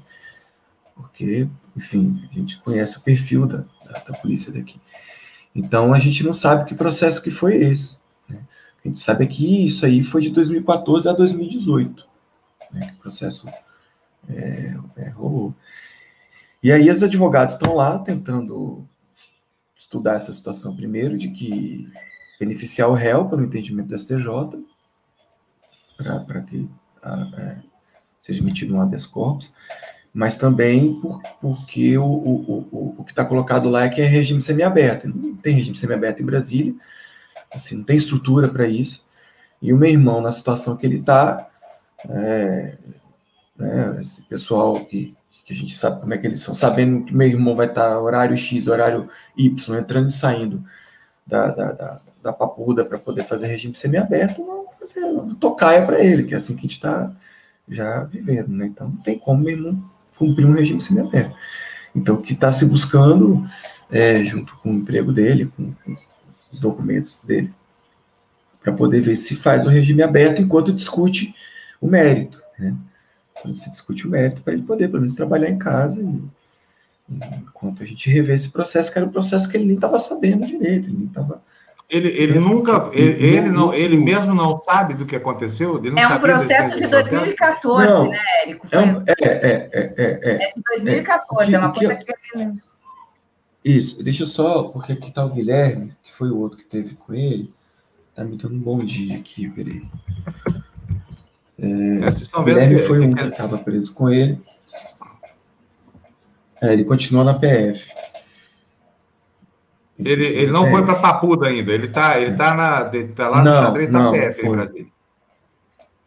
porque, 0.94 1.48
enfim, 1.76 2.20
a 2.30 2.34
gente 2.34 2.58
conhece 2.58 2.98
o 2.98 3.00
perfil 3.00 3.46
da, 3.46 3.64
da, 3.84 3.98
da 4.00 4.18
polícia 4.18 4.52
daqui. 4.52 4.80
Então 5.54 5.92
a 5.92 5.98
gente 5.98 6.22
não 6.22 6.32
sabe 6.32 6.68
que 6.68 6.74
processo 6.74 7.22
que 7.22 7.30
foi 7.30 7.56
esse. 7.56 7.96
A 8.84 8.88
gente 8.88 9.00
sabe 9.00 9.26
que 9.26 9.66
isso 9.66 9.84
aí 9.84 10.02
foi 10.02 10.22
de 10.22 10.30
2014 10.30 11.08
a 11.08 11.12
2018, 11.12 12.06
né, 12.70 12.94
o 12.96 13.02
processo 13.02 13.48
é, 14.28 14.74
é, 14.96 15.08
rolou. 15.08 15.54
E 16.62 16.72
aí 16.72 16.90
os 16.90 17.02
advogados 17.02 17.54
estão 17.54 17.74
lá 17.74 17.98
tentando 17.98 18.86
estudar 19.76 20.16
essa 20.16 20.32
situação 20.32 20.76
primeiro, 20.76 21.16
de 21.16 21.28
que 21.30 21.88
beneficiar 22.38 22.88
o 22.88 22.94
réu 22.94 23.28
pelo 23.28 23.44
entendimento 23.44 23.88
do 23.88 23.98
STJ, 23.98 24.24
para 26.26 26.42
que 26.42 26.68
a, 27.02 27.30
é, 27.38 27.56
seja 28.20 28.40
emitido 28.40 28.74
um 28.74 28.80
habeas 28.80 29.06
corpus, 29.06 29.52
mas 30.12 30.36
também 30.36 31.00
por, 31.00 31.20
porque 31.40 31.96
o, 31.96 32.04
o, 32.04 32.68
o, 32.72 32.94
o 32.98 33.04
que 33.04 33.12
está 33.12 33.24
colocado 33.24 33.68
lá 33.68 33.84
é 33.84 33.88
que 33.88 34.00
é 34.00 34.06
regime 34.06 34.40
semiaberto. 34.40 35.08
Não 35.08 35.36
tem 35.36 35.54
regime 35.54 35.76
semiaberto 35.76 36.22
em 36.22 36.26
Brasília, 36.26 36.74
assim, 37.52 37.76
não 37.76 37.84
tem 37.84 37.96
estrutura 37.96 38.48
para 38.48 38.66
isso. 38.66 39.04
E 39.60 39.72
o 39.72 39.76
meu 39.76 39.90
irmão, 39.90 40.20
na 40.20 40.32
situação 40.32 40.76
que 40.76 40.86
ele 40.86 40.98
está, 40.98 41.48
é, 42.08 42.76
né, 43.56 43.98
esse 44.00 44.22
pessoal 44.22 44.84
que, 44.84 45.14
que 45.44 45.52
a 45.52 45.56
gente 45.56 45.76
sabe 45.78 46.00
como 46.00 46.14
é 46.14 46.18
que 46.18 46.26
eles 46.26 46.40
são, 46.40 46.54
sabendo 46.54 47.04
que 47.04 47.14
meu 47.14 47.26
irmão 47.26 47.56
vai 47.56 47.66
estar 47.66 47.90
tá 47.90 48.00
horário 48.00 48.36
X, 48.36 48.68
horário 48.68 49.08
Y, 49.36 49.78
entrando 49.78 50.08
e 50.08 50.12
saindo 50.12 50.64
da, 51.26 51.48
da, 51.48 51.72
da, 51.72 52.00
da 52.22 52.32
papuda 52.32 52.84
para 52.84 52.98
poder 52.98 53.24
fazer 53.24 53.46
regime 53.46 53.74
semiaberto, 53.74 54.44
não 54.44 54.66
fazer 54.78 55.00
tocaia 55.40 55.84
para 55.84 56.00
ele, 56.00 56.24
que 56.24 56.34
é 56.34 56.38
assim 56.38 56.54
que 56.54 56.60
a 56.60 56.62
gente 56.62 56.72
está 56.72 57.12
já 57.68 58.04
vivendo, 58.04 58.48
né? 58.48 58.66
Então 58.66 58.88
não 58.88 58.96
tem 58.98 59.18
como 59.18 59.42
meu 59.42 59.56
irmão 59.56 59.84
cumprir 60.16 60.46
um 60.46 60.52
regime 60.52 60.80
semiaberto. 60.80 61.34
Então 61.94 62.16
o 62.16 62.22
que 62.22 62.32
está 62.32 62.52
se 62.52 62.64
buscando, 62.64 63.46
é, 63.90 64.24
junto 64.24 64.56
com 64.58 64.70
o 64.70 64.74
emprego 64.74 65.12
dele, 65.12 65.50
com, 65.56 65.72
com 65.84 65.96
os 66.52 66.60
documentos 66.60 67.20
dele, 67.24 67.52
para 68.62 68.72
poder 68.72 69.00
ver 69.00 69.16
se 69.16 69.36
faz 69.36 69.64
o 69.64 69.70
regime 69.70 70.02
aberto 70.02 70.42
enquanto 70.42 70.72
discute 70.72 71.34
o 71.80 71.86
mérito, 71.86 72.40
né? 72.58 72.74
Quando 73.40 73.56
se 73.56 73.70
discute 73.70 74.06
o 74.06 74.10
mérito, 74.10 74.42
para 74.42 74.52
ele 74.52 74.62
poder, 74.62 74.88
pelo 74.88 75.00
menos, 75.00 75.14
trabalhar 75.14 75.48
em 75.48 75.58
casa, 75.58 76.00
e, 76.00 76.22
enquanto 77.08 77.82
a 77.82 77.86
gente 77.86 78.10
revê 78.10 78.34
esse 78.34 78.50
processo, 78.50 78.90
que 78.90 78.98
era 78.98 79.06
um 79.06 79.12
processo 79.12 79.48
que 79.48 79.56
ele 79.56 79.66
nem 79.66 79.76
estava 79.76 79.98
sabendo 79.98 80.46
direito, 80.46 80.88
ele 80.88 80.96
nem 80.96 81.06
estava. 81.06 81.40
Ele, 81.88 82.08
ele 82.08 82.38
nunca, 82.38 82.90
ele, 82.92 83.24
ele, 83.24 83.48
não, 83.48 83.72
ele 83.72 83.96
mesmo 83.96 84.34
não 84.34 84.60
sabe 84.60 84.92
do 84.92 85.06
que 85.06 85.16
aconteceu? 85.16 85.80
é 85.96 86.06
um 86.06 86.18
processo 86.18 86.76
de 86.76 86.86
2014, 86.86 87.90
não, 87.90 88.10
né, 88.10 88.18
Érico? 88.42 88.66
É, 88.70 88.78
um, 88.78 89.02
é, 89.06 89.14
é, 89.22 89.70
é, 89.72 89.94
é, 89.96 90.48
é, 90.48 90.52
de 90.54 90.62
2014, 90.66 91.50
é, 91.50 91.56
é 91.56 91.58
uma 91.58 91.72
coisa 91.72 91.94
que, 91.94 92.04
que 92.04 92.58
Isso, 93.64 94.02
deixa 94.02 94.24
só, 94.24 94.64
porque 94.64 94.92
aqui 94.92 95.08
está 95.08 95.24
o 95.24 95.30
Guilherme, 95.30 95.94
que 96.02 96.12
foi 96.12 96.30
o 96.30 96.38
outro 96.38 96.58
que 96.58 96.64
teve 96.64 96.94
com 96.94 97.12
ele. 97.12 97.52
Tá 98.14 98.24
me 98.24 98.36
dando 98.36 98.54
um 98.54 98.60
bom 98.60 98.78
dia 98.78 99.18
aqui, 99.18 99.48
peraí. 99.48 99.86
É, 101.58 102.38
o 102.38 102.44
Guilherme 102.44 102.78
foi 102.80 103.00
um 103.00 103.14
que 103.14 103.22
estava 103.22 103.58
preso 103.58 103.92
com 103.92 104.08
ele. 104.08 104.40
É, 106.60 106.72
ele 106.72 106.84
continua 106.84 107.24
na 107.24 107.34
PF. 107.34 107.88
Ele, 109.98 110.26
ele 110.26 110.52
não 110.52 110.70
foi 110.70 110.84
para 110.84 110.94
Papuda 110.94 111.48
ainda, 111.48 111.72
ele 111.72 111.86
está 111.86 112.20
ele 112.20 112.36
tá 112.36 112.54
na, 112.54 112.90
ele 112.96 113.08
tá 113.08 113.28
lá 113.28 113.38
no 113.38 113.44
não, 113.44 113.52
xadrez 113.52 113.90
da 113.90 114.10
PF 114.12 114.40
foi. 114.40 114.90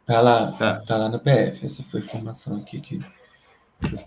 Tá 0.06 0.22
lá, 0.22 0.52
tá. 0.54 0.82
tá 0.88 0.98
lá 0.98 1.10
na 1.10 1.20
PF. 1.20 1.66
Essa 1.66 1.84
foi 1.84 2.00
a 2.00 2.04
informação 2.04 2.56
aqui 2.58 2.80
que 2.80 3.02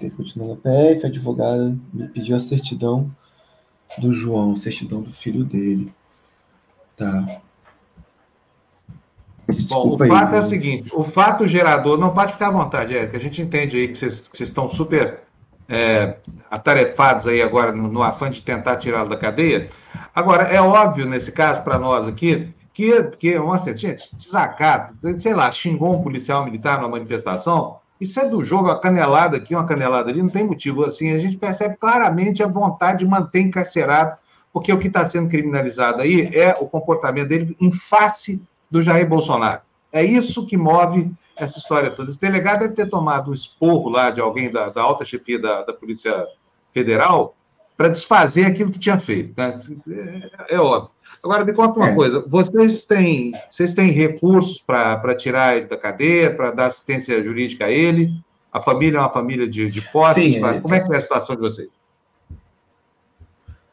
ele 0.01 0.11
continua 0.11 0.49
na 0.49 0.57
PF, 0.57 1.05
a 1.05 1.09
advogada 1.09 1.77
me 1.93 2.09
pediu 2.09 2.37
a 2.37 2.41
certidão 2.41 3.11
do 3.99 4.13
João, 4.13 4.57
certidão 4.57 5.03
do 5.03 5.13
filho 5.13 5.45
dele. 5.45 5.93
Tá. 6.97 7.41
Desculpa 9.49 10.07
Bom, 10.07 10.15
o 10.15 10.19
fato 10.19 10.35
aí, 10.35 10.41
é 10.41 10.43
o 10.43 10.49
seguinte: 10.49 10.91
o 10.93 11.05
fato 11.05 11.47
gerador, 11.47 11.99
não 11.99 12.15
pode 12.15 12.33
ficar 12.33 12.49
à 12.49 12.53
vontade, 12.53 12.97
Érica, 12.97 13.17
a 13.17 13.21
gente 13.21 13.43
entende 13.43 13.77
aí 13.77 13.89
que 13.89 13.97
vocês, 13.97 14.29
que 14.29 14.37
vocês 14.37 14.49
estão 14.49 14.69
super 14.69 15.21
é, 15.69 16.17
atarefados 16.51 17.27
aí 17.27 17.43
agora 17.43 17.73
no, 17.73 17.89
no 17.89 18.03
afã 18.03 18.31
de 18.31 18.43
tentar 18.43 18.77
tirá-lo 18.77 19.09
da 19.09 19.17
cadeia. 19.17 19.69
Agora, 20.15 20.45
é 20.45 20.61
óbvio 20.61 21.07
nesse 21.07 21.31
caso 21.31 21.63
para 21.63 21.79
nós 21.79 22.09
aqui 22.09 22.53
que, 22.73 23.03
que 23.19 23.39
nossa, 23.39 23.75
gente, 23.77 24.15
desacato, 24.17 24.95
sei 25.19 25.33
lá, 25.33 25.51
xingou 25.53 25.95
um 25.95 26.03
policial 26.03 26.45
militar 26.45 26.79
numa 26.79 26.89
manifestação, 26.89 27.79
isso 28.01 28.19
é 28.21 28.29
do 28.29 28.43
jogo, 28.43 28.65
uma 28.65 28.81
canelada 28.81 29.37
aqui, 29.37 29.55
uma 29.55 29.67
canelada 29.67 30.11
ali, 30.11 30.23
não 30.23 30.31
tem 30.31 30.45
motivo 30.45 30.85
assim. 30.85 31.13
A 31.13 31.19
gente 31.19 31.37
percebe 31.37 31.77
claramente 31.77 32.43
a 32.43 32.49
vontade 32.49 33.01
de 33.01 33.07
manter 33.07 33.41
encarcerado, 33.41 34.17
porque 34.53 34.73
o 34.73 34.79
que 34.79 34.89
está 34.89 35.07
sendo 35.07 35.29
criminalizado 35.29 36.03
aí 36.03 36.31
é 36.35 36.55
o 36.61 36.67
comportamento 36.67 37.29
dele 37.29 37.57
em 37.61 37.71
face 37.71 38.43
do 38.71 38.83
Jair 38.83 39.09
Bolsonaro. 39.09 39.63
É 39.93 40.05
isso 40.05 40.47
que 40.47 40.57
move 40.57 41.13
essa 41.37 41.59
história 41.59 41.91
toda. 41.91 42.11
Esse 42.11 42.21
delegado 42.21 42.61
deve 42.61 42.75
ter 42.75 42.87
tomado 42.87 43.31
um 43.31 43.35
esporro 43.35 43.89
lá 43.89 44.11
de 44.11 44.21
alguém 44.21 44.51
da, 44.51 44.69
da 44.69 44.83
alta 44.83 45.05
chefia 45.05 45.41
da, 45.41 45.63
da 45.63 45.73
Polícia 45.73 46.27
Federal 46.73 47.35
para 47.77 47.89
desfazer 47.89 48.45
aquilo 48.45 48.71
que 48.71 48.79
tinha 48.79 48.99
feito. 48.99 49.35
Né? 49.37 49.61
É, 50.49 50.55
é, 50.57 50.61
óbvio. 50.61 50.91
Agora, 51.25 51.43
me 51.43 51.55
conta 51.55 51.79
uma 51.79 51.89
é. 51.89 51.95
coisa: 51.95 52.21
vocês 52.29 52.85
têm, 52.85 53.33
vocês 53.49 53.73
têm 53.73 53.91
recursos 53.91 54.61
para 54.61 55.15
tirar 55.15 55.57
ele 55.57 55.67
da 55.67 55.77
cadeia, 55.79 56.35
para 56.35 56.51
dar 56.51 56.67
assistência 56.67 57.23
jurídica 57.25 57.65
a 57.65 57.71
ele? 57.71 58.13
A 58.53 58.61
família 58.61 58.99
é 58.99 59.01
uma 59.01 59.11
família 59.11 59.49
de, 59.49 59.71
de? 59.71 59.81
Sim, 60.15 60.45
é. 60.45 60.61
Como 60.61 60.75
é 60.75 60.81
que 60.81 60.93
é 60.95 60.99
a 60.99 61.03
situação 61.03 61.35
de 61.35 61.41
vocês? 61.41 61.69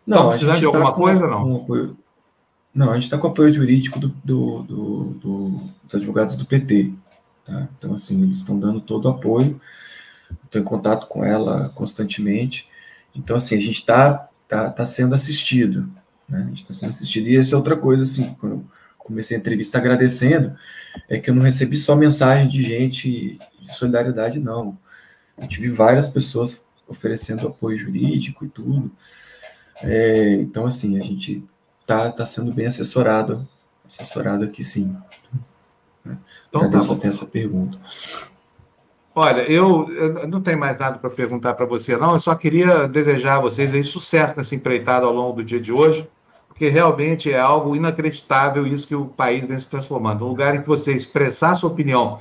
Não, 0.07 0.17
Estão 0.17 0.29
precisando 0.29 0.59
de 0.59 0.65
alguma 0.65 0.91
tá 0.91 0.97
coisa, 0.97 1.27
não? 1.27 1.59
Com 1.59 1.95
não, 2.73 2.91
a 2.91 2.93
gente 2.93 3.03
está 3.03 3.17
com 3.17 3.27
apoio 3.27 3.51
jurídico 3.51 3.99
do, 3.99 4.07
do, 4.23 4.63
do, 4.63 5.03
do, 5.21 5.49
dos 5.83 5.93
advogados 5.93 6.37
do 6.37 6.45
PT. 6.45 6.93
Tá? 7.45 7.67
Então, 7.77 7.93
assim, 7.93 8.23
eles 8.23 8.37
estão 8.37 8.57
dando 8.57 8.79
todo 8.79 9.05
o 9.05 9.09
apoio. 9.09 9.59
Estou 10.45 10.61
em 10.61 10.63
contato 10.63 11.05
com 11.07 11.25
ela 11.25 11.69
constantemente. 11.75 12.65
Então, 13.13 13.35
assim, 13.35 13.57
a 13.57 13.59
gente 13.59 13.79
está 13.79 14.29
tá, 14.47 14.69
tá 14.69 14.85
sendo 14.85 15.13
assistido. 15.13 15.89
Né? 16.31 16.43
A 16.43 16.47
gente 16.47 16.61
está 16.61 16.73
sendo 16.73 16.91
assistido. 16.91 17.27
E 17.27 17.35
essa 17.35 17.53
é 17.53 17.57
outra 17.57 17.75
coisa, 17.75 18.03
assim, 18.03 18.33
quando 18.39 18.53
eu 18.53 18.65
comecei 18.97 19.35
a 19.35 19.39
entrevista 19.39 19.77
agradecendo, 19.77 20.55
é 21.09 21.19
que 21.19 21.29
eu 21.29 21.35
não 21.35 21.41
recebi 21.41 21.77
só 21.77 21.95
mensagem 21.95 22.47
de 22.47 22.63
gente 22.63 23.37
de 23.59 23.75
solidariedade, 23.75 24.39
não. 24.39 24.77
Eu 25.37 25.47
tive 25.47 25.69
várias 25.69 26.07
pessoas 26.09 26.61
oferecendo 26.87 27.47
apoio 27.47 27.77
jurídico 27.77 28.45
e 28.45 28.49
tudo. 28.49 28.91
É, 29.83 30.35
então, 30.35 30.65
assim, 30.65 30.99
a 30.99 31.03
gente 31.03 31.43
está 31.81 32.11
tá 32.11 32.25
sendo 32.25 32.53
bem 32.53 32.67
assessorado, 32.67 33.47
assessorado 33.85 34.45
aqui 34.45 34.63
sim. 34.63 34.95
Então, 36.49 36.69
tá 36.69 36.81
só 36.81 36.95
tem 36.95 37.09
essa 37.09 37.25
pergunta. 37.25 37.77
Olha, 39.13 39.41
eu, 39.41 39.91
eu, 39.91 40.27
não 40.27 40.41
tenho 40.41 40.57
mais 40.57 40.77
nada 40.79 40.97
para 40.97 41.09
perguntar 41.09 41.53
para 41.53 41.65
você, 41.65 41.97
não. 41.97 42.13
Eu 42.13 42.21
só 42.21 42.33
queria 42.33 42.87
desejar 42.87 43.37
a 43.37 43.41
vocês 43.41 43.73
aí 43.73 43.83
sucesso 43.83 44.35
nessa 44.37 44.55
empreitada 44.55 45.05
ao 45.05 45.13
longo 45.13 45.37
do 45.37 45.43
dia 45.43 45.59
de 45.59 45.71
hoje, 45.71 46.07
porque 46.61 46.69
realmente 46.69 47.31
é 47.31 47.39
algo 47.39 47.75
inacreditável 47.75 48.67
isso 48.67 48.87
que 48.87 48.93
o 48.93 49.05
país 49.05 49.43
vem 49.43 49.59
se 49.59 49.67
transformando. 49.67 50.23
Um 50.23 50.27
lugar 50.27 50.53
em 50.53 50.61
que 50.61 50.67
você 50.67 50.93
expressar 50.93 51.55
sua 51.55 51.71
opinião 51.71 52.19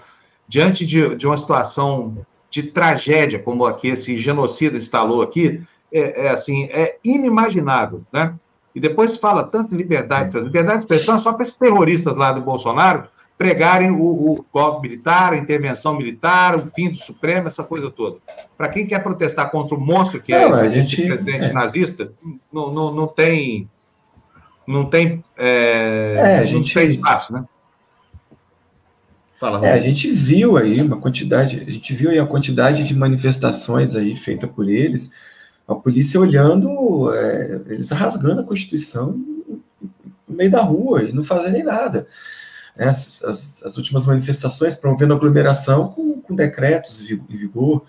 diante 0.48 0.86
de, 0.86 1.14
de 1.14 1.26
uma 1.26 1.36
situação 1.36 2.16
de 2.48 2.62
tragédia, 2.62 3.38
como 3.38 3.66
aqui 3.66 3.88
esse 3.88 4.16
genocida 4.16 4.78
instalou 4.78 5.20
aqui, 5.20 5.60
é, 5.92 6.24
é 6.24 6.30
assim, 6.30 6.64
é 6.70 6.96
inimaginável, 7.04 8.02
né? 8.10 8.34
E 8.74 8.80
depois 8.80 9.10
se 9.10 9.18
fala 9.18 9.44
tanto 9.44 9.74
em 9.74 9.76
liberdade, 9.76 10.34
liberdade 10.40 10.78
de 10.78 10.84
expressão 10.84 11.16
é 11.16 11.18
só 11.18 11.34
para 11.34 11.42
esses 11.42 11.58
terroristas 11.58 12.16
lá 12.16 12.32
do 12.32 12.40
Bolsonaro 12.40 13.08
pregarem 13.36 13.90
o, 13.90 14.02
o, 14.02 14.44
golpe 14.50 14.88
militar, 14.88 15.34
a 15.34 15.36
intervenção 15.36 15.98
militar, 15.98 16.56
o 16.56 16.70
fim 16.74 16.90
do 16.90 16.96
Supremo, 16.96 17.48
essa 17.48 17.62
coisa 17.62 17.90
toda. 17.90 18.16
Para 18.56 18.70
quem 18.70 18.86
quer 18.86 19.02
protestar 19.02 19.50
contra 19.50 19.76
o 19.76 19.80
monstro 19.80 20.20
que 20.22 20.32
é 20.32 20.48
não, 20.48 20.54
esse, 20.54 20.70
gente, 20.70 21.06
presidente 21.06 21.46
é. 21.46 21.52
nazista, 21.52 22.10
não, 22.50 22.72
não, 22.72 22.90
não 22.90 23.06
tem 23.06 23.68
não 24.70 24.86
tem 24.86 25.24
é, 25.36 26.14
é, 26.16 26.38
a 26.38 26.44
gente, 26.46 26.74
não 26.74 26.82
tem 26.82 26.90
espaço, 26.90 27.32
né? 27.32 27.44
Fala, 29.38 29.66
é, 29.66 29.72
a 29.72 29.80
gente 29.80 30.10
viu 30.10 30.56
aí 30.56 30.82
uma 30.82 30.98
quantidade, 30.98 31.64
a 31.66 31.70
gente 31.70 31.94
viu 31.94 32.10
aí 32.10 32.18
a 32.18 32.26
quantidade 32.26 32.84
de 32.84 32.94
manifestações 32.94 33.96
aí 33.96 34.14
feita 34.14 34.46
por 34.46 34.68
eles, 34.68 35.10
a 35.66 35.74
polícia 35.74 36.20
olhando, 36.20 37.12
é, 37.14 37.60
eles 37.68 37.90
rasgando 37.90 38.42
a 38.42 38.44
Constituição 38.44 39.12
no 40.28 40.36
meio 40.36 40.50
da 40.50 40.60
rua 40.60 41.04
e 41.04 41.12
não 41.12 41.24
fazendo 41.24 41.64
nada 41.64 42.06
né, 42.76 42.88
as, 42.88 43.22
as, 43.22 43.62
as, 43.62 43.76
últimas 43.76 44.06
manifestações 44.06 44.74
promovendo 44.74 45.14
aglomeração 45.14 45.88
com, 45.88 46.20
com 46.20 46.34
decretos 46.34 47.00
em 47.10 47.16
vigor. 47.36 47.86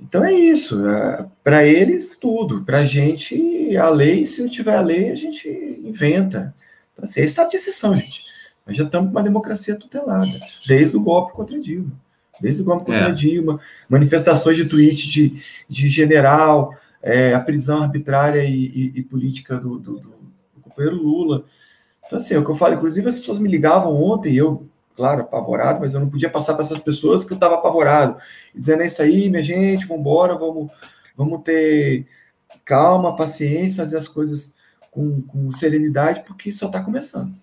Então 0.00 0.24
é 0.24 0.32
isso. 0.32 0.86
É, 0.86 1.26
para 1.42 1.64
eles, 1.64 2.16
tudo. 2.16 2.62
Para 2.64 2.80
a 2.80 2.84
gente, 2.86 3.76
a 3.76 3.88
lei, 3.88 4.26
se 4.26 4.42
não 4.42 4.48
tiver 4.48 4.76
a 4.76 4.80
lei, 4.80 5.10
a 5.10 5.14
gente 5.14 5.48
inventa. 5.82 6.54
Então, 6.92 7.04
assim, 7.04 7.20
é 7.20 7.46
de 7.46 7.56
exceção, 7.56 7.94
gente. 7.94 8.26
Nós 8.66 8.76
já 8.76 8.84
estamos 8.84 9.08
com 9.08 9.16
uma 9.16 9.22
democracia 9.22 9.76
tutelada, 9.76 10.26
desde 10.66 10.96
o 10.96 11.00
golpe 11.00 11.32
contra 11.32 11.60
Dilma. 11.60 11.92
Desde 12.40 12.62
o 12.62 12.64
golpe 12.64 12.86
contra 12.86 13.10
é. 13.10 13.12
Dilma, 13.12 13.60
manifestações 13.88 14.56
de 14.56 14.66
tweet 14.66 15.08
de, 15.08 15.42
de 15.68 15.88
general, 15.88 16.76
é, 17.02 17.32
a 17.32 17.40
prisão 17.40 17.82
arbitrária 17.82 18.44
e, 18.44 18.66
e, 18.66 18.92
e 18.96 19.02
política 19.02 19.56
do, 19.56 19.78
do, 19.78 19.92
do, 20.00 20.10
do 20.54 20.60
companheiro 20.60 20.96
Lula. 20.96 21.44
Então, 22.04 22.18
assim, 22.18 22.34
é 22.34 22.38
o 22.38 22.44
que 22.44 22.50
eu 22.50 22.56
falo, 22.56 22.74
inclusive 22.74 23.08
as 23.08 23.18
pessoas 23.18 23.38
me 23.38 23.48
ligavam 23.48 23.94
ontem, 24.02 24.34
eu, 24.34 24.68
claro, 24.96 25.22
apavorado, 25.22 25.80
mas 25.80 25.92
eu 25.92 26.00
não 26.00 26.08
podia 26.08 26.30
passar 26.30 26.54
para 26.54 26.64
essas 26.64 26.80
pessoas 26.80 27.24
que 27.24 27.32
eu 27.32 27.36
estava 27.36 27.56
apavorado, 27.56 28.16
dizendo, 28.54 28.82
é 28.82 28.86
isso 28.86 29.02
aí, 29.02 29.28
minha 29.28 29.42
gente, 29.42 29.86
vamos 29.86 30.00
embora, 30.00 30.34
vamos, 30.36 30.70
vamos 31.16 31.42
ter 31.42 32.06
calma, 32.64 33.16
paciência, 33.16 33.76
fazer 33.76 33.98
as 33.98 34.08
coisas 34.08 34.54
com, 34.90 35.20
com 35.22 35.52
serenidade, 35.52 36.24
porque 36.26 36.50
só 36.50 36.66
está 36.66 36.82
começando. 36.82 37.34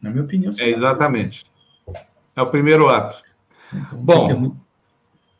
Na 0.00 0.10
minha 0.10 0.24
opinião. 0.24 0.50
É, 0.52 0.56
tá 0.56 0.78
exatamente. 0.78 1.44
É 2.34 2.42
o 2.42 2.50
primeiro 2.50 2.88
ato. 2.88 3.22
Então, 3.72 3.98
Bom. 3.98 4.28
Ter 4.28 4.34
muito, 4.34 4.56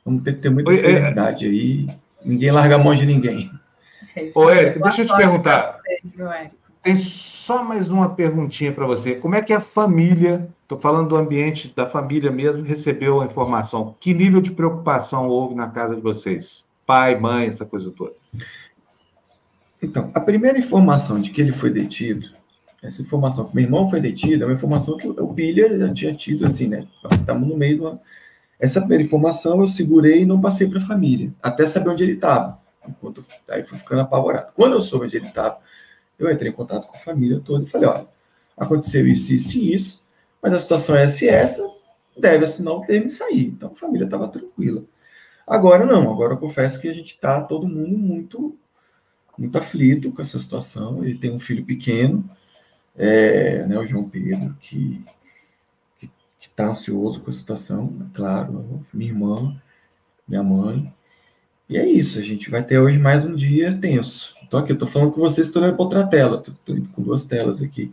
vamos 0.05 0.23
ter 0.23 0.35
que 0.35 0.41
ter 0.41 0.51
muita 0.51 0.73
é, 0.73 0.77
serenidade 0.77 1.47
é... 1.47 1.49
aí. 1.49 1.87
Ninguém 2.25 2.53
larga 2.53 2.77
a 2.77 2.79
mão 2.79 2.95
de 2.95 3.05
ninguém. 3.05 3.51
É 4.15 4.29
Ô, 4.35 4.51
Eric, 4.51 4.81
deixa 4.81 5.03
eu 5.03 5.07
te 5.07 5.17
perguntar. 5.17 5.75
Vocês, 5.75 6.17
tem 6.83 6.97
só 6.99 7.63
mais 7.63 7.91
uma 7.91 8.15
perguntinha 8.15 8.73
para 8.73 8.87
você. 8.87 9.15
Como 9.15 9.35
é 9.35 9.43
que 9.43 9.53
a 9.53 9.61
família, 9.61 10.49
estou 10.63 10.79
falando 10.79 11.11
do 11.11 11.17
ambiente 11.17 11.73
da 11.75 11.87
família 11.87 12.31
mesmo, 12.31 12.63
recebeu 12.63 13.21
a 13.21 13.27
informação? 13.27 13.95
Que 14.01 14.13
nível 14.13 14.41
de 14.41 14.51
preocupação 14.51 15.29
houve 15.29 15.55
na 15.55 15.69
casa 15.69 15.95
de 15.95 16.01
vocês? 16.01 16.65
Pai, 16.85 17.19
mãe, 17.19 17.47
essa 17.47 17.65
coisa 17.65 17.91
toda. 17.91 18.15
Então, 19.81 20.11
a 20.15 20.21
primeira 20.21 20.59
informação 20.59 21.21
de 21.21 21.31
que 21.31 21.41
ele 21.41 21.53
foi 21.53 21.71
detido, 21.71 22.29
essa 22.83 23.01
informação 23.01 23.45
que 23.45 23.55
meu 23.55 23.65
irmão 23.65 23.89
foi 23.89 24.01
detido, 24.01 24.43
é 24.43 24.47
uma 24.47 24.55
informação 24.55 24.97
que 24.97 25.07
o 25.07 25.29
Pilha 25.29 25.79
já 25.79 25.95
tinha 25.95 26.15
tido, 26.15 26.45
assim, 26.45 26.67
né? 26.67 26.87
Estamos 27.13 27.49
no 27.49 27.57
meio 27.57 27.77
de 27.77 27.81
uma. 27.83 28.01
Essa 28.59 28.81
primeira 28.81 29.05
informação 29.05 29.61
eu 29.61 29.69
segurei 29.69 30.23
e 30.23 30.27
não 30.27 30.41
passei 30.41 30.69
para 30.69 30.79
a 30.79 30.87
família, 30.87 31.33
até 31.43 31.67
saber 31.67 31.91
onde 31.91 32.03
ele 32.03 32.13
estava. 32.13 32.61
Enquanto 32.89 33.25
aí 33.49 33.63
fui 33.65 33.79
ficando 33.79 34.03
apavorado. 34.03 34.53
Quando 34.55 34.75
eu 34.75 34.81
soube 34.81 35.07
onde 35.07 35.17
ele 35.17 35.27
estava, 35.27 35.59
eu 36.19 36.31
entrei 36.31 36.51
em 36.51 36.55
contato 36.55 36.87
com 36.87 36.97
a 36.97 37.01
família 37.01 37.41
toda 37.45 37.65
e 37.65 37.69
falei, 37.69 37.89
olha, 37.89 38.07
aconteceu 38.57 39.07
isso, 39.07 39.33
isso 39.33 39.59
e 39.59 39.75
isso, 39.75 40.03
mas 40.41 40.53
a 40.53 40.61
situação 40.61 40.97
é 40.97 41.05
essa 41.05 41.25
e 41.25 41.29
essa, 41.29 41.71
deve 42.17 42.45
assinar 42.45 42.75
o 42.75 42.83
termo 42.83 43.07
e 43.07 43.11
sair. 43.11 43.47
Então 43.47 43.71
a 43.73 43.75
família 43.75 44.05
estava 44.05 44.29
tranquila. 44.29 44.85
Agora 45.47 45.85
não, 45.85 46.11
agora 46.11 46.35
eu 46.35 46.39
confesso 46.39 46.81
que 46.81 46.89
a 46.89 46.95
gente 46.95 47.15
está 47.15 47.41
todo 47.41 47.69
mundo 47.69 47.99
muito 47.99 48.57
muito 49.37 49.57
aflito 49.59 50.13
com 50.13 50.23
essa 50.23 50.39
situação. 50.39 51.05
Ele 51.05 51.19
tem 51.19 51.31
um 51.33 51.41
filho 51.41 51.65
pequeno, 51.65 52.29
é, 52.97 53.67
né, 53.67 53.79
o 53.79 53.87
João 53.87 54.09
Pedro, 54.09 54.55
que 54.61 55.05
está 56.41 56.69
ansioso 56.69 57.21
com 57.21 57.31
a 57.31 57.33
situação, 57.33 57.97
é 58.01 58.17
claro, 58.17 58.85
minha 58.93 59.11
irmã, 59.11 59.57
minha 60.29 60.43
mãe. 60.43 60.93
E 61.69 61.79
é 61.79 61.87
isso, 61.87 62.19
a 62.19 62.23
gente 62.23 62.51
vai 62.51 62.63
ter 62.63 62.79
hoje 62.79 62.99
mais 62.99 63.25
um 63.25 63.35
dia 63.35 63.77
tenso. 63.81 64.35
Então, 64.53 64.61
aqui, 64.61 64.73
eu 64.73 64.75
estou 64.75 64.87
falando 64.87 65.13
com 65.13 65.21
vocês, 65.23 65.47
estou 65.47 65.63
olhando 65.63 65.77
para 65.77 65.83
outra 65.83 66.07
tela, 66.07 66.37
estou 66.47 66.77
com 66.95 67.03
duas 67.03 67.25
telas 67.25 67.63
aqui, 67.63 67.91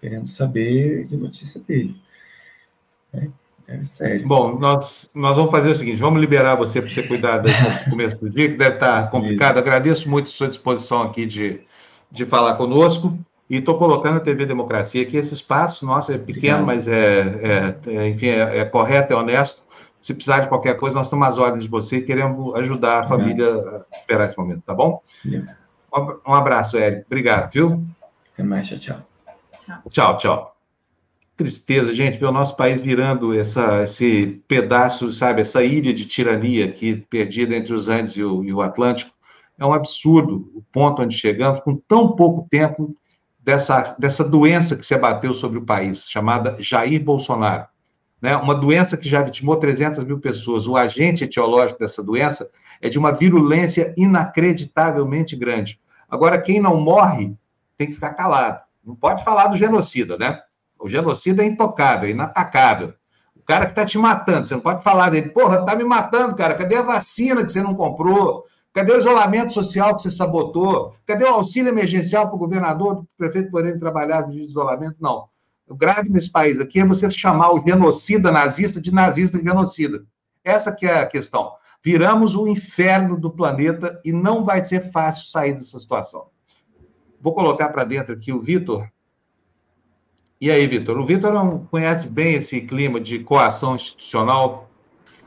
querendo 0.00 0.26
saber 0.26 1.06
de 1.06 1.16
notícia 1.16 1.60
deles. 1.60 1.94
É, 3.14 3.28
é 3.68 3.84
sério. 3.84 4.26
Bom, 4.26 4.58
nós, 4.58 5.08
nós 5.14 5.36
vamos 5.36 5.52
fazer 5.52 5.70
o 5.70 5.76
seguinte: 5.76 6.00
vamos 6.00 6.20
liberar 6.20 6.56
você 6.56 6.82
para 6.82 6.90
você 6.90 7.04
cuidar 7.04 7.38
do 7.38 7.48
começo 7.88 8.16
do 8.16 8.28
dia, 8.28 8.48
que 8.48 8.56
deve 8.56 8.74
estar 8.74 9.08
complicado. 9.08 9.54
Isso. 9.54 9.60
Agradeço 9.60 10.10
muito 10.10 10.26
a 10.26 10.32
sua 10.32 10.48
disposição 10.48 11.02
aqui 11.02 11.24
de, 11.24 11.60
de 12.10 12.26
falar 12.26 12.56
conosco. 12.56 13.16
E 13.48 13.58
estou 13.58 13.78
colocando 13.78 14.16
a 14.16 14.20
TV 14.20 14.46
Democracia 14.46 15.02
aqui, 15.02 15.16
esse 15.16 15.32
espaço, 15.32 15.86
nossa, 15.86 16.12
é 16.12 16.18
pequeno, 16.18 16.64
Obrigado. 16.64 16.76
mas 16.76 16.88
é, 16.88 17.76
é, 17.86 17.94
é 17.94 18.08
enfim, 18.08 18.26
é, 18.26 18.58
é 18.58 18.64
correto, 18.64 19.12
é 19.12 19.16
honesto 19.16 19.62
se 20.00 20.14
precisar 20.14 20.40
de 20.40 20.48
qualquer 20.48 20.76
coisa, 20.76 20.94
nós 20.94 21.06
estamos 21.06 21.26
às 21.26 21.38
ordens 21.38 21.64
de 21.64 21.70
você 21.70 21.96
e 21.96 22.02
queremos 22.02 22.54
ajudar 22.54 23.04
a 23.04 23.08
família 23.08 23.46
a 23.46 23.98
superar 24.00 24.28
esse 24.28 24.38
momento, 24.38 24.62
tá 24.64 24.72
bom? 24.72 25.02
Um 26.26 26.34
abraço, 26.34 26.76
Érico. 26.76 27.04
Obrigado, 27.06 27.52
viu? 27.52 27.84
Até 28.34 28.42
mais, 28.42 28.68
tchau, 28.68 28.78
tchau. 28.78 29.02
Tchau, 29.90 30.16
tchau. 30.16 30.56
tristeza, 31.36 31.94
gente, 31.94 32.18
ver 32.18 32.26
o 32.26 32.32
nosso 32.32 32.56
país 32.56 32.80
virando 32.80 33.38
essa, 33.38 33.84
esse 33.84 34.42
pedaço, 34.48 35.12
sabe, 35.12 35.42
essa 35.42 35.62
ilha 35.62 35.94
de 35.94 36.04
tirania 36.04 36.64
aqui, 36.64 36.96
perdida 37.08 37.54
entre 37.54 37.72
os 37.72 37.88
Andes 37.88 38.16
e 38.16 38.24
o, 38.24 38.42
e 38.42 38.52
o 38.52 38.60
Atlântico. 38.60 39.12
É 39.58 39.64
um 39.64 39.72
absurdo 39.72 40.50
o 40.54 40.62
ponto 40.72 41.02
onde 41.02 41.16
chegamos, 41.16 41.60
com 41.60 41.76
tão 41.76 42.14
pouco 42.14 42.46
tempo 42.50 42.96
dessa, 43.38 43.94
dessa 43.98 44.24
doença 44.24 44.76
que 44.76 44.84
se 44.84 44.94
abateu 44.94 45.32
sobre 45.32 45.58
o 45.58 45.64
país, 45.64 46.08
chamada 46.08 46.56
Jair 46.60 47.02
Bolsonaro. 47.02 47.66
Né? 48.20 48.36
Uma 48.36 48.54
doença 48.54 48.96
que 48.96 49.08
já 49.08 49.22
vitimou 49.22 49.56
300 49.56 50.04
mil 50.04 50.18
pessoas. 50.18 50.66
O 50.66 50.76
agente 50.76 51.24
etiológico 51.24 51.80
dessa 51.80 52.02
doença 52.02 52.50
é 52.80 52.88
de 52.88 52.98
uma 52.98 53.12
virulência 53.12 53.94
inacreditavelmente 53.96 55.36
grande. 55.36 55.80
Agora, 56.08 56.40
quem 56.40 56.60
não 56.60 56.80
morre 56.80 57.36
tem 57.76 57.86
que 57.86 57.94
ficar 57.94 58.14
calado. 58.14 58.60
Não 58.84 58.94
pode 58.94 59.24
falar 59.24 59.48
do 59.48 59.56
genocida, 59.56 60.16
né? 60.16 60.40
O 60.78 60.88
genocida 60.88 61.42
é 61.42 61.46
intocável, 61.46 62.08
é 62.08 62.12
inatacável. 62.12 62.94
O 63.36 63.42
cara 63.42 63.66
que 63.66 63.72
está 63.72 63.84
te 63.84 63.98
matando, 63.98 64.46
você 64.46 64.54
não 64.54 64.60
pode 64.60 64.82
falar 64.82 65.10
dele, 65.10 65.30
porra, 65.30 65.64
tá 65.64 65.74
me 65.74 65.84
matando, 65.84 66.34
cara. 66.34 66.54
Cadê 66.54 66.76
a 66.76 66.82
vacina 66.82 67.44
que 67.44 67.52
você 67.52 67.62
não 67.62 67.74
comprou? 67.74 68.44
Cadê 68.72 68.92
o 68.92 68.98
isolamento 68.98 69.52
social 69.52 69.96
que 69.96 70.02
você 70.02 70.10
sabotou? 70.10 70.94
Cadê 71.06 71.24
o 71.24 71.34
auxílio 71.34 71.70
emergencial 71.70 72.26
para 72.26 72.36
o 72.36 72.38
governador, 72.38 72.94
para 72.94 73.02
o 73.02 73.08
prefeito 73.16 73.50
poderem 73.50 73.78
trabalhar 73.78 74.22
de 74.22 74.40
isolamento? 74.40 74.96
Não. 75.00 75.28
O 75.66 75.74
grave 75.74 76.08
nesse 76.08 76.30
país 76.30 76.58
aqui 76.60 76.80
é 76.80 76.84
você 76.84 77.10
chamar 77.10 77.52
o 77.52 77.62
genocida 77.66 78.30
nazista 78.30 78.80
de 78.80 78.92
nazista 78.92 79.38
genocida. 79.38 80.02
Essa 80.42 80.72
que 80.72 80.86
é 80.86 81.00
a 81.00 81.06
questão. 81.06 81.52
Viramos 81.90 82.34
o 82.34 82.46
inferno 82.46 83.18
do 83.18 83.30
planeta 83.30 83.98
e 84.04 84.12
não 84.12 84.44
vai 84.44 84.62
ser 84.62 84.90
fácil 84.92 85.26
sair 85.26 85.54
dessa 85.54 85.80
situação. 85.80 86.26
Vou 87.18 87.32
colocar 87.32 87.70
para 87.70 87.82
dentro 87.82 88.12
aqui 88.12 88.30
o 88.30 88.42
Vitor. 88.42 88.86
E 90.38 90.50
aí, 90.50 90.66
Vitor? 90.66 90.98
O 90.98 91.06
Vitor 91.06 91.32
não 91.32 91.60
conhece 91.70 92.06
bem 92.06 92.34
esse 92.34 92.60
clima 92.60 93.00
de 93.00 93.20
coação 93.20 93.74
institucional 93.74 94.68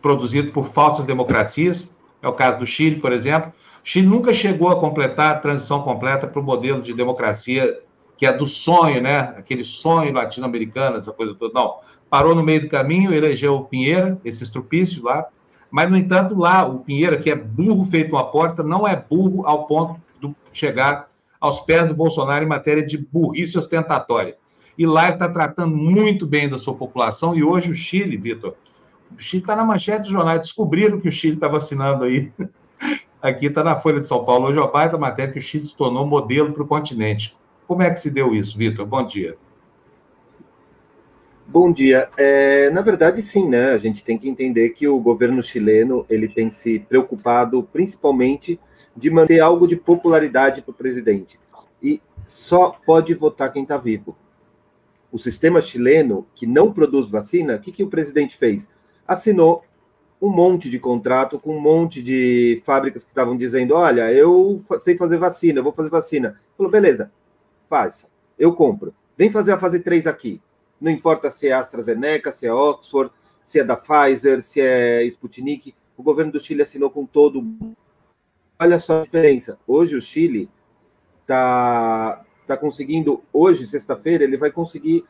produzido 0.04 0.52
por 0.52 0.68
falsas 0.68 1.04
democracias. 1.04 1.92
É 2.22 2.28
o 2.28 2.34
caso 2.34 2.60
do 2.60 2.68
Chile, 2.68 3.02
por 3.02 3.12
exemplo. 3.12 3.52
O 3.52 3.54
Chile 3.84 4.06
nunca 4.06 4.32
chegou 4.32 4.70
a 4.70 4.80
completar 4.80 5.36
a 5.36 5.40
transição 5.40 5.82
completa 5.82 6.28
para 6.28 6.40
o 6.40 6.44
modelo 6.44 6.80
de 6.80 6.94
democracia 6.94 7.76
que 8.16 8.28
é 8.28 8.32
do 8.32 8.46
sonho, 8.46 9.02
né? 9.02 9.34
Aquele 9.36 9.66
sonho 9.66 10.14
latino-americano, 10.14 10.98
essa 10.98 11.12
coisa 11.12 11.34
toda. 11.34 11.56
Não, 11.56 11.80
parou 12.08 12.36
no 12.36 12.44
meio 12.44 12.62
do 12.62 12.70
caminho, 12.70 13.12
elegeu 13.12 13.56
o 13.56 13.66
Pinheira, 13.66 14.22
esse 14.24 14.44
estrupício 14.44 15.04
lá. 15.04 15.28
Mas, 15.72 15.90
no 15.90 15.96
entanto, 15.96 16.38
lá, 16.38 16.68
o 16.68 16.80
Pinheira, 16.80 17.18
que 17.18 17.30
é 17.30 17.36
burro 17.36 17.86
feito 17.86 18.12
uma 18.12 18.30
porta, 18.30 18.62
não 18.62 18.86
é 18.86 18.96
burro 18.96 19.48
ao 19.48 19.66
ponto 19.66 20.00
de 20.22 20.36
chegar 20.52 21.10
aos 21.40 21.60
pés 21.62 21.88
do 21.88 21.96
Bolsonaro 21.96 22.44
em 22.44 22.48
matéria 22.48 22.86
de 22.86 22.98
burrice 22.98 23.58
ostentatória. 23.58 24.36
E 24.78 24.86
lá 24.86 25.06
ele 25.06 25.14
está 25.14 25.30
tratando 25.30 25.76
muito 25.76 26.28
bem 26.28 26.50
da 26.50 26.60
sua 26.60 26.76
população. 26.76 27.36
E 27.36 27.44
hoje 27.44 27.72
o 27.72 27.74
Chile, 27.74 28.18
Vitor, 28.18 28.56
o 29.18 29.22
Chile 29.22 29.42
está 29.42 29.56
na 29.56 29.64
manchete 29.64 30.04
do 30.04 30.10
jornal. 30.10 30.38
Descobriram 30.38 31.00
que 31.00 31.08
o 31.08 31.12
Chile 31.12 31.36
está 31.36 31.48
vacinando 31.48 32.04
aí. 32.04 32.32
Aqui 33.22 33.46
está 33.46 33.64
na 33.64 33.80
Folha 33.80 34.00
de 34.00 34.08
São 34.08 34.26
Paulo. 34.26 34.48
Hoje 34.48 34.60
é 34.60 34.64
a 34.64 34.68
baita 34.68 34.98
matéria 34.98 35.32
que 35.32 35.40
o 35.40 35.42
Chile 35.42 35.68
se 35.68 35.76
tornou 35.76 36.06
modelo 36.06 36.52
para 36.52 36.64
o 36.64 36.68
continente. 36.68 37.38
Como 37.68 37.82
é 37.82 37.90
que 37.90 38.02
se 38.02 38.10
deu 38.10 38.34
isso, 38.34 38.58
Vitor? 38.58 38.86
Bom 38.86 39.06
dia. 39.06 39.38
Bom 41.54 41.70
dia. 41.70 42.10
É, 42.16 42.70
na 42.70 42.80
verdade, 42.80 43.22
sim, 43.22 43.46
né? 43.46 43.72
A 43.72 43.78
gente 43.78 44.06
tem 44.06 44.18
que 44.18 44.30
entender 44.30 44.70
que 44.70 44.88
o 44.88 44.98
governo 44.98 45.44
chileno 45.44 46.06
ele 46.10 46.30
tem 46.30 46.50
se 46.50 46.80
preocupado 46.80 47.62
principalmente 47.74 48.58
de 48.96 49.10
manter 49.10 49.42
algo 49.42 49.68
de 49.68 49.76
popularidade 49.76 50.62
para 50.62 50.72
o 50.72 50.74
presidente. 50.74 51.38
E 51.84 52.02
só 52.26 52.80
pode 52.86 53.14
votar 53.14 53.52
quem 53.52 53.64
está 53.64 53.78
vivo. 53.78 54.16
O 55.12 55.20
sistema 55.20 55.60
chileno, 55.60 56.26
que 56.34 56.48
não 56.48 56.72
produz 56.72 57.10
vacina, 57.10 57.58
o 57.58 57.60
que, 57.60 57.74
que 57.74 57.84
o 57.84 57.90
presidente 57.90 58.38
fez? 58.38 58.70
Assinou 59.06 59.66
um 60.22 60.30
monte 60.30 60.70
de 60.70 60.80
contrato 60.80 61.38
com 61.38 61.58
um 61.58 61.60
monte 61.60 62.02
de 62.02 62.62
fábricas 62.66 63.04
que 63.04 63.10
estavam 63.10 63.36
dizendo: 63.36 63.76
olha, 63.76 64.10
eu 64.14 64.64
sei 64.80 64.96
fazer 64.96 65.18
vacina, 65.18 65.62
vou 65.62 65.74
fazer 65.74 65.90
vacina. 65.90 66.34
Falou, 66.56 66.72
beleza, 66.72 67.12
faz, 67.70 68.08
eu 68.40 68.54
compro. 68.54 68.94
Vem 69.18 69.30
fazer 69.30 69.52
a 69.52 69.58
fase 69.58 69.82
3 69.82 70.08
aqui. 70.08 70.42
Não 70.82 70.92
importa 70.92 71.30
se 71.30 71.48
é 71.48 71.54
AstraZeneca, 71.54 72.32
se 72.32 72.48
é 72.48 72.54
Oxford, 72.54 73.12
se 73.44 73.60
é 73.60 73.64
da 73.64 73.78
Pfizer, 73.78 74.42
se 74.42 74.60
é 74.60 75.04
Sputnik, 75.06 75.76
o 75.96 76.02
governo 76.02 76.32
do 76.32 76.40
Chile 76.40 76.64
assinou 76.64 76.90
com 76.90 77.06
todo 77.06 77.42
mundo. 77.42 77.78
Olha 78.60 78.80
só 78.80 79.02
a 79.02 79.04
diferença. 79.04 79.60
Hoje 79.68 79.96
o 79.96 80.02
Chile 80.02 80.50
está 81.22 82.24
tá 82.48 82.58
conseguindo, 82.58 83.24
hoje, 83.32 83.68
sexta-feira, 83.68 84.24
ele 84.24 84.38
vai 84.38 84.52
conseguir 84.52 85.06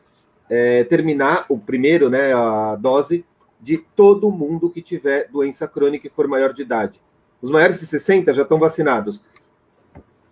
é, 0.50 0.84
terminar 0.84 1.46
o 1.48 1.58
primeiro, 1.58 2.10
né, 2.10 2.34
a 2.34 2.76
dose 2.76 3.24
de 3.58 3.78
todo 3.78 4.30
mundo 4.30 4.68
que 4.68 4.82
tiver 4.82 5.28
doença 5.30 5.66
crônica 5.66 6.06
e 6.06 6.10
for 6.10 6.28
maior 6.28 6.52
de 6.52 6.62
idade. 6.62 7.00
Os 7.40 7.50
maiores 7.50 7.80
de 7.80 7.86
60 7.86 8.34
já 8.34 8.42
estão 8.42 8.58
vacinados. 8.58 9.22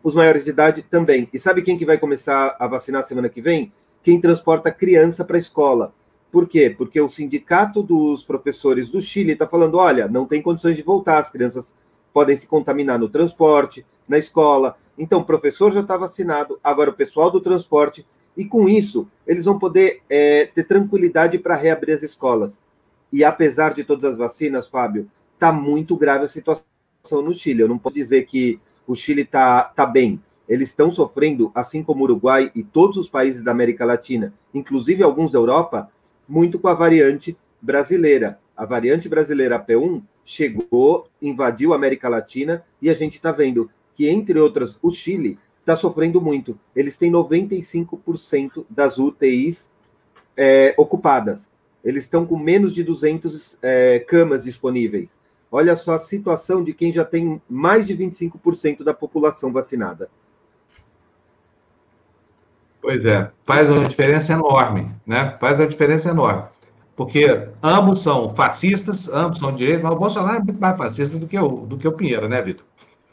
Os 0.02 0.14
maiores 0.14 0.44
de 0.44 0.50
idade 0.50 0.82
também. 0.82 1.28
E 1.32 1.38
sabe 1.38 1.62
quem 1.62 1.78
que 1.78 1.86
vai 1.86 1.96
começar 1.96 2.56
a 2.58 2.66
vacinar 2.66 3.04
semana 3.04 3.28
que 3.28 3.40
vem? 3.40 3.72
Quem 4.02 4.20
transporta 4.20 4.70
criança 4.70 5.24
para 5.24 5.36
a 5.36 5.40
escola. 5.40 5.92
Por 6.30 6.48
quê? 6.48 6.74
Porque 6.76 7.00
o 7.00 7.08
sindicato 7.08 7.82
dos 7.82 8.22
professores 8.22 8.88
do 8.88 9.00
Chile 9.00 9.32
está 9.32 9.46
falando: 9.46 9.76
olha, 9.76 10.08
não 10.08 10.26
tem 10.26 10.40
condições 10.40 10.76
de 10.76 10.82
voltar, 10.82 11.18
as 11.18 11.30
crianças 11.30 11.74
podem 12.12 12.36
se 12.36 12.46
contaminar 12.46 12.98
no 12.98 13.08
transporte, 13.08 13.84
na 14.08 14.18
escola. 14.18 14.76
Então, 14.98 15.20
o 15.20 15.24
professor 15.24 15.72
já 15.72 15.80
está 15.80 15.96
vacinado, 15.96 16.58
agora 16.62 16.90
o 16.90 16.94
pessoal 16.94 17.30
do 17.30 17.40
transporte, 17.40 18.06
e 18.36 18.44
com 18.44 18.68
isso, 18.68 19.08
eles 19.26 19.44
vão 19.44 19.58
poder 19.58 20.02
é, 20.08 20.46
ter 20.46 20.64
tranquilidade 20.64 21.38
para 21.38 21.56
reabrir 21.56 21.94
as 21.94 22.02
escolas. 22.02 22.58
E 23.12 23.24
apesar 23.24 23.72
de 23.74 23.82
todas 23.82 24.04
as 24.04 24.18
vacinas, 24.18 24.68
Fábio, 24.68 25.10
está 25.34 25.52
muito 25.52 25.96
grave 25.96 26.24
a 26.24 26.28
situação 26.28 26.64
no 27.10 27.32
Chile. 27.32 27.62
Eu 27.62 27.68
não 27.68 27.78
posso 27.78 27.94
dizer 27.94 28.24
que 28.24 28.60
o 28.86 28.94
Chile 28.94 29.22
está 29.22 29.62
tá 29.64 29.84
bem. 29.86 30.20
Eles 30.50 30.70
estão 30.70 30.90
sofrendo, 30.90 31.52
assim 31.54 31.80
como 31.80 32.00
o 32.00 32.02
Uruguai 32.02 32.50
e 32.56 32.64
todos 32.64 32.96
os 32.96 33.08
países 33.08 33.40
da 33.40 33.52
América 33.52 33.84
Latina, 33.84 34.34
inclusive 34.52 35.00
alguns 35.00 35.30
da 35.30 35.38
Europa, 35.38 35.88
muito 36.28 36.58
com 36.58 36.66
a 36.66 36.74
variante 36.74 37.38
brasileira. 37.62 38.40
A 38.56 38.66
variante 38.66 39.08
brasileira 39.08 39.64
P1 39.64 40.02
chegou, 40.24 41.06
invadiu 41.22 41.72
a 41.72 41.76
América 41.76 42.08
Latina 42.08 42.64
e 42.82 42.90
a 42.90 42.94
gente 42.94 43.14
está 43.14 43.30
vendo 43.30 43.70
que, 43.94 44.08
entre 44.08 44.40
outras, 44.40 44.76
o 44.82 44.90
Chile 44.90 45.38
está 45.60 45.76
sofrendo 45.76 46.20
muito. 46.20 46.58
Eles 46.74 46.96
têm 46.96 47.12
95% 47.12 48.66
das 48.68 48.98
UTIs 48.98 49.70
é, 50.36 50.74
ocupadas. 50.76 51.48
Eles 51.84 52.04
estão 52.04 52.26
com 52.26 52.36
menos 52.36 52.74
de 52.74 52.82
200 52.82 53.56
é, 53.62 54.00
camas 54.00 54.42
disponíveis. 54.42 55.16
Olha 55.48 55.76
só 55.76 55.94
a 55.94 56.00
situação 56.00 56.64
de 56.64 56.74
quem 56.74 56.90
já 56.90 57.04
tem 57.04 57.40
mais 57.48 57.86
de 57.86 57.96
25% 57.96 58.82
da 58.82 58.92
população 58.92 59.52
vacinada. 59.52 60.10
Pois 62.82 63.04
é, 63.04 63.30
faz 63.44 63.68
uma 63.68 63.84
diferença 63.84 64.32
enorme, 64.32 64.90
né? 65.06 65.36
Faz 65.38 65.58
uma 65.58 65.66
diferença 65.66 66.08
enorme. 66.08 66.44
Porque 66.96 67.48
ambos 67.62 68.02
são 68.02 68.34
fascistas, 68.34 69.08
ambos 69.08 69.38
são 69.38 69.54
direitos, 69.54 69.82
mas 69.82 69.92
o 69.92 69.98
Bolsonaro 69.98 70.36
é 70.36 70.44
muito 70.44 70.60
mais 70.60 70.76
fascista 70.76 71.18
do 71.18 71.26
que 71.26 71.38
o, 71.38 71.48
do 71.66 71.78
que 71.78 71.88
o 71.88 71.92
Pinheiro, 71.92 72.28
né, 72.28 72.40
Vitor? 72.42 72.64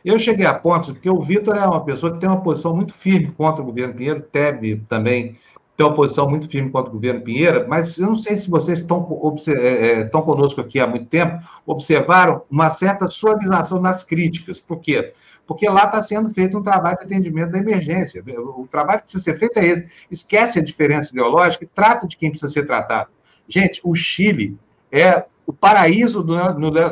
Eu 0.03 0.17
cheguei 0.19 0.45
a 0.45 0.53
ponto 0.53 0.93
de 0.93 0.99
que 0.99 1.09
o 1.09 1.21
Vitor 1.21 1.55
é 1.55 1.65
uma 1.65 1.83
pessoa 1.83 2.13
que 2.13 2.19
tem 2.19 2.29
uma 2.29 2.41
posição 2.41 2.75
muito 2.75 2.93
firme 2.93 3.27
contra 3.37 3.61
o 3.61 3.65
governo 3.65 3.93
Pinheiro, 3.93 4.21
Tebe 4.21 4.77
também 4.87 5.35
tem 5.77 5.85
uma 5.85 5.95
posição 5.95 6.27
muito 6.27 6.49
firme 6.49 6.71
contra 6.71 6.89
o 6.89 6.93
governo 6.93 7.21
Pinheira, 7.21 7.65
mas 7.67 7.97
eu 7.99 8.07
não 8.07 8.15
sei 8.15 8.35
se 8.35 8.49
vocês 8.49 8.79
estão, 8.79 9.07
é, 9.47 10.01
estão 10.01 10.23
conosco 10.23 10.59
aqui 10.59 10.79
há 10.79 10.87
muito 10.87 11.05
tempo, 11.05 11.37
observaram 11.65 12.41
uma 12.49 12.71
certa 12.71 13.07
suavização 13.07 13.79
nas 13.79 14.03
críticas. 14.03 14.59
Por 14.59 14.79
quê? 14.79 15.13
Porque 15.47 15.67
lá 15.69 15.85
está 15.85 16.03
sendo 16.03 16.29
feito 16.33 16.57
um 16.57 16.61
trabalho 16.61 16.97
de 16.99 17.05
atendimento 17.05 17.51
da 17.51 17.57
emergência. 17.57 18.21
O 18.37 18.67
trabalho 18.69 18.99
que 18.99 19.05
precisa 19.05 19.23
ser 19.23 19.39
feito 19.39 19.57
é 19.57 19.65
esse. 19.65 19.87
Esquece 20.11 20.59
a 20.59 20.63
diferença 20.63 21.11
ideológica 21.11 21.63
e 21.63 21.67
trata 21.67 22.05
de 22.05 22.17
quem 22.17 22.29
precisa 22.29 22.51
ser 22.51 22.67
tratado. 22.67 23.09
Gente, 23.47 23.79
o 23.83 23.95
Chile 23.95 24.57
é 24.91 25.25
o 25.45 25.53
paraíso 25.53 26.21
do, 26.21 26.35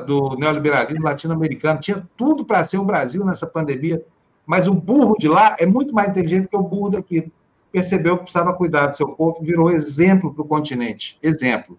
do 0.05 0.37
neoliberalismo 0.37 1.03
latino-americano. 1.03 1.81
Tinha 1.81 2.07
tudo 2.15 2.45
para 2.45 2.65
ser 2.65 2.77
o 2.77 2.85
Brasil 2.85 3.25
nessa 3.25 3.45
pandemia, 3.45 4.01
mas 4.45 4.67
o 4.67 4.73
burro 4.73 5.17
de 5.19 5.27
lá 5.27 5.57
é 5.59 5.65
muito 5.65 5.93
mais 5.93 6.09
inteligente 6.09 6.47
que 6.47 6.55
o 6.55 6.63
burro 6.63 6.91
daqui 6.91 7.29
percebeu 7.73 8.15
que 8.15 8.23
precisava 8.23 8.53
cuidar 8.53 8.87
do 8.87 8.95
seu 8.95 9.09
povo, 9.09 9.43
virou 9.43 9.69
exemplo 9.69 10.33
para 10.33 10.41
o 10.41 10.47
continente. 10.47 11.19
Exemplo. 11.21 11.77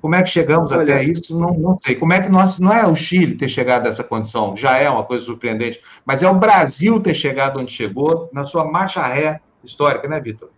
Como 0.00 0.14
é 0.14 0.22
que 0.22 0.28
chegamos 0.28 0.70
Olha, 0.72 0.82
até 0.82 1.04
isso? 1.04 1.38
Não, 1.38 1.52
não 1.54 1.78
sei. 1.82 1.94
Como 1.94 2.12
é 2.12 2.20
que 2.20 2.28
nós. 2.28 2.58
Não 2.58 2.72
é 2.72 2.86
o 2.86 2.94
Chile 2.94 3.36
ter 3.36 3.48
chegado 3.48 3.86
a 3.86 3.90
essa 3.90 4.04
condição, 4.04 4.56
já 4.56 4.76
é 4.76 4.88
uma 4.88 5.04
coisa 5.04 5.24
surpreendente, 5.24 5.80
mas 6.04 6.22
é 6.22 6.28
o 6.28 6.38
Brasil 6.38 7.00
ter 7.00 7.14
chegado 7.14 7.60
onde 7.60 7.72
chegou 7.72 8.28
na 8.32 8.44
sua 8.44 8.64
marcha 8.64 9.04
ré 9.06 9.40
histórica, 9.64 10.08
né, 10.08 10.20
Vitor? 10.20 10.50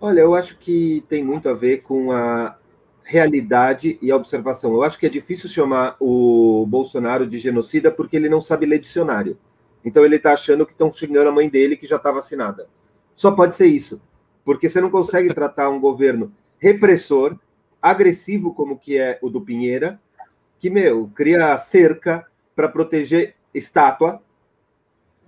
Olha, 0.00 0.20
eu 0.20 0.34
acho 0.34 0.58
que 0.58 1.04
tem 1.08 1.22
muito 1.22 1.48
a 1.48 1.54
ver 1.54 1.82
com 1.82 2.10
a 2.10 2.56
realidade 3.04 3.98
e 4.02 4.10
a 4.10 4.16
observação. 4.16 4.72
Eu 4.72 4.82
acho 4.82 4.98
que 4.98 5.06
é 5.06 5.08
difícil 5.08 5.48
chamar 5.48 5.96
o 6.00 6.66
Bolsonaro 6.68 7.26
de 7.26 7.38
genocida 7.38 7.90
porque 7.90 8.16
ele 8.16 8.28
não 8.28 8.40
sabe 8.40 8.66
ler 8.66 8.78
dicionário. 8.78 9.38
Então 9.84 10.04
ele 10.04 10.16
está 10.16 10.32
achando 10.32 10.64
que 10.64 10.72
estão 10.72 10.92
xingando 10.92 11.28
a 11.28 11.32
mãe 11.32 11.48
dele 11.48 11.76
que 11.76 11.86
já 11.86 11.96
está 11.96 12.10
vacinada. 12.10 12.68
Só 13.14 13.30
pode 13.30 13.56
ser 13.56 13.66
isso. 13.66 14.00
porque 14.44 14.68
você 14.68 14.80
não 14.80 14.90
consegue 14.90 15.32
tratar 15.34 15.70
um 15.70 15.80
governo 15.80 16.32
repressor, 16.62 17.36
agressivo 17.82 18.54
como 18.54 18.78
que 18.78 18.96
é 18.96 19.18
o 19.20 19.28
do 19.28 19.40
Pinheira, 19.40 20.00
que, 20.60 20.70
meu, 20.70 21.10
cria 21.12 21.58
cerca 21.58 22.24
para 22.54 22.68
proteger 22.68 23.34
estátua 23.52 24.22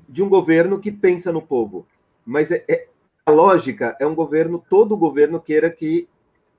de 0.08 0.22
um 0.22 0.28
governo 0.28 0.78
que 0.78 0.92
pensa 0.92 1.32
no 1.32 1.42
povo. 1.42 1.88
Mas 2.24 2.52
é, 2.52 2.64
é, 2.68 2.86
a 3.26 3.32
lógica 3.32 3.96
é 3.98 4.06
um 4.06 4.14
governo, 4.14 4.64
todo 4.70 4.96
governo 4.96 5.40
queira 5.40 5.68
que 5.68 6.08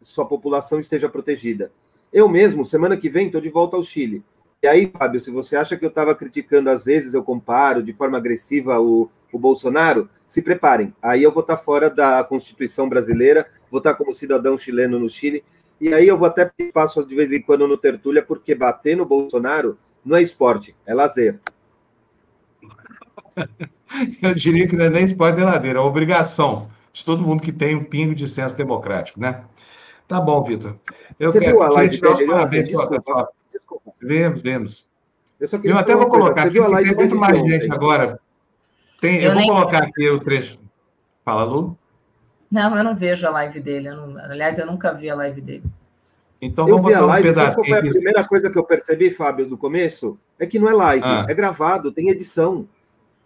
sua 0.01 0.25
população 0.25 0.77
esteja 0.77 1.07
protegida. 1.07 1.71
Eu 2.11 2.27
mesmo, 2.27 2.65
semana 2.65 2.97
que 2.97 3.09
vem, 3.09 3.27
estou 3.27 3.39
de 3.39 3.49
volta 3.49 3.77
ao 3.77 3.83
Chile. 3.83 4.25
E 4.65 4.67
aí, 4.67 4.91
Fábio, 4.91 5.21
se 5.21 5.29
você 5.29 5.55
acha 5.55 5.77
que 5.77 5.85
eu 5.85 5.89
estava 5.89 6.15
criticando, 6.15 6.71
às 6.71 6.85
vezes 6.85 7.13
eu 7.13 7.23
comparo 7.23 7.83
de 7.83 7.93
forma 7.93 8.17
agressiva 8.17 8.81
o, 8.81 9.11
o 9.31 9.37
Bolsonaro, 9.37 10.09
se 10.25 10.41
preparem. 10.41 10.91
Aí 11.03 11.21
eu 11.21 11.31
vou 11.31 11.41
estar 11.41 11.57
tá 11.57 11.61
fora 11.61 11.87
da 11.87 12.23
Constituição 12.23 12.89
brasileira, 12.89 13.45
vou 13.69 13.77
estar 13.77 13.91
tá 13.91 13.95
como 13.95 14.11
cidadão 14.11 14.57
chileno 14.57 14.97
no 14.97 15.07
Chile, 15.07 15.43
e 15.79 15.93
aí 15.93 16.07
eu 16.07 16.17
vou 16.17 16.27
até 16.27 16.51
passo 16.73 17.05
de 17.05 17.13
vez 17.13 17.31
em 17.31 17.43
quando 17.43 17.67
no 17.67 17.77
Tertúlia, 17.77 18.23
porque 18.23 18.55
bater 18.55 18.97
no 18.97 19.05
Bolsonaro 19.05 19.77
não 20.03 20.17
é 20.17 20.23
esporte, 20.23 20.75
é 20.83 20.95
lazer. 20.95 21.39
Eu 24.19 24.33
diria 24.33 24.67
que 24.67 24.75
não 24.75 24.85
é 24.85 24.89
nem 24.89 25.05
esporte 25.05 25.35
nem 25.35 25.45
ladeira, 25.45 25.77
é 25.77 25.81
obrigação 25.81 26.71
de 26.91 27.05
todo 27.05 27.23
mundo 27.23 27.43
que 27.43 27.51
tem 27.51 27.75
um 27.75 27.83
pingo 27.83 28.15
de 28.15 28.27
senso 28.27 28.55
democrático, 28.55 29.19
né? 29.19 29.43
Tá 30.07 30.19
bom, 30.19 30.43
Vitor. 30.43 30.75
Eu 31.19 31.31
Você 31.31 31.39
quero, 31.39 31.51
viu 31.51 31.61
a 31.63 31.69
live 31.69 32.01
dele? 32.01 32.25
Parabéns. 32.25 32.69
Vemos, 34.01 34.41
vemos. 34.41 34.87
Eu, 35.39 35.47
só 35.47 35.59
eu 35.63 35.77
até 35.77 35.95
vou 35.95 36.07
colocar 36.07 36.43
aqui, 36.43 36.59
tem 36.59 36.95
muito 36.95 37.15
mais 37.15 37.37
gente 37.39 37.71
agora. 37.71 38.19
Tem, 39.01 39.17
eu, 39.17 39.23
eu 39.23 39.31
vou 39.31 39.39
nem... 39.39 39.49
colocar 39.49 39.83
aqui 39.83 40.09
o 40.09 40.19
trecho. 40.19 40.57
Fala, 41.23 41.43
Lu. 41.43 41.77
Não, 42.49 42.75
eu 42.77 42.83
não 42.83 42.95
vejo 42.95 43.27
a 43.27 43.31
live 43.31 43.59
dele. 43.59 43.89
Eu 43.89 43.95
não... 43.95 44.17
Aliás, 44.17 44.57
eu 44.57 44.65
nunca 44.65 44.93
vi 44.93 45.09
a 45.09 45.15
live 45.15 45.41
dele. 45.41 45.63
Então, 46.41 46.67
eu 46.67 46.81
vi 46.81 46.93
a 46.93 47.01
live, 47.01 47.29
um 47.29 47.33
sabe 47.33 47.55
foi 47.55 47.77
a 47.77 47.81
primeira 47.81 48.23
coisa 48.23 48.49
que 48.49 48.57
eu 48.57 48.63
percebi, 48.63 49.09
Fábio, 49.09 49.47
do 49.47 49.57
começo? 49.57 50.19
É 50.37 50.45
que 50.45 50.59
não 50.59 50.69
é 50.69 50.73
live, 50.73 51.05
ah. 51.05 51.25
é 51.27 51.33
gravado, 51.33 51.91
tem 51.91 52.09
edição. 52.09 52.67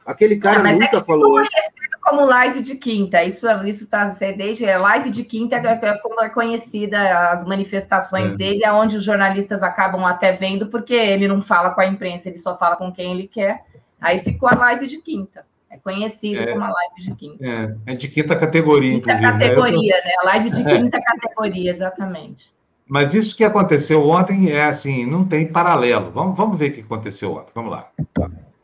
Aquele 0.10 0.38
cara 0.38 0.68
ah, 0.68 0.72
nunca 0.72 0.98
é 0.98 1.04
falou. 1.04 1.34
conhecido 1.34 2.00
como 2.02 2.26
live 2.26 2.62
de 2.62 2.76
quinta. 2.78 3.24
Isso 3.24 3.46
isso 3.64 3.84
está 3.84 4.06
desde 4.36 4.66
é 4.66 4.76
live 4.76 5.12
de 5.12 5.24
quinta 5.24 5.56
é, 5.58 5.60
é 5.60 5.98
como 6.00 6.20
é 6.20 6.30
conhecida 6.30 7.30
as 7.30 7.46
manifestações 7.46 8.32
é. 8.32 8.36
dele, 8.36 8.66
aonde 8.66 8.98
os 8.98 9.04
jornalistas 9.04 9.62
acabam 9.62 10.04
até 10.04 10.32
vendo, 10.32 10.66
porque 10.66 10.96
ele 10.96 11.28
não 11.28 11.40
fala 11.40 11.70
com 11.70 11.82
a 11.82 11.86
imprensa, 11.86 12.28
ele 12.28 12.40
só 12.40 12.58
fala 12.58 12.76
com 12.76 12.92
quem 12.92 13.12
ele 13.12 13.28
quer. 13.28 13.64
Aí 14.02 14.18
ficou 14.18 14.50
a 14.50 14.56
live 14.56 14.88
de 14.88 14.98
quinta. 14.98 15.46
É 15.70 15.78
conhecido 15.78 16.42
é, 16.42 16.54
como 16.54 16.64
a 16.64 16.72
live 16.72 17.02
de 17.04 17.14
quinta. 17.14 17.46
É, 17.46 17.92
é 17.92 17.96
de 17.96 18.08
quinta 18.08 18.36
categoria, 18.36 18.94
quinta 18.94 19.12
inclusive. 19.12 19.32
Né? 19.32 19.48
categoria, 19.48 19.96
né? 19.96 20.02
né? 20.06 20.12
A 20.24 20.26
live 20.26 20.50
de 20.50 20.64
quinta 20.64 21.00
categoria, 21.00 21.70
exatamente. 21.70 22.52
Mas 22.88 23.14
isso 23.14 23.38
que 23.38 23.44
aconteceu 23.44 24.10
ontem 24.10 24.50
é 24.50 24.66
assim, 24.66 25.06
não 25.06 25.24
tem 25.24 25.46
paralelo. 25.46 26.10
Vamos, 26.10 26.36
vamos 26.36 26.58
ver 26.58 26.72
o 26.72 26.74
que 26.74 26.82
aconteceu 26.82 27.34
ontem. 27.34 27.52
Vamos 27.54 27.70
lá. 27.70 27.92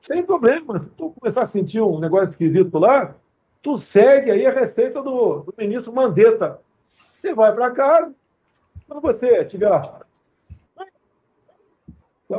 Sem 0.05 0.23
problema. 0.23 0.79
Se 0.79 0.89
tu 0.91 1.13
começar 1.19 1.43
a 1.43 1.47
sentir 1.47 1.81
um 1.81 1.99
negócio 1.99 2.29
esquisito 2.29 2.77
lá, 2.77 3.15
tu 3.61 3.77
segue 3.77 4.31
aí 4.31 4.45
a 4.45 4.53
receita 4.53 5.01
do, 5.01 5.39
do 5.39 5.53
ministro 5.57 5.91
Mandetta. 5.91 6.59
Você 7.19 7.33
vai 7.33 7.53
para 7.53 7.71
casa, 7.71 8.13
quando 8.87 9.01
você 9.01 9.43
tiver 9.45 9.69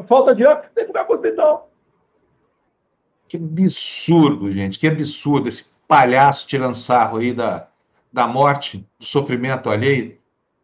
falta 0.06 0.34
de 0.34 0.46
ar, 0.46 0.70
você 0.72 0.86
vai 0.86 1.04
para 1.04 1.12
o 1.12 1.16
hospital. 1.16 1.70
Que 3.28 3.36
absurdo, 3.36 4.52
gente, 4.52 4.78
que 4.78 4.86
absurdo 4.86 5.48
esse 5.48 5.72
palhaço 5.88 6.46
tirando 6.46 6.76
sarro 6.76 7.18
aí 7.18 7.32
da, 7.32 7.68
da 8.12 8.28
morte, 8.28 8.86
do 8.98 9.04
sofrimento 9.04 9.68
alheio. 9.68 10.16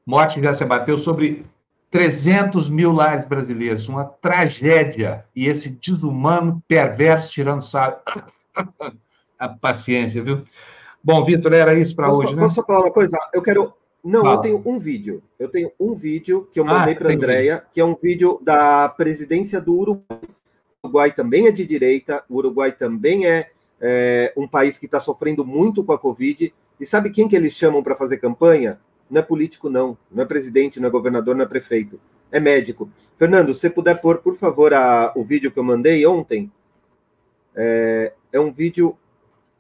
Morte 0.07 0.41
já 0.41 0.55
se 0.55 0.63
abateu 0.63 0.97
sobre 0.99 1.45
300 1.93 2.71
mil 2.71 2.91
lares 2.91 3.29
brasileiros, 3.29 3.87
uma 3.87 4.07
tragédia. 4.07 5.27
E 5.37 5.47
esse 5.47 5.69
desumano, 5.69 6.63
perverso, 6.67 7.31
tirando. 7.31 7.63
A 9.39 9.49
paciência, 9.49 10.23
viu? 10.23 10.45
Bom, 11.03 11.25
Vitor, 11.25 11.53
era 11.53 11.75
isso 11.75 11.97
para 11.97 12.13
hoje, 12.13 12.35
né? 12.35 12.43
Posso 12.43 12.63
falar 12.63 12.81
uma 12.81 12.93
coisa? 12.93 13.19
Eu 13.35 13.43
quero. 13.43 13.75
Não, 14.05 14.23
Fala. 14.23 14.37
eu 14.37 14.41
tenho 14.41 14.63
um 14.65 14.79
vídeo. 14.79 15.21
Eu 15.37 15.49
tenho 15.49 15.73
um 15.79 15.95
vídeo 15.95 16.49
que 16.53 16.61
eu 16.61 16.65
mandei 16.65 16.95
ah, 16.95 16.97
para 16.97 17.11
a 17.11 17.13
Andrea, 17.13 17.65
que 17.73 17.81
é 17.81 17.85
um 17.85 17.97
vídeo 17.97 18.41
da 18.41 18.89
presidência 18.89 19.61
do 19.61 19.75
Uruguai. 19.75 20.21
O 20.81 20.87
Uruguai 20.87 21.13
também 21.13 21.49
é 21.49 21.51
de 21.51 21.67
direita, 21.67 22.23
o 22.29 22.37
Uruguai 22.37 22.71
também 22.71 23.27
é, 23.27 23.51
é 23.81 24.33
um 24.37 24.47
país 24.47 24.79
que 24.79 24.87
está 24.87 25.01
sofrendo 25.01 25.45
muito 25.45 25.83
com 25.83 25.93
a 25.93 25.99
Covid. 25.99 26.55
E 26.79 26.87
sabe 26.87 27.11
quem 27.11 27.27
que 27.27 27.35
eles 27.35 27.53
chamam 27.53 27.83
para 27.83 27.97
fazer 27.97 28.19
campanha? 28.19 28.79
Não 29.13 29.21
é 29.21 29.23
político, 29.23 29.69
não. 29.69 29.99
Não 30.11 30.23
é 30.23 30.27
presidente, 30.27 30.81
não 30.81 30.89
é 30.89 30.91
governador, 30.91 31.37
não 31.37 31.45
é 31.45 31.47
prefeito. 31.47 32.01
É 32.31 32.41
médico. 32.41 32.91
Fernando, 33.19 33.53
se 33.53 33.61
você 33.61 33.69
puder 33.69 34.01
pôr, 34.01 34.19
por 34.19 34.35
favor, 34.37 34.73
a, 34.73 35.13
o 35.15 35.23
vídeo 35.23 35.53
que 35.53 35.59
eu 35.59 35.63
mandei 35.63 36.07
ontem. 36.07 36.51
É, 37.55 38.15
é 38.33 38.41
um 38.41 38.51
vídeo 38.51 38.97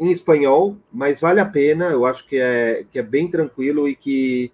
em 0.00 0.10
espanhol, 0.10 0.78
mas 0.90 1.20
vale 1.20 1.38
a 1.38 1.44
pena. 1.44 1.84
Eu 1.90 2.06
acho 2.06 2.26
que 2.26 2.38
é, 2.38 2.86
que 2.90 2.98
é 2.98 3.02
bem 3.02 3.28
tranquilo 3.28 3.86
e 3.86 3.94
que. 3.94 4.50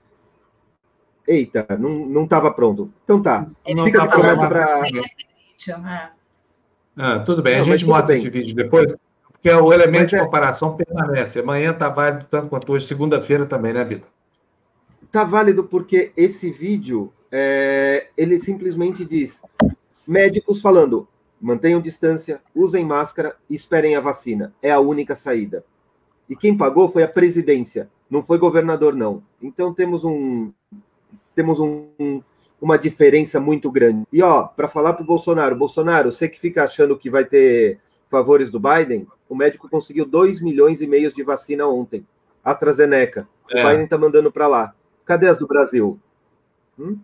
Eita, 1.25 1.65
não 1.79 2.25
estava 2.25 2.51
pronto. 2.51 2.93
Então 3.05 3.23
tá. 3.23 3.47
Ele 3.65 3.85
Fica 3.85 4.01
de 4.01 4.09
promessa 4.09 4.49
para. 4.49 4.81
Né? 4.81 6.11
Ah, 6.97 7.21
tudo 7.21 7.41
bem, 7.41 7.59
não, 7.59 7.63
a 7.63 7.65
gente 7.65 7.87
mostra 7.87 8.17
esse 8.17 8.29
vídeo 8.29 8.53
depois, 8.53 8.93
porque 9.31 9.49
o 9.49 9.73
elemento 9.73 10.01
mas 10.01 10.11
de 10.11 10.17
é... 10.17 10.25
comparação 10.25 10.77
permanece. 10.77 11.39
Amanhã 11.39 11.71
está 11.71 11.89
válido 11.89 12.27
tanto 12.29 12.49
quanto 12.49 12.73
hoje, 12.73 12.87
segunda-feira 12.87 13.47
também, 13.47 13.73
né, 13.73 13.85
Vitor? 13.85 14.09
Está 15.09 15.25
válido 15.25 15.65
porque 15.65 16.13
esse 16.15 16.51
vídeo, 16.51 17.11
é, 17.33 18.09
ele 18.15 18.39
simplesmente 18.39 19.07
diz 19.07 19.41
médicos 20.07 20.61
falando, 20.61 21.09
mantenham 21.41 21.81
distância, 21.81 22.43
usem 22.55 22.85
máscara 22.85 23.35
e 23.49 23.55
esperem 23.55 23.97
a 23.97 24.01
vacina. 24.01 24.55
É 24.63 24.71
a 24.71 24.81
única 24.81 25.17
saída. 25.17 25.65
E 26.29 26.37
quem 26.37 26.55
pagou 26.55 26.91
foi 26.91 27.03
a 27.03 27.09
presidência, 27.09 27.89
não 28.11 28.23
foi 28.23 28.37
governador, 28.37 28.95
não. 28.95 29.23
Então 29.43 29.73
temos 29.73 30.05
um 30.05 30.53
temos 31.35 31.59
um, 31.59 32.21
uma 32.61 32.77
diferença 32.77 33.41
muito 33.41 33.71
grande. 33.71 34.07
E 34.13 34.23
ó, 34.23 34.43
para 34.43 34.69
falar 34.69 34.93
para 34.93 35.05
o 35.05 35.07
Bolsonaro, 35.07 35.57
Bolsonaro, 35.57 36.13
você 36.13 36.29
que 36.29 36.39
fica 36.39 36.65
achando 36.65 36.99
que 36.99 37.09
vai 37.09 37.25
ter 37.25 37.79
favores 38.11 38.51
do 38.51 38.61
Biden, 38.61 39.07
o 39.27 39.35
médico 39.35 39.71
conseguiu 39.71 40.05
2 40.05 40.43
milhões 40.43 40.83
e 40.83 40.87
meio 40.87 41.11
de 41.11 41.23
vacina 41.23 41.67
ontem. 41.67 42.07
AstraZeneca. 42.45 43.27
É. 43.51 43.65
O 43.65 43.69
Biden 43.69 43.85
está 43.85 43.97
mandando 43.97 44.31
para 44.31 44.47
lá. 44.47 44.75
Cadê 45.09 45.27
as 45.27 45.39
do 45.39 45.47
Brasil? 45.47 45.99
Hum? 46.79 46.99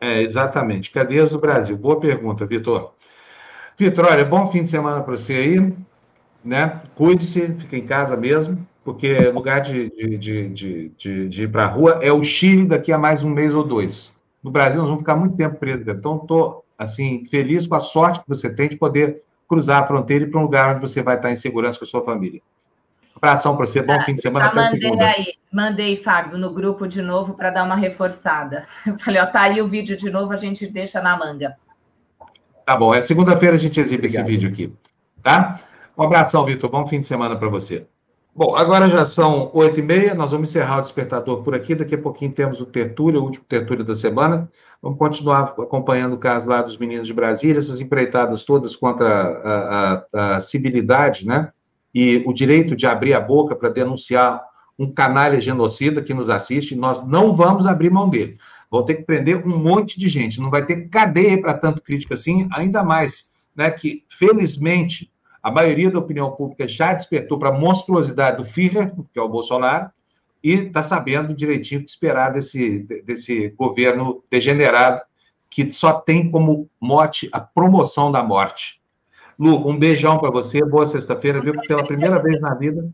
É, 0.00 0.22
exatamente. 0.22 0.92
Cadê 0.92 1.18
as 1.18 1.30
do 1.30 1.40
Brasil? 1.40 1.76
Boa 1.76 1.98
pergunta, 1.98 2.46
Vitor. 2.46 2.92
Vitor, 3.76 4.04
olha, 4.04 4.24
bom 4.24 4.46
fim 4.52 4.62
de 4.62 4.70
semana 4.70 5.02
para 5.02 5.16
você 5.16 5.32
aí, 5.32 5.74
né? 6.44 6.82
Cuide-se, 6.94 7.52
fique 7.58 7.78
em 7.78 7.84
casa 7.84 8.16
mesmo, 8.16 8.64
porque 8.84 9.18
lugar 9.30 9.60
de, 9.60 9.90
de, 9.90 10.48
de, 10.48 10.88
de, 10.90 11.28
de 11.28 11.42
ir 11.42 11.50
para 11.50 11.64
a 11.64 11.66
rua 11.66 11.98
é 12.00 12.12
o 12.12 12.22
Chile 12.22 12.64
daqui 12.64 12.92
a 12.92 12.98
mais 12.98 13.24
um 13.24 13.30
mês 13.30 13.52
ou 13.52 13.64
dois. 13.64 14.12
No 14.40 14.52
Brasil, 14.52 14.78
nós 14.78 14.86
vamos 14.86 15.00
ficar 15.00 15.16
muito 15.16 15.36
tempo 15.36 15.56
presos. 15.56 15.88
Então, 15.88 16.18
estou, 16.18 16.64
assim, 16.78 17.26
feliz 17.28 17.66
com 17.66 17.74
a 17.74 17.80
sorte 17.80 18.20
que 18.20 18.28
você 18.28 18.48
tem 18.54 18.68
de 18.68 18.76
poder 18.76 19.20
cruzar 19.48 19.82
a 19.82 19.86
fronteira 19.88 20.26
e 20.26 20.30
para 20.30 20.38
um 20.38 20.44
lugar 20.44 20.76
onde 20.76 20.88
você 20.88 21.02
vai 21.02 21.16
estar 21.16 21.32
em 21.32 21.36
segurança 21.36 21.76
com 21.76 21.84
a 21.84 21.88
sua 21.88 22.04
família. 22.04 22.40
Abração 23.16 23.56
para 23.56 23.66
você, 23.66 23.80
bom 23.80 24.00
fim 24.02 24.14
de 24.14 24.22
semana. 24.22 24.46
Já 24.46 24.54
mandei 24.54 25.00
aí, 25.00 25.34
mandei, 25.52 25.96
Fábio, 25.96 26.36
no 26.36 26.52
grupo 26.52 26.86
de 26.86 27.00
novo 27.00 27.34
para 27.34 27.50
dar 27.50 27.64
uma 27.64 27.76
reforçada. 27.76 28.66
Eu 28.86 28.98
falei, 28.98 29.20
ó, 29.20 29.26
tá 29.26 29.42
aí 29.42 29.62
o 29.62 29.68
vídeo 29.68 29.96
de 29.96 30.10
novo, 30.10 30.32
a 30.32 30.36
gente 30.36 30.66
deixa 30.66 31.00
na 31.00 31.16
manga. 31.16 31.56
Tá 32.66 32.76
bom, 32.76 32.94
é 32.94 33.02
segunda-feira 33.02 33.56
a 33.56 33.58
gente 33.58 33.78
exibe 33.78 34.06
Obrigado. 34.06 34.24
esse 34.24 34.32
vídeo 34.32 34.48
aqui, 34.50 34.74
tá? 35.22 35.60
Um 35.96 36.02
abração, 36.02 36.44
Vitor, 36.44 36.70
bom 36.70 36.86
fim 36.86 37.00
de 37.00 37.06
semana 37.06 37.36
para 37.36 37.48
você. 37.48 37.86
Bom, 38.36 38.56
agora 38.56 38.88
já 38.88 39.06
são 39.06 39.48
oito 39.54 39.78
e 39.78 39.82
meia, 39.82 40.12
nós 40.12 40.32
vamos 40.32 40.50
encerrar 40.50 40.78
o 40.78 40.82
despertador 40.82 41.44
por 41.44 41.54
aqui, 41.54 41.72
daqui 41.72 41.94
a 41.94 41.98
pouquinho 41.98 42.32
temos 42.32 42.60
o 42.60 42.66
Tertúlio, 42.66 43.20
o 43.20 43.24
último 43.24 43.44
Tertúlio 43.44 43.84
da 43.84 43.94
semana, 43.94 44.50
vamos 44.82 44.98
continuar 44.98 45.54
acompanhando 45.56 46.14
o 46.14 46.18
caso 46.18 46.48
lá 46.48 46.60
dos 46.60 46.76
meninos 46.76 47.06
de 47.06 47.14
Brasília, 47.14 47.60
essas 47.60 47.80
empreitadas 47.80 48.42
todas 48.42 48.74
contra 48.74 49.08
a, 49.08 50.04
a, 50.12 50.36
a 50.36 50.40
civilidade, 50.40 51.24
né, 51.24 51.52
e 51.94 52.22
o 52.26 52.32
direito 52.32 52.74
de 52.74 52.86
abrir 52.86 53.14
a 53.14 53.20
boca 53.20 53.54
para 53.54 53.68
denunciar 53.68 54.42
um 54.78 54.90
canalha 54.90 55.40
genocida 55.40 56.02
que 56.02 56.12
nos 56.12 56.28
assiste, 56.28 56.74
nós 56.74 57.06
não 57.06 57.36
vamos 57.36 57.64
abrir 57.64 57.90
mão 57.90 58.08
dele 58.08 58.38
vão 58.74 58.84
ter 58.84 58.96
que 58.96 59.02
prender 59.02 59.46
um 59.46 59.56
monte 59.56 60.00
de 60.00 60.08
gente, 60.08 60.40
não 60.40 60.50
vai 60.50 60.66
ter 60.66 60.88
cadeia 60.88 61.40
para 61.40 61.56
tanto 61.56 61.80
crítica 61.80 62.14
assim, 62.14 62.48
ainda 62.52 62.82
mais, 62.82 63.32
né, 63.54 63.70
que 63.70 64.04
felizmente 64.08 65.12
a 65.40 65.48
maioria 65.48 65.90
da 65.90 66.00
opinião 66.00 66.32
pública 66.32 66.66
já 66.66 66.92
despertou 66.92 67.38
para 67.38 67.50
a 67.50 67.58
monstruosidade 67.58 68.38
do 68.38 68.44
Führer, 68.44 68.92
que 69.12 69.18
é 69.18 69.22
o 69.22 69.28
Bolsonaro, 69.28 69.90
e 70.42 70.54
está 70.54 70.82
sabendo 70.82 71.34
direitinho 71.34 71.80
o 71.80 71.84
que 71.84 71.90
esperar 71.90 72.32
desse, 72.32 72.80
desse 73.04 73.50
governo 73.50 74.24
degenerado, 74.28 75.02
que 75.48 75.70
só 75.70 75.92
tem 75.92 76.28
como 76.28 76.68
mote 76.80 77.28
a 77.30 77.38
promoção 77.38 78.10
da 78.10 78.24
morte. 78.24 78.80
Lu, 79.38 79.68
um 79.68 79.78
beijão 79.78 80.18
para 80.18 80.30
você, 80.30 80.64
boa 80.64 80.86
sexta-feira, 80.86 81.40
viu? 81.40 81.54
Pela 81.66 81.84
primeira 81.84 82.22
vez 82.22 82.40
na 82.40 82.54
vida, 82.54 82.88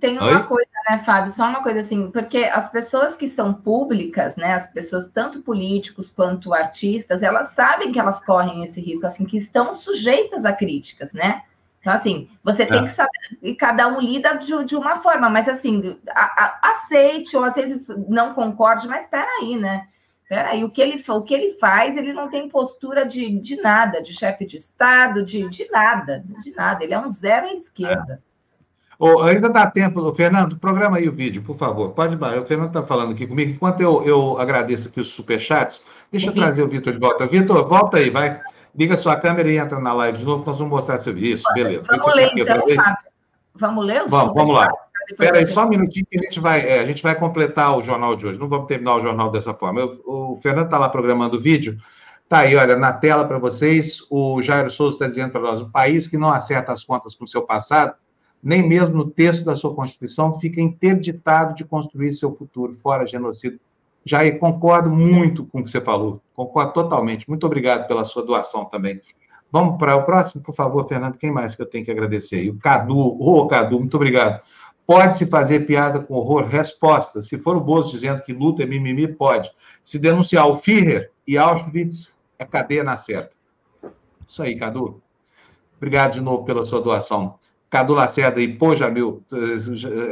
tem 0.00 0.18
uma 0.18 0.40
Oi? 0.40 0.42
coisa, 0.42 0.70
né, 0.88 0.98
Fábio? 0.98 1.30
Só 1.30 1.48
uma 1.48 1.62
coisa 1.62 1.80
assim, 1.80 2.10
porque 2.10 2.38
as 2.38 2.70
pessoas 2.70 3.16
que 3.16 3.26
são 3.26 3.54
públicas, 3.54 4.36
né, 4.36 4.52
as 4.52 4.68
pessoas, 4.68 5.08
tanto 5.08 5.42
políticos 5.42 6.10
quanto 6.10 6.52
artistas, 6.52 7.22
elas 7.22 7.48
sabem 7.48 7.92
que 7.92 7.98
elas 7.98 8.22
correm 8.22 8.62
esse 8.62 8.80
risco, 8.80 9.06
assim, 9.06 9.24
que 9.24 9.38
estão 9.38 9.72
sujeitas 9.72 10.44
a 10.44 10.52
críticas, 10.52 11.12
né? 11.12 11.42
Então, 11.80 11.92
assim, 11.92 12.28
você 12.42 12.66
tem 12.66 12.80
é. 12.80 12.82
que 12.82 12.90
saber, 12.90 13.38
e 13.42 13.54
cada 13.54 13.88
um 13.88 14.00
lida 14.00 14.34
de, 14.34 14.64
de 14.64 14.76
uma 14.76 14.96
forma, 14.96 15.30
mas 15.30 15.48
assim, 15.48 15.96
a, 16.10 16.20
a, 16.44 16.70
aceite, 16.70 17.36
ou 17.36 17.44
às 17.44 17.54
vezes 17.54 17.88
não 18.08 18.34
concorde, 18.34 18.88
mas 18.88 19.02
espera 19.02 19.28
aí, 19.40 19.56
né? 19.56 19.86
Peraí, 20.28 20.64
o 20.64 20.70
que 20.70 20.82
ele 20.82 21.02
o 21.08 21.22
que 21.22 21.32
ele 21.32 21.50
faz, 21.50 21.96
ele 21.96 22.12
não 22.12 22.28
tem 22.28 22.48
postura 22.48 23.06
de, 23.06 23.38
de 23.38 23.56
nada, 23.56 24.02
de 24.02 24.12
chefe 24.12 24.44
de 24.44 24.56
Estado, 24.56 25.24
de, 25.24 25.48
de 25.48 25.70
nada, 25.70 26.24
de 26.42 26.54
nada. 26.54 26.82
Ele 26.82 26.94
é 26.94 26.98
um 26.98 27.08
zero 27.08 27.46
à 27.46 27.52
esquerda. 27.52 28.20
Oh, 28.98 29.20
ainda 29.20 29.50
dá 29.50 29.70
tempo, 29.70 30.12
Fernando, 30.14 30.56
programa 30.56 30.96
aí 30.96 31.08
o 31.08 31.12
vídeo, 31.12 31.42
por 31.42 31.56
favor. 31.56 31.90
Pode 31.90 32.16
o 32.16 32.46
Fernando 32.46 32.68
está 32.68 32.82
falando 32.82 33.12
aqui 33.12 33.26
comigo. 33.26 33.52
Enquanto 33.52 33.80
eu, 33.80 34.02
eu 34.04 34.38
agradeço 34.38 34.88
aqui 34.88 35.00
os 35.00 35.10
superchats, 35.10 35.84
deixa 36.10 36.28
eu 36.28 36.32
Victor. 36.32 36.48
trazer 36.48 36.62
o 36.62 36.68
Vitor 36.68 36.92
de 36.92 36.98
volta. 36.98 37.26
Vitor, 37.26 37.68
volta 37.68 37.98
aí, 37.98 38.10
vai. 38.10 38.40
Liga 38.74 38.96
sua 38.96 39.16
câmera 39.16 39.50
e 39.50 39.58
entra 39.58 39.78
na 39.80 39.92
live 39.92 40.18
de 40.18 40.24
novo, 40.24 40.44
nós 40.44 40.58
vamos 40.58 40.72
mostrar 40.72 41.00
sobre 41.02 41.28
isso. 41.28 41.44
Beleza. 41.54 41.84
Vamos 41.88 42.14
ler, 42.14 42.30
então, 42.34 42.56
Fábio. 42.74 42.96
Vamos 43.54 43.86
ler 43.86 44.02
os 44.02 44.10
Vamos, 44.10 44.34
vamos 44.34 44.54
lá. 44.54 44.68
Espera 45.08 45.38
aí, 45.38 45.44
gente... 45.44 45.54
só 45.54 45.64
um 45.64 45.68
minutinho 45.68 46.06
que 46.10 46.18
a 46.18 46.22
gente, 46.22 46.40
vai, 46.40 46.60
é, 46.60 46.80
a 46.80 46.86
gente 46.86 47.02
vai 47.02 47.14
completar 47.14 47.76
o 47.76 47.82
jornal 47.82 48.16
de 48.16 48.26
hoje. 48.26 48.38
Não 48.38 48.48
vamos 48.48 48.66
terminar 48.66 48.96
o 48.96 49.00
jornal 49.00 49.30
dessa 49.30 49.54
forma. 49.54 49.80
Eu, 49.80 50.02
o 50.04 50.38
Fernando 50.42 50.66
está 50.66 50.78
lá 50.78 50.88
programando 50.88 51.36
o 51.38 51.40
vídeo. 51.40 51.78
Está 52.24 52.40
aí, 52.40 52.56
olha, 52.56 52.76
na 52.76 52.92
tela 52.92 53.24
para 53.24 53.38
vocês. 53.38 54.00
O 54.10 54.42
Jairo 54.42 54.70
Souza 54.70 54.94
está 54.94 55.06
dizendo 55.06 55.30
para 55.30 55.40
nós: 55.40 55.60
o 55.60 55.70
país 55.70 56.08
que 56.08 56.18
não 56.18 56.28
acerta 56.28 56.72
as 56.72 56.82
contas 56.82 57.14
com 57.14 57.24
o 57.24 57.28
seu 57.28 57.42
passado 57.42 57.94
nem 58.46 58.66
mesmo 58.66 58.96
no 58.96 59.10
texto 59.10 59.44
da 59.44 59.56
sua 59.56 59.74
Constituição 59.74 60.38
fica 60.38 60.60
interditado 60.60 61.54
de 61.56 61.64
construir 61.64 62.12
seu 62.12 62.32
futuro 62.32 62.74
fora 62.74 63.04
genocídio. 63.04 63.58
Jair, 64.04 64.38
concordo 64.38 64.88
muito 64.88 65.44
com 65.46 65.58
o 65.58 65.64
que 65.64 65.70
você 65.70 65.80
falou, 65.80 66.22
concordo 66.32 66.72
totalmente. 66.72 67.28
Muito 67.28 67.44
obrigado 67.44 67.88
pela 67.88 68.04
sua 68.04 68.24
doação 68.24 68.64
também. 68.64 69.00
Vamos 69.50 69.78
para 69.78 69.96
o 69.96 70.04
próximo, 70.04 70.42
por 70.42 70.54
favor, 70.54 70.86
Fernando. 70.86 71.18
Quem 71.18 71.32
mais 71.32 71.56
que 71.56 71.62
eu 71.62 71.66
tenho 71.66 71.84
que 71.84 71.90
agradecer? 71.90 72.48
O 72.48 72.56
Cadu. 72.56 72.96
Ô, 72.96 73.40
oh, 73.40 73.46
Cadu, 73.48 73.80
muito 73.80 73.96
obrigado. 73.96 74.40
Pode-se 74.86 75.26
fazer 75.26 75.66
piada 75.66 76.00
com 76.00 76.14
horror? 76.14 76.46
Resposta. 76.46 77.20
Se 77.20 77.38
for 77.38 77.56
o 77.56 77.60
Bozo 77.60 77.90
dizendo 77.90 78.22
que 78.22 78.32
luta 78.32 78.62
é 78.62 78.66
mimimi, 78.66 79.08
pode. 79.08 79.50
Se 79.82 79.98
denunciar 79.98 80.46
o 80.48 80.58
Führer 80.58 81.10
e 81.26 81.36
Auschwitz, 81.36 82.16
é 82.38 82.44
cadeia 82.44 82.84
na 82.84 82.96
certa. 82.96 83.32
Isso 84.26 84.42
aí, 84.42 84.56
Cadu. 84.56 85.02
Obrigado 85.76 86.12
de 86.12 86.20
novo 86.20 86.44
pela 86.44 86.64
sua 86.64 86.80
doação. 86.80 87.36
Cadu 87.68 87.94
Lacerda 87.94 88.40
e, 88.40 88.48
pô, 88.56 88.76
Jamil, 88.76 89.24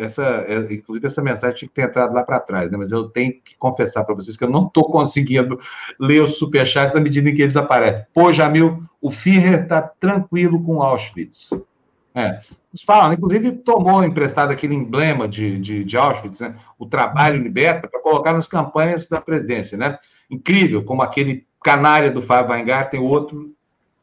essa, 0.01 0.45
é, 0.49 0.75
inclusive 0.75 1.07
essa 1.07 1.23
mensagem 1.23 1.57
tinha 1.57 1.69
que 1.69 1.75
ter 1.75 1.83
entrado 1.83 2.13
lá 2.13 2.25
para 2.25 2.41
trás, 2.41 2.71
né? 2.71 2.77
mas 2.77 2.91
eu 2.91 3.09
tenho 3.09 3.33
que 3.33 3.57
confessar 3.57 4.05
para 4.05 4.15
vocês 4.15 4.37
que 4.37 4.43
eu 4.43 4.51
não 4.51 4.67
estou 4.67 4.91
conseguindo 4.91 5.59
ler 5.99 6.23
os 6.23 6.37
superchats 6.37 6.95
na 6.95 7.01
medida 7.01 7.31
em 7.31 7.35
que 7.35 7.43
eles 7.43 7.57
aparecem. 7.57 8.05
Pô, 8.13 8.33
Jamil, 8.33 8.83
o 9.01 9.11
Führer 9.11 9.63
está 9.63 9.81
tranquilo 9.81 10.63
com 10.63 10.83
Auschwitz. 10.83 11.51
É. 12.15 12.39
Eles 12.73 12.83
falam, 12.87 13.13
inclusive, 13.13 13.51
tomou 13.53 14.05
emprestado 14.05 14.53
aquele 14.53 14.75
emblema 14.75 15.27
de, 15.27 15.59
de, 15.59 15.85
de 15.85 15.97
Auschwitz, 15.97 16.39
né? 16.39 16.55
o 16.79 16.87
trabalho 16.87 17.43
liberta, 17.43 17.89
para 17.89 18.01
colocar 18.01 18.33
nas 18.33 18.47
campanhas 18.47 19.09
da 19.09 19.21
presidência. 19.21 19.77
Né? 19.77 19.99
Incrível 20.31 20.85
como 20.85 21.03
aquele 21.03 21.45
canária 21.63 22.11
do 22.11 22.23
Fábio 22.23 22.53
Weingarten, 22.53 23.01
outro 23.01 23.53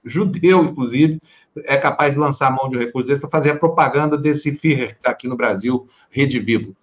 judeu, 0.04 0.64
inclusive, 0.64 1.22
é 1.64 1.78
capaz 1.78 2.14
de 2.14 2.20
lançar 2.20 2.48
a 2.48 2.52
mão 2.52 2.68
de 2.70 2.76
um 2.76 2.80
recurso 2.80 3.08
desse 3.08 3.22
para 3.22 3.30
fazer 3.30 3.52
a 3.52 3.58
propaganda 3.58 4.18
desse 4.18 4.52
Führer 4.52 4.90
que 4.90 4.98
está 4.98 5.12
aqui 5.12 5.28
no 5.28 5.38
Brasil, 5.38 5.88
Rede 6.10 6.40
Vivo. 6.40 6.76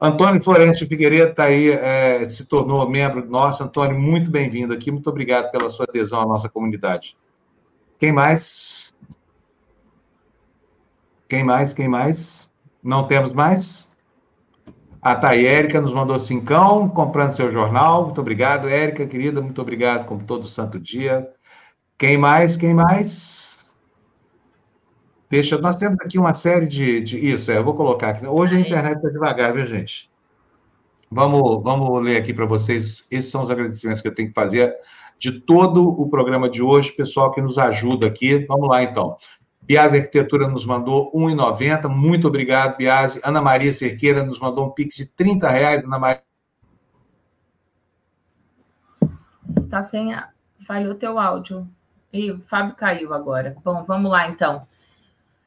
Antônio 0.00 0.42
Florencio 0.42 0.86
Figueiredo 0.86 1.30
está 1.30 1.44
aí, 1.44 1.70
é, 1.70 2.28
se 2.28 2.46
tornou 2.46 2.88
membro 2.88 3.24
nosso. 3.24 3.62
Antônio, 3.62 3.98
muito 3.98 4.30
bem-vindo 4.30 4.74
aqui. 4.74 4.90
Muito 4.90 5.08
obrigado 5.08 5.50
pela 5.50 5.70
sua 5.70 5.86
adesão 5.88 6.20
à 6.20 6.26
nossa 6.26 6.48
comunidade. 6.48 7.16
Quem 7.98 8.12
mais? 8.12 8.93
Quem 11.34 11.42
mais? 11.42 11.74
Quem 11.74 11.88
mais? 11.88 12.48
Não 12.80 13.08
temos 13.08 13.32
mais? 13.32 13.90
A 15.02 15.16
tá 15.16 15.36
Érica 15.36 15.80
nos 15.80 15.92
mandou 15.92 16.20
cincão, 16.20 16.88
comprando 16.88 17.34
seu 17.34 17.50
jornal. 17.50 18.04
Muito 18.04 18.20
obrigado, 18.20 18.68
Érica, 18.68 19.04
querida. 19.04 19.40
Muito 19.40 19.60
obrigado, 19.60 20.06
como 20.06 20.22
todo 20.22 20.46
santo 20.46 20.78
dia. 20.78 21.28
Quem 21.98 22.16
mais? 22.16 22.56
Quem 22.56 22.72
mais? 22.72 23.66
Deixa, 25.28 25.58
nós 25.58 25.74
temos 25.74 25.98
aqui 26.02 26.20
uma 26.20 26.34
série 26.34 26.68
de, 26.68 27.00
de 27.00 27.18
isso, 27.18 27.50
é, 27.50 27.58
eu 27.58 27.64
vou 27.64 27.74
colocar 27.74 28.10
aqui. 28.10 28.24
Hoje 28.28 28.54
a 28.54 28.60
internet 28.60 28.98
está 28.98 29.08
devagar, 29.08 29.52
viu, 29.52 29.66
gente? 29.66 30.08
Vamos, 31.10 31.64
vamos 31.64 32.00
ler 32.00 32.18
aqui 32.18 32.32
para 32.32 32.46
vocês. 32.46 33.04
Esses 33.10 33.32
são 33.32 33.42
os 33.42 33.50
agradecimentos 33.50 34.00
que 34.00 34.06
eu 34.06 34.14
tenho 34.14 34.28
que 34.28 34.34
fazer 34.34 34.72
de 35.18 35.40
todo 35.40 35.88
o 35.88 36.08
programa 36.08 36.48
de 36.48 36.62
hoje, 36.62 36.92
pessoal 36.92 37.32
que 37.32 37.40
nos 37.40 37.58
ajuda 37.58 38.06
aqui. 38.06 38.44
Vamos 38.46 38.68
lá, 38.68 38.82
então. 38.82 39.16
Biase 39.66 39.96
Arquitetura 39.96 40.46
nos 40.46 40.66
mandou 40.66 41.10
R$ 41.14 41.34
1,90. 41.34 41.88
Muito 41.88 42.28
obrigado, 42.28 42.76
Biase. 42.76 43.20
Ana 43.24 43.40
Maria 43.40 43.72
Cerqueira 43.72 44.22
nos 44.22 44.38
mandou 44.38 44.66
um 44.66 44.70
pix 44.70 44.94
de 44.94 45.06
30 45.06 45.48
reais. 45.48 45.84
Ana 45.84 45.98
Maria. 45.98 46.22
Tá 49.70 49.82
sem. 49.82 50.12
A... 50.12 50.28
Falhou 50.66 50.94
teu 50.94 51.18
áudio. 51.18 51.68
E 52.12 52.30
o 52.30 52.40
Fábio 52.42 52.74
caiu 52.74 53.12
agora. 53.12 53.56
Bom, 53.64 53.84
vamos 53.84 54.10
lá 54.10 54.28
então. 54.28 54.66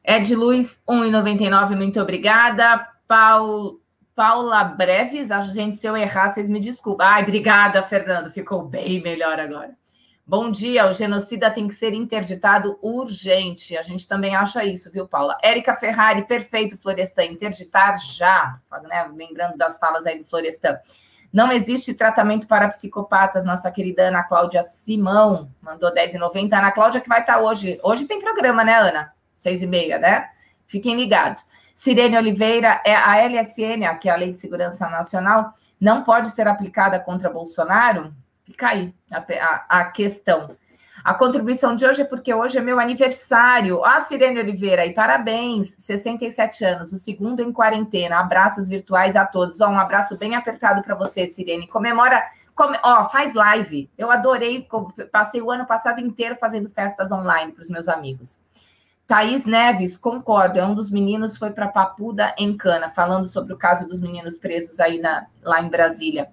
Ed 0.04 0.34
Luz, 0.34 0.82
1,99, 0.88 1.76
muito 1.76 2.00
obrigada. 2.00 2.88
Paul, 3.06 3.80
Paula 4.14 4.64
Breves, 4.64 5.30
acho, 5.30 5.52
gente, 5.52 5.76
se 5.76 5.86
eu 5.86 5.96
errar, 5.96 6.32
vocês 6.32 6.48
me 6.48 6.60
desculpem. 6.60 7.06
Ai, 7.06 7.22
obrigada, 7.22 7.82
Fernando, 7.82 8.30
ficou 8.30 8.62
bem 8.62 9.02
melhor 9.02 9.38
agora. 9.38 9.76
Bom 10.28 10.50
dia, 10.50 10.86
o 10.86 10.92
genocida 10.92 11.50
tem 11.50 11.66
que 11.66 11.72
ser 11.72 11.94
interditado 11.94 12.78
urgente. 12.82 13.74
A 13.78 13.82
gente 13.82 14.06
também 14.06 14.36
acha 14.36 14.62
isso, 14.62 14.92
viu, 14.92 15.08
Paula? 15.08 15.38
Érica 15.42 15.74
Ferrari, 15.74 16.26
perfeito, 16.26 16.76
Florestan, 16.76 17.24
interditar 17.24 17.96
já. 17.96 18.60
Né? 18.82 19.10
Lembrando 19.16 19.56
das 19.56 19.78
falas 19.78 20.04
aí 20.04 20.18
do 20.18 20.26
Florestan. 20.26 20.78
Não 21.32 21.50
existe 21.50 21.94
tratamento 21.94 22.46
para 22.46 22.68
psicopatas, 22.68 23.42
nossa 23.42 23.70
querida 23.70 24.08
Ana 24.08 24.22
Cláudia 24.22 24.62
Simão 24.62 25.50
mandou 25.62 25.90
10,90. 25.90 26.52
Ana 26.52 26.72
Cláudia 26.72 27.00
que 27.00 27.08
vai 27.08 27.20
estar 27.20 27.40
hoje. 27.40 27.80
Hoje 27.82 28.04
tem 28.04 28.20
programa, 28.20 28.62
né, 28.62 28.74
Ana? 28.74 29.14
Seis 29.38 29.62
e 29.62 29.66
meia, 29.66 29.98
né? 29.98 30.28
Fiquem 30.66 30.94
ligados. 30.94 31.46
Sirene 31.74 32.18
Oliveira, 32.18 32.82
é 32.84 32.94
a 32.94 33.16
LSN, 33.16 33.98
que 33.98 34.10
é 34.10 34.12
a 34.12 34.16
Lei 34.16 34.34
de 34.34 34.40
Segurança 34.40 34.90
Nacional, 34.90 35.54
não 35.80 36.04
pode 36.04 36.32
ser 36.32 36.46
aplicada 36.46 37.00
contra 37.00 37.30
Bolsonaro? 37.30 38.12
Fica 38.48 38.68
aí 38.68 38.94
a, 39.12 39.18
a, 39.18 39.80
a 39.80 39.84
questão. 39.90 40.56
A 41.04 41.12
contribuição 41.12 41.76
de 41.76 41.84
hoje 41.86 42.00
é 42.00 42.04
porque 42.04 42.32
hoje 42.32 42.56
é 42.56 42.62
meu 42.62 42.80
aniversário. 42.80 43.84
Ah, 43.84 44.00
Sirene 44.00 44.40
Oliveira, 44.40 44.86
e 44.86 44.94
parabéns, 44.94 45.74
67 45.78 46.64
anos, 46.64 46.92
o 46.92 46.96
segundo 46.96 47.40
em 47.40 47.52
quarentena. 47.52 48.18
Abraços 48.18 48.66
virtuais 48.66 49.16
a 49.16 49.26
todos. 49.26 49.60
Ó, 49.60 49.68
um 49.68 49.78
abraço 49.78 50.16
bem 50.16 50.34
apertado 50.34 50.82
para 50.82 50.94
você, 50.94 51.26
Sirene. 51.26 51.68
Comemora, 51.68 52.22
come, 52.54 52.78
ó, 52.82 53.06
faz 53.10 53.34
live. 53.34 53.90
Eu 53.98 54.10
adorei, 54.10 54.66
passei 55.12 55.42
o 55.42 55.50
ano 55.50 55.66
passado 55.66 56.00
inteiro 56.00 56.36
fazendo 56.36 56.70
festas 56.70 57.12
online 57.12 57.52
para 57.52 57.62
os 57.62 57.68
meus 57.68 57.86
amigos. 57.86 58.40
Thaís 59.06 59.44
Neves, 59.44 59.96
concordo, 59.98 60.58
é 60.58 60.64
um 60.64 60.74
dos 60.74 60.90
meninos 60.90 61.36
foi 61.36 61.50
para 61.50 61.68
Papuda 61.68 62.34
em 62.36 62.56
Cana, 62.56 62.90
falando 62.90 63.26
sobre 63.26 63.52
o 63.52 63.56
caso 63.56 63.86
dos 63.86 64.00
meninos 64.00 64.38
presos 64.38 64.80
aí 64.80 64.98
na, 64.98 65.26
lá 65.42 65.62
em 65.62 65.68
Brasília. 65.68 66.28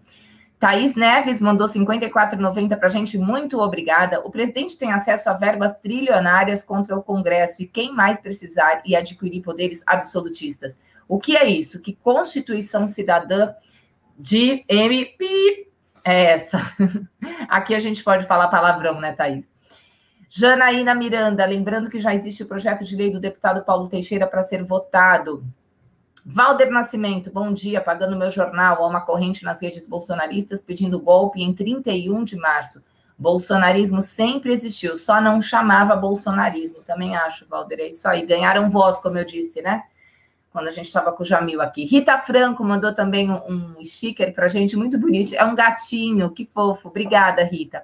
Thaís 0.65 0.95
Neves 0.95 1.39
mandou 1.39 1.67
54,90 1.67 2.75
para 2.75 2.87
a 2.87 2.91
gente, 2.91 3.19
muito 3.19 3.59
obrigada. 3.59 4.21
O 4.21 4.31
presidente 4.31 4.75
tem 4.75 4.91
acesso 4.91 5.29
a 5.29 5.33
verbas 5.33 5.77
trilionárias 5.77 6.63
contra 6.63 6.97
o 6.97 7.03
Congresso 7.03 7.61
e 7.61 7.67
quem 7.67 7.93
mais 7.93 8.19
precisar 8.19 8.81
e 8.83 8.95
adquirir 8.95 9.43
poderes 9.43 9.83
absolutistas. 9.85 10.75
O 11.07 11.19
que 11.19 11.37
é 11.37 11.47
isso? 11.47 11.79
Que 11.79 11.93
Constituição 11.93 12.87
Cidadã 12.87 13.53
de 14.17 14.65
MP 14.67 15.69
é 16.03 16.31
essa? 16.31 16.57
Aqui 17.47 17.75
a 17.75 17.79
gente 17.79 18.03
pode 18.03 18.25
falar 18.25 18.47
palavrão, 18.47 18.99
né, 18.99 19.13
Thaís? 19.13 19.47
Janaína 20.27 20.95
Miranda, 20.95 21.45
lembrando 21.45 21.91
que 21.91 21.99
já 21.99 22.11
existe 22.15 22.41
o 22.41 22.47
projeto 22.47 22.83
de 22.83 22.95
lei 22.95 23.11
do 23.11 23.19
deputado 23.19 23.63
Paulo 23.63 23.87
Teixeira 23.87 24.25
para 24.25 24.41
ser 24.41 24.63
votado. 24.63 25.45
Valder 26.27 26.72
Nascimento, 26.72 27.31
bom 27.31 27.53
dia, 27.53 27.80
pagando 27.80 28.15
meu 28.15 28.31
jornal. 28.31 28.84
Há 28.84 28.88
uma 28.88 29.02
corrente 29.02 29.45
nas 29.45 29.61
redes 29.61 29.85
bolsonaristas 29.85 30.60
pedindo 30.60 30.99
golpe 30.99 31.39
em 31.39 31.53
31 31.53 32.23
de 32.23 32.35
março. 32.35 32.84
Bolsonarismo 33.15 34.02
sempre 34.02 34.52
existiu, 34.52 34.97
só 34.97 35.22
não 35.22 35.39
chamava 35.39 35.95
bolsonarismo. 35.95 36.80
Também 36.81 37.15
acho, 37.15 37.47
Valder, 37.47 37.80
é 37.80 37.89
isso 37.89 38.07
aí. 38.07 38.26
Ganharam 38.26 38.72
voz, 38.72 38.97
como 38.97 39.19
eu 39.19 39.23
disse, 39.23 39.61
né? 39.61 39.84
Quando 40.52 40.68
a 40.68 40.72
gente 40.72 40.88
estava 40.88 41.11
com 41.11 41.22
o 41.22 41.26
Jamil 41.26 41.61
aqui. 41.61 41.85
Rita 41.85 42.18
Franco 42.18 42.64
mandou 42.64 42.91
também 42.91 43.30
um, 43.30 43.76
um 43.77 43.85
sticker 43.85 44.34
para 44.34 44.47
gente, 44.47 44.76
muito 44.76 44.97
bonito. 44.97 45.35
É 45.35 45.45
um 45.45 45.53
gatinho, 45.53 46.31
que 46.31 46.43
fofo. 46.43 46.88
Obrigada, 46.88 47.43
Rita. 47.43 47.84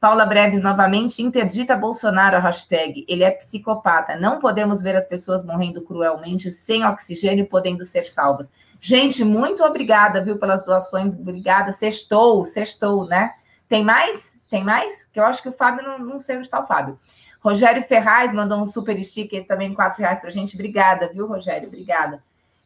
Paula 0.00 0.24
Breves 0.24 0.62
novamente, 0.62 1.22
interdita 1.22 1.76
Bolsonaro 1.76 2.34
a 2.34 2.40
hashtag. 2.40 3.04
Ele 3.06 3.22
é 3.22 3.30
psicopata. 3.30 4.16
Não 4.16 4.38
podemos 4.38 4.80
ver 4.80 4.96
as 4.96 5.06
pessoas 5.06 5.44
morrendo 5.44 5.82
cruelmente, 5.82 6.50
sem 6.50 6.82
oxigênio, 6.86 7.46
podendo 7.46 7.84
ser 7.84 8.04
salvas. 8.04 8.50
Gente, 8.80 9.22
muito 9.22 9.62
obrigada, 9.62 10.24
viu, 10.24 10.38
pelas 10.38 10.64
doações. 10.64 11.14
Obrigada. 11.14 11.70
Sextou, 11.70 12.46
sextou, 12.46 13.06
né? 13.06 13.34
Tem 13.68 13.84
mais? 13.84 14.34
Tem 14.48 14.64
mais? 14.64 15.04
Que 15.04 15.20
eu 15.20 15.24
acho 15.26 15.42
que 15.42 15.50
o 15.50 15.52
Fábio, 15.52 15.84
não, 15.84 15.98
não 15.98 16.18
sei 16.18 16.36
onde 16.36 16.46
está 16.46 16.60
o 16.60 16.66
Fábio. 16.66 16.98
Rogério 17.44 17.82
Ferraz 17.82 18.32
mandou 18.32 18.58
um 18.58 18.64
super 18.64 19.02
sticker 19.04 19.46
também, 19.46 19.74
quatro 19.74 20.00
reais 20.00 20.18
para 20.18 20.30
gente. 20.30 20.54
Obrigada, 20.54 21.10
viu, 21.12 21.26
Rogério? 21.26 21.68
Obrigada. 21.68 22.22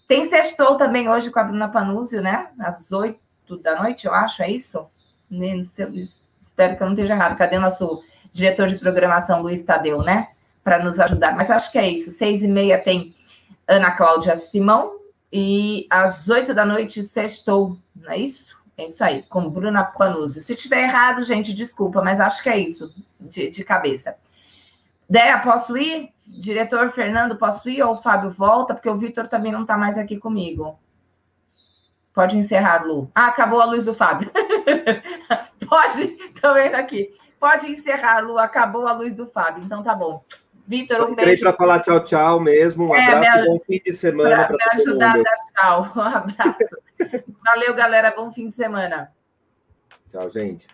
Tem 0.06 0.22
sextou 0.22 0.76
também 0.76 1.08
hoje 1.08 1.32
com 1.32 1.40
a 1.40 1.44
Bruna 1.44 1.68
Panúzio, 1.68 2.22
né? 2.22 2.48
Às 2.60 2.92
oito 2.92 3.18
da 3.60 3.82
noite, 3.82 4.06
eu 4.06 4.14
acho, 4.14 4.40
é 4.40 4.50
isso? 4.50 4.86
Espero 6.54 6.76
que 6.76 6.82
eu 6.84 6.86
não 6.86 6.94
esteja 6.94 7.14
errado. 7.14 7.36
Cadê 7.36 7.58
nosso 7.58 8.00
diretor 8.30 8.68
de 8.68 8.76
programação, 8.76 9.42
Luiz 9.42 9.64
Tadeu, 9.64 10.02
né? 10.02 10.28
Para 10.62 10.82
nos 10.82 11.00
ajudar. 11.00 11.34
Mas 11.34 11.50
acho 11.50 11.72
que 11.72 11.78
é 11.78 11.90
isso. 11.90 12.12
Seis 12.12 12.44
e 12.44 12.48
meia 12.48 12.78
tem 12.78 13.12
Ana 13.66 13.90
Cláudia 13.90 14.36
Simão. 14.36 15.00
E 15.32 15.84
às 15.90 16.28
oito 16.28 16.54
da 16.54 16.64
noite, 16.64 17.02
sextou, 17.02 17.76
não 17.96 18.12
é 18.12 18.18
isso? 18.18 18.56
É 18.78 18.86
isso 18.86 19.02
aí, 19.02 19.24
com 19.24 19.50
Bruna 19.50 19.82
Panuzzi. 19.82 20.40
Se 20.40 20.54
tiver 20.54 20.84
errado, 20.84 21.24
gente, 21.24 21.52
desculpa, 21.52 22.00
mas 22.00 22.20
acho 22.20 22.40
que 22.40 22.48
é 22.48 22.56
isso, 22.56 22.94
de, 23.18 23.50
de 23.50 23.64
cabeça. 23.64 24.16
Deia, 25.10 25.40
posso 25.40 25.76
ir? 25.76 26.10
Diretor 26.24 26.92
Fernando, 26.92 27.36
posso 27.36 27.68
ir? 27.68 27.82
Ou 27.82 27.94
o 27.94 27.96
Fábio 28.00 28.30
volta? 28.30 28.74
Porque 28.74 28.88
o 28.88 28.96
Vitor 28.96 29.26
também 29.26 29.50
não 29.50 29.62
está 29.62 29.76
mais 29.76 29.98
aqui 29.98 30.18
comigo. 30.18 30.78
Pode 32.14 32.38
encerrar, 32.38 32.86
Lu. 32.86 33.10
Ah, 33.12 33.26
acabou 33.26 33.60
a 33.60 33.64
luz 33.64 33.86
do 33.86 33.92
Fábio. 33.92 34.30
Pode, 35.68 36.16
vendo 36.54 36.74
aqui. 36.74 37.10
Pode 37.38 37.70
encerrar, 37.70 38.20
Lu. 38.20 38.38
Acabou 38.38 38.86
a 38.86 38.92
luz 38.92 39.14
do 39.14 39.26
Fábio. 39.26 39.64
Então 39.64 39.82
tá 39.82 39.94
bom. 39.94 40.24
Vitor, 40.66 41.10
um 41.10 41.14
beijo. 41.14 41.42
para 41.42 41.52
falar 41.52 41.80
tchau, 41.80 42.02
tchau 42.02 42.40
mesmo. 42.40 42.90
Um 42.90 42.96
é, 42.96 43.06
abraço, 43.06 43.38
e 43.38 43.46
bom 43.46 43.58
fim 43.60 43.82
de 43.84 43.92
semana 43.92 44.46
para 44.46 44.56
me 44.56 44.80
ajudar 44.80 45.16
mundo. 45.16 45.26
a 45.26 45.30
dar 45.30 45.38
tchau. 45.38 45.92
Um 45.96 46.00
abraço. 46.00 47.24
Valeu, 47.44 47.74
galera. 47.74 48.14
Bom 48.16 48.32
fim 48.32 48.48
de 48.48 48.56
semana. 48.56 49.12
Tchau, 50.10 50.30
gente. 50.30 50.66